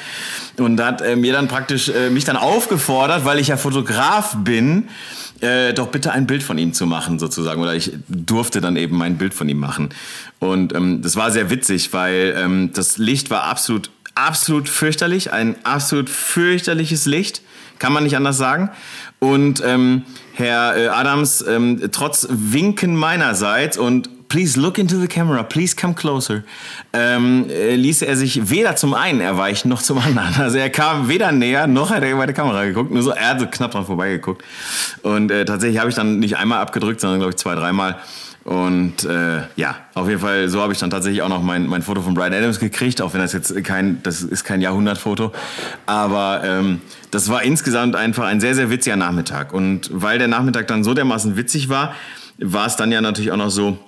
Und 0.57 0.81
hat 0.81 1.03
äh, 1.03 1.17
mir 1.17 1.33
dann 1.35 1.49
praktisch 1.49 1.91
äh, 1.91 2.09
mich 2.09 2.25
dann 2.25 2.37
aufgefordert, 2.37 3.27
weil 3.27 3.39
ich 3.39 3.49
ja 3.49 3.59
Fotograf 3.59 4.37
bin, 4.39 4.89
äh, 5.45 5.73
doch 5.75 5.89
bitte 5.89 6.13
ein 6.13 6.27
Bild 6.27 6.43
von 6.43 6.59
ihm 6.59 6.73
zu 6.73 6.87
machen, 6.87 7.19
sozusagen. 7.19 7.61
Oder 7.61 7.75
ich 7.75 7.93
durfte 8.09 8.61
dann 8.61 8.77
eben 8.77 8.97
mein 8.97 9.19
Bild 9.19 9.35
von 9.35 9.49
ihm 9.49 9.59
machen. 9.59 9.91
Und 10.39 10.75
ähm, 10.75 11.03
das 11.03 11.17
war 11.17 11.31
sehr 11.31 11.51
witzig, 11.51 11.93
weil 11.93 12.35
ähm, 12.37 12.71
das 12.73 12.99
Licht 12.99 13.31
war 13.31 13.45
absolut, 13.45 13.91
absolut 14.15 14.69
fürchterlich. 14.69 15.33
Ein 15.33 15.57
absolut 15.65 16.11
fürchterliches 16.11 17.07
Licht. 17.07 17.43
Kann 17.79 17.93
man 17.93 18.05
nicht 18.05 18.17
anders 18.17 18.39
sagen. 18.39 18.71
Und 19.19 19.63
ähm, 19.65 20.03
Herr 20.33 20.77
äh, 20.77 20.89
Adams, 20.89 21.45
ähm, 21.47 21.91
trotz 21.93 22.27
Winken 22.31 22.97
meinerseits 22.97 23.79
und 23.79 24.09
please 24.35 24.59
look 24.59 24.79
into 24.79 24.99
the 24.99 25.07
camera, 25.07 25.45
please 25.45 25.77
come 25.77 25.95
closer, 25.95 26.43
ähm, 26.93 27.49
äh, 27.49 27.77
ließ 27.77 28.03
er 28.03 28.17
sich 28.17 28.51
weder 28.51 28.75
zum 28.75 28.93
einen 28.93 29.21
erweichen 29.21 29.69
noch 29.69 29.81
zum 29.81 29.99
anderen. 29.99 30.35
Also 30.37 30.59
er 30.59 30.71
kam 30.71 31.09
weder 31.09 31.31
näher, 31.31 31.69
noch 31.69 31.91
hat 31.91 32.03
er 32.03 32.11
über 32.11 32.27
die 32.27 32.33
Kamera 32.33 32.65
geguckt, 32.65 32.91
nur 32.91 33.01
so, 33.05 33.11
er 33.11 33.29
hat 33.29 33.39
so 33.39 33.47
knapp 33.47 33.71
dran 33.71 33.87
vorbeigeguckt. 33.87 34.43
Und 35.03 35.31
äh, 35.31 35.45
tatsächlich 35.45 35.79
habe 35.79 35.89
ich 35.89 35.95
dann 35.95 36.19
nicht 36.19 36.37
einmal 36.37 36.59
abgedrückt, 36.59 37.01
sondern 37.01 37.21
glaube 37.21 37.31
ich 37.31 37.37
zwei, 37.37 37.55
dreimal. 37.55 38.01
Und 38.43 39.05
äh, 39.05 39.43
ja, 39.55 39.77
auf 39.95 40.09
jeden 40.09 40.21
Fall, 40.21 40.49
so 40.49 40.61
habe 40.61 40.73
ich 40.73 40.81
dann 40.81 40.91
tatsächlich 40.91 41.23
auch 41.23 41.29
noch 41.29 41.41
mein, 41.41 41.69
mein 41.69 41.83
Foto 41.83 42.03
von 42.03 42.15
Brian 42.15 42.35
Adams 42.35 42.59
gekriegt, 42.59 43.01
auch 43.03 43.15
wenn 43.15 43.21
das 43.21 43.33
jetzt 43.33 43.55
kein, 43.63 44.03
das 44.03 44.21
ist 44.21 44.43
kein 44.43 44.61
Jahrhundertfoto. 44.61 45.31
Aber 45.87 46.43
ähm, 46.45 46.81
das 47.13 47.29
war 47.29 47.45
insgesamt 47.45 47.95
einfach 47.95 48.25
ein 48.25 48.41
sehr, 48.41 48.57
sehr 48.57 48.69
witziger 48.69 48.97
Nachmittag. 48.97 49.53
Und 49.53 49.91
weil 49.93 50.19
der 50.19 50.27
Nachmittag 50.27 50.67
dann 50.67 50.83
so 50.83 50.93
dermaßen 50.93 51.37
witzig 51.37 51.69
war, 51.69 51.95
war 52.39 52.67
es 52.67 52.75
dann 52.75 52.91
ja 52.91 53.01
natürlich 53.01 53.31
auch 53.31 53.37
noch 53.37 53.51
so, 53.51 53.79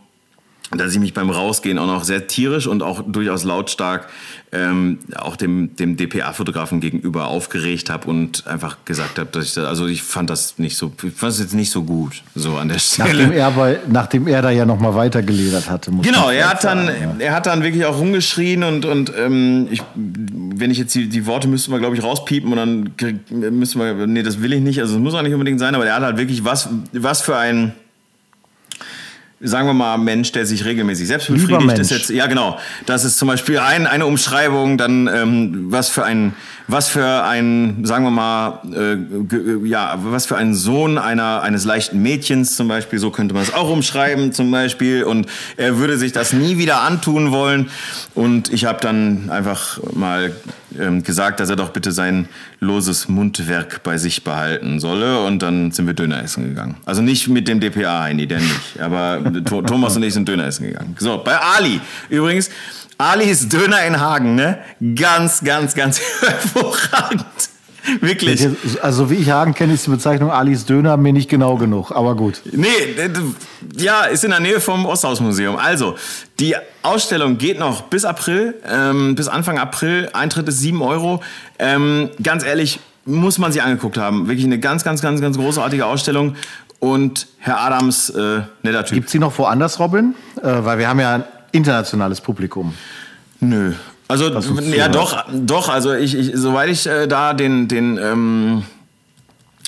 dass 0.71 0.93
ich 0.93 0.99
mich 0.99 1.15
beim 1.15 1.31
Rausgehen 1.31 1.79
auch 1.79 1.87
noch 1.87 2.05
sehr 2.05 2.27
tierisch 2.27 2.67
und 2.67 2.83
auch 2.83 3.03
durchaus 3.07 3.45
lautstark 3.45 4.09
ähm, 4.53 4.99
auch 5.17 5.37
dem, 5.37 5.75
dem 5.77 5.97
DPA-Fotografen 5.97 6.81
gegenüber 6.81 7.27
aufgeregt 7.27 7.91
habe 7.91 8.09
und 8.09 8.47
einfach 8.47 8.79
gesagt 8.85 9.19
habe, 9.19 9.29
dass 9.31 9.47
ich 9.47 9.55
da, 9.55 9.65
also 9.65 9.87
ich 9.87 10.03
fand 10.03 10.31
das 10.31 10.59
nicht 10.59 10.77
so, 10.77 10.93
ich 11.03 11.13
fand 11.13 11.33
es 11.33 11.41
jetzt 11.41 11.55
nicht 11.55 11.71
so 11.71 11.83
gut, 11.83 12.23
so 12.35 12.57
an 12.57 12.69
der 12.69 12.79
Stelle. 12.79 13.25
Nachdem 13.25 13.33
er, 13.33 13.51
bei, 13.51 13.81
nachdem 13.89 14.27
er 14.29 14.43
da 14.43 14.51
ja 14.51 14.65
nochmal 14.65 14.95
weitergeledert 14.95 15.69
hatte. 15.69 15.91
Muss 15.91 16.07
genau, 16.07 16.31
er 16.31 16.51
hat 16.51 16.65
dann, 16.65 16.87
sagen, 16.87 17.17
ja. 17.19 17.27
er 17.27 17.35
hat 17.35 17.47
dann 17.47 17.63
wirklich 17.63 17.85
auch 17.85 17.99
rumgeschrien 17.99 18.63
und, 18.63 18.85
und 18.85 19.13
ähm, 19.19 19.69
ich, 19.71 19.83
wenn 19.95 20.71
ich 20.71 20.79
jetzt 20.79 20.95
die, 20.95 21.09
die 21.09 21.27
Worte 21.27 21.49
müssten 21.49 21.73
wir, 21.73 21.81
glaube 21.81 21.97
ich, 21.97 22.03
rauspiepen 22.03 22.53
und 22.53 22.57
dann 22.57 23.59
müssen 23.59 23.81
wir, 23.81 24.07
nee, 24.07 24.23
das 24.23 24.41
will 24.41 24.53
ich 24.53 24.61
nicht, 24.61 24.81
also 24.81 24.95
es 24.95 25.01
muss 25.01 25.15
auch 25.15 25.23
nicht 25.23 25.35
unbedingt 25.35 25.59
sein, 25.59 25.75
aber 25.75 25.87
er 25.87 25.97
hat 25.97 26.03
halt 26.03 26.19
wirklich 26.19 26.45
was, 26.45 26.69
was 26.93 27.21
für 27.21 27.37
ein, 27.37 27.73
sagen 29.41 29.69
wir 29.69 29.75
mal, 29.75 29.99
Mensch, 29.99 30.33
der 30.33 30.47
sich 30.47 30.65
regelmäßig 30.65 31.09
selbst 31.09 31.29
befriedigt, 31.29 31.79
ist 31.79 31.91
jetzt, 31.91 32.11
ja 32.11 32.27
genau, 32.27 32.59
das 32.87 33.05
ist 33.05 33.19
zum 33.19 33.29
Beispiel 33.29 33.59
ein, 33.59 33.87
eine 33.87 34.07
Umschreibung, 34.07 34.79
dann 34.79 35.09
ähm, 35.09 35.67
was 35.71 35.89
für 35.89 36.05
ein, 36.05 36.35
was 36.69 36.89
für 36.89 37.25
ein, 37.25 37.85
sagen 37.85 38.05
wir 38.05 38.11
mal, 38.11 38.61
äh, 38.73 39.67
ja, 39.67 39.99
was 40.03 40.27
für 40.27 40.37
ein 40.37 40.55
Sohn 40.55 40.99
einer, 40.99 41.43
eines 41.43 41.65
leichten 41.65 42.03
Mädchens 42.03 42.57
zum 42.57 42.69
Beispiel, 42.69 42.99
so 42.99 43.11
könnte 43.11 43.35
man 43.35 43.43
es 43.43 43.55
auch 43.55 43.71
umschreiben 43.71 44.33
zum 44.33 44.51
Beispiel 44.51 45.05
und 45.05 45.27
er 45.57 45.79
würde 45.79 45.97
sich 45.97 46.13
das 46.13 46.33
nie 46.33 46.59
wieder 46.59 46.83
antun 46.83 47.31
wollen 47.31 47.71
und 48.15 48.53
ich 48.53 48.65
habe 48.65 48.81
dann 48.81 49.31
einfach 49.31 49.79
mal 49.93 50.33
ähm, 50.79 51.03
gesagt, 51.03 51.41
dass 51.41 51.51
er 51.51 51.57
doch 51.57 51.71
bitte 51.71 51.93
sein 51.93 52.29
loses 52.61 53.09
Mundwerk 53.09 53.83
bei 53.83 53.99
sich 53.99 54.25
behalten 54.25 54.81
solle. 54.81 55.21
Und 55.21 55.43
dann 55.43 55.71
sind 55.71 55.87
wir 55.87 55.95
Döner 55.95 56.23
essen 56.23 56.45
gegangen. 56.45 56.77
Also 56.85 57.03
nicht 57.03 57.29
mit 57.29 57.49
dem 57.49 57.61
DPA, 57.61 58.03
Heini, 58.03 58.27
der 58.27 58.41
nicht. 58.41 58.81
Aber 58.81 59.23
Thomas 59.45 59.97
und 59.97 60.03
ich 60.03 60.15
sind 60.15 60.29
Döner 60.29 60.47
essen 60.47 60.67
gegangen. 60.67 60.97
So, 60.99 61.19
bei 61.19 61.37
Ali. 61.37 61.81
Übrigens, 62.09 62.51
Alis 62.99 63.49
Döner 63.49 63.85
in 63.85 64.01
Hagen, 64.01 64.35
ne? 64.35 64.59
Ganz, 64.95 65.43
ganz, 65.45 65.75
ganz 65.75 66.01
hervorragend. 66.21 67.25
Wirklich. 68.01 68.49
Also 68.83 69.11
wie 69.11 69.15
ich 69.15 69.31
Hagen 69.31 69.55
kenne, 69.55 69.75
ist 69.75 69.87
die 69.87 69.91
Bezeichnung 69.91 70.31
Alis 70.31 70.65
Döner 70.65 70.97
mir 70.97 71.13
nicht 71.13 71.29
genau 71.29 71.57
genug, 71.57 71.93
aber 71.93 72.17
gut. 72.17 72.43
Nee, 72.51 72.69
ja, 73.77 74.05
ist 74.05 74.25
in 74.25 74.31
der 74.31 74.41
Nähe 74.41 74.61
vom 74.61 74.87
Osthausmuseum. 74.87 75.57
Also, 75.57 75.95
die 76.41 76.57
Ausstellung 76.83 77.39
geht 77.39 77.59
noch 77.59 77.83
bis 77.83 78.05
April, 78.05 78.55
ähm, 78.69 79.15
bis 79.15 79.29
Anfang 79.29 79.59
April. 79.59 80.09
Eintritt 80.13 80.49
ist 80.49 80.61
7 80.61 80.83
Euro. 80.83 81.23
Ähm, 81.59 82.11
ganz 82.23 82.45
ehrlich, 82.45 82.81
muss 83.05 83.39
man 83.39 83.53
sich 83.53 83.63
angeguckt 83.63 83.99
haben. 83.99 84.27
Wirklich 84.27 84.47
eine 84.47 84.59
ganz, 84.59 84.83
ganz, 84.83 85.01
ganz, 85.01 85.21
ganz 85.21 85.37
großartige 85.37 85.87
Ausstellung. 85.87 86.35
Und 86.79 87.29
Herr 87.39 87.61
Adams, 87.61 88.11
äh, 88.11 88.41
netter 88.63 88.85
Typ. 88.85 88.97
Gibt 88.97 89.11
sie 89.11 89.19
noch 89.19 89.39
woanders, 89.39 89.79
Robin? 89.79 90.15
Äh, 90.43 90.43
weil 90.43 90.79
wir 90.79 90.89
haben 90.89 91.01
ja 91.01 91.25
internationales 91.57 92.21
Publikum. 92.21 92.75
Nö, 93.41 93.73
also 94.09 94.29
ja 94.61 94.89
doch, 94.89 95.25
doch. 95.33 95.69
Also 95.69 95.93
ich, 95.95 96.15
ich 96.15 96.31
soweit 96.35 96.71
ich 96.71 96.87
äh, 96.87 97.07
da 97.09 97.35
den 97.35 97.67
den 97.67 97.99
ähm, 97.99 98.63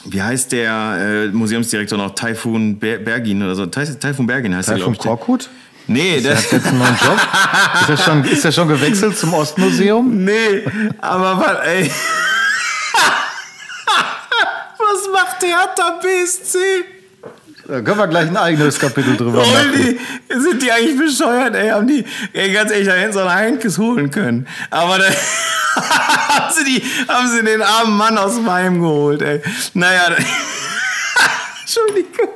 wie 0.04 0.22
heißt 0.22 0.52
der 0.52 1.26
äh, 1.26 1.26
Museumsdirektor 1.28 1.98
noch 1.98 2.14
Taifun 2.14 2.78
Bergin 2.78 3.42
oder 3.42 3.56
so 3.56 3.66
Taifun 3.66 4.26
Bergin 4.26 4.54
heißt 4.54 4.68
Taifun 4.68 4.96
der 5.02 5.18
ich. 5.36 5.50
Nee, 5.88 6.20
der 6.20 6.36
hat 6.36 6.52
jetzt 6.52 6.66
einen 6.66 6.78
neuen 6.78 6.96
Job. 7.02 7.18
ist, 7.80 7.88
er 7.88 7.96
schon, 7.96 8.24
ist 8.24 8.44
er 8.44 8.52
schon 8.52 8.68
gewechselt 8.68 9.16
zum 9.16 9.32
Ostmuseum? 9.32 10.22
Nee, 10.22 10.62
aber 11.00 11.38
was, 11.38 11.66
ey. 11.66 11.90
was 14.78 15.08
macht 15.12 15.40
Theater 15.40 15.98
BSC? 16.02 16.58
Da 17.68 17.82
können 17.82 17.98
wir 17.98 18.06
gleich 18.06 18.28
ein 18.28 18.36
eigenes 18.38 18.78
Kapitel 18.78 19.14
drüber 19.14 19.40
machen. 19.40 19.72
Die, 19.76 20.40
sind 20.40 20.62
die 20.62 20.72
eigentlich 20.72 20.98
bescheuert, 20.98 21.54
ey? 21.54 21.68
Haben 21.68 21.86
die, 21.86 22.02
ey, 22.32 22.50
ganz 22.50 22.70
ehrlich, 22.70 22.88
da 22.88 22.94
hätten 22.94 23.12
sie 23.12 23.20
einen 23.20 23.30
Heinkes 23.30 23.76
holen 23.76 24.10
können. 24.10 24.48
Aber 24.70 24.98
da 24.98 25.04
haben, 25.76 26.54
sie 26.54 26.64
die, 26.64 26.82
haben 27.06 27.28
sie 27.28 27.44
den 27.44 27.60
armen 27.60 27.94
Mann 27.94 28.16
aus 28.16 28.40
meinem 28.40 28.80
geholt, 28.80 29.20
ey. 29.20 29.42
Naja, 29.74 30.00
Entschuldigung. 31.60 32.30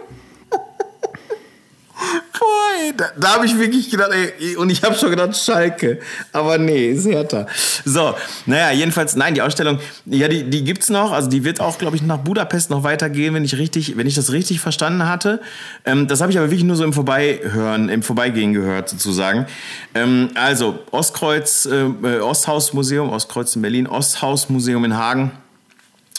Boah, 2.42 2.84
ey, 2.84 2.92
da, 2.96 3.04
da 3.16 3.34
habe 3.34 3.46
ich 3.46 3.56
wirklich 3.56 3.88
gedacht, 3.88 4.10
ey, 4.10 4.56
und 4.56 4.68
ich 4.68 4.82
habe 4.82 4.96
schon 4.96 5.10
gedacht, 5.10 5.36
Schalke. 5.36 6.00
Aber 6.32 6.58
nee, 6.58 6.90
ist 6.90 7.06
härter. 7.06 7.46
So, 7.84 8.14
naja, 8.46 8.72
jedenfalls, 8.72 9.14
nein, 9.14 9.34
die 9.34 9.42
Ausstellung, 9.42 9.78
ja, 10.06 10.26
die, 10.26 10.50
die 10.50 10.64
gibt's 10.64 10.90
noch. 10.90 11.12
Also 11.12 11.28
die 11.28 11.44
wird 11.44 11.60
auch, 11.60 11.78
glaube 11.78 11.94
ich, 11.94 12.02
nach 12.02 12.18
Budapest 12.18 12.68
noch 12.70 12.82
weitergehen, 12.82 13.32
wenn 13.34 13.44
ich 13.44 13.58
richtig, 13.58 13.96
wenn 13.96 14.08
ich 14.08 14.16
das 14.16 14.32
richtig 14.32 14.58
verstanden 14.58 15.08
hatte. 15.08 15.40
Ähm, 15.84 16.08
das 16.08 16.20
habe 16.20 16.32
ich 16.32 16.38
aber 16.38 16.48
wirklich 16.48 16.64
nur 16.64 16.74
so 16.74 16.82
im 16.82 16.92
Vorbeihören, 16.92 17.88
im 17.88 18.02
Vorbeigehen 18.02 18.54
gehört, 18.54 18.88
sozusagen. 18.88 19.46
Ähm, 19.94 20.30
also, 20.34 20.80
Ostkreuz, 20.90 21.66
äh, 21.66 22.18
Osthausmuseum, 22.18 23.08
Ostkreuz 23.10 23.54
in 23.54 23.62
Berlin, 23.62 23.86
Osthausmuseum 23.86 24.84
in 24.84 24.96
Hagen. 24.96 25.30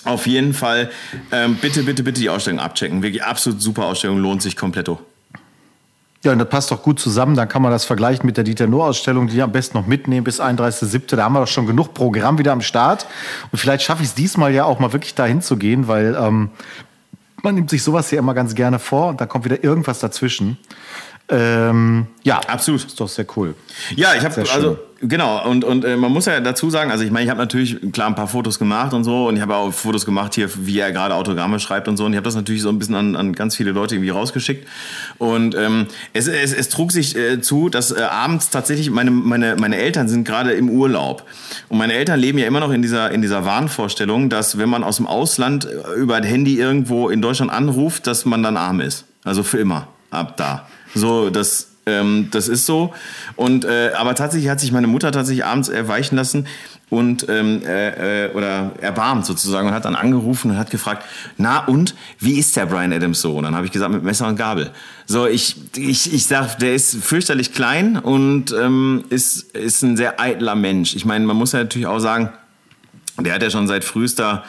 Auf 0.05 0.26
jeden 0.26 0.53
Fall, 0.53 0.89
ähm, 1.34 1.57
bitte, 1.57 1.84
bitte, 1.84 2.03
bitte 2.03 2.21
die 2.21 2.30
Ausstellung 2.30 2.61
abchecken. 2.61 3.03
Wirklich 3.03 3.24
absolut 3.24 3.61
super 3.61 3.86
Ausstellung, 3.88 4.19
lohnt 4.19 4.41
sich 4.41 4.55
kompletto. 4.55 5.01
Ja, 6.24 6.32
und 6.32 6.39
das 6.39 6.47
passt 6.47 6.71
doch 6.71 6.82
gut 6.82 6.99
zusammen. 6.99 7.36
Dann 7.36 7.49
kann 7.49 7.61
man 7.61 7.71
das 7.71 7.84
vergleichen 7.84 8.26
mit 8.26 8.38
der 8.38 8.45
Dieter 8.45 8.65
Nuhr-Ausstellung, 8.65 9.28
die 9.28 9.41
am 9.41 9.51
besten 9.51 9.78
noch 9.78 9.88
mitnehmen 9.88 10.24
bis 10.24 10.39
31.07. 10.39 11.17
Da 11.17 11.24
haben 11.24 11.34
wir 11.34 11.41
doch 11.41 11.47
schon 11.47 11.67
genug 11.67 11.93
Programm 11.93 12.38
wieder 12.38 12.53
am 12.53 12.61
Start. 12.61 13.05
Und 13.51 13.59
vielleicht 13.59 13.84
schaffe 13.84 14.03
ich 14.03 14.09
es 14.09 14.15
diesmal 14.15 14.53
ja 14.53 14.63
auch 14.63 14.80
mal 14.80 14.93
wirklich 14.93 15.15
dahin 15.15 15.41
zu 15.41 15.57
gehen, 15.57 15.89
weil 15.89 16.15
ähm, 16.17 16.51
man 17.43 17.55
nimmt 17.55 17.69
sich 17.69 17.84
sowas 17.84 18.09
ja 18.11 18.19
immer 18.19 18.34
ganz 18.34 18.55
gerne 18.55 18.80
vor 18.80 19.09
und 19.09 19.19
da 19.19 19.26
kommt 19.26 19.43
wieder 19.43 19.65
irgendwas 19.65 19.99
dazwischen. 19.99 20.57
Ähm, 21.34 22.05
ja, 22.21 22.39
absolut. 22.47 22.86
Ist 22.86 22.99
doch 22.99 23.07
sehr 23.07 23.25
cool. 23.36 23.55
Ja, 23.95 24.13
ich 24.15 24.23
habe 24.23 24.43
also 24.53 24.77
genau 25.01 25.49
und 25.49 25.63
und 25.63 25.84
äh, 25.84 25.97
man 25.97 26.11
muss 26.11 26.27
ja 26.27 26.39
dazu 26.39 26.69
sagen, 26.69 26.91
also 26.91 27.03
ich 27.03 27.09
meine, 27.09 27.25
ich 27.25 27.31
habe 27.31 27.39
natürlich 27.39 27.79
klar 27.91 28.07
ein 28.07 28.13
paar 28.13 28.27
Fotos 28.27 28.59
gemacht 28.59 28.93
und 28.93 29.03
so 29.03 29.27
und 29.27 29.36
ich 29.36 29.41
habe 29.41 29.55
auch 29.55 29.73
Fotos 29.73 30.05
gemacht 30.05 30.36
hier, 30.36 30.47
wie 30.67 30.77
er 30.77 30.91
gerade 30.91 31.15
Autogramme 31.15 31.59
schreibt 31.59 31.88
und 31.88 31.97
so 31.97 32.05
und 32.05 32.13
ich 32.13 32.17
habe 32.17 32.25
das 32.25 32.36
natürlich 32.36 32.61
so 32.61 32.69
ein 32.69 32.77
bisschen 32.77 32.93
an, 32.93 33.15
an 33.15 33.34
ganz 33.34 33.55
viele 33.55 33.71
Leute 33.71 33.95
irgendwie 33.95 34.11
rausgeschickt 34.11 34.67
und 35.17 35.55
ähm, 35.55 35.88
es, 36.13 36.27
es, 36.27 36.53
es 36.53 36.69
trug 36.69 36.91
sich 36.91 37.15
äh, 37.15 37.41
zu, 37.41 37.69
dass 37.69 37.91
äh, 37.91 38.01
abends 38.03 38.51
tatsächlich 38.51 38.91
meine 38.91 39.09
meine 39.09 39.55
meine 39.55 39.77
Eltern 39.77 40.07
sind 40.07 40.27
gerade 40.27 40.51
im 40.51 40.69
Urlaub 40.69 41.23
und 41.69 41.79
meine 41.79 41.93
Eltern 41.93 42.19
leben 42.19 42.38
ja 42.38 42.45
immer 42.45 42.59
noch 42.59 42.71
in 42.71 42.84
dieser 42.84 43.09
in 43.09 43.23
dieser 43.23 43.43
Wahnvorstellung, 43.43 44.29
dass 44.29 44.59
wenn 44.59 44.69
man 44.69 44.84
aus 44.84 44.97
dem 44.97 45.07
Ausland 45.07 45.65
äh, 45.65 45.99
über 45.99 46.15
ein 46.15 46.23
Handy 46.23 46.59
irgendwo 46.59 47.09
in 47.09 47.23
Deutschland 47.23 47.51
anruft, 47.51 48.05
dass 48.05 48.25
man 48.25 48.43
dann 48.43 48.55
arm 48.55 48.81
ist, 48.81 49.05
also 49.23 49.41
für 49.41 49.57
immer 49.57 49.88
ab 50.11 50.38
da. 50.38 50.67
So, 50.95 51.29
das, 51.29 51.69
ähm, 51.85 52.29
das 52.31 52.47
ist 52.47 52.65
so. 52.65 52.93
Und, 53.35 53.65
äh, 53.65 53.91
aber 53.97 54.15
tatsächlich 54.15 54.49
hat 54.49 54.59
sich 54.59 54.71
meine 54.71 54.87
Mutter 54.87 55.11
tatsächlich 55.11 55.45
abends 55.45 55.69
erweichen 55.69 56.15
lassen 56.15 56.47
und 56.89 57.27
ähm, 57.27 57.61
äh, 57.65 58.25
äh, 58.25 58.33
oder 58.33 58.71
erbarmt 58.79 59.25
sozusagen 59.25 59.67
und 59.67 59.73
hat 59.73 59.85
dann 59.85 59.95
angerufen 59.95 60.51
und 60.51 60.57
hat 60.57 60.69
gefragt, 60.69 61.03
na 61.37 61.65
und 61.65 61.95
wie 62.19 62.37
ist 62.37 62.55
der 62.55 62.67
Brian 62.67 62.93
Adams 62.93 63.19
so? 63.21 63.35
Und 63.35 63.45
dann 63.45 63.55
habe 63.55 63.65
ich 63.65 63.71
gesagt 63.71 63.91
mit 63.91 64.03
Messer 64.03 64.27
und 64.27 64.35
Gabel. 64.35 64.71
So 65.07 65.25
ich 65.25 65.55
ich 65.75 66.13
ich 66.13 66.27
sag, 66.27 66.59
der 66.59 66.75
ist 66.75 66.95
fürchterlich 67.03 67.53
klein 67.53 67.97
und 67.97 68.53
ähm, 68.53 69.03
ist 69.09 69.51
ist 69.55 69.81
ein 69.81 69.97
sehr 69.97 70.19
eitler 70.19 70.55
Mensch. 70.55 70.95
Ich 70.95 71.03
meine, 71.03 71.25
man 71.25 71.35
muss 71.35 71.53
ja 71.53 71.59
natürlich 71.59 71.87
auch 71.87 71.99
sagen, 71.99 72.29
der 73.19 73.33
hat 73.33 73.41
ja 73.41 73.49
schon 73.49 73.67
seit 73.67 73.83
frühester 73.83 74.43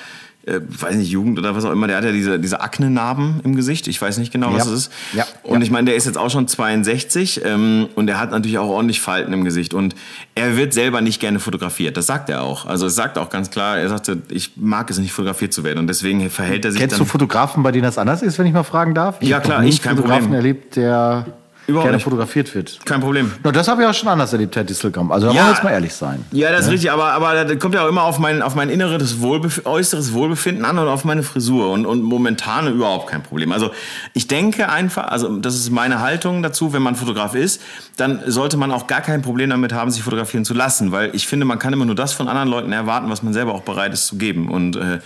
äh, 0.46 0.60
weiß 0.66 0.96
nicht, 0.96 1.10
Jugend 1.10 1.38
oder 1.38 1.54
was 1.56 1.64
auch 1.64 1.72
immer, 1.72 1.86
der 1.86 1.96
hat 1.96 2.04
ja 2.04 2.12
diese, 2.12 2.38
diese 2.38 2.60
Aknenarben 2.60 3.40
im 3.44 3.54
Gesicht. 3.54 3.88
Ich 3.88 4.00
weiß 4.00 4.18
nicht 4.18 4.32
genau, 4.32 4.52
was 4.52 4.66
ja. 4.66 4.72
es 4.72 4.78
ist. 4.78 4.92
Ja. 5.14 5.26
Und 5.42 5.60
ja. 5.60 5.64
ich 5.64 5.70
meine, 5.70 5.86
der 5.86 5.96
ist 5.96 6.04
jetzt 6.04 6.18
auch 6.18 6.30
schon 6.30 6.48
62 6.48 7.42
ähm, 7.44 7.88
und 7.94 8.08
er 8.08 8.18
hat 8.18 8.30
natürlich 8.30 8.58
auch 8.58 8.68
ordentlich 8.68 9.00
Falten 9.00 9.32
im 9.32 9.44
Gesicht. 9.44 9.74
Und 9.74 9.94
er 10.34 10.56
wird 10.56 10.74
selber 10.74 11.00
nicht 11.00 11.20
gerne 11.20 11.40
fotografiert. 11.40 11.96
Das 11.96 12.06
sagt 12.06 12.28
er 12.28 12.42
auch. 12.42 12.66
Also 12.66 12.86
es 12.86 12.94
sagt 12.94 13.18
auch 13.18 13.30
ganz 13.30 13.50
klar, 13.50 13.78
er 13.78 13.88
sagte, 13.88 14.22
ich 14.28 14.52
mag 14.56 14.90
es 14.90 14.98
nicht, 14.98 15.12
fotografiert 15.12 15.52
zu 15.52 15.64
werden. 15.64 15.78
Und 15.78 15.86
deswegen 15.86 16.28
verhält 16.30 16.64
er 16.64 16.72
sich 16.72 16.80
Kennst 16.80 16.98
du 16.98 17.04
Fotografen, 17.04 17.62
bei 17.62 17.72
denen 17.72 17.84
das 17.84 17.98
anders 17.98 18.22
ist, 18.22 18.38
wenn 18.38 18.46
ich 18.46 18.52
mal 18.52 18.64
fragen 18.64 18.94
darf? 18.94 19.16
Ich 19.20 19.28
ja, 19.28 19.40
klar, 19.40 19.64
ich 19.64 19.82
kein 19.82 19.96
Fotografen 19.96 20.24
Problem. 20.24 20.40
erlebt, 20.40 20.76
der 20.76 21.26
Überhaupt 21.66 21.86
gerne 21.86 21.96
nicht. 21.96 22.04
fotografiert 22.04 22.54
wird. 22.54 22.78
Kein 22.84 23.00
Problem. 23.00 23.32
Na, 23.42 23.50
das 23.50 23.68
habe 23.68 23.82
ich 23.82 23.88
auch 23.88 23.94
schon 23.94 24.08
anders 24.08 24.32
erlebt, 24.32 24.54
Herr 24.54 24.64
Distelkamp. 24.64 25.10
Also 25.10 25.28
da 25.28 25.32
ja, 25.32 25.38
wollen 25.38 25.48
wir 25.48 25.54
jetzt 25.54 25.64
mal 25.64 25.70
ehrlich 25.70 25.94
sein. 25.94 26.24
Ja, 26.30 26.50
das 26.50 26.60
ist 26.60 26.66
ja? 26.66 26.72
richtig, 26.72 26.90
aber, 26.90 27.12
aber 27.12 27.44
das 27.44 27.58
kommt 27.58 27.74
ja 27.74 27.84
auch 27.84 27.88
immer 27.88 28.02
auf 28.02 28.18
mein, 28.18 28.42
auf 28.42 28.54
mein 28.54 28.68
inneres 28.68 29.20
Wohlbef 29.20 29.62
äußeres 29.64 30.12
Wohlbefinden 30.12 30.64
an 30.64 30.78
und 30.78 30.88
auf 30.88 31.04
meine 31.04 31.22
Frisur. 31.22 31.70
Und, 31.70 31.86
und 31.86 32.02
momentan 32.02 32.72
überhaupt 32.72 33.08
kein 33.08 33.22
Problem. 33.22 33.50
Also 33.52 33.70
ich 34.12 34.28
denke 34.28 34.68
einfach, 34.68 35.08
also 35.08 35.38
das 35.38 35.54
ist 35.54 35.70
meine 35.70 36.00
Haltung 36.00 36.42
dazu, 36.42 36.74
wenn 36.74 36.82
man 36.82 36.96
Fotograf 36.96 37.34
ist, 37.34 37.62
dann 37.96 38.20
sollte 38.26 38.58
man 38.58 38.70
auch 38.70 38.86
gar 38.86 39.00
kein 39.00 39.22
Problem 39.22 39.48
damit 39.48 39.72
haben, 39.72 39.90
sich 39.90 40.02
fotografieren 40.02 40.44
zu 40.44 40.52
lassen. 40.52 40.92
Weil 40.92 41.14
ich 41.14 41.26
finde, 41.26 41.46
man 41.46 41.58
kann 41.58 41.72
immer 41.72 41.86
nur 41.86 41.94
das 41.94 42.12
von 42.12 42.28
anderen 42.28 42.48
Leuten 42.48 42.72
erwarten, 42.72 43.08
was 43.08 43.22
man 43.22 43.32
selber 43.32 43.54
auch 43.54 43.62
bereit 43.62 43.94
ist 43.94 44.06
zu 44.06 44.16
geben. 44.16 44.50
Und, 44.50 44.76
äh, 44.76 44.98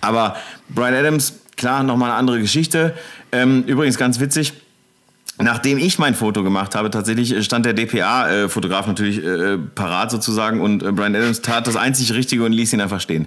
aber 0.00 0.36
Brian 0.70 0.94
Adams, 0.94 1.34
klar, 1.56 1.82
nochmal 1.82 2.10
eine 2.10 2.18
andere 2.18 2.40
Geschichte. 2.40 2.94
Ähm, 3.32 3.64
übrigens 3.66 3.98
ganz 3.98 4.18
witzig 4.18 4.54
Nachdem 5.38 5.76
ich 5.76 5.98
mein 5.98 6.14
Foto 6.14 6.42
gemacht 6.42 6.74
habe, 6.74 6.90
tatsächlich 6.90 7.44
stand 7.44 7.66
der 7.66 7.74
DPA-Fotograf 7.74 8.86
natürlich 8.86 9.22
äh, 9.22 9.58
parat 9.58 10.10
sozusagen 10.10 10.62
und 10.62 10.82
äh, 10.82 10.92
Brian 10.92 11.14
Adams 11.14 11.42
tat 11.42 11.66
das 11.66 11.76
einzig 11.76 12.14
Richtige 12.14 12.42
und 12.44 12.52
ließ 12.52 12.72
ihn 12.72 12.80
einfach 12.80 13.00
stehen. 13.00 13.26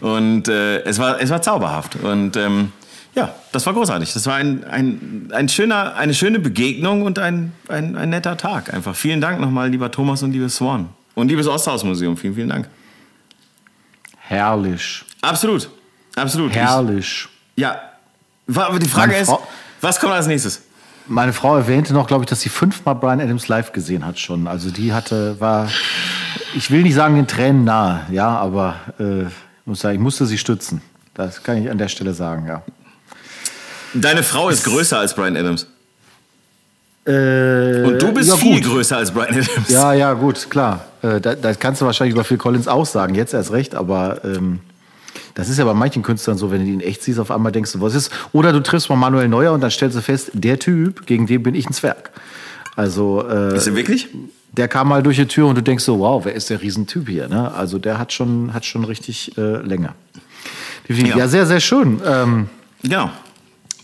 Und 0.00 0.48
äh, 0.48 0.82
es, 0.84 0.98
war, 0.98 1.20
es 1.20 1.28
war 1.28 1.42
zauberhaft. 1.42 1.96
Und 1.96 2.36
ähm, 2.38 2.72
ja, 3.14 3.34
das 3.52 3.66
war 3.66 3.74
großartig. 3.74 4.10
Das 4.14 4.24
war 4.26 4.36
ein, 4.36 4.64
ein, 4.64 5.28
ein 5.34 5.50
schöner, 5.50 5.96
eine 5.96 6.14
schöne 6.14 6.38
Begegnung 6.38 7.02
und 7.02 7.18
ein, 7.18 7.52
ein, 7.68 7.94
ein 7.94 8.08
netter 8.08 8.38
Tag. 8.38 8.72
Einfach 8.72 8.96
vielen 8.96 9.20
Dank 9.20 9.38
nochmal, 9.38 9.68
lieber 9.68 9.90
Thomas 9.90 10.22
und 10.22 10.32
liebes 10.32 10.56
Swan. 10.56 10.88
Und 11.14 11.28
liebes 11.28 11.46
Osthausmuseum, 11.46 12.16
vielen, 12.16 12.34
vielen 12.34 12.48
Dank. 12.48 12.68
Herrlich. 14.16 15.04
Absolut. 15.20 15.68
Absolut. 16.16 16.54
Herrlich. 16.54 17.28
Ich, 17.54 17.62
ja. 17.62 17.80
Aber 18.54 18.78
die 18.78 18.88
Frage 18.88 19.16
ist, 19.16 19.30
was 19.82 20.00
kommt 20.00 20.14
als 20.14 20.26
nächstes? 20.26 20.62
Meine 21.10 21.32
Frau 21.32 21.56
erwähnte 21.56 21.92
noch, 21.92 22.06
glaube 22.06 22.22
ich, 22.22 22.30
dass 22.30 22.40
sie 22.40 22.50
fünfmal 22.50 22.94
Brian 22.94 23.20
Adams 23.20 23.48
live 23.48 23.72
gesehen 23.72 24.06
hat 24.06 24.20
schon. 24.20 24.46
Also 24.46 24.70
die 24.70 24.92
hatte, 24.92 25.40
war, 25.40 25.68
ich 26.54 26.70
will 26.70 26.82
nicht 26.82 26.94
sagen 26.94 27.16
den 27.16 27.26
Tränen 27.26 27.64
nahe, 27.64 28.06
ja, 28.12 28.28
aber 28.28 28.76
äh, 29.00 29.24
muss 29.64 29.80
sagen, 29.80 29.96
ich 29.96 30.00
musste 30.00 30.24
sie 30.24 30.38
stützen. 30.38 30.82
Das 31.14 31.42
kann 31.42 31.56
ich 31.56 31.68
an 31.68 31.78
der 31.78 31.88
Stelle 31.88 32.14
sagen, 32.14 32.46
ja. 32.46 32.62
Deine 33.92 34.22
Frau 34.22 34.50
ist 34.50 34.62
größer 34.62 35.00
als 35.00 35.12
Brian 35.12 35.36
Adams. 35.36 35.66
Äh, 37.04 37.82
Und 37.82 38.00
du 38.00 38.12
bist 38.12 38.30
ja, 38.30 38.36
viel 38.36 38.60
größer 38.60 38.98
als 38.98 39.10
Brian 39.10 39.30
Adams. 39.30 39.68
Ja, 39.68 39.92
ja, 39.92 40.12
gut, 40.12 40.48
klar. 40.48 40.84
Äh, 41.02 41.20
das, 41.20 41.40
das, 41.40 41.58
kannst 41.58 41.80
du 41.80 41.86
wahrscheinlich 41.86 42.14
über 42.14 42.22
Phil 42.22 42.38
Collins 42.38 42.68
auch 42.68 42.86
sagen. 42.86 43.16
Jetzt 43.16 43.34
erst 43.34 43.50
recht, 43.50 43.74
aber 43.74 44.24
ähm, 44.24 44.60
das 45.34 45.48
ist 45.48 45.58
ja 45.58 45.64
bei 45.64 45.74
manchen 45.74 46.02
Künstlern 46.02 46.38
so, 46.38 46.50
wenn 46.50 46.64
du 46.64 46.70
ihn 46.70 46.80
echt 46.80 47.02
siehst, 47.02 47.18
auf 47.18 47.30
einmal 47.30 47.52
denkst 47.52 47.72
du, 47.72 47.80
was 47.80 47.94
ist. 47.94 48.10
Oder 48.32 48.52
du 48.52 48.60
triffst 48.62 48.88
mal 48.88 48.96
Manuel 48.96 49.28
Neuer 49.28 49.52
und 49.52 49.60
dann 49.60 49.70
stellst 49.70 49.96
du 49.96 50.02
fest, 50.02 50.30
der 50.34 50.58
Typ, 50.58 51.06
gegen 51.06 51.26
den 51.26 51.42
bin 51.42 51.54
ich 51.54 51.68
ein 51.68 51.72
Zwerg. 51.72 52.10
Also. 52.76 53.26
Äh, 53.28 53.56
ist 53.56 53.66
er 53.66 53.74
wirklich? 53.74 54.08
Der 54.52 54.66
kam 54.66 54.88
mal 54.88 55.02
durch 55.02 55.16
die 55.16 55.26
Tür 55.26 55.46
und 55.46 55.56
du 55.56 55.62
denkst 55.62 55.84
so, 55.84 56.00
wow, 56.00 56.24
wer 56.24 56.34
ist 56.34 56.50
der 56.50 56.60
Riesentyp 56.60 57.08
hier? 57.08 57.28
Ne? 57.28 57.52
Also 57.54 57.78
der 57.78 57.98
hat 57.98 58.12
schon, 58.12 58.52
hat 58.52 58.64
schon 58.64 58.84
richtig 58.84 59.36
äh, 59.38 59.58
Länge. 59.62 59.94
Ja. 60.88 61.16
ja. 61.18 61.28
sehr, 61.28 61.46
sehr 61.46 61.60
schön. 61.60 62.00
Ähm, 62.04 62.48
genau. 62.82 63.10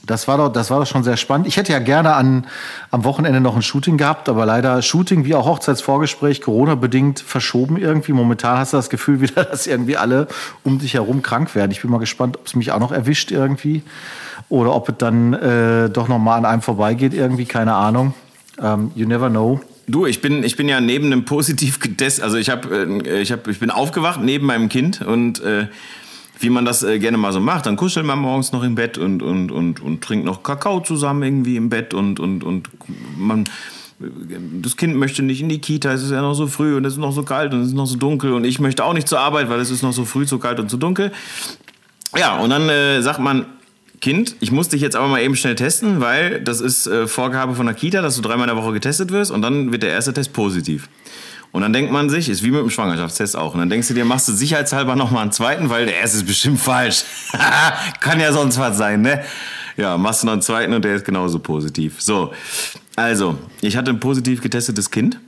Das 0.06 0.28
war, 0.28 0.38
doch, 0.38 0.48
das 0.52 0.70
war 0.70 0.78
doch 0.78 0.86
schon 0.86 1.02
sehr 1.02 1.16
spannend. 1.16 1.48
Ich 1.48 1.56
hätte 1.56 1.72
ja 1.72 1.80
gerne 1.80 2.14
an, 2.14 2.46
am 2.92 3.02
Wochenende 3.02 3.40
noch 3.40 3.56
ein 3.56 3.62
Shooting 3.62 3.96
gehabt, 3.96 4.28
aber 4.28 4.46
leider 4.46 4.80
Shooting 4.80 5.24
wie 5.24 5.34
auch 5.34 5.46
Hochzeitsvorgespräch, 5.46 6.42
Corona-bedingt 6.42 7.18
verschoben 7.18 7.76
irgendwie. 7.76 8.12
Momentan 8.12 8.58
hast 8.58 8.72
du 8.72 8.76
das 8.76 8.88
Gefühl 8.88 9.20
wieder, 9.20 9.44
dass 9.50 9.66
irgendwie 9.66 9.96
alle 9.96 10.28
um 10.62 10.78
dich 10.78 10.94
herum 10.94 11.22
krank 11.22 11.56
werden. 11.56 11.72
Ich 11.72 11.82
bin 11.82 11.90
mal 11.90 11.98
gespannt, 11.98 12.36
ob 12.36 12.46
es 12.46 12.54
mich 12.54 12.70
auch 12.70 12.78
noch 12.78 12.92
erwischt 12.92 13.32
irgendwie 13.32 13.82
oder 14.48 14.74
ob 14.74 14.88
es 14.88 14.94
dann 14.98 15.34
äh, 15.34 15.90
doch 15.90 16.06
noch 16.06 16.20
mal 16.20 16.36
an 16.36 16.44
einem 16.44 16.62
vorbeigeht 16.62 17.12
irgendwie, 17.12 17.46
keine 17.46 17.74
Ahnung. 17.74 18.14
Um, 18.58 18.64
ähm, 18.64 18.92
you 18.94 19.06
never 19.06 19.28
know. 19.28 19.60
Du, 19.88 20.06
ich 20.06 20.22
bin, 20.22 20.42
ich 20.42 20.56
bin 20.56 20.68
ja 20.68 20.80
neben 20.80 21.06
einem 21.06 21.24
positiv 21.24 21.80
getestet, 21.80 22.24
also 22.24 22.36
ich, 22.36 22.48
hab, 22.48 22.70
äh, 22.70 23.20
ich, 23.20 23.32
hab, 23.32 23.48
ich 23.48 23.58
bin 23.58 23.70
aufgewacht 23.70 24.20
neben 24.22 24.46
meinem 24.46 24.68
Kind 24.68 25.02
und 25.02 25.42
äh, 25.42 25.66
wie 26.38 26.50
man 26.50 26.64
das 26.64 26.82
äh, 26.82 26.98
gerne 26.98 27.18
mal 27.18 27.32
so 27.32 27.40
macht. 27.40 27.66
Dann 27.66 27.76
kuschelt 27.76 28.06
man 28.06 28.18
morgens 28.18 28.52
noch 28.52 28.62
im 28.62 28.74
Bett 28.74 28.98
und, 28.98 29.22
und, 29.22 29.50
und, 29.50 29.80
und 29.80 30.02
trinkt 30.02 30.24
noch 30.24 30.42
Kakao 30.42 30.80
zusammen 30.80 31.22
irgendwie 31.22 31.56
im 31.56 31.68
Bett 31.68 31.94
und, 31.94 32.20
und, 32.20 32.44
und 32.44 32.70
man 33.16 33.44
das 33.98 34.76
Kind 34.76 34.94
möchte 34.96 35.22
nicht 35.22 35.40
in 35.40 35.48
die 35.48 35.58
Kita, 35.58 35.90
es 35.90 36.02
ist 36.02 36.10
ja 36.10 36.20
noch 36.20 36.34
so 36.34 36.46
früh 36.46 36.76
und 36.76 36.84
es 36.84 36.94
ist 36.94 36.98
noch 36.98 37.12
so 37.12 37.22
kalt 37.22 37.54
und 37.54 37.62
es 37.62 37.68
ist 37.68 37.74
noch 37.74 37.86
so 37.86 37.96
dunkel 37.96 38.34
und 38.34 38.44
ich 38.44 38.58
möchte 38.58 38.84
auch 38.84 38.92
nicht 38.92 39.08
zur 39.08 39.20
Arbeit, 39.20 39.48
weil 39.48 39.58
es 39.58 39.70
ist 39.70 39.82
noch 39.82 39.92
so 39.92 40.04
früh, 40.04 40.26
so 40.26 40.38
kalt 40.38 40.60
und 40.60 40.70
so 40.70 40.76
dunkel. 40.76 41.12
Ja, 42.14 42.36
und 42.38 42.50
dann 42.50 42.68
äh, 42.68 43.00
sagt 43.00 43.20
man, 43.20 43.46
Kind, 44.00 44.36
ich 44.40 44.52
muss 44.52 44.68
dich 44.68 44.82
jetzt 44.82 44.96
aber 44.96 45.08
mal 45.08 45.22
eben 45.22 45.36
schnell 45.36 45.54
testen, 45.54 46.00
weil 46.00 46.40
das 46.42 46.60
ist 46.60 46.86
äh, 46.86 47.06
Vorgabe 47.06 47.54
von 47.54 47.64
der 47.64 47.74
Kita, 47.74 48.02
dass 48.02 48.16
du 48.16 48.22
dreimal 48.22 48.48
in 48.48 48.54
der 48.54 48.62
Woche 48.62 48.74
getestet 48.74 49.10
wirst 49.10 49.30
und 49.30 49.40
dann 49.40 49.72
wird 49.72 49.82
der 49.82 49.90
erste 49.90 50.12
Test 50.12 50.34
positiv. 50.34 50.88
Und 51.56 51.62
dann 51.62 51.72
denkt 51.72 51.90
man 51.90 52.10
sich, 52.10 52.28
ist 52.28 52.42
wie 52.42 52.50
mit 52.50 52.60
dem 52.60 52.68
Schwangerschaftstest 52.68 53.34
auch. 53.34 53.54
Und 53.54 53.60
dann 53.60 53.70
denkst 53.70 53.88
du 53.88 53.94
dir, 53.94 54.04
machst 54.04 54.28
du 54.28 54.32
sicherheitshalber 54.34 54.94
nochmal 54.94 55.22
einen 55.22 55.32
zweiten, 55.32 55.70
weil 55.70 55.86
der 55.86 55.96
erste 55.96 56.18
ist 56.18 56.26
bestimmt 56.26 56.60
falsch. 56.60 57.04
Kann 58.00 58.20
ja 58.20 58.30
sonst 58.30 58.58
was 58.58 58.76
sein, 58.76 59.00
ne? 59.00 59.24
Ja, 59.78 59.96
machst 59.96 60.22
du 60.22 60.26
noch 60.26 60.34
einen 60.34 60.42
zweiten 60.42 60.74
und 60.74 60.84
der 60.84 60.96
ist 60.96 61.06
genauso 61.06 61.38
positiv. 61.38 61.94
So, 62.02 62.34
also, 62.94 63.38
ich 63.62 63.74
hatte 63.74 63.90
ein 63.90 64.00
positiv 64.00 64.42
getestetes 64.42 64.90
Kind 64.90 65.18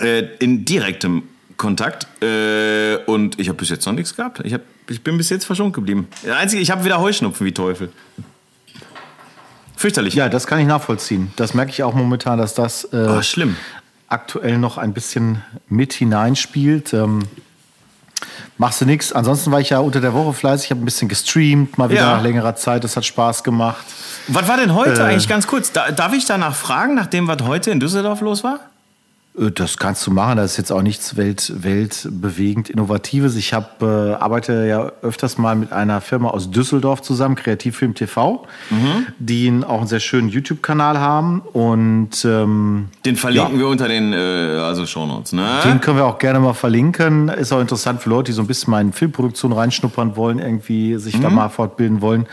äh, 0.00 0.26
in 0.38 0.66
direktem 0.66 1.22
Kontakt 1.56 2.06
äh, 2.22 2.96
und 3.06 3.40
ich 3.40 3.48
habe 3.48 3.56
bis 3.56 3.70
jetzt 3.70 3.86
noch 3.86 3.94
nichts 3.94 4.14
gehabt. 4.14 4.42
Ich, 4.44 4.52
hab, 4.52 4.60
ich 4.90 5.02
bin 5.02 5.16
bis 5.16 5.30
jetzt 5.30 5.46
verschont 5.46 5.72
geblieben. 5.72 6.08
Einzige, 6.30 6.60
ich 6.60 6.70
habe 6.70 6.84
wieder 6.84 7.00
Heuschnupfen 7.00 7.46
wie 7.46 7.52
Teufel. 7.52 7.90
Fürchterlich. 9.76 10.12
Ja, 10.12 10.28
das 10.28 10.46
kann 10.46 10.58
ich 10.58 10.66
nachvollziehen. 10.66 11.32
Das 11.36 11.54
merke 11.54 11.70
ich 11.70 11.82
auch 11.84 11.94
momentan, 11.94 12.38
dass 12.38 12.52
das 12.52 12.84
äh, 12.92 13.06
oh, 13.08 13.22
schlimm 13.22 13.56
aktuell 14.08 14.58
noch 14.58 14.78
ein 14.78 14.92
bisschen 14.94 15.42
mit 15.68 15.92
hineinspielt. 15.92 16.92
Ähm, 16.94 17.24
machst 18.56 18.80
du 18.80 18.86
nichts. 18.86 19.12
Ansonsten 19.12 19.52
war 19.52 19.60
ich 19.60 19.70
ja 19.70 19.78
unter 19.78 20.00
der 20.00 20.14
Woche 20.14 20.32
fleißig, 20.32 20.66
ich 20.66 20.70
habe 20.72 20.82
ein 20.82 20.84
bisschen 20.84 21.08
gestreamt, 21.08 21.78
mal 21.78 21.90
wieder 21.90 22.00
ja. 22.00 22.16
nach 22.16 22.22
längerer 22.22 22.56
Zeit. 22.56 22.84
Das 22.84 22.96
hat 22.96 23.04
Spaß 23.04 23.44
gemacht. 23.44 23.84
Was 24.28 24.48
war 24.48 24.56
denn 24.56 24.74
heute 24.74 25.00
äh, 25.00 25.04
eigentlich 25.04 25.28
ganz 25.28 25.46
kurz? 25.46 25.72
Da, 25.72 25.90
darf 25.90 26.12
ich 26.12 26.26
danach 26.26 26.54
fragen, 26.54 26.94
nachdem 26.94 27.28
was 27.28 27.42
heute 27.42 27.70
in 27.70 27.80
Düsseldorf 27.80 28.20
los 28.20 28.44
war? 28.44 28.60
Äh, 29.38 29.50
das 29.50 29.78
kannst 29.78 30.06
du 30.06 30.10
machen. 30.10 30.36
Das 30.36 30.52
ist 30.52 30.56
jetzt 30.56 30.72
auch 30.72 30.82
nichts 30.82 31.16
welt, 31.16 31.52
weltbewegend 31.54 32.70
Innovatives. 32.70 33.36
Ich 33.36 33.54
hab, 33.54 33.82
äh, 33.82 33.86
arbeite 33.86 34.66
ja 34.66 34.92
öfters 35.02 35.38
mal 35.38 35.56
mit 35.56 35.72
einer 35.72 36.00
Firma 36.00 36.30
aus 36.30 36.50
Düsseldorf 36.50 37.02
zusammen, 37.02 37.36
Kreativfilm 37.36 37.94
TV, 37.94 38.46
mhm. 38.70 39.06
die 39.18 39.48
auch 39.66 39.78
einen 39.78 39.86
sehr 39.86 40.00
schönen 40.00 40.28
YouTube-Kanal 40.28 40.98
haben. 40.98 41.40
Und 41.40 42.24
ähm, 42.24 42.88
den 43.04 43.16
verlinken 43.16 43.54
ja. 43.54 43.60
wir 43.60 43.68
unter 43.68 43.88
den 43.88 44.12
äh, 44.12 44.16
also 44.16 44.86
Shownotes. 44.86 45.32
Ne? 45.32 45.46
Den 45.64 45.80
können 45.80 45.96
wir 45.96 46.06
auch 46.06 46.18
gerne 46.18 46.40
mal 46.40 46.54
verlinken. 46.54 47.28
Ist 47.28 47.52
auch 47.52 47.60
interessant 47.60 48.02
für 48.02 48.10
Leute, 48.10 48.30
die 48.30 48.32
so 48.32 48.42
ein 48.42 48.46
bisschen 48.46 48.70
mal 48.70 48.80
in 48.80 48.92
Filmproduktion 48.92 49.52
reinschnuppern 49.52 50.16
wollen, 50.16 50.38
irgendwie 50.38 50.96
sich 50.98 51.16
mhm. 51.16 51.22
da 51.22 51.30
mal 51.30 51.48
fortbilden 51.48 52.00
wollen. 52.00 52.26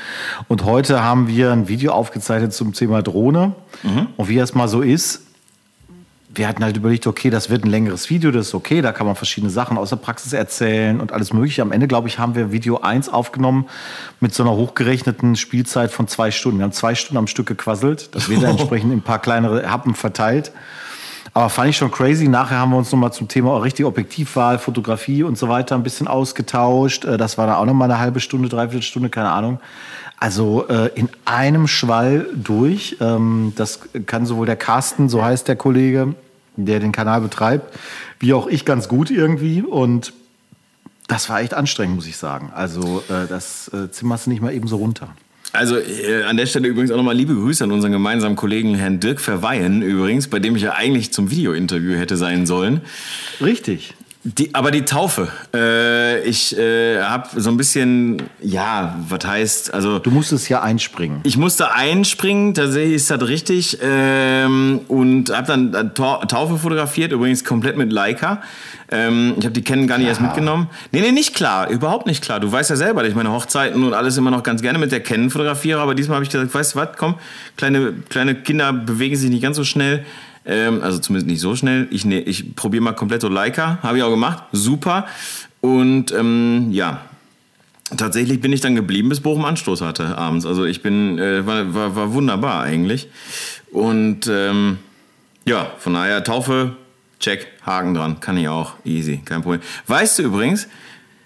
Und 0.47 0.66
heute 0.66 1.03
haben 1.03 1.28
wir 1.28 1.51
ein 1.51 1.68
Video 1.68 1.93
aufgezeichnet 1.93 2.53
zum 2.53 2.74
Thema 2.74 3.01
Drohne. 3.01 3.53
Mhm. 3.84 4.08
Und 4.18 4.30
wie 4.30 4.38
es 4.38 4.53
mal 4.53 4.68
so 4.68 4.82
ist, 4.82 5.24
wir 6.36 6.47
hatten 6.47 6.63
halt 6.63 6.77
überlegt, 6.77 7.07
okay, 7.07 7.29
das 7.29 7.49
wird 7.49 7.63
ein 7.63 7.69
längeres 7.69 8.09
Video, 8.09 8.31
das 8.31 8.47
ist 8.47 8.55
okay, 8.55 8.81
da 8.81 8.91
kann 8.91 9.07
man 9.07 9.15
verschiedene 9.15 9.51
Sachen 9.51 9.77
aus 9.77 9.89
der 9.89 9.95
Praxis 9.97 10.33
erzählen 10.33 10.99
und 10.99 11.11
alles 11.11 11.33
mögliche. 11.33 11.61
Am 11.61 11.71
Ende, 11.71 11.88
glaube 11.88 12.07
ich, 12.07 12.19
haben 12.19 12.36
wir 12.36 12.51
Video 12.51 12.79
1 12.79 13.09
aufgenommen 13.09 13.67
mit 14.19 14.33
so 14.33 14.43
einer 14.43 14.53
hochgerechneten 14.53 15.36
Spielzeit 15.36 15.91
von 15.91 16.07
zwei 16.07 16.31
Stunden. 16.31 16.59
Wir 16.59 16.63
haben 16.63 16.71
zwei 16.71 16.95
Stunden 16.95 17.17
am 17.17 17.27
Stück 17.27 17.47
gequasselt. 17.47 18.13
Das 18.13 18.29
wird 18.29 18.43
dann 18.43 18.51
entsprechend 18.51 18.91
in 18.91 18.99
ein 18.99 19.03
paar 19.03 19.19
kleinere 19.19 19.69
Happen 19.69 19.95
verteilt. 19.95 20.51
Aber 21.33 21.49
fand 21.49 21.69
ich 21.69 21.77
schon 21.77 21.91
crazy. 21.91 22.29
Nachher 22.29 22.59
haben 22.59 22.71
wir 22.71 22.77
uns 22.77 22.91
nochmal 22.91 23.11
zum 23.11 23.27
Thema 23.27 23.57
richtig 23.61 23.86
Objektivwahl, 23.86 24.57
Fotografie 24.57 25.23
und 25.23 25.38
so 25.38 25.49
weiter 25.49 25.75
ein 25.75 25.83
bisschen 25.83 26.07
ausgetauscht. 26.07 27.03
Äh, 27.05 27.17
das 27.17 27.38
war 27.38 27.47
dann 27.47 27.57
auch 27.57 27.65
nochmal 27.65 27.91
eine 27.91 27.99
halbe 27.99 28.19
Stunde, 28.19 28.47
dreiviertel 28.49 28.83
Stunde, 28.83 29.09
keine 29.09 29.31
Ahnung. 29.31 29.59
Also 30.17 30.67
äh, 30.69 30.89
in 30.95 31.09
einem 31.25 31.67
Schwall 31.67 32.27
durch. 32.33 32.97
Ähm, 33.01 33.53
das 33.55 33.81
kann 34.05 34.25
sowohl 34.25 34.45
der 34.45 34.55
Carsten, 34.55 35.09
so 35.09 35.23
heißt 35.23 35.47
der 35.47 35.57
Kollege, 35.57 36.15
der 36.58 36.80
den 36.80 36.91
Kanal 36.91 37.22
betreibt, 37.22 37.78
wie 38.20 38.34
auch 38.34 38.47
ich 38.47 38.66
ganz 38.66 38.88
gut 38.88 39.12
irgendwie. 39.12 39.62
Und 39.62 40.14
das 41.08 41.30
war 41.30 41.41
echt 41.41 41.53
anstrengend, 41.53 41.95
muss 41.95 42.08
ich 42.08 42.18
sagen. 42.18 42.51
Also 42.53 43.03
äh, 43.10 43.28
das 43.28 43.70
äh, 43.70 43.91
zimmerst 43.91 44.26
du 44.26 44.32
nicht 44.32 44.41
mal 44.41 44.53
eben 44.53 44.68
so 44.68 44.78
runter. 44.78 45.10
Also 45.53 45.78
äh, 45.78 46.24
an 46.24 46.38
der 46.38 46.45
Stelle 46.47 46.68
übrigens 46.68 46.91
auch 46.91 46.97
nochmal 46.97 47.16
liebe 47.16 47.34
Grüße 47.34 47.64
an 47.64 47.72
unseren 47.72 47.91
gemeinsamen 47.91 48.36
Kollegen 48.36 48.76
Herrn 48.76 48.99
Dirk 48.99 49.22
Verweihen 49.22 49.82
übrigens, 49.82 50.28
bei 50.28 50.39
dem 50.39 50.56
ich 50.56 50.64
ja 50.64 50.74
eigentlich 50.74 51.14
zum 51.14 51.32
Videointerview 51.32 51.97
hätte 51.97 52.18
sein 52.18 52.45
sollen. 52.45 52.82
Richtig. 53.41 53.93
Die, 54.28 54.55
aber 54.55 54.71
die 54.71 54.82
Taufe. 54.86 55.28
Äh, 55.53 56.28
ich 56.28 56.57
äh, 56.57 56.99
habe 56.99 57.30
so 57.39 57.51
ein 57.51 57.57
bisschen, 57.57 58.23
ja, 58.41 58.97
was 59.07 59.23
heißt, 59.23 59.71
also. 59.71 59.99
Du 59.99 60.09
musstest 60.09 60.49
ja 60.49 60.63
einspringen. 60.63 61.19
Ich 61.23 61.38
musste 61.38 61.71
einspringen, 61.73 62.55
tatsächlich 62.55 62.95
ist 62.95 63.11
das 63.11 63.21
richtig. 63.28 63.78
Ähm, 63.84 64.82
und 64.88 65.30
habe 65.30 65.45
dann 65.45 65.93
Taufe 65.93 66.57
fotografiert, 66.57 67.11
übrigens 67.11 67.43
komplett 67.43 67.78
mit 67.78 67.93
Leica. 67.93 68.41
Ähm, 68.91 69.36
ich 69.38 69.45
habe 69.45 69.53
die 69.53 69.63
Kennen 69.63 69.86
gar 69.86 69.99
nicht 69.99 70.05
ja. 70.05 70.13
erst 70.13 70.21
mitgenommen. 70.21 70.69
Nee, 70.91 71.01
nee, 71.01 71.11
nicht 71.11 71.36
klar, 71.36 71.69
überhaupt 71.69 72.07
nicht 72.07 72.23
klar. 72.23 72.39
Du 72.39 72.51
weißt 72.51 72.71
ja 72.71 72.76
selber, 72.76 73.01
dass 73.01 73.11
ich 73.11 73.15
meine 73.15 73.32
Hochzeiten 73.32 73.84
und 73.84 73.93
alles 73.93 74.17
immer 74.17 74.32
noch 74.32 74.41
ganz 74.41 74.63
gerne 74.63 74.80
mit 74.80 74.91
der 74.91 75.01
Kennen 75.01 75.30
fotografiere, 75.30 75.80
aber 75.80 75.93
diesmal 75.93 76.15
habe 76.15 76.26
ich 76.26 76.32
gesagt, 76.32 76.51
weißt 76.51 76.73
du 76.73 76.80
was, 76.80 76.89
komm, 76.97 77.15
kleine, 77.57 77.93
kleine 78.09 78.34
Kinder 78.34 78.73
bewegen 78.73 79.15
sich 79.15 79.30
nicht 79.30 79.43
ganz 79.43 79.57
so 79.57 79.63
schnell 79.63 80.03
ähm, 80.45 80.81
also 80.81 80.99
zumindest 80.99 81.27
nicht 81.27 81.39
so 81.39 81.55
schnell. 81.55 81.87
Ich, 81.91 82.05
ne, 82.05 82.19
ich 82.21 82.55
probiere 82.55 82.83
mal 82.83 82.93
komplett 82.93 83.21
so 83.21 83.29
Leica, 83.29 83.79
habe 83.81 83.97
ich 83.97 84.03
auch 84.03 84.09
gemacht, 84.09 84.43
super. 84.51 85.07
Und 85.61 86.11
ähm, 86.11 86.67
ja, 86.71 87.01
tatsächlich 87.97 88.41
bin 88.41 88.53
ich 88.53 88.61
dann 88.61 88.75
geblieben, 88.75 89.09
bis 89.09 89.21
Bochum 89.21 89.45
Anstoß 89.45 89.81
hatte 89.81 90.17
abends. 90.17 90.45
Also 90.45 90.65
ich 90.65 90.81
bin, 90.81 91.17
äh, 91.17 91.45
war, 91.45 91.73
war, 91.73 91.95
war 91.95 92.13
wunderbar 92.13 92.61
eigentlich. 92.61 93.09
Und 93.71 94.27
ähm, 94.27 94.77
ja, 95.45 95.71
von 95.77 95.93
daher 95.93 96.23
Taufe, 96.23 96.75
check, 97.19 97.47
Haken 97.65 97.93
dran, 97.93 98.19
kann 98.19 98.37
ich 98.37 98.47
auch, 98.47 98.73
easy, 98.83 99.21
kein 99.25 99.41
Problem. 99.41 99.61
Weißt 99.87 100.19
du 100.19 100.23
übrigens, 100.23 100.67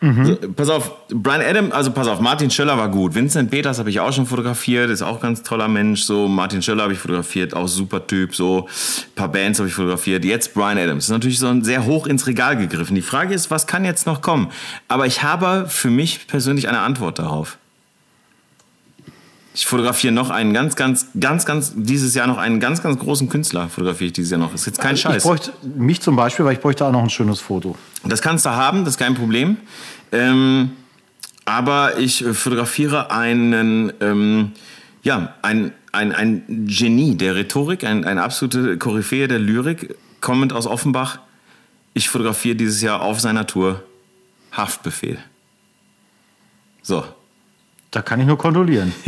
Mhm. 0.02 0.26
So, 0.26 0.36
pass 0.56 0.70
auf, 0.70 0.92
Brian 1.10 1.42
Adam, 1.42 1.72
also 1.72 1.92
pass 1.92 2.08
auf, 2.08 2.22
Martin 2.22 2.50
Schöller 2.50 2.78
war 2.78 2.90
gut. 2.90 3.16
Vincent 3.16 3.52
Peters 3.52 3.80
habe 3.80 3.90
ich 3.90 4.00
auch 4.00 4.14
schon 4.14 4.26
fotografiert, 4.26 4.90
ist 4.90 5.02
auch 5.02 5.20
ganz 5.20 5.44
toller 5.44 5.68
Mensch. 5.68 6.04
So, 6.04 6.28
Martin 6.28 6.62
Schöller 6.62 6.84
habe 6.84 6.94
ich 6.94 7.00
fotografiert, 7.00 7.54
auch 7.54 7.68
super 7.68 8.08
Typ. 8.08 8.36
So, 8.36 8.68
ein 8.68 9.16
paar 9.16 9.28
Bands 9.30 9.60
habe 9.60 9.70
ich 9.70 9.76
fotografiert. 9.76 10.26
Jetzt 10.26 10.54
Brian 10.54 10.78
Adams. 10.78 11.06
Ist 11.06 11.12
natürlich 11.12 11.40
so 11.40 11.48
ein 11.48 11.64
sehr 11.64 11.86
hoch 11.86 12.08
ins 12.08 12.28
Regal 12.28 12.58
gegriffen. 12.58 12.96
Die 12.96 13.02
Frage 13.02 13.34
ist, 13.34 13.52
was 13.52 13.68
kann 13.68 13.86
jetzt 13.86 14.08
noch 14.08 14.22
kommen? 14.22 14.50
Aber 14.88 15.06
ich 15.06 15.22
habe 15.22 15.66
für 15.68 15.90
mich 15.90 16.28
persönlich 16.28 16.68
eine 16.68 16.80
Antwort 16.80 17.20
darauf. 17.20 17.59
Ich 19.54 19.66
fotografiere 19.66 20.14
noch 20.14 20.30
einen 20.30 20.54
ganz, 20.54 20.76
ganz, 20.76 21.08
ganz, 21.20 21.46
ganz, 21.46 21.74
dieses 21.76 22.14
Jahr 22.14 22.28
noch 22.28 22.38
einen 22.38 22.60
ganz, 22.60 22.84
ganz 22.84 23.00
großen 23.00 23.30
Künstler 23.30 23.68
fotografiere 23.68 24.08
ich 24.08 24.14
dieses 24.14 24.32
Jahr 24.32 24.40
noch. 24.40 24.54
Ist 24.54 24.68
jetzt 24.68 24.80
kein 24.80 24.96
Scheiß. 24.96 25.18
Ich 25.18 25.24
bräuchte 25.24 25.54
mich 25.64 26.02
zum 26.02 26.16
Beispiel, 26.16 26.46
weil 26.46 26.54
ich 26.54 26.60
bräuchte 26.60 26.86
auch 26.86 26.92
noch 26.92 27.02
ein 27.02 27.10
schönes 27.10 27.40
Foto. 27.40 27.76
Das 28.04 28.22
kannst 28.22 28.46
du 28.46 28.52
haben, 28.52 28.86
das 28.86 28.94
ist 28.94 29.00
kein 29.00 29.16
Problem. 29.16 29.58
Ähm, 30.12 30.72
aber 31.46 31.98
ich 31.98 32.24
fotografiere 32.24 33.10
einen, 33.10 33.92
ähm, 34.02 34.52
ja, 35.02 35.34
ein, 35.42 35.74
ein, 35.92 36.14
ein 36.14 36.44
Genie 36.68 37.16
der 37.16 37.36
Rhetorik, 37.36 37.84
ein, 37.84 38.06
eine 38.06 38.22
absolute 38.22 38.78
Koryphäe 38.78 39.28
der 39.28 39.40
Lyrik, 39.40 39.96
kommend 40.22 40.54
aus 40.54 40.68
Offenbach. 40.68 41.20
Ich 41.96 42.08
fotografiere 42.08 42.56
dieses 42.56 42.82
Jahr 42.82 43.02
auf 43.02 43.20
seiner 43.20 43.48
Tour 43.48 43.84
Haftbefehl. 44.52 45.18
So. 46.84 47.04
Da 47.92 48.02
kann 48.02 48.20
ich 48.20 48.28
nur 48.28 48.38
kondolieren. 48.38 48.94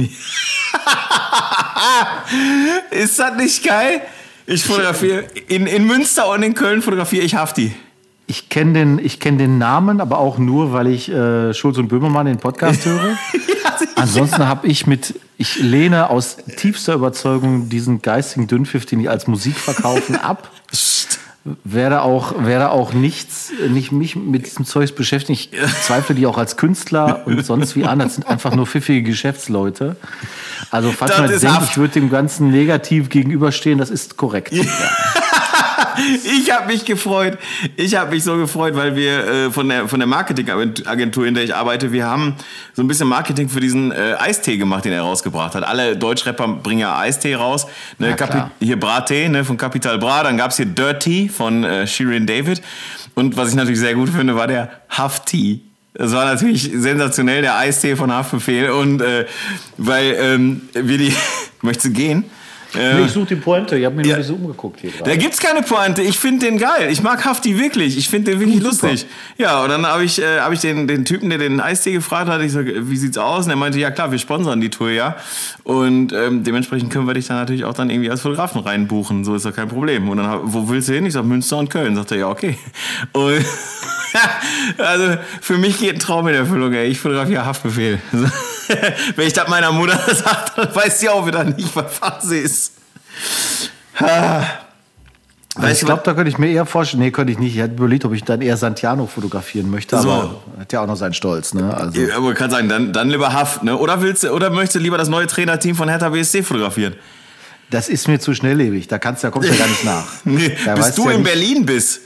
Ist 2.92 3.20
das 3.20 3.36
nicht 3.38 3.64
geil? 3.64 4.02
Ich 4.48 4.64
fotografiere 4.64 5.26
in, 5.48 5.68
in 5.68 5.86
Münster 5.86 6.30
und 6.30 6.42
in 6.44 6.56
Köln 6.56 6.82
fotografiere 6.82 7.24
ich 7.24 7.36
Hafti. 7.36 7.76
Ich 8.28 8.50
kenne 8.50 8.74
den, 8.74 9.00
ich 9.00 9.20
kenn 9.20 9.38
den 9.38 9.58
Namen, 9.58 10.02
aber 10.02 10.18
auch 10.18 10.38
nur, 10.38 10.74
weil 10.74 10.88
ich 10.88 11.10
äh, 11.10 11.54
Schulz 11.54 11.78
und 11.78 11.90
Böhmermann 11.90 12.26
den 12.26 12.38
Podcast 12.38 12.86
höre. 12.86 13.10
ja, 13.64 13.78
Ansonsten 13.96 14.48
habe 14.48 14.68
ich 14.68 14.88
mit, 14.88 15.20
ich 15.38 15.60
lehne 15.60 16.10
aus 16.10 16.38
tiefster 16.58 16.94
Überzeugung 16.94 17.70
diesen 17.70 18.02
geistigen 18.02 18.48
Dünnpfiff, 18.48 18.86
den 18.86 19.00
die 19.00 19.10
als 19.10 19.28
Musik 19.28 19.58
verkaufen, 19.58 20.16
ab. 20.16 20.50
Werde 21.64 22.04
auch, 22.04 22.44
werde 22.46 22.70
auch 22.70 22.94
nichts, 22.94 23.52
nicht 23.68 23.92
mich 23.92 24.16
mit 24.16 24.46
diesem 24.46 24.64
Zeugs 24.64 24.92
beschäftigen. 24.92 25.34
Ich 25.34 25.50
zweifle 25.82 26.14
die 26.14 26.28
auch 26.28 26.38
als 26.38 26.56
Künstler 26.56 27.24
und 27.26 27.44
sonst 27.44 27.76
wie 27.76 27.84
an. 27.86 27.98
Das 27.98 28.14
sind 28.14 28.28
einfach 28.28 28.54
nur 28.54 28.68
pfiffige 28.68 29.02
Geschäftsleute. 29.02 29.96
Also, 30.70 30.92
falls 30.92 31.18
man 31.18 31.30
denkt, 31.30 31.64
ich 31.64 31.78
würde 31.78 31.94
dem 31.94 32.12
Ganzen 32.12 32.52
negativ 32.52 33.10
gegenüberstehen, 33.10 33.80
das 33.80 33.90
ist 33.90 34.18
korrekt. 34.18 34.54
Ja. 34.62 35.21
ich 36.24 36.52
habe 36.52 36.68
mich 36.68 36.86
gefreut. 36.86 37.38
Ich 37.76 37.96
habe 37.96 38.12
mich 38.12 38.24
so 38.24 38.38
gefreut, 38.38 38.76
weil 38.76 38.96
wir 38.96 39.28
äh, 39.28 39.52
von 39.52 39.68
der, 39.70 39.88
von 39.88 40.00
der 40.00 40.08
Marketingagentur, 40.08 41.26
in 41.26 41.34
der 41.34 41.44
ich 41.44 41.56
arbeite, 41.56 41.92
wir 41.92 42.06
haben 42.06 42.36
so 42.74 42.82
ein 42.82 42.88
bisschen 42.88 43.08
Marketing 43.08 43.50
für 43.50 43.60
diesen 43.60 43.92
äh, 43.92 44.16
Eistee 44.20 44.58
gemacht, 44.58 44.86
den 44.86 44.94
er 44.94 45.02
rausgebracht 45.02 45.56
hat. 45.56 45.64
Alle 45.64 45.98
Deutschrapper 45.98 46.48
bringen 46.48 46.82
ja 46.82 46.98
Eistee 46.98 47.36
raus. 47.36 47.68
Ne, 47.98 48.16
ja, 48.18 48.52
hier 48.60 48.80
Brattee 48.80 49.30
ne, 49.30 49.44
von 49.44 49.58
Capital 49.58 49.98
Bra. 50.00 50.24
Dann 50.24 50.38
gab 50.38 50.52
es 50.52 50.58
hier 50.58 50.66
Dirty 50.66 51.30
von 51.30 51.64
äh, 51.64 51.88
Shirin 51.88 52.26
David. 52.26 52.62
Und 53.16 53.38
was 53.38 53.50
ich 53.50 53.56
natürlich 53.56 53.80
sehr 53.80 53.96
gut 53.96 54.10
finde, 54.10 54.36
war 54.36 54.48
der 54.48 54.70
Hafti. 54.90 55.62
Das 55.94 56.14
war 56.14 56.26
natürlich 56.26 56.72
sensationell, 56.74 57.42
der 57.42 57.58
Eistee 57.58 57.96
von 57.96 58.12
Haftbefehl. 58.12 58.70
Und 58.70 59.02
äh, 59.02 59.26
weil 59.78 60.16
ähm, 60.20 60.62
wir 60.74 60.98
die. 60.98 61.14
Möchtest 61.62 61.88
du 61.88 61.92
gehen? 61.92 62.26
Äh, 62.76 62.96
nee, 62.96 63.06
ich 63.06 63.12
suche 63.12 63.28
die 63.28 63.36
Pointe. 63.36 63.78
Ich 63.78 63.86
habe 63.86 63.96
mir 63.96 64.04
ja, 64.04 64.08
nur 64.08 64.16
ein 64.16 64.22
bisschen 64.22 64.36
umgeguckt 64.36 64.80
hier 64.80 64.92
gerade. 64.92 65.10
Da 65.10 65.16
gibt's 65.16 65.40
keine 65.40 65.62
Pointe. 65.62 66.02
Ich 66.02 66.20
finde 66.20 66.46
den 66.46 66.58
geil. 66.58 66.90
Ich 66.90 67.04
mag 67.04 67.24
Hafti 67.26 67.60
wirklich. 67.60 67.98
Ich 67.98 68.08
finde 68.08 68.32
den 68.32 68.40
wirklich 68.40 68.62
oh, 68.62 68.68
lustig. 68.68 69.06
Ja, 69.38 69.64
und 69.64 69.70
dann 69.70 69.86
habe 69.86 70.04
ich, 70.04 70.22
äh, 70.22 70.40
hab 70.40 70.54
ich 70.54 70.60
den, 70.60 70.88
den 70.88 71.04
Typen, 71.04 71.30
der 71.30 71.38
den 71.38 71.60
Eistee 71.60 71.92
gefragt 71.94 72.30
hat, 72.30 72.42
ich 72.42 72.52
so, 72.52 72.60
wie 72.64 72.98
sieht's 72.98 73.18
aus? 73.18 73.46
Und 73.46 73.52
er 73.52 73.58
meinte, 73.58 73.80
ja 73.80 73.92
klar, 73.92 74.12
wir 74.12 74.20
sponsern 74.20 74.62
die 74.62 74.70
Tour, 74.70 74.92
ja. 74.92 75.18
Und 75.64 76.14
ähm, 76.14 76.44
dementsprechend 76.44 76.92
können 76.92 77.08
wir 77.08 77.14
dich 77.14 77.28
dann 77.28 77.38
natürlich 77.38 77.66
auch 77.66 77.74
dann 77.74 77.90
irgendwie 77.90 78.10
als 78.10 78.22
Fotografen 78.22 78.62
reinbuchen. 78.62 79.26
So 79.26 79.36
ist 79.36 79.46
doch 79.46 79.56
kein 79.56 79.68
Problem. 79.68 80.08
Und 80.10 80.18
dann, 80.18 80.40
wo 80.44 80.70
willst 80.70 80.90
du 80.90 80.94
hin? 80.94 81.06
Ich 81.06 81.14
sag, 81.14 81.26
Münster 81.26 81.58
und 81.58 81.70
Köln. 81.70 81.96
Sagt 81.96 82.12
er, 82.12 82.18
ja, 82.18 82.28
okay. 82.30 82.58
Und 83.14 83.44
also 84.78 85.18
für 85.42 85.58
mich 85.58 85.80
geht 85.80 85.96
ein 85.96 86.00
Traum 86.00 86.28
in 86.28 86.36
Erfüllung, 86.36 86.74
ey. 86.74 86.88
Ich 86.88 87.00
fotografiere 87.00 87.46
Haftbefehl. 87.46 88.00
Wenn 89.16 89.28
ich 89.28 89.34
das 89.34 89.48
meiner 89.48 89.72
Mutter 89.72 89.98
sage, 90.14 90.52
dann 90.56 90.76
weiß 90.76 91.00
sie 91.00 91.10
auch 91.10 91.26
wieder 91.26 91.44
nicht, 91.44 91.76
was 91.76 91.94
Phase 91.94 92.38
ist. 92.38 92.74
Also 95.56 95.68
ich 95.68 95.80
glaube, 95.82 96.02
da 96.06 96.14
könnte 96.14 96.30
ich 96.30 96.38
mir 96.38 96.50
eher 96.50 96.66
vorstellen, 96.66 97.04
nee, 97.04 97.12
könnte 97.12 97.34
ich 97.34 97.40
nicht. 97.40 97.56
Ich 97.56 97.62
hätte 97.62 97.76
überlegt, 97.76 98.06
ob 98.06 98.14
ich 98.14 98.24
dann 98.24 98.42
eher 98.42 98.56
Santiano 98.56 99.06
fotografieren 99.06 99.70
möchte, 99.70 100.00
so. 100.00 100.10
aber 100.10 100.42
hat 100.60 100.72
ja 100.72 100.82
auch 100.82 100.88
noch 100.88 100.96
seinen 100.96 101.14
Stolz, 101.14 101.54
ne? 101.54 101.76
Also. 101.76 102.00
Ja, 102.00 102.16
aber 102.16 102.34
kann 102.34 102.50
sagen, 102.50 102.70
dann, 102.70 102.94
dann 102.94 103.10
lieber 103.10 103.34
Haft, 103.34 103.64
ne? 103.64 103.78
Oder 103.78 104.02
willst 104.02 104.24
oder 104.24 104.50
möchtest 104.50 104.76
du 104.76 104.80
lieber 104.80 104.98
das 104.98 105.10
neue 105.10 105.28
Trainerteam 105.28 105.76
von 105.76 105.90
Hertha 105.90 106.10
BSC 106.10 106.44
fotografieren? 106.44 106.96
Das 107.70 107.90
ist 107.90 108.08
mir 108.08 108.20
zu 108.20 108.34
schnelllebig, 108.34 108.88
da 108.88 108.98
kannst, 108.98 109.24
da 109.24 109.30
kommst 109.30 109.50
du 109.50 109.54
ja 109.54 109.60
gar 109.60 109.68
nicht 109.68 109.84
nach. 109.84 110.06
nee, 110.24 110.58
bis 110.76 110.96
du 110.96 111.06
ja 111.06 111.12
in 111.12 111.22
nicht. 111.22 111.32
Berlin 111.32 111.66
bist 111.66 112.02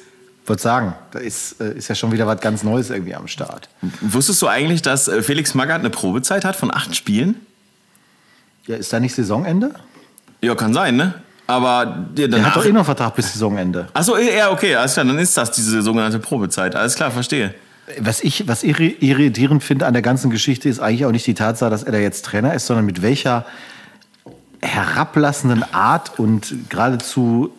würde 0.48 0.62
sagen, 0.62 0.94
da 1.12 1.20
ist, 1.20 1.60
äh, 1.60 1.74
ist 1.74 1.88
ja 1.88 1.96
schon 1.96 2.12
wieder 2.12 2.28
was 2.28 2.40
ganz 2.40 2.64
Neues 2.64 2.90
irgendwie 2.90 3.16
am 3.16 3.28
Start. 3.28 3.70
Wusstest 4.02 4.42
du 4.42 4.48
eigentlich, 4.48 4.82
dass 4.82 5.08
äh, 5.08 5.22
Felix 5.22 5.54
Magath 5.54 5.80
eine 5.80 5.90
Probezeit 5.90 6.46
hat 6.46 6.56
von 6.56 6.74
acht 6.74 6.96
Spielen? 6.96 7.36
Ja, 8.68 8.78
ist 8.78 8.92
da 8.94 9.00
nicht 9.00 9.16
Saisonende? 9.16 9.72
Ja, 10.42 10.56
kann 10.56 10.74
sein, 10.74 10.96
ne? 10.96 11.14
Aber 11.48 12.08
ja, 12.18 12.28
der 12.28 12.44
hat 12.44 12.56
doch 12.56 12.66
eh 12.66 12.72
noch 12.72 12.86
Vertrag 12.86 13.16
bis 13.16 13.34
Saisonende. 13.34 13.88
Achso, 13.94 14.18
ja, 14.18 14.52
okay, 14.52 14.76
alles 14.76 14.94
klar, 14.94 15.06
dann 15.06 15.20
ist 15.20 15.38
das 15.38 15.52
diese 15.52 15.82
sogenannte 15.82 16.20
Probezeit. 16.20 16.76
Alles 16.76 16.96
klar, 16.96 17.12
verstehe. 17.12 17.54
Was 18.00 18.22
ich 18.22 18.48
was 18.48 18.64
irritierend 18.64 19.64
finde 19.64 19.86
an 19.86 19.94
der 19.94 20.02
ganzen 20.02 20.32
Geschichte, 20.32 20.68
ist 20.70 20.80
eigentlich 20.80 21.06
auch 21.06 21.12
nicht 21.12 21.28
die 21.28 21.36
Tatsache, 21.36 21.70
dass 21.70 21.84
er 21.84 21.92
da 21.92 22.00
jetzt 22.00 22.26
Trainer 22.26 22.56
ist, 22.56 22.66
sondern 22.66 22.86
mit 22.86 23.04
welcher 23.04 23.46
herablassenden 24.62 25.64
Art 25.72 26.18
und 26.18 26.70
geradezu 26.70 27.54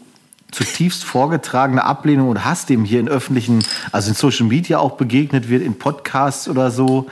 zutiefst 0.52 1.04
vorgetragene 1.04 1.84
Ablehnung 1.84 2.28
und 2.28 2.44
Hass 2.44 2.66
dem 2.66 2.84
hier 2.84 3.00
in 3.00 3.08
öffentlichen, 3.08 3.64
also 3.92 4.10
in 4.10 4.14
Social 4.14 4.46
Media 4.46 4.78
auch 4.78 4.92
begegnet 4.92 5.48
wird, 5.48 5.62
in 5.62 5.78
Podcasts 5.78 6.48
oder 6.48 6.70
so, 6.70 7.08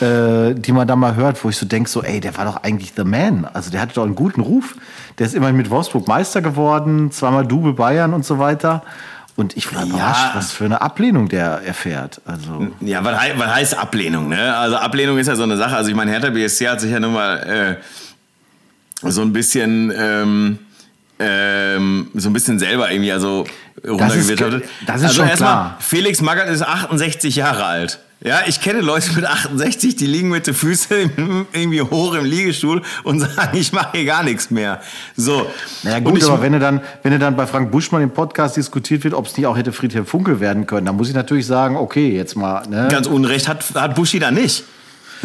äh, 0.00 0.54
die 0.54 0.72
man 0.72 0.86
da 0.86 0.96
mal 0.96 1.16
hört, 1.16 1.42
wo 1.44 1.48
ich 1.48 1.56
so 1.56 1.66
denke, 1.66 1.90
so, 1.90 2.02
ey, 2.02 2.20
der 2.20 2.36
war 2.36 2.44
doch 2.44 2.62
eigentlich 2.62 2.92
the 2.96 3.04
man. 3.04 3.44
Also 3.44 3.70
der 3.70 3.80
hatte 3.80 3.94
doch 3.94 4.04
einen 4.04 4.14
guten 4.14 4.40
Ruf. 4.40 4.76
Der 5.18 5.26
ist 5.26 5.34
immerhin 5.34 5.56
mit 5.56 5.70
Wolfsburg 5.70 6.06
Meister 6.06 6.42
geworden, 6.42 7.10
zweimal 7.10 7.46
Double 7.46 7.72
Bayern 7.72 8.12
und 8.14 8.24
so 8.24 8.38
weiter. 8.38 8.82
Und 9.36 9.56
ich 9.56 9.72
war 9.74 9.82
ja. 9.82 9.88
überrascht, 9.88 10.34
was 10.34 10.52
für 10.52 10.64
eine 10.64 10.80
Ablehnung 10.80 11.28
der 11.28 11.62
erfährt. 11.64 12.22
Also 12.24 12.68
ja, 12.80 13.04
was, 13.04 13.18
was 13.36 13.54
heißt 13.54 13.78
Ablehnung? 13.78 14.28
Ne? 14.28 14.56
Also 14.56 14.76
Ablehnung 14.76 15.18
ist 15.18 15.26
ja 15.26 15.36
so 15.36 15.42
eine 15.42 15.58
Sache. 15.58 15.76
Also 15.76 15.90
ich 15.90 15.96
meine, 15.96 16.10
Hertha 16.10 16.30
BSC 16.30 16.68
hat 16.68 16.80
sich 16.80 16.90
ja 16.90 17.00
nun 17.00 17.12
mal 17.12 17.78
äh, 19.02 19.10
so 19.10 19.20
ein 19.20 19.32
bisschen 19.32 19.92
ähm, 19.94 20.58
ähm, 21.18 22.10
so 22.14 22.28
ein 22.28 22.32
bisschen 22.32 22.58
selber 22.58 22.90
irgendwie 22.90 23.12
also 23.12 23.44
runtergewirtschaftet. 23.86 24.64
Das 24.64 24.70
ist, 24.70 24.88
das 24.88 24.96
ist 24.96 25.20
also 25.20 25.22
schon 25.22 25.36
klar. 25.36 25.76
Felix 25.80 26.20
Magath 26.20 26.48
ist 26.48 26.62
68 26.62 27.36
Jahre 27.36 27.64
alt. 27.64 28.00
Ja, 28.24 28.40
ich 28.46 28.62
kenne 28.62 28.80
Leute 28.80 29.12
mit 29.12 29.26
68, 29.26 29.94
die 29.94 30.06
liegen 30.06 30.30
mit 30.30 30.46
den 30.46 30.54
Füßen 30.54 31.10
irgendwie 31.52 31.82
hoch 31.82 32.14
im 32.14 32.24
Liegestuhl 32.24 32.82
und 33.04 33.20
sagen, 33.20 33.56
ich 33.56 33.72
mache 33.72 33.90
hier 33.92 34.06
gar 34.06 34.22
nichts 34.22 34.50
mehr. 34.50 34.80
So. 35.16 35.46
Naja 35.82 35.98
gut, 36.00 36.24
aber 36.24 36.40
wenn 36.40 36.54
du, 36.54 36.58
dann, 36.58 36.80
wenn 37.02 37.12
du 37.12 37.18
dann 37.18 37.36
bei 37.36 37.46
Frank 37.46 37.70
Buschmann 37.70 38.02
im 38.02 38.10
Podcast 38.10 38.56
diskutiert 38.56 39.04
wird, 39.04 39.12
ob 39.12 39.26
es 39.26 39.36
nicht 39.36 39.46
auch 39.46 39.56
hätte 39.56 39.72
Friedhelm 39.72 40.06
Funkel 40.06 40.40
werden 40.40 40.66
können, 40.66 40.86
dann 40.86 40.96
muss 40.96 41.08
ich 41.08 41.14
natürlich 41.14 41.46
sagen, 41.46 41.76
okay, 41.76 42.16
jetzt 42.16 42.36
mal. 42.36 42.66
Ne? 42.68 42.88
Ganz 42.90 43.06
Unrecht 43.06 43.48
hat, 43.48 43.62
hat 43.74 43.94
Buschi 43.94 44.18
da 44.18 44.30
nicht. 44.30 44.64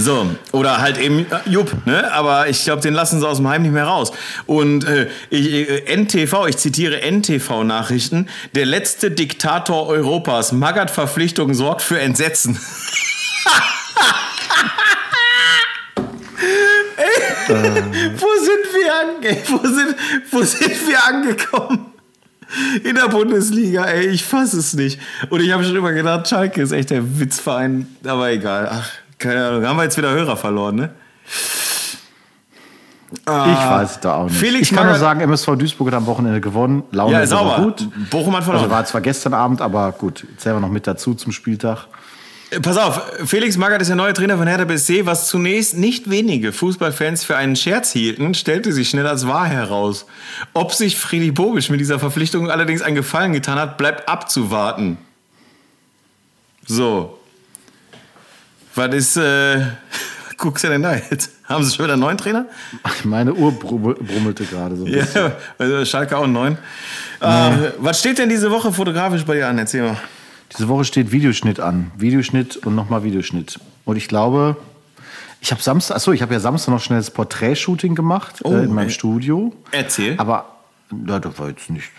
So, 0.02 0.36
oder 0.52 0.82
halt 0.82 0.98
eben 0.98 1.28
äh, 1.32 1.48
Jupp, 1.48 1.86
ne? 1.86 2.12
aber 2.12 2.50
ich 2.50 2.64
glaube, 2.64 2.82
den 2.82 2.96
lassen 2.96 3.20
sie 3.20 3.28
aus 3.28 3.38
dem 3.38 3.48
Heim 3.48 3.62
nicht 3.62 3.72
mehr 3.72 3.84
raus. 3.84 4.12
Und 4.48 4.84
äh, 4.84 5.08
ich, 5.30 5.70
äh, 5.70 5.96
NTV, 5.96 6.48
ich 6.48 6.58
zitiere 6.58 7.02
NTV-Nachrichten, 7.02 8.28
der 8.56 8.66
letzte 8.66 9.12
Diktator 9.12 9.88
Europas, 9.88 10.54
Magath-Verpflichtung 10.54 11.54
sorgt 11.54 11.84
für 11.84 12.00
Entsetzen. 12.00 12.60
Ey, 16.98 17.54
wo 18.18 18.28
sind 18.40 18.66
wir 18.74 18.96
ange 18.96 19.38
wo 19.48 19.68
sind, 19.68 19.96
wo 20.32 20.42
sind 20.42 20.88
wir 20.88 21.06
angekommen? 21.06 21.92
In 22.84 22.96
der 22.96 23.08
Bundesliga, 23.08 23.86
ey, 23.86 24.08
ich 24.08 24.24
fasse 24.24 24.58
es 24.58 24.74
nicht. 24.74 25.00
Und 25.30 25.42
ich 25.42 25.52
habe 25.52 25.64
schon 25.64 25.76
immer 25.76 25.94
gedacht, 25.94 26.28
Schalke 26.28 26.64
ist 26.64 26.72
echt 26.72 26.90
der 26.90 27.20
Witzverein, 27.20 27.88
aber 28.04 28.32
egal. 28.32 28.68
Ach, 28.72 28.90
keine 29.22 29.48
Ahnung. 29.48 29.66
Haben 29.66 29.78
wir 29.78 29.84
jetzt 29.84 29.98
wieder 29.98 30.12
Hörer 30.12 30.36
verloren, 30.36 30.76
ne? 30.76 30.90
Ah, 33.26 33.48
ich 33.52 33.70
weiß 33.70 34.00
da 34.00 34.16
auch 34.16 34.26
nicht. 34.26 34.38
Felix 34.38 34.72
ich 34.72 34.78
kann 34.78 34.88
nur 34.88 34.96
sagen, 34.96 35.20
MSV 35.22 35.58
Duisburg 35.58 35.88
hat 35.88 35.96
am 35.96 36.06
Wochenende 36.06 36.40
gewonnen. 36.40 36.84
Laune 36.92 37.14
ja, 37.14 37.28
sauber. 37.28 37.62
gut. 37.62 37.88
Bochum 38.10 38.36
hat 38.36 38.44
verloren. 38.44 38.64
Also 38.64 38.74
war 38.74 38.86
zwar 38.86 39.02
gestern 39.02 39.34
Abend, 39.34 39.62
aber 39.62 39.92
gut, 39.92 40.26
zählen 40.38 40.56
wir 40.56 40.62
noch 40.62 40.70
mit 40.70 40.88
dazu 40.88 41.14
zum 41.14 41.34
Spieltag. 41.34 41.88
Äh, 42.52 42.62
pass 42.62 42.78
auf, 42.78 43.02
Felix 43.26 43.58
Magath 43.58 43.82
ist 43.82 43.90
der 43.90 43.98
neue 43.98 44.14
Trainer 44.14 44.38
von 44.38 44.48
Hertha 44.48 44.64
BSC, 44.64 45.06
was 45.06 45.28
zunächst 45.28 45.78
nicht 45.78 46.10
wenige 46.10 46.54
Fußballfans 46.54 47.26
für 47.26 47.36
einen 47.36 47.58
Scherz 47.58 47.92
hielten, 47.92 48.34
stellte 48.34 48.72
sich 48.72 48.90
schnell 48.90 49.08
als 49.08 49.28
wahr 49.28 49.46
heraus. 49.46 50.06
Ob 50.54 50.74
sich 50.74 50.98
Friedi 50.98 51.32
Bobisch 51.32 51.70
mit 51.70 51.82
dieser 51.82 52.00
Verpflichtung 52.00 52.50
allerdings 52.50 52.82
einen 52.82 52.96
Gefallen 52.96 53.34
getan 53.34 53.60
hat, 53.60 53.78
bleibt 53.78 54.08
abzuwarten. 54.08 54.98
So, 56.66 57.20
was 58.76 58.94
ist, 58.96 59.18
äh, 59.18 59.62
guckst 60.38 60.64
du 60.64 60.70
denn 60.70 60.82
da 60.84 60.96
jetzt? 60.96 61.32
Haben 61.48 61.64
sie 61.64 61.76
schon 61.76 61.86
wieder 61.86 61.94
einen 61.94 62.02
neuen 62.02 62.18
Trainer? 62.18 62.46
Meine 63.04 63.34
Uhr 63.34 63.52
brummelte 63.52 64.46
gerade 64.46 64.76
so. 64.78 64.88
ja, 64.88 65.06
also 65.58 65.84
Schalke 65.86 66.18
auch 66.18 66.24
einen 66.24 66.34
neuen. 66.34 66.58
Äh, 67.20 67.72
was 67.80 68.00
steht 68.00 68.18
denn 68.18 68.30
diese 68.30 68.50
Woche 68.52 68.72
fotografisch 68.72 69.24
bei 69.26 69.36
dir 69.36 69.48
an? 69.48 69.58
Erzähl 69.58 69.84
mal. 69.84 69.98
Diese 70.54 70.68
Woche 70.68 70.84
steht 70.86 71.12
Videoschnitt 71.12 71.60
an. 71.60 71.92
Videoschnitt 71.98 72.58
und 72.58 72.76
nochmal 72.76 73.04
Videoschnitt. 73.04 73.60
Und 73.86 73.96
ich 73.98 74.08
glaube, 74.08 74.58
Ich 75.40 75.52
habe 75.52 75.62
Samstag, 75.62 75.96
achso, 75.96 76.12
ich 76.12 76.22
habe 76.22 76.34
ja 76.34 76.40
Samstag 76.40 76.72
noch 76.74 76.82
schnell 76.82 77.00
das 77.00 77.10
Porträtshooting 77.12 77.96
gemacht 77.96 78.42
Oh, 78.44 78.54
äh, 78.54 78.64
in 78.64 78.74
meinem 78.74 78.88
äh, 78.90 78.92
Studio. 78.92 79.54
Erzähl. 79.72 80.16
Aber 80.18 80.46
ja, 81.08 81.20
das 81.20 81.38
war 81.40 81.50
jetzt 81.50 81.70
nicht 81.70 81.90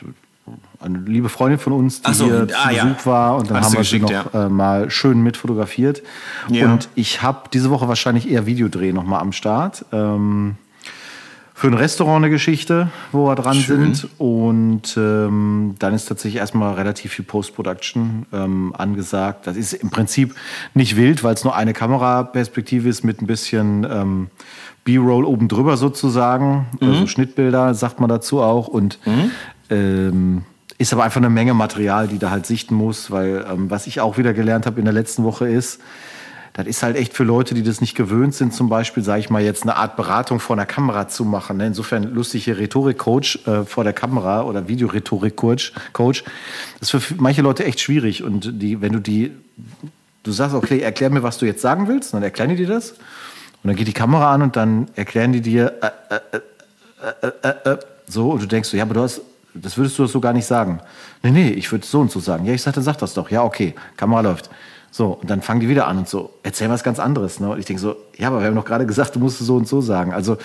eine 0.80 0.98
liebe 0.98 1.28
Freundin 1.28 1.58
von 1.58 1.72
uns, 1.72 2.02
die 2.02 2.12
so, 2.12 2.26
hier 2.26 2.46
ah, 2.54 2.68
zu 2.68 2.74
ja. 2.74 2.84
Besuch 2.84 3.06
war 3.06 3.36
und 3.36 3.50
dann 3.50 3.58
Hattest 3.58 3.72
haben 3.72 3.78
wir 3.78 3.84
sie 3.84 3.98
noch 4.00 4.08
geschickt, 4.08 4.34
äh, 4.34 4.48
mal 4.48 4.90
schön 4.90 5.22
mit 5.22 5.36
fotografiert. 5.36 6.02
Ja. 6.48 6.72
Und 6.72 6.88
ich 6.94 7.22
habe 7.22 7.48
diese 7.52 7.70
Woche 7.70 7.88
wahrscheinlich 7.88 8.30
eher 8.30 8.46
Videodreh 8.46 8.92
noch 8.92 9.04
mal 9.04 9.20
am 9.20 9.32
Start. 9.32 9.84
Ähm, 9.92 10.56
für 11.62 11.68
ein 11.68 11.74
Restaurant 11.74 12.24
eine 12.24 12.30
Geschichte, 12.30 12.88
wo 13.12 13.28
wir 13.28 13.36
dran 13.36 13.54
Schön. 13.54 13.94
sind. 13.94 14.08
Und 14.18 14.96
ähm, 14.96 15.76
dann 15.78 15.94
ist 15.94 16.06
tatsächlich 16.06 16.40
erstmal 16.40 16.74
relativ 16.74 17.12
viel 17.12 17.24
Post-Production 17.24 18.26
ähm, 18.32 18.74
angesagt. 18.76 19.46
Das 19.46 19.56
ist 19.56 19.72
im 19.72 19.90
Prinzip 19.90 20.34
nicht 20.74 20.96
wild, 20.96 21.22
weil 21.22 21.34
es 21.34 21.44
nur 21.44 21.54
eine 21.54 21.72
Kameraperspektive 21.72 22.88
ist 22.88 23.04
mit 23.04 23.22
ein 23.22 23.28
bisschen 23.28 23.86
ähm, 23.88 24.30
B-Roll 24.82 25.24
oben 25.24 25.46
drüber 25.46 25.76
sozusagen. 25.76 26.66
Also 26.80 27.06
Schnittbilder 27.06 27.74
sagt 27.74 28.00
man 28.00 28.08
dazu 28.08 28.40
auch. 28.40 28.66
Und 28.66 28.98
ähm, 29.72 30.44
ist 30.78 30.92
aber 30.92 31.04
einfach 31.04 31.20
eine 31.20 31.30
Menge 31.30 31.54
Material, 31.54 32.08
die 32.08 32.18
da 32.18 32.30
halt 32.30 32.46
sichten 32.46 32.74
muss, 32.74 33.10
weil 33.10 33.44
ähm, 33.50 33.70
was 33.70 33.86
ich 33.86 34.00
auch 34.00 34.18
wieder 34.18 34.32
gelernt 34.32 34.66
habe 34.66 34.78
in 34.78 34.84
der 34.84 34.94
letzten 34.94 35.24
Woche 35.24 35.48
ist, 35.48 35.80
das 36.54 36.66
ist 36.66 36.82
halt 36.82 36.96
echt 36.96 37.14
für 37.14 37.24
Leute, 37.24 37.54
die 37.54 37.62
das 37.62 37.80
nicht 37.80 37.94
gewöhnt 37.94 38.34
sind, 38.34 38.52
zum 38.52 38.68
Beispiel, 38.68 39.02
sage 39.02 39.20
ich 39.20 39.30
mal, 39.30 39.42
jetzt 39.42 39.62
eine 39.62 39.76
Art 39.76 39.96
Beratung 39.96 40.38
vor 40.38 40.54
der 40.56 40.66
Kamera 40.66 41.08
zu 41.08 41.24
machen. 41.24 41.56
Ne? 41.56 41.68
Insofern 41.68 42.02
lustige 42.02 42.58
Rhetorik-Coach 42.58 43.46
äh, 43.46 43.64
vor 43.64 43.84
der 43.84 43.94
Kamera 43.94 44.42
oder 44.42 44.68
Videorhetorik-Coach. 44.68 45.72
Coach. 45.94 46.24
Das 46.78 46.92
ist 46.92 47.04
für 47.04 47.14
manche 47.16 47.40
Leute 47.40 47.64
echt 47.64 47.80
schwierig. 47.80 48.22
Und 48.22 48.60
die, 48.60 48.82
wenn 48.82 48.92
du 48.92 48.98
die, 48.98 49.32
du 50.24 50.32
sagst, 50.32 50.54
okay, 50.54 50.80
erklär 50.80 51.08
mir, 51.08 51.22
was 51.22 51.38
du 51.38 51.46
jetzt 51.46 51.62
sagen 51.62 51.88
willst, 51.88 52.12
dann 52.12 52.22
erklären 52.22 52.50
die 52.50 52.56
dir 52.56 52.68
das. 52.68 52.90
Und 52.90 53.68
dann 53.68 53.76
geht 53.76 53.88
die 53.88 53.94
Kamera 53.94 54.34
an 54.34 54.42
und 54.42 54.54
dann 54.56 54.88
erklären 54.94 55.32
die 55.32 55.40
dir, 55.40 55.72
äh, 55.80 56.14
äh, 56.14 56.38
äh, 57.22 57.48
äh, 57.48 57.70
äh, 57.70 57.78
so, 58.06 58.30
und 58.32 58.42
du 58.42 58.46
denkst 58.46 58.68
so, 58.68 58.76
ja, 58.76 58.82
aber 58.82 58.92
du 58.92 59.00
hast, 59.00 59.22
das 59.54 59.76
würdest 59.76 59.98
du 59.98 60.06
so 60.06 60.20
gar 60.20 60.32
nicht 60.32 60.46
sagen. 60.46 60.80
Nee, 61.22 61.30
nee, 61.30 61.50
ich 61.50 61.70
würde 61.70 61.86
so 61.86 62.00
und 62.00 62.10
so 62.10 62.20
sagen. 62.20 62.44
Ja, 62.44 62.52
ich 62.52 62.62
sagte, 62.62 62.82
sag 62.82 62.98
das 62.98 63.14
doch. 63.14 63.30
Ja, 63.30 63.42
okay, 63.42 63.74
Kamera 63.96 64.20
läuft. 64.20 64.50
So, 64.90 65.12
und 65.12 65.30
dann 65.30 65.40
fangen 65.40 65.60
die 65.60 65.68
wieder 65.68 65.86
an 65.86 65.98
und 65.98 66.08
so, 66.08 66.34
erzähl 66.42 66.68
was 66.68 66.84
ganz 66.84 66.98
anderes. 66.98 67.40
Ne? 67.40 67.50
Und 67.50 67.58
ich 67.58 67.64
denke 67.64 67.80
so, 67.80 67.96
ja, 68.16 68.28
aber 68.28 68.40
wir 68.40 68.46
haben 68.46 68.54
doch 68.54 68.64
gerade 68.64 68.86
gesagt, 68.86 69.14
du 69.14 69.20
musst 69.20 69.38
so 69.38 69.56
und 69.56 69.66
so 69.66 69.80
sagen. 69.80 70.12
Also, 70.12 70.36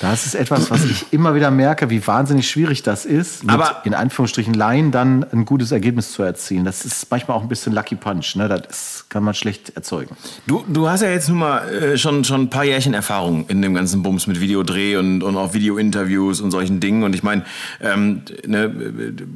das 0.00 0.26
ist 0.26 0.34
etwas, 0.34 0.70
was 0.70 0.84
ich 0.84 1.12
immer 1.12 1.34
wieder 1.34 1.50
merke, 1.50 1.88
wie 1.90 2.04
wahnsinnig 2.06 2.50
schwierig 2.50 2.82
das 2.82 3.04
ist, 3.04 3.44
mit 3.44 3.54
Aber- 3.54 3.82
in 3.84 3.94
Anführungsstrichen 3.94 4.54
Laien 4.54 4.90
dann 4.90 5.24
ein 5.32 5.44
gutes 5.44 5.70
Ergebnis 5.70 6.12
zu 6.12 6.22
erzielen. 6.22 6.64
Das 6.64 6.84
ist 6.84 7.08
manchmal 7.10 7.36
auch 7.36 7.42
ein 7.42 7.48
bisschen 7.48 7.72
Lucky 7.72 7.94
Punch. 7.94 8.34
Ne? 8.36 8.48
Das 8.48 8.60
ist, 8.68 9.10
kann 9.10 9.22
man 9.22 9.34
schlecht 9.34 9.76
erzeugen. 9.76 10.16
Du, 10.46 10.64
du 10.66 10.88
hast 10.88 11.02
ja 11.02 11.10
jetzt 11.10 11.28
nun 11.28 11.38
mal 11.38 11.68
äh, 11.68 11.98
schon, 11.98 12.24
schon 12.24 12.42
ein 12.42 12.50
paar 12.50 12.64
Jährchen 12.64 12.94
Erfahrung 12.94 13.46
in 13.48 13.62
dem 13.62 13.74
ganzen 13.74 14.02
Bums 14.02 14.26
mit 14.26 14.40
Videodreh 14.40 14.96
und, 14.96 15.22
und 15.22 15.36
auch 15.36 15.54
Videointerviews 15.54 16.40
und 16.40 16.50
solchen 16.50 16.80
Dingen. 16.80 17.04
Und 17.04 17.14
ich 17.14 17.22
meine, 17.22 17.44
ähm, 17.80 18.22
ne, 18.46 18.72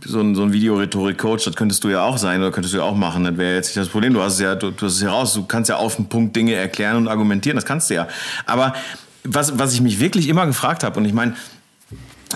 so 0.05 0.21
ein, 0.21 0.35
so 0.35 0.43
ein 0.43 0.53
Videorhetorik-Coach, 0.53 1.45
das 1.45 1.55
könntest 1.55 1.85
du 1.85 1.91
ja 1.91 2.03
auch 2.03 2.19
sein 2.19 2.41
oder 2.41 2.51
könntest 2.51 2.75
du 2.75 2.79
ja 2.79 2.85
auch 2.85 2.97
machen. 2.97 3.25
Das 3.25 3.37
wäre 3.37 3.55
jetzt 3.55 3.69
nicht 3.69 3.77
das 3.77 3.89
Problem. 3.89 4.15
Du 4.15 4.23
hast 4.23 4.35
es 4.35 4.41
ja, 4.41 4.55
du, 4.55 4.71
du 4.71 4.87
hast 4.87 4.95
es 4.95 5.03
ja 5.03 5.11
raus. 5.11 5.35
Du 5.35 5.45
kannst 5.45 5.69
ja 5.69 5.77
auf 5.77 5.97
den 5.97 6.09
Punkt 6.09 6.35
Dinge 6.35 6.55
erklären 6.55 6.97
und 6.97 7.09
argumentieren. 7.09 7.57
Das 7.57 7.65
kannst 7.65 7.91
du 7.91 7.95
ja. 7.95 8.09
Aber 8.47 8.75
was, 9.29 9.59
was 9.59 9.73
ich 9.75 9.81
mich 9.81 10.01
wirklich 10.01 10.29
immer 10.29 10.47
gefragt 10.47 10.85
habe, 10.85 10.99
und 10.99 11.05
ich 11.05 11.13
meine, 11.13 11.35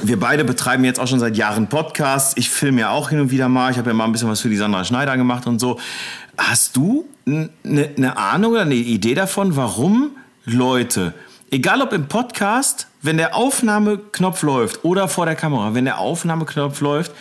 wir 0.03 0.19
beide 0.19 0.45
betreiben 0.45 0.85
jetzt 0.85 1.01
auch 1.01 1.09
schon 1.09 1.19
seit 1.19 1.37
Jahren 1.37 1.67
Podcasts. 1.69 2.37
Ich 2.37 2.49
filme 2.49 2.83
ja 2.83 2.91
auch 2.91 3.11
hin 3.11 3.21
und 3.21 3.31
wieder 3.31 3.49
mal. 3.49 3.71
Ich 3.71 3.79
habe 3.79 3.91
ja 3.91 3.95
mal 3.95 4.05
ein 4.05 4.13
bisschen 4.13 4.29
was 4.29 4.41
für 4.41 4.49
die 4.49 4.57
Sandra 4.57 4.85
Schneider 4.85 5.17
gemacht 5.17 5.47
und 5.47 5.59
so. 5.59 5.79
Hast 6.39 6.77
du 6.77 7.07
eine 7.27 7.51
ne 7.65 8.17
Ahnung 8.17 8.53
oder 8.53 8.63
eine 8.63 8.75
Idee 8.75 9.15
davon, 9.15 9.57
warum 9.57 10.13
Leute, 10.45 11.13
egal 11.51 11.83
ob 11.83 11.93
im 11.93 12.07
Podcast, 12.07 12.87
wenn 13.03 13.17
der 13.17 13.35
Aufnahmeknopf 13.35 14.43
läuft 14.43 14.85
oder 14.85 15.09
vor 15.09 15.27
der 15.27 15.37
Kamera, 15.37 15.75
wenn 15.75 15.85
der 15.85 15.99
Aufnahmeknopf 15.99 16.81
läuft, 16.81 17.13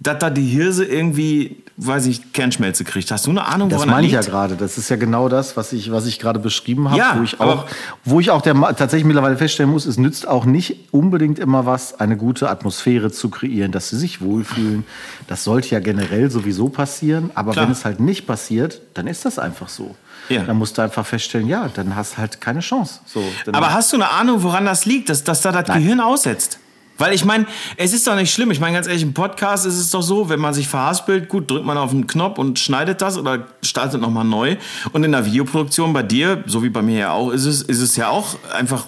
dass 0.00 0.18
da 0.18 0.30
die 0.30 0.46
Hirse 0.46 0.84
irgendwie, 0.84 1.56
weiß 1.76 2.06
ich, 2.06 2.32
Kernschmelze 2.32 2.84
kriegt. 2.84 3.10
Hast 3.10 3.26
du 3.26 3.30
eine 3.30 3.44
Ahnung, 3.44 3.68
Das 3.68 3.78
woran 3.78 3.90
meine 3.90 4.06
ich 4.06 4.12
ja 4.12 4.20
gerade. 4.20 4.54
Das 4.54 4.78
ist 4.78 4.88
ja 4.90 4.96
genau 4.96 5.28
das, 5.28 5.56
was 5.56 5.72
ich, 5.72 5.90
was 5.90 6.06
ich 6.06 6.20
gerade 6.20 6.38
beschrieben 6.38 6.88
habe, 6.88 6.98
Ja, 6.98 7.16
wo 7.18 7.24
ich 7.24 7.40
auch, 7.40 7.66
wo 8.04 8.20
ich 8.20 8.30
auch 8.30 8.40
der, 8.40 8.54
tatsächlich 8.76 9.04
mittlerweile 9.04 9.36
feststellen 9.36 9.72
muss, 9.72 9.86
es 9.86 9.98
nützt 9.98 10.28
auch 10.28 10.44
nicht 10.44 10.92
unbedingt 10.92 11.40
immer 11.40 11.66
was, 11.66 11.98
eine 11.98 12.16
gute 12.16 12.48
Atmosphäre 12.48 13.10
zu 13.10 13.28
kreieren, 13.28 13.72
dass 13.72 13.88
sie 13.88 13.96
sich 13.96 14.20
wohlfühlen. 14.20 14.84
Das 15.26 15.42
sollte 15.42 15.70
ja 15.70 15.80
generell 15.80 16.30
sowieso 16.30 16.68
passieren. 16.68 17.30
Aber 17.34 17.52
Klar. 17.52 17.66
wenn 17.66 17.72
es 17.72 17.84
halt 17.84 17.98
nicht 17.98 18.24
passiert, 18.26 18.80
dann 18.94 19.08
ist 19.08 19.24
das 19.24 19.40
einfach 19.40 19.68
so. 19.68 19.96
Ja. 20.28 20.44
Dann 20.44 20.58
musst 20.58 20.78
du 20.78 20.82
einfach 20.82 21.06
feststellen, 21.06 21.48
ja, 21.48 21.68
dann 21.74 21.96
hast 21.96 22.14
du 22.14 22.18
halt 22.18 22.40
keine 22.40 22.60
Chance. 22.60 23.00
So, 23.04 23.24
Aber 23.50 23.72
hast 23.72 23.92
du 23.92 23.96
eine 23.96 24.10
Ahnung, 24.10 24.42
woran 24.44 24.64
das 24.64 24.84
liegt, 24.86 25.08
dass, 25.08 25.24
dass 25.24 25.40
da 25.40 25.50
das 25.50 25.66
Nein. 25.66 25.82
Gehirn 25.82 26.00
aussetzt? 26.00 26.60
Weil 26.98 27.14
ich 27.14 27.24
meine, 27.24 27.46
es 27.76 27.92
ist 27.92 28.06
doch 28.06 28.16
nicht 28.16 28.32
schlimm. 28.32 28.50
Ich 28.50 28.60
meine, 28.60 28.74
ganz 28.74 28.86
ehrlich, 28.86 29.02
im 29.02 29.14
Podcast 29.14 29.64
ist 29.64 29.78
es 29.78 29.90
doch 29.90 30.02
so, 30.02 30.28
wenn 30.28 30.40
man 30.40 30.52
sich 30.52 30.68
verhaspelt, 30.68 31.28
gut, 31.28 31.50
drückt 31.50 31.64
man 31.64 31.78
auf 31.78 31.90
den 31.90 32.06
Knopf 32.06 32.38
und 32.38 32.58
schneidet 32.58 33.00
das 33.00 33.16
oder 33.16 33.46
startet 33.62 34.00
nochmal 34.00 34.24
neu. 34.24 34.56
Und 34.92 35.04
in 35.04 35.12
der 35.12 35.24
Videoproduktion 35.24 35.92
bei 35.92 36.02
dir, 36.02 36.42
so 36.46 36.62
wie 36.62 36.70
bei 36.70 36.82
mir 36.82 36.98
ja 36.98 37.12
auch, 37.12 37.30
ist 37.30 37.44
es, 37.44 37.62
ist 37.62 37.80
es 37.80 37.96
ja 37.96 38.08
auch 38.08 38.36
einfach, 38.52 38.86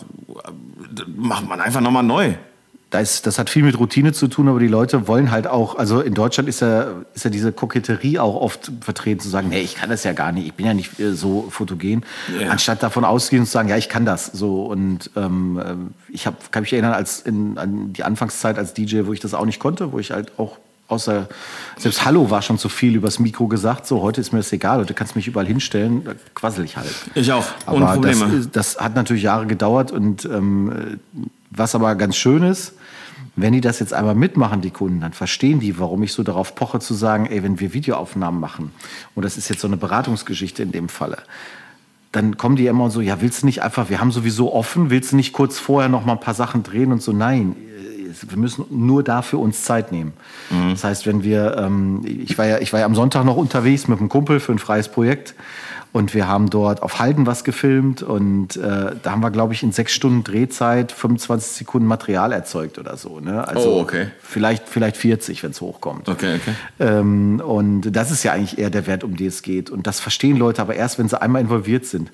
macht 1.06 1.48
man 1.48 1.60
einfach 1.60 1.80
nochmal 1.80 2.02
neu. 2.02 2.34
Da 2.90 2.98
ist, 2.98 3.24
das 3.26 3.38
hat 3.38 3.48
viel 3.50 3.62
mit 3.62 3.78
Routine 3.78 4.12
zu 4.12 4.26
tun, 4.26 4.48
aber 4.48 4.58
die 4.58 4.66
Leute 4.66 5.06
wollen 5.06 5.30
halt 5.30 5.46
auch, 5.46 5.76
also 5.78 6.00
in 6.00 6.12
Deutschland 6.12 6.48
ist 6.48 6.58
ja, 6.60 6.88
ist 7.14 7.24
ja 7.24 7.30
diese 7.30 7.52
Koketterie 7.52 8.18
auch 8.18 8.34
oft 8.34 8.72
vertreten, 8.80 9.20
zu 9.20 9.28
sagen, 9.28 9.48
nee, 9.48 9.60
ich 9.60 9.76
kann 9.76 9.90
das 9.90 10.02
ja 10.02 10.12
gar 10.12 10.32
nicht, 10.32 10.48
ich 10.48 10.54
bin 10.54 10.66
ja 10.66 10.74
nicht 10.74 10.98
äh, 10.98 11.12
so 11.14 11.46
fotogen, 11.50 12.04
Ja. 12.40 12.48
anstatt 12.50 12.82
davon 12.82 13.04
auszugehen 13.04 13.42
und 13.42 13.46
zu 13.46 13.52
sagen, 13.52 13.68
ja, 13.68 13.76
ich 13.76 13.88
kann 13.88 14.04
das. 14.04 14.26
So 14.26 14.64
und 14.64 15.08
ähm, 15.14 15.62
ähm, 15.64 15.90
ich 16.08 16.26
hab, 16.26 16.50
kann 16.50 16.62
mich 16.62 16.72
erinnern 16.72 16.92
als 16.92 17.20
in, 17.20 17.58
an 17.58 17.92
die 17.92 18.02
Anfangszeit 18.02 18.58
als 18.58 18.74
DJ, 18.74 19.02
wo 19.06 19.12
ich 19.12 19.20
das 19.20 19.34
auch 19.34 19.46
nicht 19.46 19.60
konnte, 19.60 19.92
wo 19.92 20.00
ich 20.00 20.10
halt 20.10 20.36
auch 20.40 20.58
außer 20.88 21.28
selbst 21.78 22.04
Hallo 22.04 22.28
war 22.30 22.42
schon 22.42 22.58
zu 22.58 22.68
viel 22.68 22.96
übers 22.96 23.20
Mikro 23.20 23.46
gesagt. 23.46 23.86
So 23.86 24.02
heute 24.02 24.20
ist 24.20 24.32
mir 24.32 24.40
das 24.40 24.50
egal, 24.52 24.80
heute 24.80 24.94
kannst 24.94 25.14
du 25.14 25.18
mich 25.20 25.28
überall 25.28 25.46
hinstellen, 25.46 26.02
da 26.04 26.14
quassel 26.34 26.64
ich 26.64 26.76
halt. 26.76 26.90
Ich 27.14 27.30
auch, 27.30 27.44
ohne 27.68 27.86
Aber 27.86 28.00
das, 28.04 28.18
Probleme. 28.18 28.40
ist- 28.40 28.56
das 28.56 28.80
hat 28.80 28.96
natürlich 28.96 29.22
Jahre 29.22 29.46
gedauert 29.46 29.92
und 29.92 30.24
ähm, 30.24 30.72
äh, 31.16 31.28
was 31.50 31.74
aber 31.74 31.94
ganz 31.96 32.16
schön 32.16 32.42
ist, 32.42 32.74
wenn 33.36 33.52
die 33.52 33.60
das 33.60 33.80
jetzt 33.80 33.92
einmal 33.92 34.14
mitmachen, 34.14 34.60
die 34.60 34.70
Kunden, 34.70 35.00
dann 35.00 35.12
verstehen 35.12 35.60
die, 35.60 35.78
warum 35.78 36.02
ich 36.02 36.12
so 36.12 36.22
darauf 36.22 36.54
poche 36.54 36.80
zu 36.80 36.94
sagen, 36.94 37.26
ey, 37.26 37.42
wenn 37.42 37.60
wir 37.60 37.72
Videoaufnahmen 37.72 38.40
machen, 38.40 38.72
und 39.14 39.24
das 39.24 39.36
ist 39.36 39.48
jetzt 39.48 39.60
so 39.60 39.68
eine 39.68 39.76
Beratungsgeschichte 39.76 40.62
in 40.62 40.72
dem 40.72 40.88
Falle, 40.88 41.18
dann 42.12 42.36
kommen 42.36 42.56
die 42.56 42.66
immer 42.66 42.84
und 42.84 42.90
so, 42.90 43.00
ja, 43.00 43.20
willst 43.20 43.42
du 43.42 43.46
nicht 43.46 43.62
einfach, 43.62 43.88
wir 43.88 44.00
haben 44.00 44.10
sowieso 44.10 44.52
offen, 44.52 44.90
willst 44.90 45.12
du 45.12 45.16
nicht 45.16 45.32
kurz 45.32 45.58
vorher 45.58 45.88
noch 45.88 46.04
mal 46.04 46.14
ein 46.14 46.20
paar 46.20 46.34
Sachen 46.34 46.62
drehen 46.62 46.92
und 46.92 47.02
so, 47.02 47.12
nein, 47.12 47.54
wir 48.28 48.38
müssen 48.38 48.64
nur 48.70 49.04
dafür 49.04 49.38
uns 49.38 49.62
Zeit 49.62 49.92
nehmen. 49.92 50.12
Das 50.70 50.84
heißt, 50.84 51.06
wenn 51.06 51.22
wir, 51.22 51.56
ähm, 51.58 52.02
ich, 52.04 52.36
war 52.38 52.46
ja, 52.46 52.58
ich 52.58 52.72
war 52.72 52.80
ja 52.80 52.86
am 52.86 52.96
Sonntag 52.96 53.24
noch 53.24 53.36
unterwegs 53.36 53.86
mit 53.86 54.00
einem 54.00 54.08
Kumpel 54.08 54.40
für 54.40 54.50
ein 54.52 54.58
freies 54.58 54.88
Projekt 54.88 55.34
und 55.92 56.14
wir 56.14 56.28
haben 56.28 56.50
dort 56.50 56.82
auf 56.82 57.00
Halden 57.00 57.26
was 57.26 57.42
gefilmt 57.42 58.02
und 58.02 58.56
äh, 58.56 58.94
da 59.02 59.10
haben 59.10 59.22
wir, 59.22 59.30
glaube 59.30 59.52
ich, 59.54 59.62
in 59.62 59.72
sechs 59.72 59.92
Stunden 59.92 60.22
Drehzeit 60.22 60.92
25 60.92 61.52
Sekunden 61.52 61.88
Material 61.88 62.32
erzeugt 62.32 62.78
oder 62.78 62.96
so. 62.96 63.18
Ne? 63.18 63.46
Also 63.46 63.72
Oh, 63.74 63.80
okay. 63.80 64.08
vielleicht, 64.22 64.68
vielleicht 64.68 64.96
40, 64.96 65.42
wenn 65.42 65.50
es 65.50 65.60
hochkommt. 65.60 66.08
Okay, 66.08 66.36
okay. 66.36 66.54
Ähm, 66.78 67.42
und 67.44 67.90
das 67.90 68.10
ist 68.12 68.22
ja 68.22 68.32
eigentlich 68.32 68.58
eher 68.58 68.70
der 68.70 68.86
Wert, 68.86 69.02
um 69.02 69.16
den 69.16 69.26
es 69.26 69.42
geht. 69.42 69.68
Und 69.68 69.86
das 69.86 69.98
verstehen 69.98 70.36
Leute 70.36 70.62
aber 70.62 70.76
erst, 70.76 70.98
wenn 70.98 71.08
sie 71.08 71.20
einmal 71.20 71.42
involviert 71.42 71.86
sind. 71.86 72.12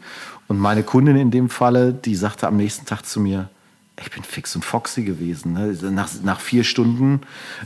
Und 0.48 0.58
meine 0.58 0.82
Kundin 0.82 1.16
in 1.16 1.30
dem 1.30 1.50
Falle, 1.50 1.92
die 1.92 2.14
sagte 2.14 2.46
am 2.46 2.56
nächsten 2.56 2.86
Tag 2.86 3.04
zu 3.04 3.20
mir, 3.20 3.50
ich 3.98 4.10
bin 4.10 4.22
fix 4.22 4.54
und 4.54 4.62
foxy 4.62 5.04
gewesen. 5.04 5.54
Ne? 5.54 5.74
Nach, 5.90 6.10
nach 6.22 6.40
vier 6.40 6.64
Stunden 6.64 7.22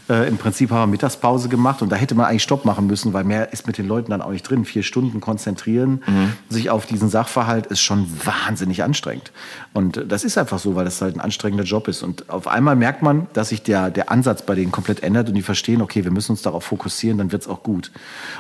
äh, 0.09 0.29
im 0.29 0.39
Prinzip 0.39 0.71
haben 0.71 0.89
wir 0.89 0.93
Mittagspause 0.93 1.49
gemacht 1.49 1.83
und 1.83 1.91
da 1.91 1.97
hätte 1.97 2.15
man 2.15 2.27
eigentlich 2.27 2.45
Stopp 2.45 2.65
machen 2.65 2.87
müssen, 2.87 3.13
weil 3.13 3.25
mehr 3.25 3.53
ist 3.53 3.67
mit 3.67 3.79
den 3.79 3.89
Leuten 3.89 4.13
dann 4.13 4.23
auch 4.23 4.31
nicht 4.31 4.49
drin. 4.49 4.65
Vier 4.65 4.85
Stunden 4.85 5.21
konzentrieren, 5.21 6.03
sich 6.49 6.71
auf 6.71 6.87
diesen 6.87 7.09
Sachverhalt 7.09 7.67
ist 7.67 7.81
schon 7.81 8.07
wahnsinnig 8.25 8.85
anstrengend. 8.85 9.33
Und 9.73 10.05
das 10.09 10.23
ist 10.23 10.39
einfach 10.39 10.61
so, 10.61 10.77
weil 10.77 10.85
das 10.85 11.01
halt 11.01 11.17
ein 11.17 11.21
anstrengender 11.21 11.65
Job 11.65 11.89
ist. 11.89 12.03
Und 12.03 12.31
auf 12.31 12.47
einmal 12.47 12.77
merkt 12.77 13.03
man, 13.03 13.27
dass 13.33 13.49
sich 13.49 13.63
der, 13.63 13.91
der 13.91 14.11
Ansatz 14.11 14.43
bei 14.43 14.55
denen 14.55 14.71
komplett 14.71 15.03
ändert 15.03 15.29
und 15.29 15.35
die 15.35 15.43
verstehen, 15.43 15.83
okay, 15.83 16.05
wir 16.05 16.13
müssen 16.13 16.33
uns 16.33 16.43
darauf 16.43 16.65
fokussieren, 16.65 17.19
dann 17.19 17.33
wird 17.33 17.43
es 17.43 17.49
auch 17.49 17.63
gut. 17.63 17.91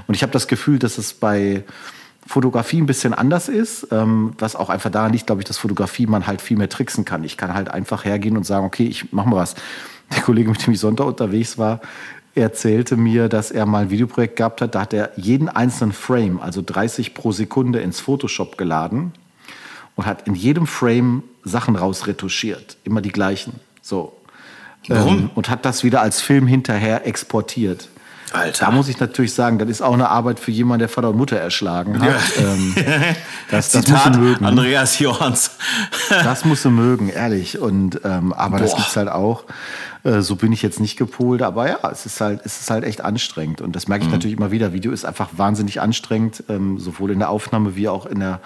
Und 0.06 0.14
ich 0.14 0.22
habe 0.22 0.32
das 0.32 0.46
Gefühl, 0.46 0.78
dass 0.78 0.98
es 0.98 1.12
bei 1.12 1.64
Fotografie 2.30 2.80
ein 2.80 2.86
bisschen 2.86 3.12
anders 3.12 3.48
ist, 3.48 3.88
ähm, 3.90 4.34
was 4.38 4.54
auch 4.54 4.70
einfach 4.70 4.88
daran 4.88 5.12
liegt, 5.12 5.26
glaube 5.26 5.40
ich, 5.40 5.48
dass 5.48 5.58
Fotografie 5.58 6.06
man 6.06 6.28
halt 6.28 6.40
viel 6.40 6.56
mehr 6.56 6.68
tricksen 6.68 7.04
kann. 7.04 7.24
Ich 7.24 7.36
kann 7.36 7.54
halt 7.54 7.68
einfach 7.68 8.04
hergehen 8.04 8.36
und 8.36 8.44
sagen, 8.44 8.64
okay, 8.64 8.84
ich 8.84 9.12
mache 9.12 9.28
mal 9.28 9.34
was. 9.34 9.56
Der 10.14 10.22
Kollege, 10.22 10.48
mit 10.48 10.64
dem 10.64 10.72
ich 10.72 10.78
Sonntag 10.78 11.06
unterwegs 11.06 11.58
war, 11.58 11.80
erzählte 12.36 12.96
mir, 12.96 13.28
dass 13.28 13.50
er 13.50 13.66
mal 13.66 13.82
ein 13.82 13.90
Videoprojekt 13.90 14.36
gehabt 14.36 14.60
hat, 14.60 14.76
da 14.76 14.82
hat 14.82 14.92
er 14.92 15.10
jeden 15.16 15.48
einzelnen 15.48 15.92
Frame, 15.92 16.40
also 16.40 16.62
30 16.64 17.14
pro 17.14 17.32
Sekunde, 17.32 17.80
ins 17.80 17.98
Photoshop 17.98 18.56
geladen 18.56 19.10
und 19.96 20.06
hat 20.06 20.28
in 20.28 20.36
jedem 20.36 20.68
Frame 20.68 21.24
Sachen 21.42 21.74
rausretuschiert, 21.74 22.76
immer 22.84 23.00
die 23.00 23.10
gleichen. 23.10 23.54
So. 23.82 24.16
Warum? 24.86 25.18
Ähm, 25.18 25.30
und 25.34 25.48
hat 25.48 25.64
das 25.64 25.82
wieder 25.82 26.00
als 26.00 26.20
Film 26.20 26.46
hinterher 26.46 27.08
exportiert. 27.08 27.88
Alter. 28.32 28.66
Da 28.66 28.70
muss 28.70 28.88
ich 28.88 29.00
natürlich 29.00 29.34
sagen, 29.34 29.58
das 29.58 29.68
ist 29.68 29.82
auch 29.82 29.94
eine 29.94 30.08
Arbeit 30.08 30.40
für 30.40 30.50
jemanden, 30.50 30.80
der 30.80 30.88
Vater 30.88 31.10
und 31.10 31.16
Mutter 31.16 31.36
erschlagen 31.36 32.00
hat. 32.00 32.14
Ähm, 32.38 32.74
das, 33.50 33.72
das 33.72 33.88
musst 33.88 34.06
du 34.06 34.18
mögen. 34.18 34.44
Andreas 34.44 34.98
Johans. 34.98 35.52
das 36.08 36.44
musst 36.44 36.64
du 36.64 36.70
mögen, 36.70 37.08
ehrlich. 37.08 37.58
Und, 37.58 38.00
ähm, 38.04 38.32
aber 38.32 38.58
Boah. 38.58 38.64
das 38.64 38.76
gibt's 38.76 38.96
halt 38.96 39.08
auch. 39.08 39.44
Äh, 40.02 40.22
so 40.22 40.36
bin 40.36 40.52
ich 40.52 40.62
jetzt 40.62 40.80
nicht 40.80 40.96
gepolt, 40.96 41.42
aber 41.42 41.68
ja, 41.68 41.78
es 41.90 42.06
ist 42.06 42.20
halt, 42.20 42.40
es 42.44 42.60
ist 42.60 42.70
halt 42.70 42.84
echt 42.84 43.02
anstrengend. 43.02 43.60
Und 43.60 43.76
das 43.76 43.88
merke 43.88 44.04
ich 44.04 44.08
mhm. 44.08 44.14
natürlich 44.14 44.36
immer 44.36 44.50
wieder. 44.50 44.72
Video 44.72 44.92
ist 44.92 45.04
einfach 45.04 45.30
wahnsinnig 45.36 45.80
anstrengend, 45.80 46.44
ähm, 46.48 46.78
sowohl 46.78 47.10
in 47.10 47.18
der 47.18 47.30
Aufnahme 47.30 47.76
wie 47.76 47.88
auch 47.88 48.06
in 48.06 48.20
der, 48.20 48.40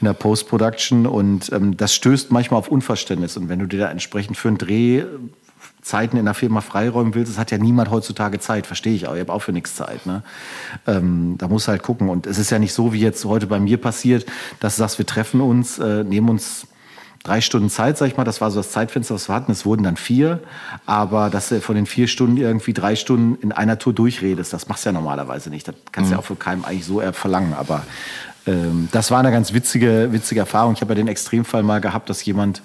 in 0.00 0.04
der 0.04 0.14
Post-Production. 0.14 1.06
Und 1.06 1.50
ähm, 1.52 1.76
das 1.76 1.94
stößt 1.94 2.30
manchmal 2.30 2.58
auf 2.58 2.68
Unverständnis. 2.68 3.36
Und 3.36 3.48
wenn 3.48 3.58
du 3.58 3.66
dir 3.66 3.80
da 3.80 3.90
entsprechend 3.90 4.36
für 4.36 4.48
einen 4.48 4.58
Dreh 4.58 5.04
Zeiten 5.82 6.16
in 6.16 6.24
der 6.24 6.34
Firma 6.34 6.60
freiräumen 6.60 7.14
willst, 7.14 7.32
das 7.32 7.38
hat 7.38 7.50
ja 7.50 7.58
niemand 7.58 7.90
heutzutage 7.90 8.38
Zeit, 8.38 8.66
verstehe 8.66 8.94
ich 8.94 9.08
auch. 9.08 9.14
Ich 9.14 9.20
habe 9.20 9.32
auch 9.32 9.42
für 9.42 9.52
nichts 9.52 9.74
Zeit. 9.74 10.06
Ne? 10.06 10.22
Ähm, 10.86 11.34
da 11.38 11.48
musst 11.48 11.66
du 11.66 11.72
halt 11.72 11.82
gucken. 11.82 12.08
Und 12.08 12.26
es 12.26 12.38
ist 12.38 12.50
ja 12.50 12.60
nicht 12.60 12.72
so, 12.72 12.92
wie 12.92 13.00
jetzt 13.00 13.24
heute 13.24 13.48
bei 13.48 13.58
mir 13.58 13.78
passiert, 13.78 14.24
dass 14.60 14.76
du 14.76 14.80
sagst, 14.80 14.98
wir 14.98 15.06
treffen 15.06 15.40
uns, 15.40 15.78
äh, 15.78 16.04
nehmen 16.04 16.28
uns 16.28 16.68
drei 17.24 17.40
Stunden 17.40 17.68
Zeit, 17.68 17.98
sag 17.98 18.06
ich 18.06 18.16
mal. 18.16 18.24
Das 18.24 18.40
war 18.40 18.52
so 18.52 18.60
das 18.60 18.70
Zeitfenster, 18.70 19.16
was 19.16 19.28
wir 19.28 19.34
hatten. 19.34 19.50
Es 19.50 19.66
wurden 19.66 19.82
dann 19.82 19.96
vier. 19.96 20.40
Aber 20.86 21.30
dass 21.30 21.48
du 21.48 21.60
von 21.60 21.74
den 21.74 21.86
vier 21.86 22.06
Stunden 22.06 22.36
irgendwie 22.36 22.72
drei 22.72 22.94
Stunden 22.94 23.34
in 23.42 23.50
einer 23.50 23.76
Tour 23.76 23.92
durchredest, 23.92 24.52
das 24.52 24.68
machst 24.68 24.84
du 24.84 24.90
ja 24.90 24.92
normalerweise 24.92 25.50
nicht. 25.50 25.66
Das 25.66 25.74
kannst 25.90 26.10
du 26.10 26.14
mhm. 26.14 26.18
ja 26.18 26.18
auch 26.20 26.26
für 26.26 26.36
keinem 26.36 26.64
eigentlich 26.64 26.86
so 26.86 27.00
verlangen. 27.12 27.54
Aber 27.54 27.82
ähm, 28.46 28.88
das 28.92 29.10
war 29.10 29.18
eine 29.18 29.32
ganz 29.32 29.52
witzige, 29.52 30.12
witzige 30.12 30.40
Erfahrung. 30.40 30.74
Ich 30.74 30.80
habe 30.80 30.92
ja 30.92 30.96
den 30.96 31.08
Extremfall 31.08 31.64
mal 31.64 31.80
gehabt, 31.80 32.08
dass 32.08 32.24
jemand 32.24 32.62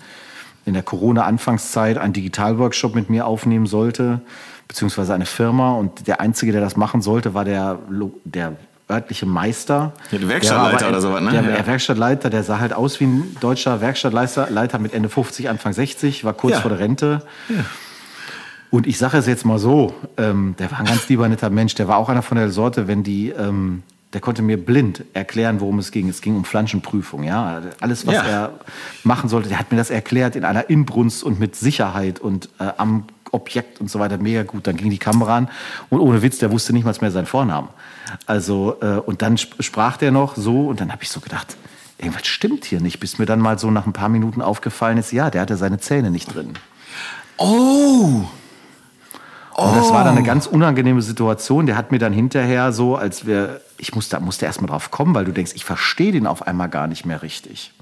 in 0.68 0.74
der 0.74 0.84
Corona-Anfangszeit 0.84 1.98
einen 1.98 2.14
Digitalworkshop 2.14 2.94
mit 2.94 3.10
mir 3.10 3.26
aufnehmen 3.26 3.66
sollte, 3.66 4.22
beziehungsweise 4.68 5.14
eine 5.14 5.26
Firma. 5.26 5.72
Und 5.72 6.08
der 6.08 6.20
Einzige, 6.20 6.52
der 6.52 6.62
das 6.62 6.76
machen 6.76 7.02
sollte, 7.02 7.34
war 7.34 7.46
der, 7.46 7.80
der 8.26 8.54
örtliche 8.90 9.26
Meister. 9.26 9.94
Ja, 10.12 10.18
der 10.20 10.30
Werkstattleiter 10.30 10.78
der 10.78 10.90
oder 10.90 11.02
sowas, 11.02 11.22
ne? 11.22 11.32
Der, 11.32 11.42
der 11.42 11.58
ja. 11.58 11.68
Werkstattleiter, 11.68 12.30
der 12.30 12.44
sah 12.44 12.60
halt 12.60 12.74
aus 12.74 13.00
wie 13.00 13.06
ein 13.06 13.38
deutscher 13.40 13.82
Werkstattleiter 13.82 14.50
Leiter 14.50 14.80
mit 14.80 14.94
Ende 14.94 15.10
50, 15.10 15.50
Anfang 15.50 15.74
60, 15.74 16.24
war 16.24 16.34
kurz 16.34 16.54
ja. 16.56 16.62
vor 16.62 16.70
der 16.70 16.80
Rente. 16.80 17.22
Ja. 17.50 17.66
Und 18.70 18.86
ich 18.86 18.98
sage 18.98 19.18
es 19.18 19.28
jetzt 19.28 19.46
mal 19.46 19.60
so, 19.60 19.94
ähm, 20.18 20.56
der 20.60 20.72
war 20.72 20.80
ein 20.80 20.86
ganz 20.86 21.08
lieber 21.08 21.28
netter 21.30 21.50
Mensch. 21.50 21.76
Der 21.76 21.88
war 21.88 21.98
auch 21.98 22.10
einer 22.10 22.22
von 22.22 22.38
der 22.38 22.50
Sorte, 22.50 22.88
wenn 22.88 23.04
die 23.04 23.30
ähm, 23.30 23.84
der 24.14 24.22
konnte 24.22 24.42
mir 24.42 24.58
blind 24.58 25.04
erklären, 25.14 25.60
worum 25.60 25.80
es 25.80 25.92
ging. 25.92 26.08
Es 26.08 26.22
ging 26.22 26.36
um 26.36 26.46
Flanschenprüfung, 26.46 27.24
ja. 27.24 27.62
Alles, 27.82 28.08
was 28.08 28.16
ja. 28.16 28.24
er 28.24 28.60
machen 29.04 29.30
sollte, 29.30 29.50
der 29.50 29.60
hat 29.60 29.72
mir 29.72 29.78
das 29.78 29.90
erklärt 29.90 30.36
in 30.36 30.46
einer 30.46 30.70
Inbrunst 30.70 31.24
und 31.24 31.40
mit 31.40 31.56
Sicherheit 31.56 32.20
und 32.20 32.50
äh, 32.60 32.70
am 32.78 33.06
Objekt 33.32 33.82
und 33.82 33.92
so 33.92 34.00
weiter. 34.00 34.18
Mega 34.18 34.44
gut. 34.44 34.68
Dann 34.68 34.78
ging 34.78 34.90
die 34.90 34.98
Kamera 34.98 35.38
an 35.38 35.50
und 35.90 36.00
ohne 36.00 36.22
Witz, 36.22 36.38
der 36.38 36.52
wusste 36.52 36.72
nicht 36.72 36.86
mal 36.86 36.96
mehr 37.02 37.12
seinen 37.12 37.26
Vornamen. 37.26 37.68
Also, 38.26 38.78
äh, 38.82 39.00
und 39.00 39.22
dann 39.22 39.38
sprach 39.38 39.98
der 39.98 40.12
noch 40.12 40.38
so 40.38 40.68
und 40.68 40.80
dann 40.80 40.92
habe 40.92 41.04
ich 41.04 41.10
so 41.10 41.20
gedacht, 41.20 41.58
irgendwas 41.98 42.26
stimmt 42.28 42.64
hier 42.64 42.80
nicht, 42.80 43.00
bis 43.00 43.20
mir 43.20 43.26
dann 43.26 43.40
mal 43.40 43.60
so 43.60 43.72
nach 43.72 43.86
ein 43.86 43.94
paar 43.94 44.10
Minuten 44.10 44.42
aufgefallen 44.42 44.98
ist, 44.98 45.12
ja, 45.12 45.30
der 45.30 45.42
hatte 45.42 45.58
seine 45.58 45.80
Zähne 45.80 46.12
nicht 46.12 46.34
drin. 46.34 46.54
Oh! 47.38 48.26
Und 49.58 49.76
das 49.76 49.92
war 49.92 50.04
dann 50.04 50.16
eine 50.16 50.26
ganz 50.26 50.46
unangenehme 50.46 51.02
Situation. 51.02 51.66
Der 51.66 51.78
hat 51.78 51.92
mir 51.92 51.98
dann 51.98 52.14
hinterher 52.14 52.72
so, 52.72 52.96
als 52.96 53.26
wir, 53.26 53.62
ich 53.80 53.96
musste, 53.96 54.20
musste 54.20 54.46
erst 54.46 54.62
mal 54.62 54.68
drauf 54.68 54.92
kommen, 54.92 55.16
weil 55.16 55.26
du 55.26 55.32
denkst, 55.32 55.54
ich 55.56 55.66
verstehe 55.66 56.12
den 56.12 56.28
auf 56.28 56.46
einmal 56.46 56.70
gar 56.70 56.86
nicht 56.88 57.08
mehr 57.08 57.24
richtig. 57.24 57.74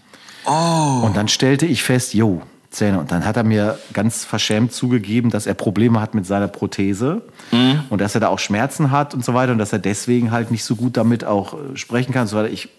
Oh. 0.46 1.02
Und 1.04 1.18
dann 1.18 1.28
stellte 1.28 1.66
ich 1.66 1.84
fest, 1.84 2.14
jo, 2.14 2.42
Zähne. 2.70 3.00
Und 3.00 3.12
dann 3.12 3.26
hat 3.26 3.36
er 3.36 3.44
mir 3.44 3.78
ganz 3.94 4.24
verschämt 4.24 4.72
zugegeben, 4.74 5.32
dass 5.32 5.48
er 5.48 5.54
Probleme 5.54 6.00
hat 6.00 6.14
mit 6.14 6.26
seiner 6.26 6.48
Prothese 6.48 7.22
mhm. 7.52 7.82
und 7.90 8.00
dass 8.00 8.16
er 8.16 8.22
da 8.22 8.28
auch 8.30 8.40
Schmerzen 8.40 8.92
hat 8.92 9.14
und 9.14 9.26
so 9.26 9.34
weiter 9.34 9.52
und 9.52 9.58
dass 9.58 9.74
er 9.74 9.80
deswegen 9.80 10.32
halt 10.32 10.52
nicht 10.52 10.64
so 10.64 10.76
gut 10.76 10.96
damit 10.96 11.26
auch 11.26 11.54
äh, 11.56 11.76
sprechen 11.76 12.14
kann. 12.14 12.28
So 12.28 12.38
weiter. 12.38 12.50
Ich 12.50 12.70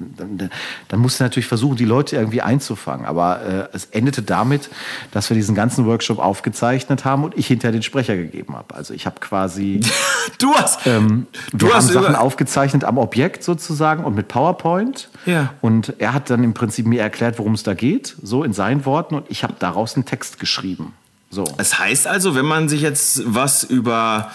dann, 0.00 0.50
dann 0.88 1.00
musst 1.00 1.20
du 1.20 1.24
natürlich 1.24 1.46
versuchen, 1.46 1.76
die 1.76 1.84
Leute 1.84 2.16
irgendwie 2.16 2.42
einzufangen. 2.42 3.06
Aber 3.06 3.42
äh, 3.42 3.68
es 3.76 3.86
endete 3.86 4.22
damit, 4.22 4.70
dass 5.12 5.30
wir 5.30 5.34
diesen 5.34 5.54
ganzen 5.54 5.86
Workshop 5.86 6.18
aufgezeichnet 6.18 7.04
haben 7.04 7.24
und 7.24 7.36
ich 7.36 7.46
hinterher 7.46 7.72
den 7.72 7.82
Sprecher 7.82 8.16
gegeben 8.16 8.56
habe. 8.56 8.74
Also 8.74 8.94
ich 8.94 9.06
habe 9.06 9.20
quasi. 9.20 9.80
du 10.38 10.54
hast. 10.54 10.86
Ähm, 10.86 11.26
du 11.52 11.66
wir 11.66 11.74
hast 11.74 11.94
haben 11.94 12.02
Sachen 12.04 12.14
aufgezeichnet 12.14 12.84
am 12.84 12.98
Objekt 12.98 13.44
sozusagen 13.44 14.04
und 14.04 14.14
mit 14.14 14.28
PowerPoint. 14.28 15.10
Ja. 15.26 15.54
Und 15.60 15.94
er 15.98 16.12
hat 16.12 16.30
dann 16.30 16.44
im 16.44 16.54
Prinzip 16.54 16.86
mir 16.86 17.02
erklärt, 17.02 17.38
worum 17.38 17.54
es 17.54 17.62
da 17.62 17.74
geht, 17.74 18.16
so 18.22 18.44
in 18.44 18.52
seinen 18.52 18.84
Worten. 18.84 19.14
Und 19.14 19.26
ich 19.28 19.42
habe 19.42 19.54
daraus 19.58 19.96
einen 19.96 20.06
Text 20.06 20.40
geschrieben. 20.40 20.94
So. 21.32 21.44
Es 21.58 21.78
heißt 21.78 22.08
also, 22.08 22.34
wenn 22.34 22.44
man 22.44 22.68
sich 22.68 22.80
jetzt 22.80 23.22
was 23.24 23.62
über, 23.62 24.32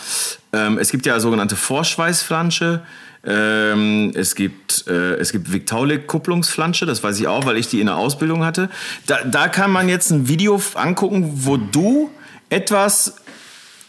ähm, 0.54 0.78
es 0.78 0.92
gibt 0.92 1.06
ja 1.06 1.20
sogenannte 1.20 1.58
Vorschweißflansche, 1.58 2.84
ähm, 3.26 4.12
es 4.16 4.36
gibt, 4.36 4.88
äh, 4.88 5.16
es 5.16 5.32
gibt 5.32 5.52
Victaulic-Kupplungsflansche, 5.52 6.86
das 6.86 7.04
weiß 7.04 7.20
ich 7.20 7.28
auch, 7.28 7.46
weil 7.46 7.58
ich 7.58 7.68
die 7.68 7.80
in 7.80 7.88
der 7.88 7.98
Ausbildung 7.98 8.44
hatte. 8.44 8.70
Da, 9.08 9.24
da 9.24 9.48
kann 9.48 9.72
man 9.72 9.90
jetzt 9.90 10.12
ein 10.12 10.28
Video 10.28 10.62
angucken, 10.76 11.32
wo 11.34 11.58
du 11.58 12.12
etwas 12.50 13.16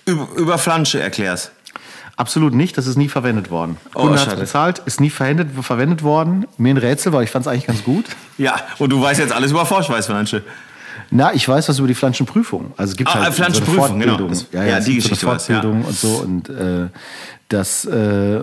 über, 0.07 0.29
über 0.37 0.59
Flansche 0.59 1.01
erklärst. 1.01 1.53
Absolut 2.17 2.55
nicht, 2.55 2.79
das 2.79 2.87
ist 2.87 2.97
nie 2.97 3.09
verwendet 3.09 3.51
worden. 3.51 3.77
Oh, 3.95 4.01
Kunde 4.01 4.19
hat 4.19 4.39
bezahlt, 4.39 4.81
ist 4.87 5.01
nie 5.03 5.11
verwendet, 5.11 5.49
verwendet 5.61 6.03
worden. 6.03 6.47
Mir 6.57 6.73
ein 6.73 6.79
Rätsel, 6.79 7.13
weil 7.13 7.25
ich 7.25 7.31
fand 7.31 7.45
es 7.45 7.53
eigentlich 7.53 7.67
ganz 7.67 7.85
gut. 7.85 8.07
Ja, 8.39 8.57
und 8.79 8.91
du 8.91 9.03
weißt 9.03 9.21
jetzt 9.21 9.35
alles 9.35 9.51
über 9.51 9.67
Vorschweißflansche. 9.67 10.43
Na, 11.11 11.35
ich 11.35 11.47
weiß 11.47 11.69
was 11.69 11.79
über 11.79 11.89
die 11.89 11.95
Flanschenprüfung. 11.95 12.73
Also 12.79 12.93
es 12.93 12.97
gibt 12.97 13.11
ah, 13.11 13.23
halt 13.23 13.35
Flanschenprüfung, 13.35 13.89
so 13.89 13.99
genau. 13.99 14.29
Das, 14.29 14.47
ja, 14.51 14.63
ja, 14.63 14.71
ja 14.71 14.81
die 14.81 14.95
Geschichte 14.97 15.17
so 15.17 15.27
Fortbildung 15.27 15.83
ja. 15.83 15.89
und 15.89 15.97
so 15.97 16.09
und 16.09 16.49
äh, 16.49 16.89
das 17.49 17.85
äh, 17.85 18.41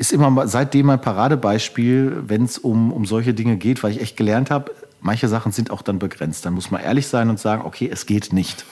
ist 0.00 0.14
immer 0.14 0.48
seitdem 0.48 0.88
ein 0.88 1.00
Paradebeispiel, 1.02 2.22
wenn 2.26 2.44
es 2.44 2.56
um, 2.56 2.90
um 2.90 3.04
solche 3.04 3.34
Dinge 3.34 3.58
geht, 3.58 3.82
weil 3.82 3.90
ich 3.90 4.00
echt 4.00 4.16
gelernt 4.16 4.50
habe, 4.50 4.72
manche 5.02 5.28
Sachen 5.28 5.52
sind 5.52 5.70
auch 5.70 5.82
dann 5.82 5.98
begrenzt. 5.98 6.46
Dann 6.46 6.54
muss 6.54 6.70
man 6.70 6.80
ehrlich 6.80 7.06
sein 7.06 7.28
und 7.28 7.38
sagen, 7.38 7.66
okay, 7.66 7.86
es 7.92 8.06
geht 8.06 8.32
nicht. 8.32 8.64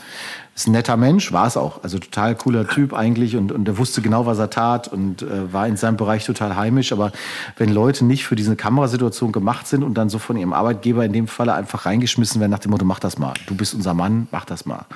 Ist 0.57 0.68
ein 0.68 0.72
netter 0.72 0.97
Mensch, 0.97 1.31
war 1.31 1.47
es 1.47 1.59
auch. 1.59 1.85
Also 1.85 1.99
total 1.99 2.35
cooler 2.35 2.66
Typ 2.66 2.95
eigentlich 2.95 3.37
und, 3.37 3.53
und 3.53 3.68
er 3.68 3.76
wusste 3.76 4.01
genau, 4.01 4.24
was 4.24 4.39
er 4.39 4.49
tat 4.49 4.89
und 4.89 5.20
äh, 5.20 5.53
war 5.53 5.66
in 5.66 5.76
seinem 5.76 5.99
Bereich 5.99 6.24
total 6.24 6.57
heimisch. 6.57 6.93
Aber 6.93 7.12
wenn 7.59 7.68
Leute 7.68 8.07
nicht 8.07 8.24
für 8.24 8.35
diese 8.35 8.57
Kamerasituation 8.57 9.31
gemacht 9.31 9.66
sind 9.66 9.83
und 9.83 9.99
dann 9.99 10.09
so 10.09 10.18
von 10.18 10.39
ihrem 10.39 10.55
Arbeitgeber 10.55 11.05
in 11.05 11.12
dem 11.12 11.29
Falle 11.29 11.53
einfach 11.53 11.85
reingeschmissen 11.85 12.41
werden 12.41 12.53
nach 12.53 12.59
dem 12.59 12.70
Motto, 12.70 12.87
mach 12.87 13.01
das 13.01 13.18
mal, 13.18 13.35
du 13.47 13.55
bist 13.55 13.74
unser 13.74 13.93
Mann, 13.93 14.29
mach 14.33 14.47
das 14.47 14.64
mal, 14.64 14.87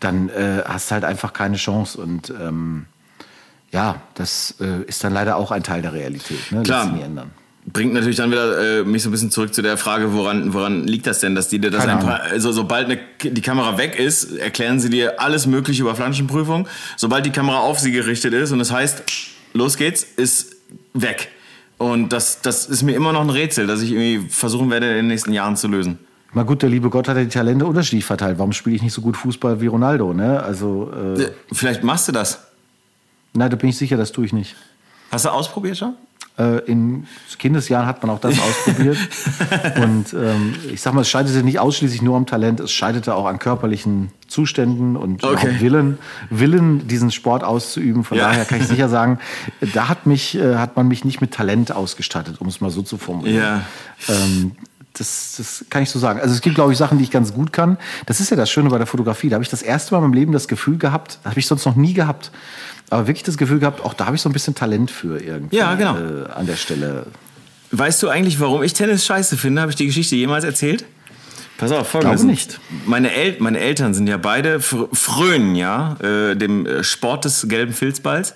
dann 0.00 0.30
äh, 0.30 0.62
hast 0.64 0.92
halt 0.92 1.04
einfach 1.04 1.34
keine 1.34 1.56
Chance 1.56 2.00
und 2.00 2.32
ähm, 2.40 2.86
ja, 3.72 4.00
das 4.14 4.54
äh, 4.60 4.82
ist 4.86 5.04
dann 5.04 5.12
leider 5.12 5.36
auch 5.36 5.50
ein 5.50 5.62
Teil 5.62 5.82
der 5.82 5.92
Realität. 5.92 6.50
Ne? 6.50 6.62
Klar. 6.62 6.86
nie 6.86 7.02
ändern. 7.02 7.30
Bringt 7.70 7.92
natürlich 7.92 8.16
dann 8.16 8.30
wieder 8.30 8.80
äh, 8.80 8.84
mich 8.84 9.02
so 9.02 9.10
ein 9.10 9.12
bisschen 9.12 9.30
zurück 9.30 9.52
zu 9.52 9.60
der 9.60 9.76
Frage, 9.76 10.14
woran, 10.14 10.54
woran 10.54 10.84
liegt 10.86 11.06
das 11.06 11.20
denn, 11.20 11.34
dass 11.34 11.48
die 11.48 11.58
dir 11.58 11.70
das 11.70 11.86
einfach, 11.86 12.20
also 12.30 12.50
sobald 12.50 12.86
eine, 12.86 12.98
die 13.22 13.42
Kamera 13.42 13.76
weg 13.76 13.98
ist, 13.98 14.38
erklären 14.38 14.80
sie 14.80 14.88
dir 14.88 15.20
alles 15.20 15.46
Mögliche 15.46 15.82
über 15.82 15.94
Flanschenprüfung. 15.94 16.66
Sobald 16.96 17.26
die 17.26 17.30
Kamera 17.30 17.58
auf 17.58 17.78
sie 17.78 17.92
gerichtet 17.92 18.32
ist 18.32 18.52
und 18.52 18.60
es 18.60 18.68
das 18.68 18.76
heißt, 18.76 19.02
los 19.52 19.76
geht's, 19.76 20.02
ist 20.02 20.56
weg. 20.94 21.28
Und 21.76 22.12
das, 22.14 22.40
das 22.40 22.64
ist 22.66 22.82
mir 22.82 22.96
immer 22.96 23.12
noch 23.12 23.20
ein 23.20 23.30
Rätsel, 23.30 23.66
das 23.66 23.82
ich 23.82 23.92
irgendwie 23.92 24.30
versuchen 24.30 24.70
werde, 24.70 24.88
in 24.88 24.96
den 24.96 25.06
nächsten 25.08 25.32
Jahren 25.32 25.56
zu 25.56 25.68
lösen. 25.68 25.98
Na 26.32 26.42
gut, 26.44 26.62
der 26.62 26.70
liebe 26.70 26.88
Gott 26.88 27.08
hat 27.08 27.18
die 27.18 27.28
Talente 27.28 27.66
unterschiedlich 27.66 28.04
verteilt. 28.04 28.38
Warum 28.38 28.52
spiele 28.52 28.76
ich 28.76 28.82
nicht 28.82 28.92
so 28.92 29.02
gut 29.02 29.16
Fußball 29.16 29.60
wie 29.60 29.66
Ronaldo? 29.66 30.14
Ne? 30.14 30.42
Also, 30.42 30.90
äh 30.92 31.30
Vielleicht 31.52 31.84
machst 31.84 32.08
du 32.08 32.12
das. 32.12 32.47
Nein, 33.38 33.50
da 33.50 33.56
bin 33.56 33.70
ich 33.70 33.78
sicher, 33.78 33.96
das 33.96 34.12
tue 34.12 34.26
ich 34.26 34.32
nicht. 34.32 34.56
Hast 35.12 35.24
du 35.24 35.30
ausprobiert 35.30 35.78
schon? 35.78 35.94
Äh, 36.36 36.58
in 36.66 37.06
Kindesjahren 37.38 37.86
hat 37.86 38.02
man 38.02 38.10
auch 38.10 38.20
das 38.20 38.34
ausprobiert. 38.40 38.98
Und 39.76 40.12
ähm, 40.12 40.54
ich 40.72 40.80
sag 40.80 40.92
mal, 40.92 41.02
es 41.02 41.08
scheiterte 41.08 41.44
nicht 41.44 41.60
ausschließlich 41.60 42.02
nur 42.02 42.16
am 42.16 42.26
Talent, 42.26 42.58
es 42.60 42.72
scheiterte 42.72 43.14
auch 43.14 43.26
an 43.26 43.38
körperlichen 43.38 44.10
Zuständen 44.26 44.96
und 44.96 45.22
okay. 45.22 45.60
Willen, 45.60 45.98
Willen, 46.30 46.88
diesen 46.88 47.12
Sport 47.12 47.44
auszuüben. 47.44 48.02
Von 48.02 48.18
ja. 48.18 48.24
daher 48.28 48.44
kann 48.44 48.60
ich 48.60 48.66
sicher 48.66 48.88
sagen, 48.90 49.20
da 49.72 49.88
hat, 49.88 50.06
mich, 50.06 50.36
äh, 50.36 50.56
hat 50.56 50.76
man 50.76 50.88
mich 50.88 51.04
nicht 51.04 51.20
mit 51.20 51.32
Talent 51.32 51.70
ausgestattet, 51.72 52.40
um 52.40 52.48
es 52.48 52.60
mal 52.60 52.70
so 52.70 52.82
zu 52.82 52.98
formulieren. 52.98 53.36
Ja. 53.36 53.62
Ähm, 54.08 54.52
das, 54.98 55.34
das 55.38 55.64
kann 55.70 55.82
ich 55.82 55.90
so 55.90 55.98
sagen. 55.98 56.20
Also 56.20 56.34
es 56.34 56.40
gibt, 56.40 56.54
glaube 56.54 56.72
ich, 56.72 56.78
Sachen, 56.78 56.98
die 56.98 57.04
ich 57.04 57.10
ganz 57.10 57.32
gut 57.32 57.52
kann. 57.52 57.78
Das 58.06 58.20
ist 58.20 58.30
ja 58.30 58.36
das 58.36 58.50
Schöne 58.50 58.68
bei 58.70 58.78
der 58.78 58.86
Fotografie. 58.86 59.28
Da 59.28 59.34
habe 59.34 59.44
ich 59.44 59.50
das 59.50 59.62
erste 59.62 59.94
Mal 59.94 59.98
in 59.98 60.04
meinem 60.04 60.14
Leben 60.14 60.32
das 60.32 60.48
Gefühl 60.48 60.78
gehabt, 60.78 61.18
das 61.22 61.30
habe 61.30 61.40
ich 61.40 61.46
sonst 61.46 61.64
noch 61.64 61.76
nie 61.76 61.94
gehabt, 61.94 62.30
aber 62.90 63.06
wirklich 63.06 63.24
das 63.24 63.36
Gefühl 63.38 63.58
gehabt, 63.58 63.84
auch 63.84 63.94
da 63.94 64.06
habe 64.06 64.16
ich 64.16 64.22
so 64.22 64.28
ein 64.28 64.32
bisschen 64.32 64.54
Talent 64.54 64.90
für 64.90 65.20
irgendwie. 65.20 65.56
Ja, 65.56 65.74
genau. 65.74 65.96
Äh, 65.96 66.30
an 66.34 66.46
der 66.46 66.56
Stelle. 66.56 67.06
Weißt 67.70 68.02
du 68.02 68.08
eigentlich, 68.08 68.40
warum 68.40 68.62
ich 68.62 68.72
Tennis 68.72 69.04
scheiße 69.04 69.36
finde? 69.36 69.60
Habe 69.60 69.70
ich 69.70 69.76
die 69.76 69.86
Geschichte 69.86 70.16
jemals 70.16 70.44
erzählt? 70.44 70.84
Pass 71.58 71.72
auf, 71.72 71.88
folgendes. 71.88 72.20
Glaube 72.20 72.30
nicht. 72.30 72.60
Meine, 72.86 73.12
El 73.12 73.36
meine 73.40 73.58
Eltern 73.58 73.92
sind 73.92 74.06
ja 74.06 74.16
beide 74.16 74.60
frönen, 74.60 75.56
ja, 75.56 75.96
äh, 76.00 76.36
dem 76.36 76.64
äh, 76.66 76.84
Sport 76.84 77.24
des 77.24 77.48
gelben 77.48 77.72
Filzballs. 77.72 78.34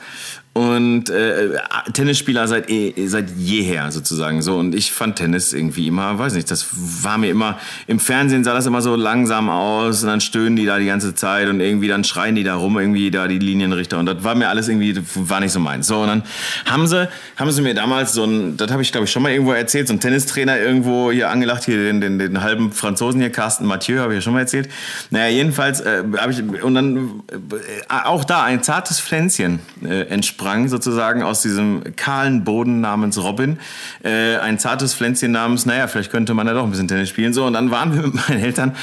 Und 0.54 1.08
äh, 1.08 1.58
Tennisspieler 1.94 2.46
seit, 2.46 2.68
eh, 2.68 2.92
seit 3.06 3.30
jeher 3.30 3.90
sozusagen 3.90 4.42
so 4.42 4.58
und 4.58 4.74
ich 4.74 4.92
fand 4.92 5.16
Tennis 5.16 5.54
irgendwie 5.54 5.86
immer, 5.86 6.18
weiß 6.18 6.34
nicht, 6.34 6.50
das 6.50 6.66
war 7.02 7.16
mir 7.16 7.30
immer 7.30 7.58
im 7.86 7.98
Fernsehen 7.98 8.44
sah 8.44 8.52
das 8.52 8.66
immer 8.66 8.82
so 8.82 8.94
langsam 8.94 9.48
aus 9.48 10.02
und 10.02 10.10
dann 10.10 10.20
stöhnen 10.20 10.54
die 10.54 10.66
da 10.66 10.78
die 10.78 10.84
ganze 10.84 11.14
Zeit 11.14 11.48
und 11.48 11.60
irgendwie 11.60 11.88
dann 11.88 12.04
schreien 12.04 12.34
die 12.34 12.44
da 12.44 12.56
rum 12.56 12.78
irgendwie 12.78 13.10
da 13.10 13.28
die 13.28 13.38
Linienrichter 13.38 13.98
und 13.98 14.04
das 14.04 14.24
war 14.24 14.34
mir 14.34 14.50
alles 14.50 14.68
irgendwie 14.68 14.94
war 15.14 15.40
nicht 15.40 15.52
so 15.52 15.60
meins. 15.60 15.86
So 15.86 16.02
und 16.02 16.08
dann 16.08 16.22
haben 16.66 16.86
sie 16.86 17.08
haben 17.36 17.50
sie 17.50 17.62
mir 17.62 17.72
damals 17.72 18.12
so 18.12 18.24
ein, 18.24 18.58
das 18.58 18.70
habe 18.70 18.82
ich 18.82 18.92
glaube 18.92 19.06
ich 19.06 19.10
schon 19.10 19.22
mal 19.22 19.32
irgendwo 19.32 19.52
erzählt, 19.52 19.88
so 19.88 19.94
ein 19.94 20.00
Tennistrainer 20.00 20.58
irgendwo 20.58 21.10
hier 21.10 21.30
angelacht 21.30 21.64
hier 21.64 21.78
den, 21.78 22.02
den, 22.02 22.18
den 22.18 22.42
halben 22.42 22.72
Franzosen 22.72 23.22
hier 23.22 23.30
Carsten 23.30 23.64
Mathieu 23.64 24.00
habe 24.00 24.12
ich 24.12 24.18
ja 24.18 24.20
schon 24.20 24.34
mal 24.34 24.40
erzählt. 24.40 24.68
Naja 25.08 25.28
jedenfalls 25.34 25.80
äh, 25.80 26.02
habe 26.18 26.32
ich 26.32 26.62
und 26.62 26.74
dann 26.74 27.22
äh, 27.30 27.94
auch 28.04 28.24
da 28.24 28.42
ein 28.42 28.62
zartes 28.62 29.00
Pflänzchen 29.00 29.60
äh, 29.82 30.02
entsprungen 30.08 30.41
sprang 30.42 30.68
sozusagen 30.68 31.22
aus 31.22 31.40
diesem 31.40 31.82
kahlen 31.94 32.42
Boden 32.42 32.80
namens 32.80 33.22
Robin. 33.22 33.58
Äh, 34.02 34.38
ein 34.38 34.58
zartes 34.58 34.92
Pflänzchen 34.92 35.30
namens, 35.30 35.66
naja, 35.66 35.86
vielleicht 35.86 36.10
könnte 36.10 36.34
man 36.34 36.48
ja 36.48 36.54
doch 36.54 36.64
ein 36.64 36.70
bisschen 36.70 36.88
Tennis 36.88 37.08
spielen. 37.08 37.32
So, 37.32 37.46
und 37.46 37.52
dann 37.52 37.70
waren 37.70 37.94
wir 37.94 38.02
mit 38.02 38.14
meinen 38.14 38.42
Eltern 38.42 38.74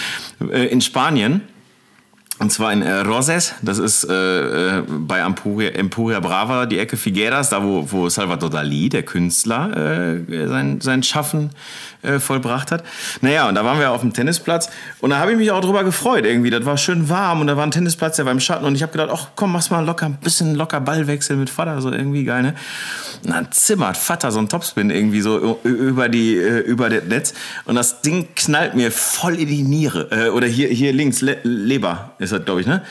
äh, 0.51 0.67
in 0.67 0.79
Spanien. 0.79 1.41
Und 2.39 2.53
zwar 2.53 2.71
in 2.71 2.81
äh, 2.81 3.01
Roses, 3.01 3.53
das 3.61 3.79
ist 3.79 4.05
äh, 4.05 4.77
äh, 4.79 4.83
bei 4.87 5.19
Empuria, 5.19 5.71
Empuria 5.71 6.21
Brava, 6.21 6.65
die 6.65 6.79
Ecke 6.79 6.95
Figueras, 6.95 7.49
da 7.49 7.61
wo, 7.61 7.85
wo 7.91 8.07
Salvador 8.07 8.49
Dali, 8.49 8.87
der 8.87 9.03
Künstler, 9.03 10.15
äh, 10.25 10.47
sein, 10.47 10.79
sein 10.79 11.03
Schaffen 11.03 11.49
äh, 12.01 12.17
vollbracht 12.17 12.71
hat. 12.71 12.85
Naja, 13.19 13.49
und 13.49 13.55
da 13.55 13.65
waren 13.65 13.77
wir 13.77 13.91
auf 13.91 13.99
dem 13.99 14.13
Tennisplatz 14.13 14.69
und 15.01 15.09
da 15.09 15.19
habe 15.19 15.31
ich 15.31 15.37
mich 15.37 15.51
auch 15.51 15.59
drüber 15.59 15.83
gefreut 15.83 16.25
irgendwie. 16.25 16.49
Das 16.49 16.63
war 16.63 16.77
schön 16.77 17.09
warm 17.09 17.41
und 17.41 17.47
da 17.47 17.57
war 17.57 17.65
ein 17.65 17.71
Tennisplatz, 17.71 18.15
der 18.15 18.23
war 18.23 18.31
im 18.31 18.39
Schatten 18.39 18.63
und 18.63 18.73
ich 18.73 18.83
habe 18.83 18.93
gedacht, 18.93 19.09
ach 19.11 19.27
komm, 19.35 19.51
mach's 19.51 19.69
mal 19.69 19.85
locker, 19.85 20.05
ein 20.05 20.17
bisschen 20.21 20.55
locker 20.55 20.79
Ballwechsel 20.79 21.35
mit 21.35 21.49
Vater, 21.49 21.81
so 21.81 21.91
irgendwie 21.91 22.23
geil, 22.23 22.41
ne? 22.41 22.53
Und 23.25 23.31
dann 23.31 23.51
zimmert 23.51 23.97
Vater 23.97 24.31
so 24.31 24.39
ein 24.39 24.47
Topspin 24.47 24.91
irgendwie 24.91 25.19
so 25.19 25.59
über, 25.63 26.07
die, 26.07 26.37
äh, 26.37 26.59
über 26.59 26.89
das 26.89 27.03
Netz 27.03 27.33
und 27.65 27.75
das 27.75 27.99
Ding 28.01 28.29
knallt 28.33 28.75
mir 28.75 28.93
voll 28.93 29.35
in 29.35 29.49
die 29.49 29.63
Niere. 29.63 30.31
Oder 30.33 30.47
hier, 30.47 30.69
hier 30.69 30.93
links, 30.93 31.19
Le 31.19 31.37
Leber 31.43 32.13
ist 32.17 32.28
das, 32.31 32.45
glaube 32.45 32.61
ich, 32.61 32.67
ne? 32.67 32.83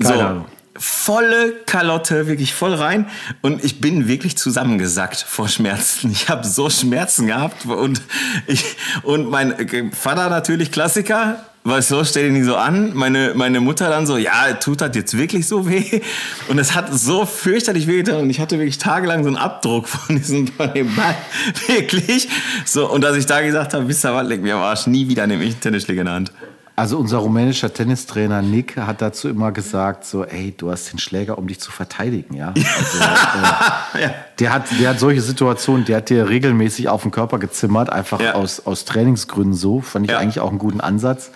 Keine 0.00 0.26
Ahnung 0.26 0.46
volle 0.78 1.52
Kalotte, 1.66 2.26
wirklich 2.26 2.54
voll 2.54 2.74
rein. 2.74 3.06
Und 3.42 3.64
ich 3.64 3.80
bin 3.80 4.08
wirklich 4.08 4.36
zusammengesackt 4.36 5.18
vor 5.18 5.48
Schmerzen. 5.48 6.10
Ich 6.10 6.28
habe 6.28 6.46
so 6.46 6.70
Schmerzen 6.70 7.26
gehabt. 7.26 7.66
Und, 7.66 8.00
ich, 8.46 8.64
und 9.02 9.30
mein 9.30 9.92
Vater 9.92 10.28
natürlich 10.28 10.72
Klassiker. 10.72 11.44
Weißt 11.64 11.90
du, 11.90 12.04
stell 12.04 12.28
ihn 12.28 12.34
nicht 12.34 12.44
so 12.44 12.54
an. 12.54 12.94
Meine, 12.94 13.32
meine 13.34 13.60
Mutter 13.60 13.88
dann 13.88 14.06
so, 14.06 14.16
ja, 14.16 14.52
tut 14.52 14.80
das 14.80 14.94
jetzt 14.94 15.18
wirklich 15.18 15.48
so 15.48 15.68
weh? 15.68 16.00
Und 16.46 16.60
es 16.60 16.76
hat 16.76 16.94
so 16.94 17.26
fürchterlich 17.26 17.88
weh 17.88 18.02
getan. 18.04 18.20
Und 18.20 18.30
ich 18.30 18.38
hatte 18.38 18.58
wirklich 18.58 18.78
tagelang 18.78 19.24
so 19.24 19.28
einen 19.28 19.36
Abdruck 19.36 19.88
von 19.88 20.16
diesem 20.16 20.46
von 20.46 20.72
dem 20.72 20.94
Ball. 20.94 21.16
Wirklich. 21.66 22.28
So, 22.64 22.88
und 22.88 23.00
dass 23.02 23.16
ich 23.16 23.26
da 23.26 23.40
gesagt 23.40 23.74
habe, 23.74 23.88
wisst 23.88 24.04
ihr 24.04 24.14
was, 24.14 24.28
leg 24.28 24.42
mir 24.42 24.54
am 24.54 24.62
Arsch, 24.62 24.86
nie 24.86 25.08
wieder 25.08 25.26
nehme 25.26 25.42
ich 25.42 25.54
einen 25.54 25.60
Tennisschläger 25.60 26.02
in 26.02 26.06
der 26.06 26.14
Hand. 26.14 26.32
Also 26.78 26.98
unser 26.98 27.18
rumänischer 27.18 27.72
Tennistrainer 27.72 28.42
Nick 28.42 28.76
hat 28.76 29.00
dazu 29.00 29.30
immer 29.30 29.50
gesagt, 29.50 30.04
so, 30.04 30.24
ey, 30.24 30.52
du 30.54 30.70
hast 30.70 30.92
den 30.92 30.98
Schläger, 30.98 31.38
um 31.38 31.46
dich 31.46 31.58
zu 31.58 31.72
verteidigen, 31.72 32.34
ja. 32.34 32.48
Also, 32.48 32.98
äh, 32.98 34.02
ja. 34.02 34.14
Der, 34.38 34.52
hat, 34.52 34.64
der 34.78 34.90
hat 34.90 35.00
solche 35.00 35.22
Situationen, 35.22 35.86
der 35.86 35.96
hat 35.96 36.10
dir 36.10 36.28
regelmäßig 36.28 36.90
auf 36.90 37.00
den 37.00 37.12
Körper 37.12 37.38
gezimmert, 37.38 37.88
einfach 37.88 38.20
ja. 38.20 38.34
aus, 38.34 38.66
aus 38.66 38.84
Trainingsgründen 38.84 39.54
so. 39.54 39.80
Fand 39.80 40.04
ich 40.04 40.10
ja. 40.10 40.18
eigentlich 40.18 40.40
auch 40.40 40.50
einen 40.50 40.58
guten 40.58 40.82
Ansatz. 40.82 41.30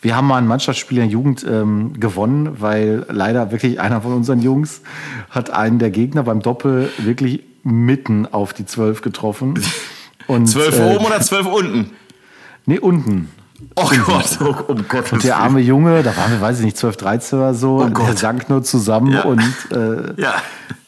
Wir 0.00 0.14
haben 0.14 0.28
mal 0.28 0.38
ein 0.38 0.46
Mannschaftsspiel 0.46 0.98
in 0.98 1.04
der 1.04 1.10
Jugend 1.10 1.44
ähm, 1.44 1.98
gewonnen, 1.98 2.60
weil 2.60 3.04
leider 3.08 3.50
wirklich 3.50 3.80
einer 3.80 4.00
von 4.02 4.12
unseren 4.12 4.42
Jungs 4.42 4.80
hat 5.28 5.50
einen 5.50 5.80
der 5.80 5.90
Gegner 5.90 6.22
beim 6.22 6.40
Doppel 6.40 6.88
wirklich 6.98 7.42
mitten 7.64 8.32
auf 8.32 8.52
die 8.52 8.64
Zwölf 8.64 9.02
getroffen. 9.02 9.60
Und, 10.28 10.46
zwölf 10.46 10.78
äh, 10.78 10.94
oben 10.94 11.04
oder 11.04 11.20
zwölf 11.20 11.46
unten? 11.46 11.90
Nee, 12.64 12.78
unten. 12.78 13.28
Oh 13.76 13.90
Gott, 14.06 14.38
oh, 14.40 14.72
um 14.72 14.86
Gott. 14.88 15.12
Und 15.12 15.24
der 15.24 15.36
arme 15.36 15.60
Junge, 15.60 16.02
da 16.02 16.16
waren 16.16 16.32
wir, 16.32 16.40
weiß 16.40 16.58
ich 16.58 16.64
nicht, 16.64 16.76
12, 16.76 16.96
13 16.96 17.38
oder 17.38 17.54
so, 17.54 17.82
oh 17.82 17.88
der 17.88 18.16
sank 18.16 18.48
nur 18.48 18.62
zusammen 18.62 19.12
ja. 19.12 19.22
und 19.22 19.40
äh, 19.70 20.20
ja, 20.20 20.34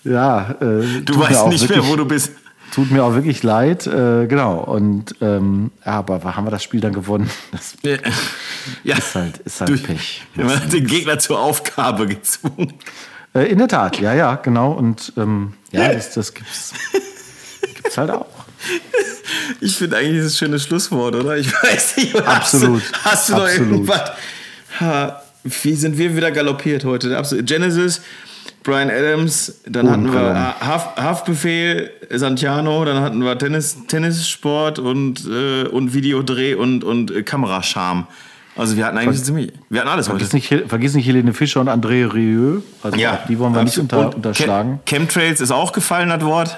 ja 0.04 0.50
äh, 0.60 1.02
du 1.02 1.18
weißt 1.18 1.48
nicht 1.48 1.62
wirklich, 1.62 1.82
mehr, 1.82 1.88
wo 1.88 1.96
du 1.96 2.04
bist. 2.04 2.32
Tut 2.72 2.90
mir 2.90 3.04
auch 3.04 3.14
wirklich 3.14 3.42
leid, 3.42 3.86
äh, 3.86 4.26
genau. 4.26 4.58
Und 4.58 5.14
ähm, 5.20 5.70
ja, 5.84 5.92
aber 5.92 6.36
haben 6.36 6.44
wir 6.44 6.50
das 6.50 6.62
Spiel 6.62 6.80
dann 6.80 6.92
gewonnen? 6.92 7.30
Das 7.52 7.76
ja. 8.82 8.96
ist 8.96 9.14
halt, 9.14 9.38
ist 9.38 9.60
halt 9.60 9.70
Durch, 9.70 9.84
Pech. 9.84 10.24
Wir 10.34 10.44
haben 10.48 10.70
den 10.70 10.86
Gegner 10.86 11.18
zur 11.18 11.38
Aufgabe 11.38 12.06
gezwungen. 12.06 12.74
Äh, 13.34 13.44
in 13.44 13.58
der 13.58 13.68
Tat, 13.68 14.00
ja, 14.00 14.14
ja, 14.14 14.34
genau. 14.34 14.72
Und 14.72 15.12
ähm, 15.16 15.54
ja, 15.70 15.92
das, 15.92 16.14
das 16.14 16.34
gibt's, 16.34 16.72
gibt's 17.74 17.96
halt 17.96 18.10
auch. 18.10 18.26
Ich 19.60 19.76
finde 19.76 19.96
eigentlich 19.96 20.22
das 20.22 20.34
ein 20.34 20.36
schönes 20.36 20.62
Schlusswort, 20.64 21.14
oder? 21.14 21.36
Ich 21.36 21.52
weiß 21.62 21.96
nicht. 21.98 22.14
Oder 22.14 22.28
Absolut. 22.28 22.82
Hast 23.02 23.02
du, 23.02 23.04
hast 23.10 23.28
du 23.28 23.32
noch 23.34 23.48
irgendwas? 23.48 24.12
Ha, 24.80 25.22
wie 25.44 25.74
sind 25.74 25.96
wir 25.96 26.14
wieder 26.16 26.30
galoppiert 26.30 26.84
heute? 26.84 27.22
Genesis, 27.42 28.00
Brian 28.62 28.90
Adams, 28.90 29.60
dann 29.64 29.90
hatten 29.90 30.12
wir 30.12 30.56
Haft, 30.60 31.00
Haftbefehl, 31.00 31.90
Santiano, 32.10 32.84
dann 32.84 33.00
hatten 33.00 33.22
wir 33.22 33.38
Tennis, 33.38 33.76
Tennissport 33.86 34.78
und, 34.78 35.24
äh, 35.26 35.64
und 35.68 35.94
Videodreh 35.94 36.54
und, 36.54 36.82
und 36.82 37.10
äh, 37.10 37.22
Kamerascham. 37.22 38.06
Also 38.56 38.76
wir 38.76 38.86
hatten 38.86 38.96
eigentlich 38.98 39.18
Ver 39.18 39.24
ziemlich, 39.24 39.52
wir 39.68 39.80
hatten 39.80 39.90
alles 39.90 40.08
vergiss 40.08 40.32
heute. 40.32 40.36
Nicht, 40.56 40.68
vergiss 40.68 40.94
nicht 40.94 41.06
Helene 41.06 41.32
Fischer 41.34 41.60
und 41.60 41.68
André 41.68 42.12
Rieu. 42.12 42.60
Also 42.82 42.96
ja, 42.96 43.20
die 43.28 43.38
wollen 43.38 43.54
wir 43.54 43.62
nicht 43.62 43.78
unter, 43.78 44.14
unterschlagen. 44.14 44.80
Chemtrails 44.86 45.40
ist 45.40 45.52
auch 45.52 45.72
gefallen, 45.72 46.08
das 46.08 46.22
Wort. 46.22 46.56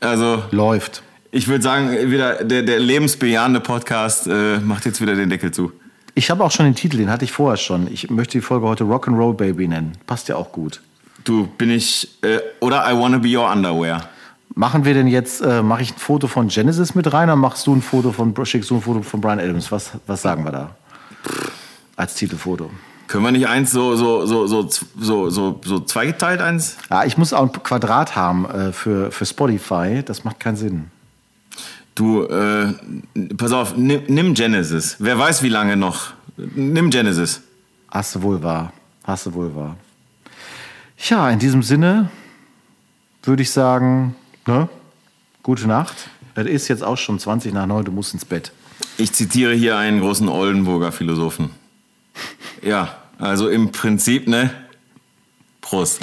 Also 0.00 0.42
läuft. 0.50 1.02
Ich 1.30 1.48
würde 1.48 1.62
sagen, 1.62 1.90
wieder 2.10 2.44
der, 2.44 2.62
der 2.62 2.78
lebensbejahende 2.78 3.60
Podcast 3.60 4.26
äh, 4.26 4.58
macht 4.60 4.86
jetzt 4.86 5.00
wieder 5.00 5.14
den 5.14 5.28
Deckel 5.28 5.50
zu. 5.52 5.72
Ich 6.14 6.30
habe 6.30 6.42
auch 6.42 6.50
schon 6.50 6.66
den 6.66 6.74
Titel, 6.74 6.96
den 6.96 7.10
hatte 7.10 7.24
ich 7.24 7.32
vorher 7.32 7.56
schon. 7.56 7.92
Ich 7.92 8.10
möchte 8.10 8.38
die 8.38 8.40
Folge 8.40 8.66
heute 8.66 8.84
Rock'n'Roll 8.84 9.34
Baby 9.34 9.68
nennen. 9.68 9.92
Passt 10.06 10.28
ja 10.28 10.36
auch 10.36 10.52
gut. 10.52 10.80
Du, 11.24 11.46
bin 11.46 11.70
ich. 11.70 12.08
Äh, 12.22 12.38
oder 12.60 12.90
I 12.90 12.96
Wanna 12.96 13.18
Be 13.18 13.36
Your 13.36 13.50
Underwear. 13.50 14.08
Machen 14.54 14.84
wir 14.84 14.94
denn 14.94 15.06
jetzt, 15.06 15.42
äh, 15.42 15.62
mache 15.62 15.82
ich 15.82 15.92
ein 15.92 15.98
Foto 15.98 16.26
von 16.26 16.48
Genesis 16.48 16.94
mit 16.94 17.12
rein 17.12 17.28
oder 17.28 17.36
machst 17.36 17.66
du 17.66 17.74
ein 17.74 17.82
Foto 17.82 18.12
von, 18.12 18.34
schickst 18.44 18.70
du 18.70 18.76
ein 18.76 18.82
Foto 18.82 19.02
von 19.02 19.20
Brian 19.20 19.38
Adams? 19.38 19.70
Was, 19.70 19.92
was 20.06 20.22
sagen 20.22 20.44
wir 20.44 20.50
da? 20.50 20.70
Als 21.94 22.14
Titelfoto. 22.14 22.70
Können 23.08 23.24
wir 23.24 23.32
nicht 23.32 23.48
eins 23.48 23.70
so, 23.70 23.96
so, 23.96 24.26
so, 24.26 24.46
so, 24.46 24.68
so, 25.00 25.30
so, 25.30 25.60
so 25.64 25.80
zweigeteilt 25.80 26.42
eins? 26.42 26.76
Ja, 26.90 27.04
ich 27.04 27.16
muss 27.16 27.32
auch 27.32 27.42
ein 27.42 27.52
Quadrat 27.52 28.14
haben 28.14 28.44
äh, 28.44 28.72
für, 28.72 29.10
für 29.10 29.24
Spotify. 29.24 30.02
Das 30.04 30.24
macht 30.24 30.38
keinen 30.38 30.56
Sinn. 30.56 30.90
Du, 31.94 32.24
äh, 32.24 32.74
pass 33.36 33.52
auf, 33.52 33.76
nimm, 33.76 34.02
nimm, 34.08 34.34
Genesis. 34.34 34.96
Wer 34.98 35.18
weiß, 35.18 35.42
wie 35.42 35.48
lange 35.48 35.76
noch. 35.76 36.12
Nimm 36.36 36.90
Genesis. 36.90 37.40
Hast 37.90 38.14
du 38.14 38.22
wohl 38.22 38.42
wahr. 38.42 38.72
Hast 39.04 39.24
du 39.24 39.32
wohl 39.32 39.54
wahr. 39.56 39.76
Ja, 41.08 41.30
in 41.30 41.38
diesem 41.38 41.62
Sinne 41.62 42.10
würde 43.22 43.42
ich 43.42 43.50
sagen, 43.50 44.14
ne? 44.46 44.68
gute 45.42 45.66
Nacht. 45.66 46.10
Es 46.34 46.46
ist 46.46 46.68
jetzt 46.68 46.84
auch 46.84 46.98
schon 46.98 47.18
20 47.18 47.54
nach 47.54 47.66
9, 47.66 47.86
du 47.86 47.92
musst 47.92 48.12
ins 48.12 48.26
Bett. 48.26 48.52
Ich 48.98 49.12
zitiere 49.12 49.54
hier 49.54 49.78
einen 49.78 50.00
großen 50.00 50.28
Oldenburger 50.28 50.92
Philosophen. 50.92 51.50
Ja, 52.62 52.96
also 53.18 53.48
im 53.48 53.72
Prinzip, 53.72 54.28
ne? 54.28 54.50
Prost. 55.60 56.00